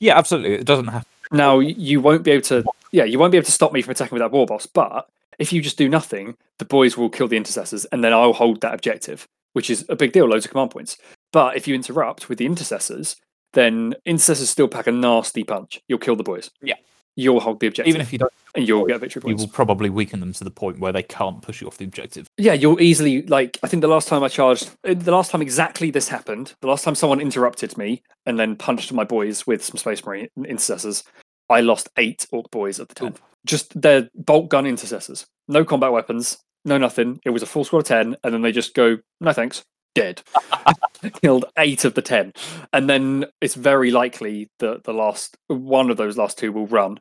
Yeah, 0.00 0.16
absolutely. 0.16 0.54
It 0.54 0.66
doesn't 0.66 0.88
have. 0.88 1.06
Now 1.32 1.58
you 1.58 2.00
won't 2.00 2.22
be 2.22 2.30
able 2.30 2.42
to, 2.44 2.64
yeah, 2.92 3.04
you 3.04 3.18
won't 3.18 3.32
be 3.32 3.38
able 3.38 3.46
to 3.46 3.52
stop 3.52 3.72
me 3.72 3.82
from 3.82 3.90
attacking 3.90 4.14
with 4.14 4.22
that 4.22 4.32
war 4.32 4.46
boss. 4.46 4.66
But 4.66 5.08
if 5.38 5.52
you 5.52 5.60
just 5.60 5.76
do 5.76 5.88
nothing, 5.88 6.36
the 6.58 6.64
boys 6.64 6.96
will 6.96 7.10
kill 7.10 7.28
the 7.28 7.36
intercessors, 7.36 7.84
and 7.86 8.02
then 8.02 8.12
I'll 8.12 8.32
hold 8.32 8.60
that 8.62 8.74
objective, 8.74 9.26
which 9.52 9.70
is 9.70 9.84
a 9.88 9.96
big 9.96 10.12
deal. 10.12 10.26
Loads 10.26 10.46
of 10.46 10.52
command 10.52 10.70
points. 10.70 10.96
But 11.32 11.56
if 11.56 11.68
you 11.68 11.74
interrupt 11.74 12.28
with 12.28 12.38
the 12.38 12.46
intercessors, 12.46 13.16
then 13.52 13.94
intercessors 14.06 14.48
still 14.48 14.68
pack 14.68 14.86
a 14.86 14.92
nasty 14.92 15.44
punch. 15.44 15.80
You'll 15.88 15.98
kill 15.98 16.16
the 16.16 16.22
boys. 16.22 16.50
Yeah. 16.62 16.76
You'll 17.16 17.40
hold 17.40 17.58
the 17.58 17.66
objective, 17.66 17.88
Even 17.88 18.00
if 18.00 18.12
you 18.12 18.18
don't, 18.20 18.32
and 18.54 18.66
you'll 18.68 18.86
get 18.86 19.00
victory 19.00 19.20
points. 19.20 19.42
you 19.42 19.46
will 19.46 19.52
probably 19.52 19.90
weaken 19.90 20.20
them 20.20 20.32
to 20.34 20.44
the 20.44 20.50
point 20.52 20.78
where 20.78 20.92
they 20.92 21.02
can't 21.02 21.42
push 21.42 21.60
you 21.60 21.66
off 21.66 21.76
the 21.76 21.84
objective. 21.84 22.28
Yeah, 22.36 22.52
you'll 22.52 22.80
easily 22.80 23.22
like. 23.22 23.58
I 23.62 23.66
think 23.66 23.80
the 23.80 23.88
last 23.88 24.06
time 24.06 24.22
I 24.22 24.28
charged, 24.28 24.70
uh, 24.84 24.94
the 24.94 25.10
last 25.10 25.32
time 25.32 25.42
exactly 25.42 25.90
this 25.90 26.08
happened, 26.08 26.54
the 26.60 26.68
last 26.68 26.84
time 26.84 26.94
someone 26.94 27.20
interrupted 27.20 27.76
me 27.76 28.02
and 28.24 28.38
then 28.38 28.54
punched 28.54 28.92
my 28.92 29.02
boys 29.04 29.46
with 29.48 29.64
some 29.64 29.76
Space 29.76 30.04
Marine 30.04 30.28
intercessors, 30.36 31.02
I 31.48 31.60
lost 31.60 31.88
eight 31.96 32.26
Ork 32.30 32.50
boys 32.52 32.78
at 32.78 32.88
the 32.88 32.94
ten. 32.94 33.14
Just 33.44 33.80
their 33.80 34.08
bolt 34.14 34.48
gun 34.48 34.66
intercessors, 34.66 35.26
no 35.48 35.64
combat 35.64 35.90
weapons, 35.92 36.38
no 36.64 36.78
nothing. 36.78 37.20
It 37.24 37.30
was 37.30 37.42
a 37.42 37.46
full 37.46 37.64
squad 37.64 37.80
of 37.80 37.84
ten, 37.86 38.16
and 38.22 38.32
then 38.32 38.42
they 38.42 38.52
just 38.52 38.74
go, 38.74 38.98
no 39.20 39.32
thanks, 39.32 39.64
dead. 39.98 40.22
Killed 41.22 41.44
eight 41.56 41.84
of 41.84 41.94
the 41.94 42.02
ten, 42.02 42.32
and 42.72 42.90
then 42.90 43.26
it's 43.40 43.54
very 43.54 43.90
likely 43.90 44.50
that 44.58 44.84
the 44.84 44.92
last 44.92 45.36
one 45.46 45.90
of 45.90 45.96
those 45.96 46.16
last 46.16 46.38
two 46.38 46.52
will 46.52 46.66
run 46.66 46.98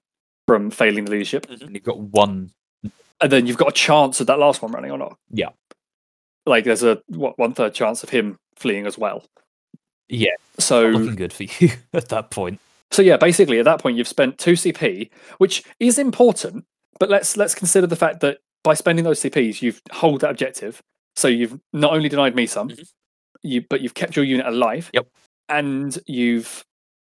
from 0.48 0.72
failing 0.72 1.06
the 1.06 1.12
leadership 1.12 1.46
mm-hmm. 1.46 1.66
And 1.66 1.74
you've 1.76 1.84
got 1.84 2.00
one. 2.00 2.52
and 3.22 3.32
then 3.32 3.46
you've 3.46 3.58
got 3.58 3.70
a 3.70 3.74
chance 3.74 4.20
of 4.22 4.28
that 4.28 4.40
last 4.40 4.62
one 4.62 4.72
running 4.72 4.92
or 4.92 4.98
not. 4.98 5.18
Yeah. 5.32 5.50
Like 6.46 6.64
there's 6.64 6.84
a 6.84 7.02
what 7.08 7.38
one 7.38 7.54
third 7.54 7.74
chance 7.74 8.04
of 8.04 8.10
him 8.10 8.38
fleeing 8.56 8.88
as 8.88 8.98
well. 8.98 9.26
Yeah, 10.10 10.36
So 10.58 10.88
looking 10.88 11.16
good 11.16 11.34
for 11.34 11.44
you 11.44 11.72
at 11.94 12.08
that 12.10 12.32
point. 12.32 12.60
so 12.92 13.02
yeah, 13.02 13.18
basically 13.18 13.60
at 13.60 13.66
that 13.66 13.82
point 13.82 13.98
you've 13.98 14.08
spent 14.08 14.38
two 14.38 14.54
CP, 14.54 15.10
which 15.38 15.64
is 15.80 16.00
important, 16.00 16.66
but 17.00 17.10
let's 17.10 17.36
let's 17.36 17.54
consider 17.54 17.88
the 17.88 17.98
fact 17.98 18.22
that 18.22 18.38
by 18.64 18.74
spending 18.74 19.04
those 19.04 19.20
CPs 19.20 19.62
you've 19.62 19.82
hold 19.92 20.22
that 20.22 20.32
objective. 20.32 20.82
So 21.18 21.28
you've 21.28 21.60
not 21.74 21.94
only 21.94 22.08
denied 22.10 22.36
me 22.36 22.46
some, 22.46 22.70
Mhm. 22.70 22.90
you 23.42 23.66
but 23.70 23.82
you've 23.82 23.96
kept 23.96 24.16
your 24.16 24.24
unit 24.24 24.46
alive. 24.46 24.90
Yep. 24.94 25.08
And 25.50 25.98
you've 26.06 26.64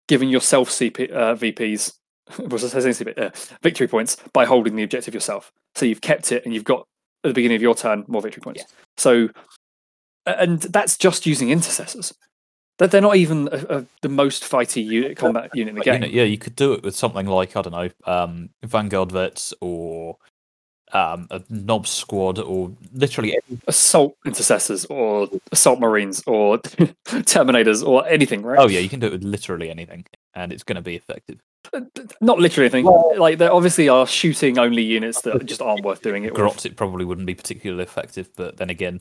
given 0.09 0.29
yourself 0.29 0.69
CP 0.71 1.11
uh, 1.11 1.35
VPs 1.35 1.95
was 2.51 2.63
I 2.75 2.81
saying 2.81 2.95
CP, 2.95 3.19
uh, 3.19 3.31
victory 3.63 3.89
points 3.89 4.17
by 4.33 4.45
holding 4.45 4.77
the 4.77 4.83
objective 4.83 5.15
yourself. 5.15 5.51
So 5.75 5.87
you've 5.87 6.01
kept 6.03 6.31
it 6.33 6.45
and 6.45 6.55
you've 6.55 6.65
got 6.65 6.81
at 7.25 7.29
the 7.29 7.35
beginning 7.35 7.57
of 7.57 7.63
your 7.63 7.75
turn 7.75 8.05
more 8.07 8.21
victory 8.23 8.43
points. 8.43 8.65
So 8.99 9.29
and 10.27 10.61
that's 10.61 10.97
just 10.97 11.27
using 11.27 11.51
intercessors. 11.51 12.13
That 12.79 12.91
they're 12.91 13.01
not 13.01 13.17
even 13.17 13.49
a, 13.53 13.79
a, 13.79 13.87
the 14.03 14.09
most 14.09 14.43
fighty 14.43 14.85
unit, 14.85 15.17
combat 15.17 15.51
unit 15.55 15.75
in 15.75 15.79
the 15.79 15.85
game. 15.85 16.03
yeah, 16.11 16.25
you 16.25 16.39
could 16.39 16.57
do 16.57 16.73
it 16.73 16.83
with 16.83 16.97
something 16.97 17.27
like 17.27 17.57
I 17.57 17.63
don't 17.63 17.73
know, 17.73 17.91
um, 18.05 18.51
Vanguard 18.65 19.13
vets 19.13 19.55
or 19.61 20.17
um, 20.95 21.27
a 21.31 21.43
Nob 21.51 21.87
squad 21.87 22.39
or 22.39 22.71
literally 22.93 23.33
any- 23.49 23.59
assault 23.67 24.17
intercessors 24.25 24.87
or 24.87 25.29
assault 25.53 25.81
marines 25.81 26.23
or 26.27 26.59
terminators 27.07 27.87
or 27.87 28.07
anything, 28.07 28.43
right? 28.43 28.59
Oh 28.59 28.69
yeah, 28.69 28.79
you 28.81 28.89
can 28.89 29.01
do 29.01 29.07
it 29.09 29.13
with 29.13 29.25
literally 29.25 29.71
anything, 29.71 30.07
and 30.35 30.53
it's 30.53 30.63
going 30.63 30.77
to 30.77 30.83
be 30.83 30.95
effective. 30.97 31.41
Not 32.21 32.39
literally 32.39 32.67
anything. 32.71 32.85
like 33.19 33.39
there 33.39 33.53
obviously 33.53 33.89
are 33.89 34.07
shooting 34.07 34.59
only 34.59 34.83
units 34.83 35.23
that 35.23 35.45
just 35.47 35.61
aren't 35.63 35.85
worth 35.85 36.03
doing 36.03 36.25
it 36.25 36.33
with. 36.35 36.65
It 36.67 36.77
probably 36.77 37.05
wouldn't 37.05 37.27
be 37.27 37.35
particularly 37.35 37.83
effective, 37.83 38.29
but 38.37 38.59
then 38.59 38.71
again, 38.71 39.01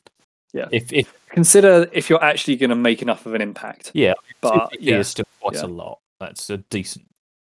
Yeah. 0.53 0.67
if 0.71 0.91
if 0.91 1.13
Consider 1.29 1.87
if 1.91 2.09
you're 2.09 2.23
actually 2.23 2.55
going 2.57 2.69
to 2.69 2.75
make 2.75 3.01
enough 3.01 3.25
of 3.25 3.33
an 3.33 3.41
impact. 3.41 3.91
yeah, 3.93 4.13
But 4.41 4.79
yeah, 4.79 4.99
is 4.99 5.07
still 5.07 5.25
quite 5.41 5.55
yeah. 5.55 5.65
a 5.65 5.67
lot. 5.67 5.99
That's 6.19 6.49
a 6.49 6.57
decent 6.57 7.05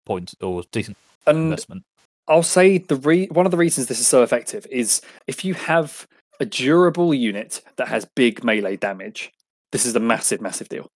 point 0.07 0.35
or 0.41 0.63
decent 0.73 0.97
and 1.27 1.37
investment. 1.39 1.85
I'll 2.29 2.43
say 2.43 2.79
the 2.79 2.97
re- 2.97 3.27
one 3.27 3.47
of 3.47 3.53
the 3.53 3.59
reasons 3.59 3.87
this 3.87 4.01
is 4.01 4.07
so 4.07 4.23
effective 4.23 4.67
is 4.71 5.01
if 5.27 5.45
you 5.45 5.55
have 5.55 6.07
a 6.41 6.45
durable 6.45 7.13
unit 7.13 7.63
that 7.77 7.89
has 7.89 8.05
big 8.05 8.45
melee 8.45 8.77
damage, 8.77 9.33
this 9.71 9.85
is 9.85 9.97
a 9.97 10.01
massive, 10.01 10.41
massive 10.41 10.69
deal. 10.69 10.89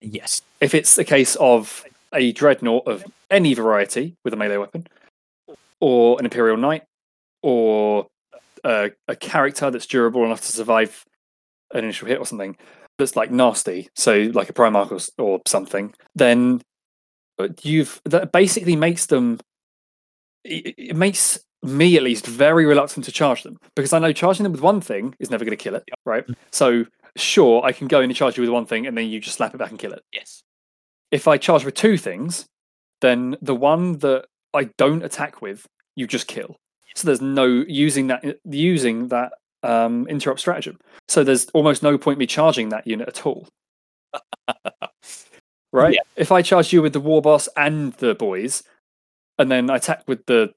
Yes, 0.00 0.42
If 0.60 0.74
it's 0.74 0.98
a 0.98 1.04
case 1.04 1.36
of 1.36 1.84
a 2.12 2.32
dreadnought 2.32 2.86
of 2.88 3.04
any 3.30 3.54
variety 3.54 4.16
with 4.24 4.34
a 4.34 4.36
melee 4.36 4.56
weapon, 4.56 4.86
or 5.80 6.18
an 6.18 6.24
Imperial 6.24 6.56
Knight, 6.56 6.82
or 7.42 8.08
a, 8.64 8.90
a 9.06 9.16
character 9.16 9.70
that's 9.70 9.86
durable 9.86 10.24
enough 10.24 10.40
to 10.40 10.52
survive 10.52 11.04
an 11.72 11.84
initial 11.84 12.08
hit 12.08 12.18
or 12.18 12.26
something 12.26 12.56
that's 12.98 13.16
like 13.16 13.30
nasty, 13.30 13.88
so 13.94 14.30
like 14.34 14.50
a 14.50 14.52
Primarch 14.52 15.12
or, 15.18 15.24
or 15.24 15.40
something, 15.46 15.94
then 16.14 16.62
uh, 17.38 17.48
you've 17.62 18.00
that 18.04 18.32
basically 18.32 18.76
makes 18.76 19.06
them 19.06 19.38
it, 20.44 20.74
it 20.76 20.96
makes 20.96 21.38
me 21.62 21.96
at 21.96 22.02
least 22.02 22.26
very 22.26 22.66
reluctant 22.66 23.04
to 23.04 23.12
charge 23.12 23.44
them 23.44 23.58
because 23.76 23.92
I 23.92 23.98
know 23.98 24.12
charging 24.12 24.42
them 24.42 24.52
with 24.52 24.60
one 24.60 24.80
thing 24.80 25.14
is 25.20 25.30
never 25.30 25.44
going 25.44 25.56
to 25.56 25.62
kill 25.62 25.76
it, 25.76 25.84
right? 26.04 26.24
So 26.50 26.84
sure, 27.16 27.64
I 27.64 27.72
can 27.72 27.88
go 27.88 28.00
in 28.00 28.10
and 28.10 28.16
charge 28.16 28.36
you 28.36 28.42
with 28.42 28.50
one 28.50 28.66
thing, 28.66 28.86
and 28.86 28.96
then 28.96 29.08
you 29.08 29.20
just 29.20 29.36
slap 29.36 29.54
it 29.54 29.58
back 29.58 29.70
and 29.70 29.78
kill 29.78 29.92
it. 29.92 30.02
Yes. 30.12 30.42
If 31.10 31.28
I 31.28 31.36
charge 31.36 31.64
with 31.64 31.74
two 31.74 31.96
things, 31.96 32.46
then 33.00 33.36
the 33.42 33.54
one 33.54 33.98
that 33.98 34.26
I 34.54 34.64
don't 34.78 35.04
attack 35.04 35.42
with, 35.42 35.66
you 35.94 36.06
just 36.06 36.26
kill. 36.26 36.56
So 36.94 37.06
there's 37.06 37.20
no 37.20 37.46
using 37.46 38.08
that 38.08 38.38
using 38.44 39.08
that 39.08 39.32
um, 39.62 40.06
interrupt 40.08 40.40
stratagem. 40.40 40.78
So 41.08 41.24
there's 41.24 41.46
almost 41.50 41.82
no 41.82 41.96
point 41.98 42.18
me 42.18 42.26
charging 42.26 42.70
that 42.70 42.86
unit 42.86 43.08
at 43.08 43.26
all. 43.26 43.48
right? 45.72 45.94
Yeah. 45.94 46.00
If 46.16 46.32
I 46.32 46.42
charge 46.42 46.72
you 46.72 46.82
with 46.82 46.92
the 46.92 47.00
war 47.00 47.22
boss 47.22 47.48
and 47.56 47.92
the 47.94 48.14
boys, 48.14 48.62
and 49.38 49.50
then 49.50 49.70
I 49.70 49.76
attack 49.76 50.04
with 50.06 50.24
the 50.26 50.52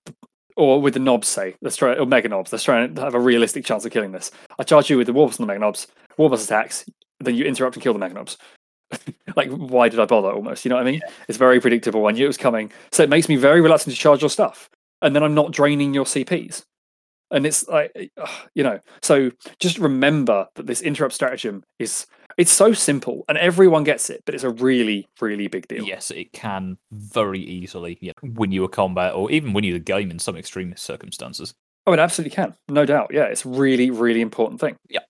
or 0.57 0.81
with 0.81 0.93
the 0.93 0.99
Nobs, 0.99 1.27
say 1.27 1.55
let's 1.61 1.75
try 1.75 1.93
or 1.93 2.05
Meganobs. 2.05 2.51
Let's 2.51 2.63
try 2.63 2.81
and 2.81 2.97
have 2.97 3.15
a 3.15 3.19
realistic 3.19 3.65
chance 3.65 3.85
of 3.85 3.91
killing 3.91 4.11
this. 4.11 4.31
I 4.57 4.63
charge 4.63 4.89
you 4.89 4.97
with 4.97 5.07
the 5.07 5.13
war 5.13 5.27
boss 5.27 5.39
and 5.39 5.47
the 5.47 5.53
Meganobs. 5.53 5.87
War 6.17 6.29
boss 6.29 6.45
attacks, 6.45 6.85
then 7.19 7.35
you 7.35 7.45
interrupt 7.45 7.75
and 7.75 7.83
kill 7.83 7.93
the 7.93 7.99
Meganobs. 7.99 8.37
like, 9.35 9.49
why 9.49 9.89
did 9.89 9.99
I 9.99 10.05
bother? 10.05 10.31
Almost, 10.31 10.63
you 10.63 10.69
know 10.69 10.75
what 10.75 10.87
I 10.87 10.91
mean? 10.91 11.01
It's 11.27 11.37
very 11.37 11.59
predictable. 11.59 12.07
I 12.07 12.11
knew 12.11 12.25
it 12.25 12.27
was 12.27 12.37
coming, 12.37 12.71
so 12.91 13.03
it 13.03 13.09
makes 13.09 13.27
me 13.27 13.35
very 13.35 13.61
reluctant 13.61 13.95
to 13.95 13.99
charge 13.99 14.21
your 14.21 14.29
stuff, 14.29 14.69
and 15.01 15.15
then 15.15 15.23
I'm 15.23 15.33
not 15.33 15.51
draining 15.51 15.93
your 15.93 16.05
CPs. 16.05 16.63
And 17.31 17.45
it's 17.45 17.67
like, 17.67 17.91
eh, 17.95 18.07
ah, 18.19 18.45
you 18.53 18.63
know, 18.63 18.79
so 19.01 19.31
just 19.59 19.77
remember 19.77 20.47
that 20.55 20.67
this 20.67 20.81
interrupt 20.81 21.13
stratagem 21.13 21.63
is 21.79 22.05
it's 22.37 22.51
so 22.51 22.73
simple 22.73 23.23
and 23.29 23.37
everyone 23.37 23.83
gets 23.83 24.09
it, 24.09 24.23
but 24.25 24.35
it's 24.35 24.43
a 24.43 24.49
really, 24.49 25.07
really 25.21 25.47
big 25.47 25.67
deal. 25.67 25.83
Yes, 25.83 26.11
it 26.11 26.33
can 26.33 26.77
very 26.91 27.39
easily 27.39 27.97
yeah, 28.01 28.11
win 28.21 28.51
you 28.51 28.63
a 28.63 28.69
combat 28.69 29.13
or 29.13 29.31
even 29.31 29.53
win 29.53 29.63
you 29.63 29.73
the 29.73 29.79
game 29.79 30.11
in 30.11 30.19
some 30.19 30.35
extreme 30.35 30.75
circumstances. 30.75 31.53
Oh, 31.87 31.93
it 31.93 31.99
absolutely 31.99 32.35
can. 32.35 32.55
No 32.67 32.85
doubt. 32.85 33.11
Yeah, 33.13 33.25
it's 33.25 33.45
really, 33.45 33.91
really 33.91 34.21
important 34.21 34.59
thing. 34.59 34.75
Yeah. 34.89 35.01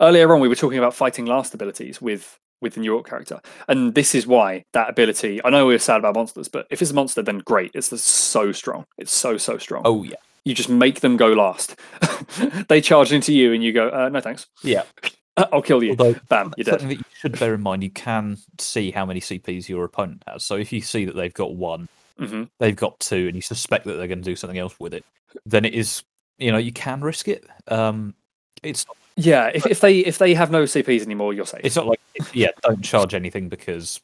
Earlier 0.00 0.32
on, 0.34 0.40
we 0.40 0.48
were 0.48 0.54
talking 0.54 0.78
about 0.78 0.94
fighting 0.94 1.26
last 1.26 1.54
abilities 1.54 2.00
with 2.00 2.38
with 2.60 2.74
the 2.74 2.80
New 2.80 2.92
York 2.92 3.08
character, 3.08 3.40
and 3.68 3.94
this 3.94 4.14
is 4.14 4.26
why 4.26 4.64
that 4.74 4.90
ability. 4.90 5.40
I 5.44 5.48
know 5.50 5.64
we 5.64 5.74
are 5.74 5.78
sad 5.78 5.98
about 5.98 6.14
monsters, 6.14 6.48
but 6.48 6.66
if 6.70 6.82
it's 6.82 6.90
a 6.90 6.94
monster, 6.94 7.22
then 7.22 7.38
great. 7.38 7.70
It's 7.74 7.88
so 8.02 8.52
strong. 8.52 8.84
It's 8.98 9.12
so 9.12 9.38
so 9.38 9.56
strong. 9.56 9.82
Oh 9.86 10.02
yeah. 10.02 10.16
You 10.44 10.54
just 10.54 10.68
make 10.68 11.00
them 11.00 11.16
go 11.16 11.28
last. 11.32 11.76
they 12.68 12.80
charge 12.80 13.12
into 13.12 13.32
you, 13.32 13.52
and 13.52 13.62
you 13.62 13.72
go, 13.72 13.88
uh, 13.90 14.08
"No 14.08 14.20
thanks, 14.20 14.46
Yeah. 14.62 14.84
I'll 15.36 15.62
kill 15.62 15.82
you." 15.82 15.90
Although 15.90 16.16
Bam, 16.28 16.52
you're 16.56 16.64
dead. 16.64 16.80
that 16.80 16.96
you 16.96 17.02
should 17.18 17.38
bear 17.38 17.54
in 17.54 17.60
mind, 17.62 17.82
you 17.82 17.90
can 17.90 18.36
see 18.58 18.90
how 18.90 19.04
many 19.06 19.20
CPs 19.20 19.68
your 19.68 19.84
opponent 19.84 20.22
has. 20.26 20.44
So 20.44 20.56
if 20.56 20.72
you 20.72 20.80
see 20.80 21.04
that 21.04 21.14
they've 21.16 21.32
got 21.34 21.54
one, 21.54 21.88
hmm 22.18 22.44
they've 22.58 22.76
got 22.76 22.98
two, 23.00 23.26
and 23.26 23.34
you 23.36 23.42
suspect 23.42 23.84
that 23.86 23.94
they're 23.94 24.08
going 24.08 24.22
to 24.22 24.30
do 24.30 24.36
something 24.36 24.58
else 24.58 24.78
with 24.80 24.94
it, 24.94 25.04
then 25.46 25.64
it 25.64 25.74
is 25.74 26.02
you 26.38 26.50
know 26.50 26.58
you 26.58 26.72
can 26.72 27.00
risk 27.02 27.28
it. 27.28 27.46
Um, 27.68 28.14
it's 28.62 28.86
Yeah, 29.16 29.50
if, 29.54 29.66
if 29.66 29.80
they 29.80 29.98
if 30.00 30.18
they 30.18 30.34
have 30.34 30.50
no 30.50 30.64
CPs 30.64 31.02
anymore, 31.02 31.32
you're 31.34 31.46
safe. 31.46 31.60
it's 31.64 31.76
not 31.76 31.86
like 31.86 32.00
yeah, 32.32 32.48
don't 32.62 32.82
charge 32.82 33.14
anything 33.14 33.48
because 33.48 34.00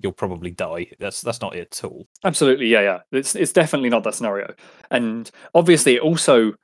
you'll 0.00 0.12
probably 0.12 0.50
die. 0.50 0.90
That's 0.98 1.20
that's 1.20 1.40
not 1.40 1.54
it 1.54 1.78
at 1.78 1.84
all. 1.84 2.06
Absolutely, 2.24 2.66
yeah, 2.66 2.80
yeah. 2.80 2.98
It's 3.12 3.34
it's 3.34 3.52
definitely 3.52 3.90
not 3.90 4.04
that 4.04 4.14
scenario, 4.14 4.54
and 4.90 5.30
obviously, 5.54 5.96
it 5.96 6.02
also 6.02 6.54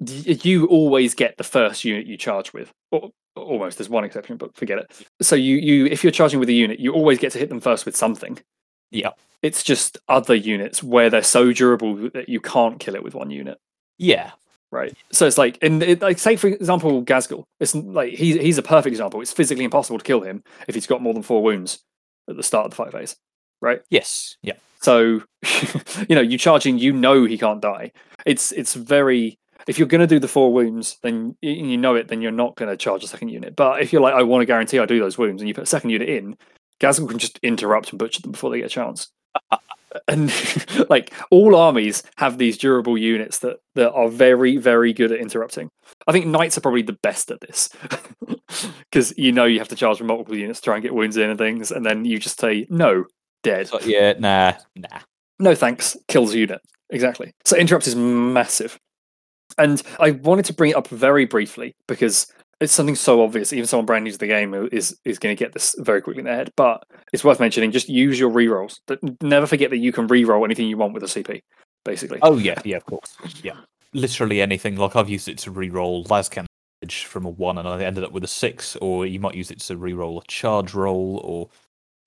you 0.00 0.66
always 0.66 1.14
get 1.14 1.36
the 1.36 1.44
first 1.44 1.84
unit 1.84 2.06
you 2.06 2.16
charge 2.16 2.52
with. 2.52 2.72
Or, 2.90 3.10
almost, 3.34 3.78
there's 3.78 3.88
one 3.88 4.04
exception, 4.04 4.36
but 4.36 4.54
forget 4.54 4.78
it. 4.78 5.06
So 5.20 5.36
you 5.36 5.56
you 5.56 5.86
if 5.86 6.04
you're 6.04 6.10
charging 6.10 6.40
with 6.40 6.48
a 6.48 6.54
unit, 6.54 6.80
you 6.80 6.92
always 6.92 7.18
get 7.18 7.32
to 7.32 7.38
hit 7.38 7.48
them 7.48 7.60
first 7.60 7.86
with 7.86 7.96
something. 7.96 8.38
Yeah. 8.90 9.10
It's 9.42 9.62
just 9.62 9.98
other 10.08 10.34
units 10.34 10.82
where 10.82 11.10
they're 11.10 11.22
so 11.22 11.52
durable 11.52 12.10
that 12.14 12.28
you 12.28 12.40
can't 12.40 12.80
kill 12.80 12.94
it 12.94 13.02
with 13.02 13.14
one 13.14 13.30
unit. 13.30 13.58
Yeah, 13.98 14.32
Right. 14.72 14.94
So 15.12 15.26
it's 15.26 15.38
like, 15.38 15.58
in 15.58 15.80
it, 15.80 16.02
like, 16.02 16.18
say 16.18 16.36
for 16.36 16.48
example, 16.48 17.02
Ghazghkull. 17.02 17.44
It's 17.60 17.74
like 17.74 18.12
he's 18.14 18.34
he's 18.36 18.58
a 18.58 18.62
perfect 18.62 18.92
example. 18.92 19.20
It's 19.20 19.32
physically 19.32 19.64
impossible 19.64 19.98
to 19.98 20.04
kill 20.04 20.20
him 20.22 20.42
if 20.66 20.74
he's 20.74 20.86
got 20.86 21.00
more 21.00 21.14
than 21.14 21.22
four 21.22 21.42
wounds 21.42 21.84
at 22.28 22.36
the 22.36 22.42
start 22.42 22.66
of 22.66 22.70
the 22.70 22.76
fight 22.76 22.92
phase. 22.92 23.16
Right. 23.60 23.80
yes, 23.88 24.36
yeah, 24.42 24.54
So, 24.82 25.22
you 26.08 26.14
know, 26.14 26.20
you 26.20 26.36
charging, 26.36 26.78
you 26.78 26.92
know 26.92 27.24
he 27.24 27.38
can't 27.38 27.62
die. 27.62 27.92
It's 28.26 28.52
it's 28.52 28.74
very. 28.74 29.38
If 29.66 29.78
you're 29.78 29.88
going 29.88 30.02
to 30.02 30.06
do 30.06 30.20
the 30.20 30.28
four 30.28 30.52
wounds, 30.52 30.98
then 31.02 31.36
you 31.40 31.76
know 31.76 31.96
it. 31.96 32.06
Then 32.06 32.22
you're 32.22 32.30
not 32.30 32.54
going 32.54 32.70
to 32.70 32.76
charge 32.76 33.02
a 33.02 33.08
second 33.08 33.30
unit. 33.30 33.56
But 33.56 33.82
if 33.82 33.92
you're 33.92 34.02
like, 34.02 34.14
I 34.14 34.22
want 34.22 34.42
to 34.42 34.46
guarantee 34.46 34.78
I 34.78 34.86
do 34.86 35.00
those 35.00 35.18
wounds, 35.18 35.42
and 35.42 35.48
you 35.48 35.54
put 35.54 35.64
a 35.64 35.66
second 35.66 35.90
unit 35.90 36.08
in, 36.08 36.36
Ghazghkull 36.80 37.08
can 37.08 37.18
just 37.18 37.38
interrupt 37.42 37.90
and 37.90 37.98
butcher 37.98 38.22
them 38.22 38.32
before 38.32 38.50
they 38.50 38.58
get 38.58 38.66
a 38.66 38.68
chance. 38.68 39.08
And 40.08 40.32
like 40.90 41.12
all 41.30 41.56
armies 41.56 42.02
have 42.16 42.38
these 42.38 42.58
durable 42.58 42.98
units 42.98 43.40
that 43.40 43.58
that 43.74 43.92
are 43.92 44.08
very 44.08 44.56
very 44.56 44.92
good 44.92 45.12
at 45.12 45.20
interrupting. 45.20 45.68
I 46.06 46.12
think 46.12 46.26
knights 46.26 46.56
are 46.56 46.60
probably 46.60 46.82
the 46.82 46.98
best 47.02 47.30
at 47.30 47.40
this 47.40 47.70
because 48.90 49.16
you 49.16 49.32
know 49.32 49.44
you 49.44 49.58
have 49.58 49.68
to 49.68 49.76
charge 49.76 50.00
multiple 50.02 50.36
units 50.36 50.60
to 50.60 50.64
try 50.64 50.74
and 50.74 50.82
get 50.82 50.94
wounds 50.94 51.16
in 51.16 51.30
and 51.30 51.38
things, 51.38 51.70
and 51.70 51.84
then 51.84 52.04
you 52.04 52.18
just 52.18 52.40
say 52.40 52.66
no, 52.70 53.04
dead. 53.42 53.68
so, 53.68 53.80
yeah, 53.80 54.14
nah, 54.18 54.54
nah. 54.74 55.00
No 55.38 55.54
thanks, 55.54 55.96
kills 56.08 56.34
unit. 56.34 56.60
Exactly. 56.90 57.32
So 57.44 57.56
interrupt 57.56 57.86
is 57.86 57.96
massive. 57.96 58.78
And 59.58 59.82
I 60.00 60.12
wanted 60.12 60.44
to 60.46 60.54
bring 60.54 60.70
it 60.70 60.76
up 60.76 60.88
very 60.88 61.24
briefly 61.24 61.74
because 61.88 62.26
it's 62.60 62.72
something 62.72 62.94
so 62.94 63.22
obvious. 63.22 63.52
Even 63.52 63.66
someone 63.66 63.86
brand 63.86 64.04
new 64.04 64.12
to 64.12 64.18
the 64.18 64.26
game 64.26 64.54
is 64.72 64.98
is 65.04 65.18
going 65.18 65.36
to 65.36 65.38
get 65.38 65.52
this 65.52 65.74
very 65.78 66.00
quickly 66.00 66.20
in 66.20 66.24
their 66.24 66.36
head. 66.36 66.50
But 66.56 66.84
it's 67.12 67.24
worth 67.24 67.40
mentioning. 67.40 67.70
Just 67.70 67.88
use 67.88 68.18
your 68.18 68.30
rerolls. 68.30 68.78
Never 69.20 69.46
forget 69.46 69.70
that 69.70 69.78
you 69.78 69.92
can 69.92 70.08
reroll 70.08 70.44
anything 70.44 70.68
you 70.68 70.76
want 70.76 70.94
with 70.94 71.02
a 71.02 71.06
CP. 71.06 71.42
Basically. 71.84 72.18
Oh 72.22 72.38
yeah, 72.38 72.60
yeah, 72.64 72.76
of 72.76 72.86
course, 72.86 73.16
yeah. 73.42 73.56
Literally 73.92 74.40
anything. 74.40 74.76
Like 74.76 74.96
I've 74.96 75.08
used 75.08 75.28
it 75.28 75.38
to 75.38 75.50
re-roll 75.50 76.04
Lascan 76.04 76.46
from 77.04 77.24
a 77.24 77.30
one, 77.30 77.58
and 77.58 77.68
I 77.68 77.82
ended 77.82 78.04
up 78.04 78.12
with 78.12 78.24
a 78.24 78.28
six. 78.28 78.76
Or 78.76 79.06
you 79.06 79.20
might 79.20 79.34
use 79.34 79.50
it 79.50 79.60
to 79.60 79.76
re-roll 79.76 80.18
a 80.18 80.24
charge 80.26 80.74
roll 80.74 81.20
or 81.24 81.48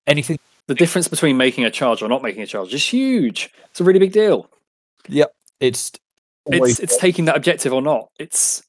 anything. 0.06 0.38
The 0.66 0.74
difference 0.74 1.08
between 1.08 1.36
making 1.36 1.64
a 1.64 1.70
charge 1.70 2.02
or 2.02 2.08
not 2.08 2.22
making 2.22 2.42
a 2.42 2.46
charge 2.46 2.74
is 2.74 2.86
huge. 2.86 3.50
It's 3.70 3.80
a 3.80 3.84
really 3.84 3.98
big 3.98 4.12
deal. 4.12 4.48
Yep, 5.08 5.34
it's 5.60 5.92
It's 6.46 6.80
it's 6.80 6.96
taking 6.96 7.24
that 7.26 7.36
objective 7.36 7.72
or 7.72 7.82
not. 7.82 8.10
It's 8.18 8.62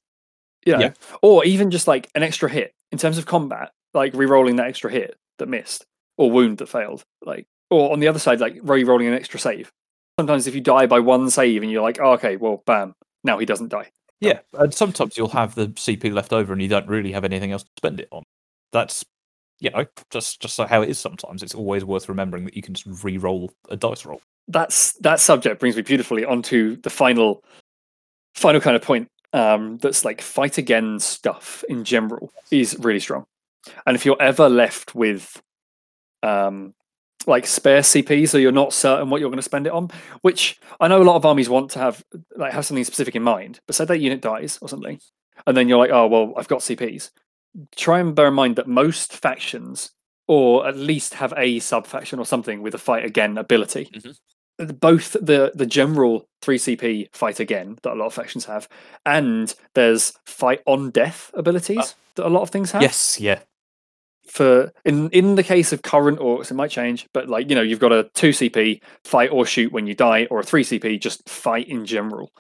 you 0.66 0.74
know, 0.74 0.80
Yeah. 0.80 0.94
or 1.22 1.46
even 1.46 1.72
just 1.72 1.88
like 1.88 2.10
an 2.16 2.24
extra 2.24 2.50
hit 2.50 2.74
in 2.92 2.98
terms 2.98 3.18
of 3.18 3.26
combat, 3.26 3.72
like 3.94 4.14
re-rolling 4.14 4.58
that 4.58 4.68
extra 4.68 4.92
hit 4.92 5.16
that 5.40 5.48
missed 5.48 5.86
or 6.18 6.30
wound 6.32 6.58
that 6.60 6.70
failed, 6.70 7.04
like 7.26 7.46
or 7.70 7.92
on 7.94 8.00
the 8.00 8.08
other 8.08 8.20
side, 8.20 8.40
like 8.40 8.58
re-rolling 8.62 9.08
an 9.08 9.14
extra 9.14 9.40
save. 9.40 9.72
Sometimes 10.20 10.46
if 10.48 10.54
you 10.56 10.62
die 10.62 10.86
by 10.88 11.00
one 11.00 11.30
save 11.30 11.64
and 11.64 11.72
you're 11.72 11.82
like, 11.82 12.00
oh, 12.02 12.12
okay, 12.14 12.36
well, 12.36 12.62
bam, 12.66 12.94
now 13.24 13.40
he 13.40 13.46
doesn't 13.46 13.70
die. 13.70 13.90
Yeah, 14.20 14.40
and 14.54 14.72
sometimes 14.74 15.18
you'll 15.18 15.30
have 15.30 15.56
the 15.56 15.68
CP 15.70 16.14
left 16.14 16.32
over 16.34 16.54
and 16.54 16.62
you 16.62 16.68
don't 16.68 16.88
really 16.88 17.12
have 17.12 17.24
anything 17.24 17.52
else 17.52 17.64
to 17.64 17.70
spend 17.78 18.00
it 18.00 18.08
on. 18.12 18.24
That's 18.72 19.04
you 19.60 19.70
know 19.70 19.86
just 20.12 20.42
just 20.42 20.56
so 20.56 20.66
how 20.66 20.82
it 20.82 20.90
is. 20.90 21.00
Sometimes 21.00 21.42
it's 21.44 21.56
always 21.56 21.84
worth 21.86 22.08
remembering 22.10 22.46
that 22.46 22.56
you 22.56 22.62
can 22.62 22.74
just 22.76 23.04
re-roll 23.04 23.52
a 23.70 23.78
dice 23.78 24.06
roll. 24.06 24.22
That's 24.48 24.94
that 25.00 25.20
subject 25.20 25.60
brings 25.60 25.76
me 25.76 25.82
beautifully 25.82 26.26
onto 26.26 26.76
the 26.82 26.90
final, 26.90 27.44
final 28.36 28.62
kind 28.62 28.76
of 28.76 28.82
point. 28.82 29.08
Um, 29.34 29.78
that's 29.78 30.04
like 30.04 30.22
fight 30.22 30.58
again 30.58 31.00
stuff 31.00 31.64
in 31.70 31.84
general 31.86 32.34
is 32.52 32.76
really 32.80 33.00
strong, 33.00 33.26
and 33.86 33.96
if 33.96 34.06
you're 34.06 34.22
ever 34.22 34.50
left 34.50 34.94
with, 34.94 35.42
um, 36.24 36.74
like 37.28 37.48
spare 37.48 37.82
CP, 37.82 38.28
so 38.28 38.38
you're 38.38 38.52
not 38.52 38.74
certain 38.74 39.10
what 39.10 39.22
you're 39.22 39.30
going 39.30 39.38
to 39.38 39.44
spend 39.44 39.68
it 39.68 39.74
on, 39.74 39.90
which 40.22 40.60
I 40.80 40.88
know 40.88 41.02
a 41.02 41.06
lot 41.06 41.16
of 41.16 41.26
armies 41.26 41.50
want 41.50 41.72
to 41.72 41.80
have 41.80 42.04
like 42.36 42.54
have 42.54 42.66
something 42.66 42.84
specific 42.84 43.16
in 43.16 43.24
mind. 43.24 43.60
But 43.68 43.76
say 43.76 43.86
that 43.86 44.00
unit 44.00 44.22
dies 44.22 44.60
or 44.62 44.70
something, 44.70 45.00
and 45.48 45.56
then 45.56 45.68
you're 45.70 45.78
like, 45.80 45.92
oh 45.92 46.08
well, 46.08 46.34
I've 46.38 46.48
got 46.50 46.62
CPs. 46.62 47.12
Try 47.76 48.00
and 48.00 48.16
bear 48.16 48.28
in 48.30 48.34
mind 48.34 48.56
that 48.58 48.68
most 48.68 49.14
factions, 49.14 49.92
or 50.28 50.68
at 50.68 50.78
least 50.78 51.16
have 51.16 51.34
a 51.38 51.60
sub 51.60 51.88
faction 51.88 52.20
or 52.20 52.26
something 52.26 52.62
with 52.62 52.76
a 52.76 52.80
fight 52.80 53.06
again 53.06 53.38
ability. 53.38 53.90
Mhm. 53.94 54.18
Both 54.66 55.14
the 55.14 55.52
the 55.56 55.66
general 55.66 56.28
three 56.42 56.58
CP 56.58 57.14
fight 57.14 57.40
again 57.40 57.78
that 57.84 57.94
a 57.94 57.96
lot 57.96 58.08
of 58.08 58.14
factions 58.14 58.46
have, 58.46 58.68
and 59.06 59.54
there's 59.74 60.14
fight 60.26 60.62
on 60.66 60.92
death 60.92 61.32
abilities 61.34 61.78
ah. 61.80 61.94
that 62.16 62.28
a 62.28 62.30
lot 62.30 62.42
of 62.42 62.50
things 62.50 62.72
have 62.72 62.82
Yes, 62.82 63.20
yeah, 63.20 63.40
for 64.28 64.72
in 64.86 65.10
in 65.10 65.36
the 65.36 65.44
case 65.44 65.74
of 65.74 65.82
current 65.82 66.20
orks, 66.20 66.52
it 66.52 66.54
might 66.54 66.72
change, 66.72 67.08
but 67.14 67.28
like 67.28 67.50
you 67.50 67.56
know, 67.56 67.62
you've 67.62 67.80
got 67.80 67.92
a 67.92 68.10
two 68.14 68.30
CP 68.30 68.82
fight 69.04 69.30
or 69.32 69.46
shoot 69.46 69.72
when 69.72 69.88
you 69.88 69.94
die, 69.94 70.28
or 70.32 70.40
a 70.40 70.44
three 70.44 70.64
CP 70.64 71.00
just 71.00 71.28
fight 71.28 71.68
in 71.68 71.86
general 71.86 72.32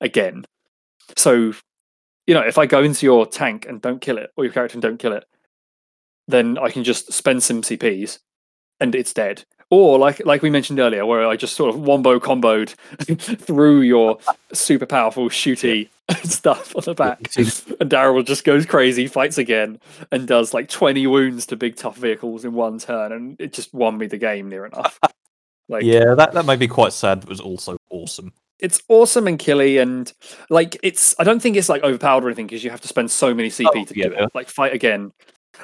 again. 0.00 0.44
So, 1.16 1.52
you 2.26 2.34
know, 2.34 2.42
if 2.42 2.58
I 2.58 2.66
go 2.66 2.82
into 2.82 3.04
your 3.04 3.26
tank 3.26 3.66
and 3.66 3.80
don't 3.80 4.00
kill 4.00 4.18
it, 4.18 4.30
or 4.36 4.44
your 4.44 4.52
character 4.52 4.76
and 4.76 4.82
don't 4.82 4.98
kill 4.98 5.12
it, 5.12 5.24
then 6.28 6.58
I 6.58 6.70
can 6.70 6.84
just 6.84 7.12
spend 7.12 7.42
some 7.42 7.62
CPs 7.62 8.20
and 8.78 8.94
it's 8.94 9.12
dead. 9.12 9.44
Or 9.70 9.98
like 9.98 10.24
like 10.26 10.42
we 10.42 10.50
mentioned 10.50 10.80
earlier, 10.80 11.06
where 11.06 11.26
I 11.26 11.36
just 11.36 11.54
sort 11.54 11.72
of 11.72 11.80
wombo 11.80 12.18
comboed 12.18 12.70
through 13.40 13.82
your 13.82 14.18
super 14.52 14.84
powerful 14.86 15.28
shooty 15.28 15.88
stuff 16.24 16.74
on 16.74 16.82
the 16.84 16.94
back, 16.94 17.18
and 17.36 17.46
Daryl 17.88 18.26
just 18.26 18.42
goes 18.44 18.66
crazy, 18.66 19.06
fights 19.06 19.38
again, 19.38 19.78
and 20.10 20.26
does 20.26 20.52
like 20.52 20.68
twenty 20.68 21.06
wounds 21.06 21.46
to 21.46 21.56
big 21.56 21.76
tough 21.76 21.96
vehicles 21.96 22.44
in 22.44 22.52
one 22.52 22.80
turn, 22.80 23.12
and 23.12 23.40
it 23.40 23.52
just 23.52 23.72
won 23.72 23.96
me 23.96 24.08
the 24.08 24.18
game 24.18 24.48
near 24.48 24.66
enough. 24.66 24.98
Like 25.68 25.84
yeah. 25.84 26.16
That 26.16 26.32
that 26.32 26.46
made 26.46 26.58
me 26.58 26.66
quite 26.66 26.92
sad. 26.92 27.20
But 27.20 27.28
was 27.28 27.38
also 27.40 27.76
awesome. 27.90 28.32
it's 28.58 28.82
awesome 28.88 29.28
and 29.28 29.38
killy 29.38 29.78
and 29.78 30.12
like 30.48 30.76
it's 30.82 31.14
I 31.20 31.22
don't 31.22 31.40
think 31.40 31.56
it's 31.56 31.68
like 31.68 31.84
overpowered 31.84 32.24
or 32.24 32.26
anything 32.26 32.48
because 32.48 32.64
you 32.64 32.70
have 32.70 32.80
to 32.80 32.88
spend 32.88 33.08
so 33.08 33.32
many 33.32 33.50
CP 33.50 33.66
Oh, 33.72 33.84
to 33.84 33.96
yeah. 33.96 34.08
do 34.08 34.14
it. 34.14 34.30
Like 34.34 34.48
fight 34.48 34.72
again. 34.74 35.12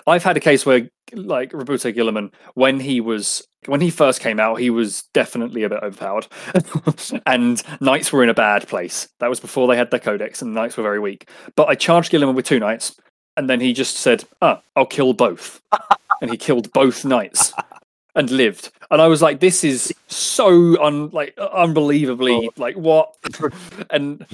I've 0.06 0.24
had 0.24 0.36
a 0.36 0.40
case 0.40 0.66
where 0.66 0.88
like 1.12 1.52
Roboute 1.52 1.94
Guilliman, 1.94 2.32
when 2.54 2.80
he 2.80 3.00
was 3.00 3.46
when 3.66 3.80
he 3.80 3.90
first 3.90 4.20
came 4.20 4.38
out, 4.38 4.60
he 4.60 4.70
was 4.70 5.02
definitely 5.12 5.62
a 5.62 5.68
bit 5.68 5.82
overpowered. 5.82 6.26
and 7.26 7.62
knights 7.80 8.12
were 8.12 8.22
in 8.22 8.28
a 8.28 8.34
bad 8.34 8.68
place. 8.68 9.08
That 9.20 9.30
was 9.30 9.40
before 9.40 9.66
they 9.66 9.76
had 9.76 9.90
their 9.90 10.00
codex 10.00 10.42
and 10.42 10.54
knights 10.54 10.76
were 10.76 10.82
very 10.82 11.00
weak. 11.00 11.28
But 11.56 11.68
I 11.68 11.74
charged 11.74 12.12
Guilliman 12.12 12.34
with 12.34 12.46
two 12.46 12.60
knights, 12.60 12.96
and 13.36 13.50
then 13.50 13.60
he 13.60 13.72
just 13.72 13.96
said, 13.96 14.24
Ah, 14.42 14.60
I'll 14.74 14.86
kill 14.86 15.12
both. 15.12 15.60
and 16.20 16.30
he 16.30 16.36
killed 16.36 16.72
both 16.72 17.04
knights 17.04 17.52
and 18.14 18.30
lived. 18.30 18.70
And 18.90 19.00
I 19.02 19.06
was 19.06 19.22
like, 19.22 19.40
this 19.40 19.62
is 19.62 19.94
so 20.08 20.82
un 20.82 21.10
like 21.10 21.36
unbelievably 21.38 22.50
like 22.56 22.76
what 22.76 23.14
and 23.90 24.24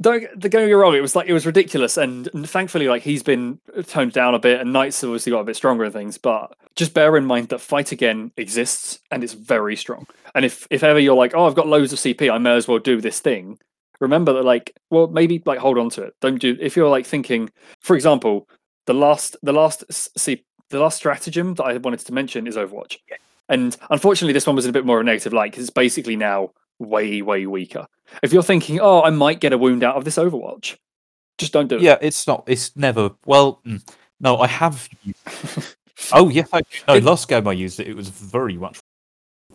don't 0.00 0.22
don't 0.38 0.50
get 0.50 0.66
me 0.66 0.72
wrong, 0.72 0.94
it 0.94 1.00
was 1.00 1.16
like 1.16 1.28
it 1.28 1.32
was 1.32 1.46
ridiculous 1.46 1.96
and, 1.96 2.28
and 2.34 2.48
thankfully 2.48 2.88
like 2.88 3.02
he's 3.02 3.22
been 3.22 3.58
toned 3.86 4.12
down 4.12 4.34
a 4.34 4.38
bit 4.38 4.60
and 4.60 4.72
Knights 4.72 5.02
obviously 5.02 5.32
got 5.32 5.40
a 5.40 5.44
bit 5.44 5.56
stronger 5.56 5.84
and 5.84 5.92
things, 5.92 6.18
but 6.18 6.56
just 6.74 6.94
bear 6.94 7.16
in 7.16 7.24
mind 7.24 7.48
that 7.48 7.60
fight 7.60 7.92
again 7.92 8.30
exists 8.36 9.00
and 9.10 9.24
it's 9.24 9.32
very 9.32 9.76
strong. 9.76 10.06
And 10.34 10.44
if 10.44 10.66
if 10.70 10.82
ever 10.82 10.98
you're 10.98 11.16
like, 11.16 11.34
oh 11.34 11.46
I've 11.46 11.54
got 11.54 11.68
loads 11.68 11.92
of 11.92 11.98
CP, 11.98 12.30
I 12.30 12.38
may 12.38 12.56
as 12.56 12.68
well 12.68 12.78
do 12.78 13.00
this 13.00 13.20
thing. 13.20 13.58
Remember 14.00 14.34
that 14.34 14.44
like 14.44 14.76
well 14.90 15.06
maybe 15.06 15.42
like 15.46 15.58
hold 15.58 15.78
on 15.78 15.90
to 15.90 16.02
it. 16.02 16.14
Don't 16.20 16.38
do 16.38 16.56
if 16.60 16.76
you're 16.76 16.90
like 16.90 17.06
thinking, 17.06 17.50
for 17.80 17.96
example, 17.96 18.48
the 18.84 18.94
last 18.94 19.36
the 19.42 19.52
last 19.52 19.84
see 19.90 20.44
the 20.70 20.80
last 20.80 20.96
stratagem 20.96 21.54
that 21.54 21.64
I 21.64 21.76
wanted 21.78 22.00
to 22.00 22.12
mention 22.12 22.46
is 22.46 22.56
Overwatch. 22.56 22.98
And 23.48 23.76
unfortunately, 23.90 24.32
this 24.32 24.46
one 24.46 24.56
was 24.56 24.66
a 24.66 24.72
bit 24.72 24.84
more 24.84 24.98
of 24.98 25.02
a 25.02 25.04
negative 25.04 25.32
Like, 25.32 25.56
it's 25.56 25.70
basically 25.70 26.16
now 26.16 26.50
way, 26.78 27.22
way 27.22 27.46
weaker. 27.46 27.86
If 28.22 28.32
you're 28.32 28.42
thinking, 28.42 28.80
oh, 28.80 29.02
I 29.02 29.10
might 29.10 29.40
get 29.40 29.52
a 29.52 29.58
wound 29.58 29.82
out 29.82 29.96
of 29.96 30.04
this 30.04 30.16
Overwatch, 30.16 30.76
just 31.38 31.52
don't 31.52 31.68
do 31.68 31.76
it. 31.76 31.82
Yeah, 31.82 31.98
it's 32.00 32.26
not. 32.26 32.44
It's 32.46 32.74
never. 32.76 33.10
Well, 33.26 33.60
mm, 33.66 33.82
no, 34.20 34.38
I 34.38 34.46
have. 34.46 34.88
Oh 36.12 36.28
yeah, 36.28 36.44
I, 36.52 36.60
no. 36.86 36.94
It- 36.94 37.04
last 37.04 37.28
game 37.28 37.48
I 37.48 37.52
used 37.52 37.80
it, 37.80 37.88
it 37.88 37.96
was 37.96 38.08
very 38.10 38.56
much 38.56 38.78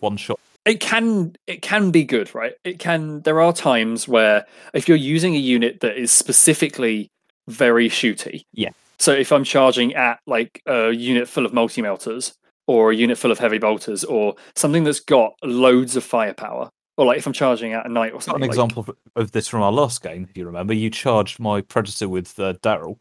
one 0.00 0.16
shot. 0.16 0.40
It 0.64 0.80
can 0.80 1.34
it 1.46 1.62
can 1.62 1.90
be 1.90 2.04
good, 2.04 2.34
right? 2.34 2.54
It 2.64 2.78
can 2.78 3.20
there 3.22 3.40
are 3.40 3.52
times 3.52 4.06
where 4.06 4.44
if 4.74 4.88
you're 4.88 4.96
using 4.96 5.34
a 5.34 5.38
unit 5.38 5.80
that 5.80 5.96
is 5.96 6.12
specifically 6.12 7.10
very 7.48 7.88
shooty. 7.88 8.44
Yeah. 8.52 8.70
So 8.98 9.12
if 9.12 9.32
I'm 9.32 9.44
charging 9.44 9.94
at 9.94 10.20
like 10.26 10.62
a 10.66 10.92
unit 10.92 11.28
full 11.28 11.46
of 11.46 11.52
multi 11.52 11.82
melters 11.82 12.34
or 12.68 12.92
a 12.92 12.96
unit 12.96 13.18
full 13.18 13.32
of 13.32 13.38
heavy 13.40 13.58
bolters 13.58 14.04
or 14.04 14.34
something 14.54 14.84
that's 14.84 15.00
got 15.00 15.32
loads 15.42 15.96
of 15.96 16.04
firepower, 16.04 16.70
or 16.96 17.06
like 17.06 17.18
if 17.18 17.26
I'm 17.26 17.32
charging 17.32 17.72
at 17.72 17.86
a 17.86 17.88
knight 17.88 18.12
or 18.12 18.20
something. 18.20 18.42
an 18.42 18.48
example 18.48 18.84
of, 18.86 18.96
of 19.16 19.32
this 19.32 19.48
from 19.48 19.62
our 19.62 19.72
last 19.72 20.02
game. 20.02 20.26
If 20.28 20.36
you 20.36 20.46
remember, 20.46 20.74
you 20.74 20.90
charged 20.90 21.40
my 21.40 21.60
predator 21.60 22.08
with 22.08 22.38
uh, 22.38 22.54
Daryl, 22.62 22.98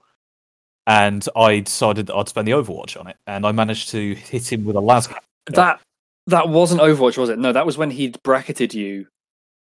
and 0.87 1.25
I 1.35 1.59
decided 1.59 2.07
that 2.07 2.15
I'd 2.15 2.29
spend 2.29 2.47
the 2.47 2.51
Overwatch 2.53 2.99
on 2.99 3.07
it, 3.07 3.17
and 3.27 3.45
I 3.45 3.51
managed 3.51 3.89
to 3.89 4.15
hit 4.15 4.51
him 4.51 4.65
with 4.65 4.75
a 4.75 4.79
las. 4.79 5.07
That 5.47 5.79
that 6.27 6.49
wasn't 6.49 6.81
Overwatch, 6.81 7.17
was 7.17 7.29
it? 7.29 7.39
No, 7.39 7.51
that 7.51 7.65
was 7.65 7.77
when 7.77 7.91
he'd 7.91 8.21
bracketed 8.23 8.73
you. 8.73 9.07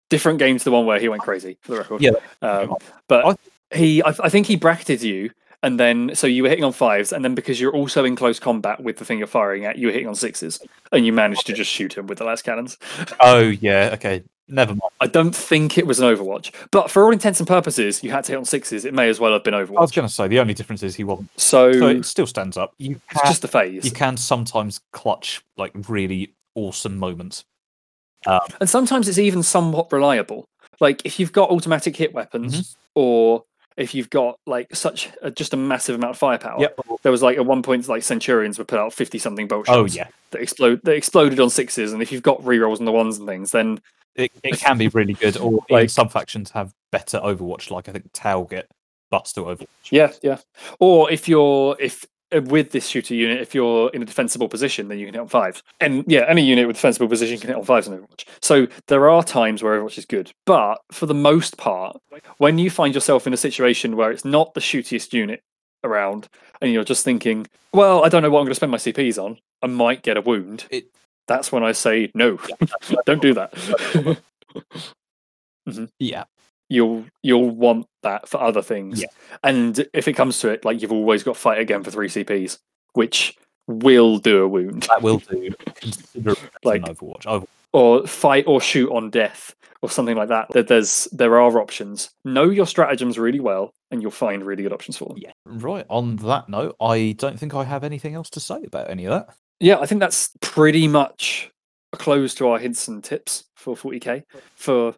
Different 0.10 0.40
game 0.40 0.58
to 0.58 0.64
the 0.64 0.72
one 0.72 0.86
where 0.86 1.00
he 1.00 1.08
went 1.08 1.22
crazy, 1.22 1.58
for 1.62 1.72
the 1.72 1.78
record. 1.78 2.02
Yeah. 2.02 2.12
Um, 2.42 2.76
but 3.08 3.26
I- 3.26 3.36
he, 3.76 4.04
I, 4.04 4.10
I 4.24 4.28
think 4.28 4.48
he 4.48 4.58
bracketed 4.58 5.02
you, 5.02 5.32
and 5.64 5.80
then 5.80 6.12
so 6.16 6.28
you 6.28 6.44
were 6.44 6.50
hitting 6.50 6.64
on 6.66 6.74
fives, 6.74 7.12
and 7.14 7.24
then 7.24 7.36
because 7.36 7.60
you're 7.60 7.74
also 7.74 8.04
in 8.06 8.16
close 8.16 8.40
combat 8.40 8.82
with 8.82 8.98
the 8.98 9.06
thing 9.06 9.18
you're 9.18 9.28
firing 9.28 9.66
at, 9.66 9.78
you 9.78 9.88
were 9.88 9.94
hitting 9.94 10.08
on 10.08 10.16
sixes, 10.16 10.60
and 10.92 11.06
you 11.06 11.14
managed 11.14 11.46
to 11.48 11.54
just 11.54 11.72
shoot 11.72 11.98
him 11.98 12.08
with 12.08 12.18
the 12.18 12.26
lascannons. 12.26 12.78
Oh 13.20 13.40
yeah, 13.40 13.92
okay, 13.94 14.24
never 14.48 14.72
mind. 14.72 14.92
I 15.00 15.08
don't 15.08 15.36
think 15.36 15.78
it 15.78 15.86
was 15.88 16.00
an 16.00 16.06
Overwatch, 16.14 16.52
but 16.72 16.90
for 16.92 17.04
all 17.04 17.12
intents 17.12 17.40
and 17.40 17.48
purposes, 17.48 18.04
you 18.04 18.12
had 18.12 18.24
to 18.26 18.32
hit 18.34 18.38
on 18.38 18.46
sixes. 18.46 18.86
It 18.86 18.94
may 18.94 19.08
as 19.10 19.20
well 19.20 19.34
have 19.34 19.44
been 19.44 19.54
Overwatch. 19.54 19.78
I 19.78 19.82
was 19.82 19.92
going 19.92 20.08
to 20.08 20.14
say 20.14 20.28
the 20.28 20.40
only 20.40 20.54
difference 20.54 20.84
is 20.84 20.96
he 20.96 21.04
wasn't. 21.04 21.30
So, 21.40 21.72
So 21.74 21.88
it 21.88 22.06
still 22.06 22.28
stands 22.28 22.58
up. 22.58 22.74
You 22.78 23.00
it's 23.12 23.22
just 23.24 23.44
a 23.44 23.48
phase. 23.48 23.86
you 23.86 23.92
can 23.92 24.18
sometimes 24.18 24.80
clutch 24.92 25.42
like 25.58 25.72
really 25.88 26.34
awesome 26.56 26.98
moments. 26.98 27.46
And 28.26 28.70
sometimes 28.70 29.08
it's 29.08 29.18
even 29.18 29.42
somewhat 29.42 29.92
reliable. 29.92 30.46
Like 30.80 31.02
if 31.06 31.20
you've 31.20 31.32
got 31.32 31.50
automatic 31.50 31.96
hit 31.96 32.14
weapons, 32.14 32.54
Mm-hmm. 32.56 32.78
or 32.96 33.44
if 33.78 33.96
you've 33.96 34.10
got 34.10 34.38
like 34.46 34.76
such 34.76 35.10
a, 35.22 35.32
just 35.32 35.54
a 35.54 35.58
massive 35.58 35.96
amount 35.96 36.12
of 36.12 36.18
firepower. 36.18 36.60
Yep. 36.60 36.80
There 37.04 37.12
was 37.12 37.22
like 37.22 37.38
at 37.38 37.46
one 37.46 37.64
point 37.64 37.88
like 37.88 38.04
Centurions 38.04 38.58
would 38.58 38.68
put 38.68 38.80
out 38.80 38.94
fifty 38.94 39.18
something 39.18 39.48
bolt 39.48 39.68
Oh 39.70 39.86
shots 39.86 39.96
yeah, 39.96 40.08
that 40.32 40.42
explode 40.42 40.82
that 40.84 40.96
exploded 40.96 41.40
on 41.40 41.50
sixes, 41.50 41.94
and 41.94 42.02
if 42.02 42.12
you've 42.12 42.24
got 42.24 42.42
rerolls 42.42 42.80
on 42.80 42.86
the 42.86 42.92
ones 42.92 43.18
and 43.18 43.28
things, 43.28 43.52
then 43.52 43.80
it, 44.16 44.32
it 44.44 44.60
can 44.60 44.78
be 44.78 44.90
really 44.90 45.14
good. 45.14 45.38
Or 45.38 45.62
Like- 45.70 45.90
some 45.90 46.10
factions 46.10 46.52
have 46.52 46.74
better 46.92 47.20
Overwatch, 47.20 47.72
like 47.72 47.88
I 47.88 47.94
think 47.94 48.10
Tau 48.14 48.44
get 48.44 48.68
to 49.12 49.42
Overwatch. 49.42 49.68
yeah, 49.90 50.12
yeah. 50.22 50.38
Or 50.80 51.12
if 51.12 51.28
you're 51.28 51.76
if 51.80 52.06
Uh, 52.34 52.42
with 52.44 52.72
this 52.72 52.88
shooter 52.88 53.14
unit, 53.14 53.42
if 53.42 53.54
you're 53.54 53.90
in 53.90 54.02
a 54.02 54.06
defensible 54.06 54.48
position, 54.48 54.88
then 54.88 55.00
you 55.00 55.06
can 55.06 55.14
hit 55.16 55.22
on 55.22 55.28
fives. 55.28 55.64
And 55.80 56.04
yeah, 56.08 56.26
any 56.28 56.42
unit 56.44 56.68
with 56.68 56.76
defensible 56.78 57.08
position 57.10 57.38
can 57.40 57.48
hit 57.50 57.58
on 57.58 57.64
fives 57.64 57.88
in 57.88 57.98
Overwatch. 57.98 58.26
So 58.42 58.68
there 58.88 59.10
are 59.10 59.24
times 59.24 59.62
where 59.64 59.80
Overwatch 59.80 59.98
is 59.98 60.06
good, 60.06 60.32
but 60.46 60.80
for 60.92 61.06
the 61.06 61.14
most 61.14 61.58
part, 61.58 61.98
when 62.38 62.58
you 62.58 62.70
find 62.70 62.94
yourself 62.96 63.28
in 63.28 63.34
a 63.34 63.38
situation 63.38 63.96
where 63.98 64.12
it's 64.12 64.24
not 64.26 64.54
the 64.54 64.62
shootiest 64.62 65.14
unit 65.14 65.44
around, 65.84 66.30
and 66.62 66.72
you're 66.72 66.84
just 66.84 67.04
thinking, 67.04 67.48
well, 67.74 68.06
I 68.06 68.10
don't 68.10 68.22
know 68.22 68.30
what 68.30 68.40
I'm 68.40 68.46
going 68.46 68.52
to 68.52 68.56
spend 68.56 68.72
my 68.72 68.78
CPs 68.78 69.18
on. 69.22 69.38
I 69.62 69.68
might 69.68 70.04
get 70.04 70.16
a 70.18 70.22
wound. 70.22 70.66
It- 70.70 70.92
That's 71.28 71.52
when 71.52 71.64
I 71.64 71.72
say 71.74 72.12
no, 72.14 72.40
don't 73.06 73.22
do 73.22 73.34
that. 73.34 73.54
Mm-hmm. 75.70 75.86
Yeah, 76.00 76.24
you'll 76.72 77.06
you'll 77.22 77.50
want 77.50 77.86
that 78.04 78.28
for 78.28 78.42
other 78.42 78.62
things. 78.62 79.02
Yeah. 79.02 79.08
And 79.44 79.88
if 79.94 80.08
it 80.08 80.14
comes 80.14 80.40
to 80.40 80.50
it, 80.50 80.66
like 80.66 80.82
you've 80.82 80.92
always 80.92 81.24
got 81.24 81.38
fight 81.38 81.60
again 81.60 81.84
for 81.84 81.92
three 81.92 82.08
CPs, 82.08 82.58
which 82.94 83.36
will 83.68 84.18
do 84.18 84.44
a 84.44 84.48
wound, 84.48 84.84
that 84.84 85.02
will 85.02 85.20
do 85.20 85.52
Like- 86.64 86.84
than 86.86 86.96
Overwatch. 86.96 87.46
Or 87.74 88.06
fight 88.06 88.46
or 88.48 88.60
shoot 88.60 88.92
on 88.92 89.10
death, 89.10 89.56
or 89.82 89.90
something 89.90 90.18
like 90.18 90.28
that. 90.28 90.48
That 90.54 90.68
there's 90.68 91.08
there 91.14 91.40
are 91.40 91.58
options. 91.60 92.10
Know 92.26 92.50
your 92.50 92.66
stratagems 92.68 93.18
really 93.18 93.40
well, 93.40 93.72
and 93.92 94.02
you'll 94.02 94.12
find 94.12 94.44
really 94.44 94.64
good 94.64 94.74
options 94.74 94.98
for 94.98 95.06
them. 95.08 95.18
yeah. 95.20 95.32
Right. 95.46 95.86
On 95.90 96.18
that 96.18 96.50
note, 96.50 96.76
I 96.82 97.16
don't 97.18 97.40
think 97.40 97.54
I 97.56 97.64
have 97.64 97.86
anything 97.86 98.14
else 98.14 98.30
to 98.32 98.42
say 98.42 98.62
about 98.64 98.90
any 98.90 99.06
of 99.06 99.12
that. 99.12 99.34
Yeah, 99.62 99.78
I 99.80 99.86
think 99.86 100.00
that's 100.02 100.32
pretty 100.42 100.90
much 100.90 101.50
a 101.94 101.98
close 101.98 102.34
to 102.36 102.50
our 102.50 102.60
hints 102.60 102.90
and 102.90 103.02
tips 103.02 103.46
for 103.56 103.76
40k. 103.78 104.24
For 104.56 104.94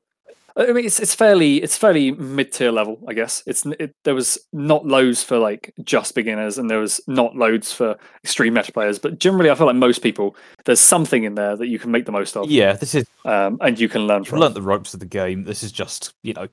I 0.55 0.71
mean, 0.71 0.85
it's 0.85 0.99
it's 0.99 1.15
fairly 1.15 1.57
it's 1.63 1.77
fairly 1.77 2.11
mid 2.11 2.51
tier 2.51 2.71
level, 2.71 2.99
I 3.07 3.13
guess. 3.13 3.41
It's 3.47 3.65
it, 3.65 3.95
there 4.03 4.13
was 4.13 4.37
not 4.51 4.85
loads 4.85 5.23
for 5.23 5.39
like 5.39 5.73
just 5.83 6.13
beginners, 6.13 6.57
and 6.57 6.69
there 6.69 6.79
was 6.79 7.01
not 7.07 7.35
loads 7.35 7.71
for 7.71 7.97
extreme 8.23 8.53
meta 8.53 8.71
players. 8.71 8.99
But 8.99 9.19
generally, 9.19 9.49
I 9.49 9.55
feel 9.55 9.65
like 9.65 9.75
most 9.75 9.99
people 9.99 10.35
there's 10.65 10.79
something 10.79 11.23
in 11.23 11.35
there 11.35 11.55
that 11.55 11.67
you 11.67 11.79
can 11.79 11.91
make 11.91 12.05
the 12.05 12.11
most 12.11 12.37
of, 12.37 12.51
Yeah, 12.51 12.73
this 12.73 12.93
is 12.93 13.05
um, 13.25 13.57
and 13.61 13.79
you 13.79 13.89
can 13.89 14.05
learn 14.05 14.23
from. 14.23 14.39
learnt 14.39 14.53
the 14.53 14.61
ropes 14.61 14.93
of 14.93 14.99
the 14.99 15.07
game. 15.07 15.43
This 15.43 15.63
is 15.63 15.71
just 15.71 16.13
you 16.21 16.33
know 16.33 16.47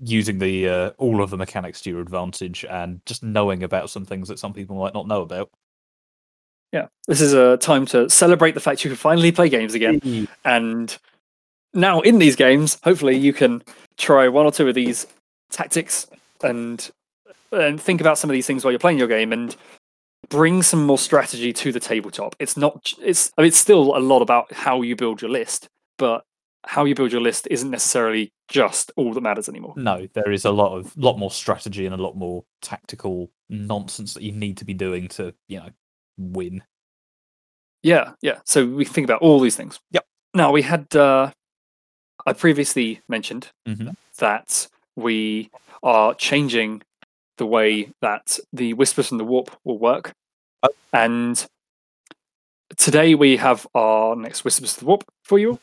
using 0.00 0.38
the 0.38 0.68
uh, 0.68 0.90
all 0.98 1.20
of 1.20 1.30
the 1.30 1.36
mechanics 1.36 1.80
to 1.82 1.90
your 1.90 2.00
advantage 2.00 2.64
and 2.70 3.04
just 3.04 3.22
knowing 3.22 3.64
about 3.64 3.90
some 3.90 4.04
things 4.04 4.28
that 4.28 4.38
some 4.38 4.52
people 4.52 4.76
might 4.76 4.94
not 4.94 5.08
know 5.08 5.22
about. 5.22 5.50
Yeah, 6.72 6.86
this 7.08 7.20
is 7.20 7.32
a 7.32 7.56
time 7.56 7.84
to 7.86 8.08
celebrate 8.08 8.52
the 8.52 8.60
fact 8.60 8.84
you 8.84 8.90
can 8.90 8.96
finally 8.96 9.32
play 9.32 9.48
games 9.48 9.74
again. 9.74 10.28
and 10.44 10.96
now 11.74 12.00
in 12.00 12.18
these 12.18 12.36
games 12.36 12.78
hopefully 12.82 13.16
you 13.16 13.32
can 13.32 13.62
try 13.96 14.28
one 14.28 14.46
or 14.46 14.52
two 14.52 14.68
of 14.68 14.74
these 14.74 15.06
tactics 15.50 16.06
and 16.42 16.90
and 17.52 17.80
think 17.80 18.00
about 18.00 18.18
some 18.18 18.30
of 18.30 18.34
these 18.34 18.46
things 18.46 18.64
while 18.64 18.72
you're 18.72 18.78
playing 18.78 18.98
your 18.98 19.08
game 19.08 19.32
and 19.32 19.56
bring 20.28 20.62
some 20.62 20.84
more 20.84 20.98
strategy 20.98 21.52
to 21.52 21.72
the 21.72 21.80
tabletop 21.80 22.36
it's 22.38 22.56
not 22.56 22.92
it's 23.02 23.32
I 23.36 23.42
mean, 23.42 23.48
it's 23.48 23.58
still 23.58 23.96
a 23.96 23.98
lot 23.98 24.22
about 24.22 24.52
how 24.52 24.82
you 24.82 24.94
build 24.96 25.22
your 25.22 25.30
list 25.30 25.68
but 25.98 26.24
how 26.66 26.84
you 26.84 26.94
build 26.94 27.10
your 27.10 27.22
list 27.22 27.48
isn't 27.50 27.70
necessarily 27.70 28.32
just 28.48 28.92
all 28.96 29.14
that 29.14 29.22
matters 29.22 29.48
anymore 29.48 29.74
No, 29.76 30.06
there 30.12 30.30
is 30.30 30.44
a 30.44 30.50
lot 30.50 30.76
of 30.76 30.96
lot 30.96 31.18
more 31.18 31.30
strategy 31.30 31.86
and 31.86 31.94
a 31.94 32.02
lot 32.02 32.16
more 32.16 32.44
tactical 32.60 33.30
nonsense 33.48 34.14
that 34.14 34.22
you 34.22 34.32
need 34.32 34.56
to 34.58 34.64
be 34.64 34.74
doing 34.74 35.08
to 35.08 35.34
you 35.48 35.58
know 35.58 35.70
win. 36.18 36.62
Yeah, 37.82 38.12
yeah. 38.20 38.40
So 38.44 38.66
we 38.66 38.84
think 38.84 39.06
about 39.06 39.22
all 39.22 39.40
these 39.40 39.56
things. 39.56 39.80
Yep. 39.92 40.04
Now 40.34 40.52
we 40.52 40.62
had 40.62 40.94
uh 40.94 41.32
I 42.26 42.32
previously 42.32 43.00
mentioned 43.08 43.48
Mhm. 43.66 43.94
that 44.18 44.68
we 44.96 45.50
are 45.82 46.14
changing 46.14 46.82
the 47.38 47.46
way 47.46 47.90
that 48.02 48.38
the 48.52 48.74
whispers 48.74 49.10
and 49.10 49.18
the 49.20 49.24
warp 49.24 49.50
will 49.64 49.78
work. 49.78 50.12
Oh. 50.62 50.68
And 50.92 51.46
today 52.76 53.14
we 53.14 53.36
have 53.36 53.66
our 53.74 54.14
next 54.16 54.44
whispers 54.44 54.74
to 54.74 54.80
the 54.80 54.86
warp 54.86 55.04
for 55.24 55.38
you. 55.38 55.58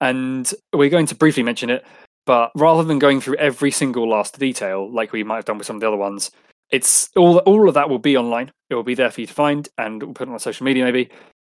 And 0.00 0.52
we're 0.72 0.90
going 0.90 1.06
to 1.06 1.14
briefly 1.14 1.42
mention 1.42 1.70
it, 1.70 1.84
but 2.26 2.50
rather 2.54 2.82
than 2.84 2.98
going 2.98 3.20
through 3.20 3.36
every 3.36 3.70
single 3.70 4.08
last 4.08 4.38
detail 4.38 4.90
like 4.90 5.12
we 5.12 5.24
might 5.24 5.36
have 5.36 5.44
done 5.46 5.58
with 5.58 5.66
some 5.66 5.76
of 5.76 5.80
the 5.80 5.88
other 5.88 5.96
ones, 5.96 6.30
it's 6.70 7.10
all 7.16 7.38
all 7.40 7.68
of 7.68 7.74
that 7.74 7.88
will 7.88 7.98
be 7.98 8.16
online. 8.16 8.50
It 8.70 8.74
will 8.74 8.82
be 8.82 8.94
there 8.94 9.10
for 9.10 9.20
you 9.20 9.26
to 9.26 9.32
find 9.34 9.68
and 9.78 10.02
we'll 10.02 10.14
put 10.14 10.28
it 10.28 10.32
on 10.32 10.38
social 10.38 10.64
media 10.64 10.84
maybe 10.84 11.10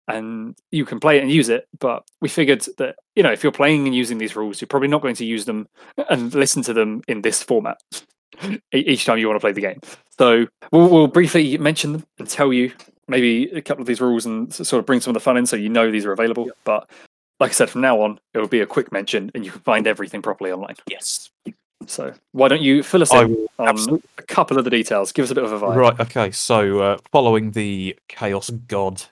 and 0.07 0.55
you 0.71 0.85
can 0.85 0.99
play 0.99 1.17
it 1.17 1.21
and 1.21 1.31
use 1.31 1.49
it. 1.49 1.67
But 1.79 2.03
we 2.21 2.29
figured 2.29 2.65
that 2.77 2.95
you 3.15 3.23
know 3.23 3.31
if 3.31 3.43
you're 3.43 3.51
playing 3.51 3.85
and 3.85 3.95
using 3.95 4.17
these 4.17 4.35
rules, 4.35 4.61
you're 4.61 4.67
probably 4.67 4.87
not 4.87 5.01
going 5.01 5.15
to 5.15 5.25
use 5.25 5.45
them 5.45 5.67
and 6.09 6.33
listen 6.33 6.63
to 6.63 6.73
them 6.73 7.01
in 7.07 7.21
this 7.21 7.43
format 7.43 7.81
each 8.73 9.05
time 9.05 9.17
you 9.17 9.27
want 9.27 9.37
to 9.37 9.41
play 9.41 9.51
the 9.51 9.61
game. 9.61 9.81
So 10.17 10.47
we'll, 10.71 10.89
we'll 10.89 11.07
briefly 11.07 11.57
mention 11.57 11.93
them 11.93 12.05
and 12.19 12.27
tell 12.27 12.51
you 12.51 12.71
maybe 13.07 13.49
a 13.51 13.61
couple 13.61 13.81
of 13.81 13.87
these 13.87 14.01
rules 14.01 14.25
and 14.25 14.53
sort 14.53 14.79
of 14.79 14.85
bring 14.85 15.01
some 15.01 15.11
of 15.11 15.13
the 15.15 15.19
fun 15.19 15.37
in, 15.37 15.45
so 15.45 15.55
you 15.55 15.69
know 15.69 15.91
these 15.91 16.05
are 16.05 16.11
available. 16.11 16.49
But 16.63 16.89
like 17.39 17.51
I 17.51 17.53
said, 17.53 17.69
from 17.69 17.81
now 17.81 18.01
on, 18.01 18.19
it 18.33 18.39
will 18.39 18.47
be 18.47 18.61
a 18.61 18.65
quick 18.65 18.91
mention, 18.91 19.31
and 19.33 19.45
you 19.45 19.51
can 19.51 19.61
find 19.61 19.87
everything 19.87 20.21
properly 20.21 20.51
online. 20.51 20.75
Yes. 20.87 21.29
So 21.85 22.13
why 22.31 22.47
don't 22.47 22.61
you 22.61 22.83
fill 22.83 23.03
us 23.03 23.11
I 23.11 23.23
in 23.23 23.47
on 23.59 24.01
a 24.17 24.21
couple 24.23 24.57
of 24.57 24.63
the 24.63 24.69
details? 24.69 25.11
Give 25.11 25.23
us 25.23 25.31
a 25.31 25.35
bit 25.35 25.43
of 25.43 25.51
a 25.51 25.59
vibe. 25.59 25.75
Right. 25.75 25.99
Okay. 25.99 26.31
So, 26.31 26.79
uh, 26.79 26.97
following 27.11 27.51
the 27.51 27.97
Chaos 28.09 28.49
God 28.49 29.03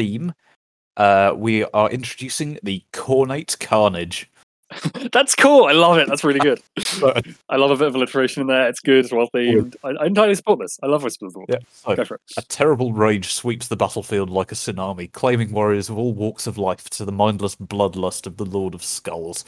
theme, 0.00 0.32
uh, 0.96 1.34
we 1.36 1.64
are 1.66 1.90
introducing 1.90 2.58
the 2.62 2.82
Khornate 2.94 3.58
Carnage. 3.60 4.30
That's 5.12 5.34
cool. 5.34 5.64
I 5.66 5.72
love 5.72 5.98
it. 5.98 6.08
That's 6.08 6.24
really 6.24 6.38
good. 6.38 6.62
I 7.50 7.56
love 7.56 7.70
a 7.70 7.76
bit 7.76 7.88
of 7.88 7.94
alliteration 7.96 8.40
in 8.40 8.46
there. 8.46 8.66
It's 8.68 8.80
good. 8.80 9.04
It's 9.04 9.12
well 9.12 9.28
themed. 9.34 9.76
I, 9.84 9.90
I 9.90 10.06
entirely 10.06 10.34
support 10.36 10.60
this. 10.60 10.78
I 10.82 10.86
love 10.86 11.02
Whispers 11.02 11.26
of 11.26 11.32
the 11.32 11.38
Vault. 11.40 11.50
Yeah. 11.50 11.58
So, 11.72 11.96
Go 11.96 12.04
for 12.04 12.14
it. 12.14 12.20
a 12.38 12.42
terrible 12.42 12.92
rage 12.94 13.34
sweeps 13.34 13.68
the 13.68 13.76
battlefield 13.76 14.30
like 14.30 14.52
a 14.52 14.54
tsunami, 14.54 15.12
claiming 15.12 15.52
warriors 15.52 15.90
of 15.90 15.98
all 15.98 16.14
walks 16.14 16.46
of 16.46 16.56
life 16.56 16.88
to 16.90 17.04
the 17.04 17.12
mindless 17.12 17.56
bloodlust 17.56 18.26
of 18.26 18.38
the 18.38 18.46
Lord 18.46 18.74
of 18.74 18.82
Skulls. 18.82 19.44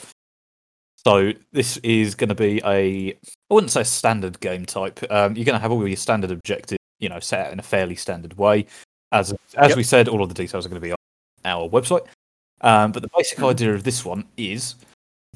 So 1.07 1.33
this 1.53 1.79
is 1.79 2.15
going 2.15 2.29
to 2.29 2.35
be 2.35 2.61
a, 2.65 3.12
I 3.12 3.55
wouldn't 3.55 3.73
say 3.73 3.85
standard 3.85 4.39
game 4.41 4.66
type. 4.66 5.01
Um, 5.11 5.35
you're 5.35 5.45
going 5.47 5.57
to 5.57 5.62
have 5.62 5.73
all 5.73 5.87
your 5.89 5.97
standard 5.97 6.31
objectives, 6.31 6.79
you 6.99 7.09
know, 7.09 7.20
set 7.20 7.47
out 7.47 7.53
in 7.53 7.59
a 7.59 7.62
fairly 7.62 7.97
standard 7.97 8.37
way. 8.39 8.66
As 9.12 9.32
as 9.56 9.68
Yep. 9.70 9.76
we 9.76 9.82
said, 9.82 10.09
all 10.09 10.22
of 10.22 10.28
the 10.28 10.34
details 10.34 10.64
are 10.66 10.68
going 10.68 10.80
to 10.80 10.86
be 10.86 10.93
on 10.93 10.97
our 11.44 11.68
website. 11.68 12.06
Um, 12.62 12.93
but 12.93 13.02
the 13.02 13.10
basic 13.16 13.39
Mhm. 13.39 13.51
idea 13.51 13.74
of 13.74 13.84
this 13.84 14.05
one 14.05 14.26
is 14.36 14.76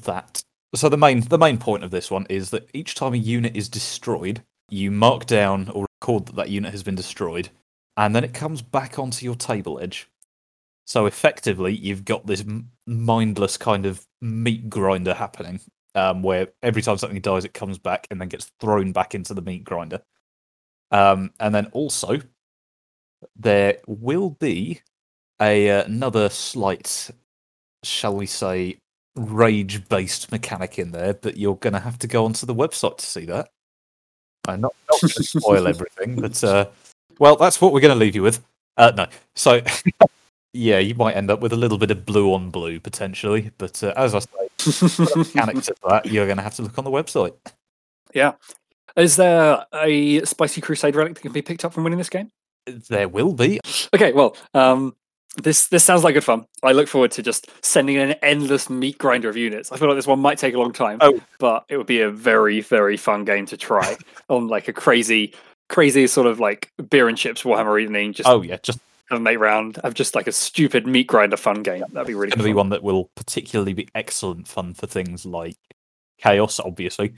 that 0.03 0.41
so 0.75 0.89
the 0.89 0.97
main 0.97 1.21
the 1.21 1.37
main 1.37 1.57
point 1.57 1.83
of 1.83 1.91
this 1.91 2.11
one 2.11 2.25
is 2.29 2.49
that 2.49 2.69
each 2.73 2.95
time 2.95 3.13
a 3.13 3.17
unit 3.17 3.55
is 3.55 3.69
destroyed, 3.69 4.43
you 4.69 4.91
mark 4.91 5.25
down 5.25 5.69
or 5.69 5.85
record 6.01 6.25
that 6.27 6.35
that 6.35 6.49
unit 6.49 6.71
has 6.71 6.83
been 6.83 6.95
destroyed, 6.95 7.49
and 7.97 8.15
then 8.15 8.23
it 8.23 8.33
comes 8.33 8.61
back 8.61 8.99
onto 8.99 9.25
your 9.25 9.35
table 9.35 9.79
edge. 9.79 10.07
So 10.85 11.05
effectively, 11.05 11.75
you've 11.75 12.05
got 12.05 12.25
this 12.25 12.41
m- 12.41 12.71
mindless 12.85 13.57
kind 13.57 13.85
of 13.85 14.05
meat 14.21 14.69
grinder 14.69 15.13
happening, 15.13 15.59
um, 15.95 16.23
where 16.23 16.47
every 16.63 16.81
time 16.81 16.97
something 16.97 17.19
dies, 17.21 17.43
it 17.45 17.53
comes 17.53 17.77
back 17.77 18.07
and 18.09 18.19
then 18.21 18.29
gets 18.29 18.51
thrown 18.59 18.91
back 18.93 19.13
into 19.15 19.33
the 19.33 19.41
meat 19.41 19.63
grinder. 19.65 20.01
Um, 20.91 21.33
and 21.41 21.53
then 21.53 21.65
also, 21.67 22.21
there 23.35 23.77
will 23.87 24.31
be 24.31 24.81
a 25.41 25.69
uh, 25.69 25.83
another 25.83 26.29
slight, 26.29 27.11
shall 27.83 28.15
we 28.15 28.25
say, 28.25 28.77
rage-based 29.15 30.31
mechanic 30.31 30.79
in 30.79 30.91
there, 30.91 31.13
but 31.13 31.37
you're 31.37 31.55
going 31.55 31.73
to 31.73 31.79
have 31.79 31.99
to 31.99 32.07
go 32.07 32.25
onto 32.25 32.45
the 32.45 32.55
website 32.55 32.97
to 32.97 33.05
see 33.05 33.25
that. 33.25 33.49
I'm 34.47 34.61
not, 34.61 34.75
not 34.89 35.01
going 35.01 35.11
to 35.11 35.23
spoil 35.23 35.67
everything, 35.67 36.19
but 36.19 36.43
uh, 36.43 36.67
well, 37.19 37.35
that's 37.35 37.59
what 37.59 37.73
we're 37.73 37.81
going 37.81 37.93
to 37.93 37.99
leave 37.99 38.15
you 38.15 38.23
with. 38.23 38.43
Uh, 38.77 38.91
no, 38.95 39.07
so 39.35 39.61
yeah, 40.53 40.79
you 40.79 40.95
might 40.95 41.15
end 41.15 41.31
up 41.31 41.39
with 41.39 41.53
a 41.53 41.57
little 41.57 41.77
bit 41.77 41.91
of 41.91 42.05
blue 42.05 42.33
on 42.33 42.49
blue 42.49 42.79
potentially, 42.79 43.51
but 43.57 43.81
uh, 43.83 43.93
as 43.97 44.15
I 44.15 44.19
say, 44.19 45.07
mechanics 45.15 45.69
of 45.69 45.77
that 45.87 46.05
you're 46.05 46.25
going 46.25 46.37
to 46.37 46.43
have 46.43 46.55
to 46.55 46.61
look 46.61 46.77
on 46.77 46.83
the 46.83 46.91
website. 46.91 47.33
Yeah. 48.13 48.33
Is 48.95 49.15
there 49.15 49.65
a 49.73 50.25
spicy 50.25 50.61
crusade 50.61 50.95
relic 50.95 51.15
that 51.15 51.21
can 51.21 51.31
be 51.31 51.41
picked 51.41 51.63
up 51.63 51.73
from 51.73 51.83
winning 51.83 51.99
this 51.99 52.09
game? 52.09 52.31
There 52.67 53.07
will 53.07 53.33
be. 53.33 53.59
Okay, 53.93 54.11
well, 54.13 54.35
um, 54.53 54.95
this 55.41 55.67
this 55.67 55.83
sounds 55.83 56.03
like 56.03 56.13
good 56.15 56.23
fun. 56.23 56.45
I 56.63 56.71
look 56.71 56.87
forward 56.87 57.11
to 57.11 57.23
just 57.23 57.47
sending 57.63 57.97
an 57.97 58.11
endless 58.23 58.69
meat 58.69 58.97
grinder 58.97 59.29
of 59.29 59.37
units. 59.37 59.71
I 59.71 59.77
feel 59.77 59.87
like 59.87 59.97
this 59.97 60.07
one 60.07 60.19
might 60.19 60.37
take 60.37 60.53
a 60.55 60.59
long 60.59 60.73
time, 60.73 60.97
Oh. 61.01 61.19
but 61.39 61.65
it 61.69 61.77
would 61.77 61.87
be 61.87 62.01
a 62.01 62.09
very 62.09 62.61
very 62.61 62.97
fun 62.97 63.23
game 63.25 63.45
to 63.47 63.57
try 63.57 63.95
on 64.29 64.47
like 64.47 64.67
a 64.67 64.73
crazy 64.73 65.33
crazy 65.69 66.07
sort 66.07 66.27
of 66.27 66.39
like 66.39 66.71
beer 66.89 67.07
and 67.07 67.17
chips 67.17 67.43
Warhammer 67.43 67.81
evening. 67.81 68.13
Just 68.13 68.27
Oh 68.27 68.41
yeah, 68.41 68.57
just 68.63 68.79
have 69.09 69.19
a 69.19 69.21
mate 69.21 69.37
round, 69.37 69.79
have 69.83 69.93
just 69.93 70.15
like 70.15 70.27
a 70.27 70.31
stupid 70.31 70.87
meat 70.87 71.07
grinder 71.07 71.37
fun 71.37 71.61
game. 71.63 71.83
That'd 71.93 72.07
be 72.07 72.13
really 72.13 72.31
going 72.31 72.39
to 72.39 72.43
be 72.43 72.49
fun. 72.49 72.55
one 72.55 72.69
that 72.69 72.83
will 72.83 73.09
particularly 73.15 73.73
be 73.73 73.87
excellent 73.95 74.47
fun 74.47 74.73
for 74.73 74.87
things 74.87 75.25
like 75.25 75.55
chaos, 76.17 76.59
obviously. 76.59 77.13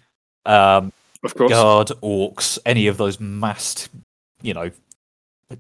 Um, 0.45 0.91
Of 1.23 1.35
course. 1.35 1.51
guard, 1.51 1.87
orks, 2.03 2.59
any 2.65 2.87
of 2.87 2.97
those 2.97 3.19
massed, 3.19 3.89
you 4.41 4.53
know, 4.53 4.69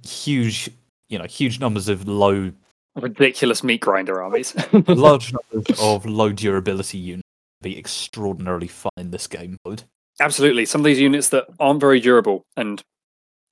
huge, 0.05 0.69
you 1.07 1.17
know, 1.17 1.25
huge 1.25 1.59
numbers 1.59 1.87
of 1.87 2.07
low, 2.07 2.51
Ridiculous 2.95 3.63
meat 3.63 3.81
grinder 3.81 4.21
armies. 4.21 4.55
large 4.87 5.33
numbers 5.33 5.79
of 5.79 6.05
low 6.05 6.31
durability 6.31 6.97
units 6.97 7.23
be 7.61 7.77
extraordinarily 7.77 8.67
fun 8.67 8.91
in 8.97 9.11
this 9.11 9.27
game 9.27 9.57
mode. 9.65 9.83
Absolutely. 10.19 10.65
Some 10.65 10.81
of 10.81 10.85
these 10.85 10.99
units 10.99 11.29
that 11.29 11.45
aren't 11.59 11.79
very 11.79 11.99
durable 11.99 12.43
and 12.57 12.81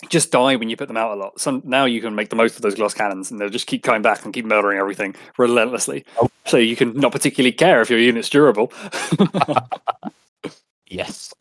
just 0.10 0.32
die 0.32 0.56
when 0.56 0.70
you 0.70 0.78
put 0.78 0.88
them 0.88 0.98
out 0.98 1.12
a 1.12 1.20
lot. 1.20 1.40
So 1.40 1.62
now 1.64 1.86
you 1.86 2.02
can 2.02 2.16
make 2.16 2.30
the 2.30 2.36
most 2.36 2.56
of 2.56 2.62
those 2.62 2.76
glass 2.76 2.94
cannons 2.94 3.32
and 3.32 3.40
they'll 3.40 3.50
just 3.50 3.68
keep 3.68 3.84
coming 3.84 4.02
back 4.02 4.24
and 4.24 4.34
keep 4.34 4.46
murdering 4.46 4.80
everything 4.80 5.16
relentlessly. 5.38 6.06
Oh. 6.22 6.30
So 6.46 6.58
you 6.58 6.76
can 6.76 6.94
not 6.94 7.12
particularly 7.12 7.54
care 7.54 7.82
if 7.82 7.90
your 7.90 8.00
unit's 8.00 8.30
durable. 8.30 8.72
Yes. 10.90 11.34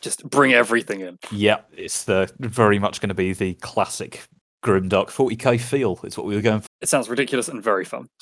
Just 0.00 0.28
bring 0.28 0.52
everything 0.52 1.00
in. 1.00 1.18
Yeah, 1.30 1.60
it's 1.76 2.04
the 2.04 2.32
very 2.38 2.78
much 2.78 3.00
going 3.00 3.08
to 3.08 3.14
be 3.14 3.32
the 3.32 3.54
classic 3.54 4.26
grimdark 4.62 5.08
40k 5.08 5.60
feel. 5.60 5.98
It's 6.04 6.16
what 6.16 6.26
we 6.26 6.34
were 6.34 6.42
going 6.42 6.60
for. 6.60 6.68
It 6.80 6.88
sounds 6.88 7.08
ridiculous 7.08 7.48
and 7.48 7.62
very 7.62 7.84
fun. 7.84 8.08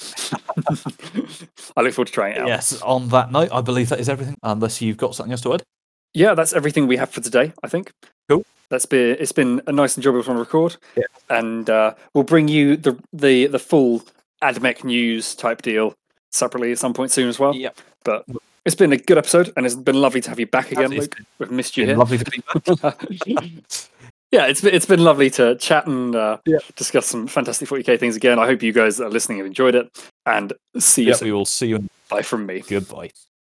I 1.76 1.82
look 1.82 1.94
forward 1.94 2.06
to 2.06 2.12
trying 2.12 2.36
it 2.36 2.38
out. 2.38 2.48
Yes. 2.48 2.80
On 2.82 3.08
that 3.08 3.30
note, 3.30 3.50
I 3.52 3.60
believe 3.60 3.88
that 3.90 4.00
is 4.00 4.08
everything. 4.08 4.36
Unless 4.42 4.80
you've 4.80 4.96
got 4.96 5.14
something 5.14 5.32
else 5.32 5.42
to 5.42 5.54
add. 5.54 5.62
Yeah, 6.12 6.34
that's 6.34 6.52
everything 6.52 6.86
we 6.86 6.96
have 6.96 7.10
for 7.10 7.20
today, 7.20 7.52
I 7.62 7.68
think. 7.68 7.92
Cool. 8.28 8.44
That's 8.68 8.86
been 8.86 9.16
it's 9.20 9.32
been 9.32 9.62
a 9.66 9.72
nice 9.72 9.96
enjoyable 9.96 10.22
one 10.22 10.36
to 10.36 10.40
record. 10.40 10.76
Yeah. 10.96 11.04
And 11.28 11.68
uh, 11.70 11.94
we'll 12.14 12.24
bring 12.24 12.48
you 12.48 12.76
the 12.76 12.98
the 13.12 13.46
the 13.46 13.58
full 13.58 14.02
AdMech 14.42 14.84
news 14.84 15.34
type 15.34 15.62
deal 15.62 15.94
separately 16.32 16.72
at 16.72 16.78
some 16.78 16.94
point 16.94 17.10
soon 17.10 17.28
as 17.28 17.38
well. 17.38 17.54
Yeah. 17.54 17.70
But 18.04 18.24
it's 18.64 18.74
been 18.76 18.92
a 18.92 18.96
good 18.96 19.18
episode 19.18 19.52
and 19.56 19.64
it's 19.66 19.74
been 19.74 20.00
lovely 20.00 20.20
to 20.20 20.28
have 20.30 20.38
you 20.40 20.46
back 20.46 20.70
again, 20.72 20.90
Luke. 20.90 21.16
We've 21.38 21.50
missed 21.50 21.76
you 21.76 21.86
here. 21.86 21.96
lovely 21.96 22.18
to 22.18 22.30
be 22.30 22.42
back. 22.82 23.04
yeah, 24.30 24.46
it's 24.46 24.60
been, 24.60 24.74
it's 24.74 24.86
been 24.86 25.02
lovely 25.02 25.30
to 25.30 25.56
chat 25.56 25.86
and 25.86 26.14
uh, 26.14 26.38
Yeah. 26.46 26.58
discuss 26.76 27.06
some 27.06 27.26
fantastic 27.26 27.68
40k 27.68 27.98
things 27.98 28.16
again. 28.16 28.38
I 28.38 28.46
hope 28.46 28.62
you 28.62 28.72
guys 28.72 29.00
are 29.00 29.08
listening 29.10 29.38
and 29.40 29.46
enjoyed 29.46 29.74
it 29.74 29.88
and 30.26 30.52
see 30.78 31.04
you 31.04 31.14
soon. 31.14 31.26
we 31.28 31.32
will 31.32 31.46
see 31.46 31.68
you. 31.68 31.88
Bye 32.08 32.22
from 32.22 32.46
me. 32.46 32.60
Goodbye. 32.60 33.10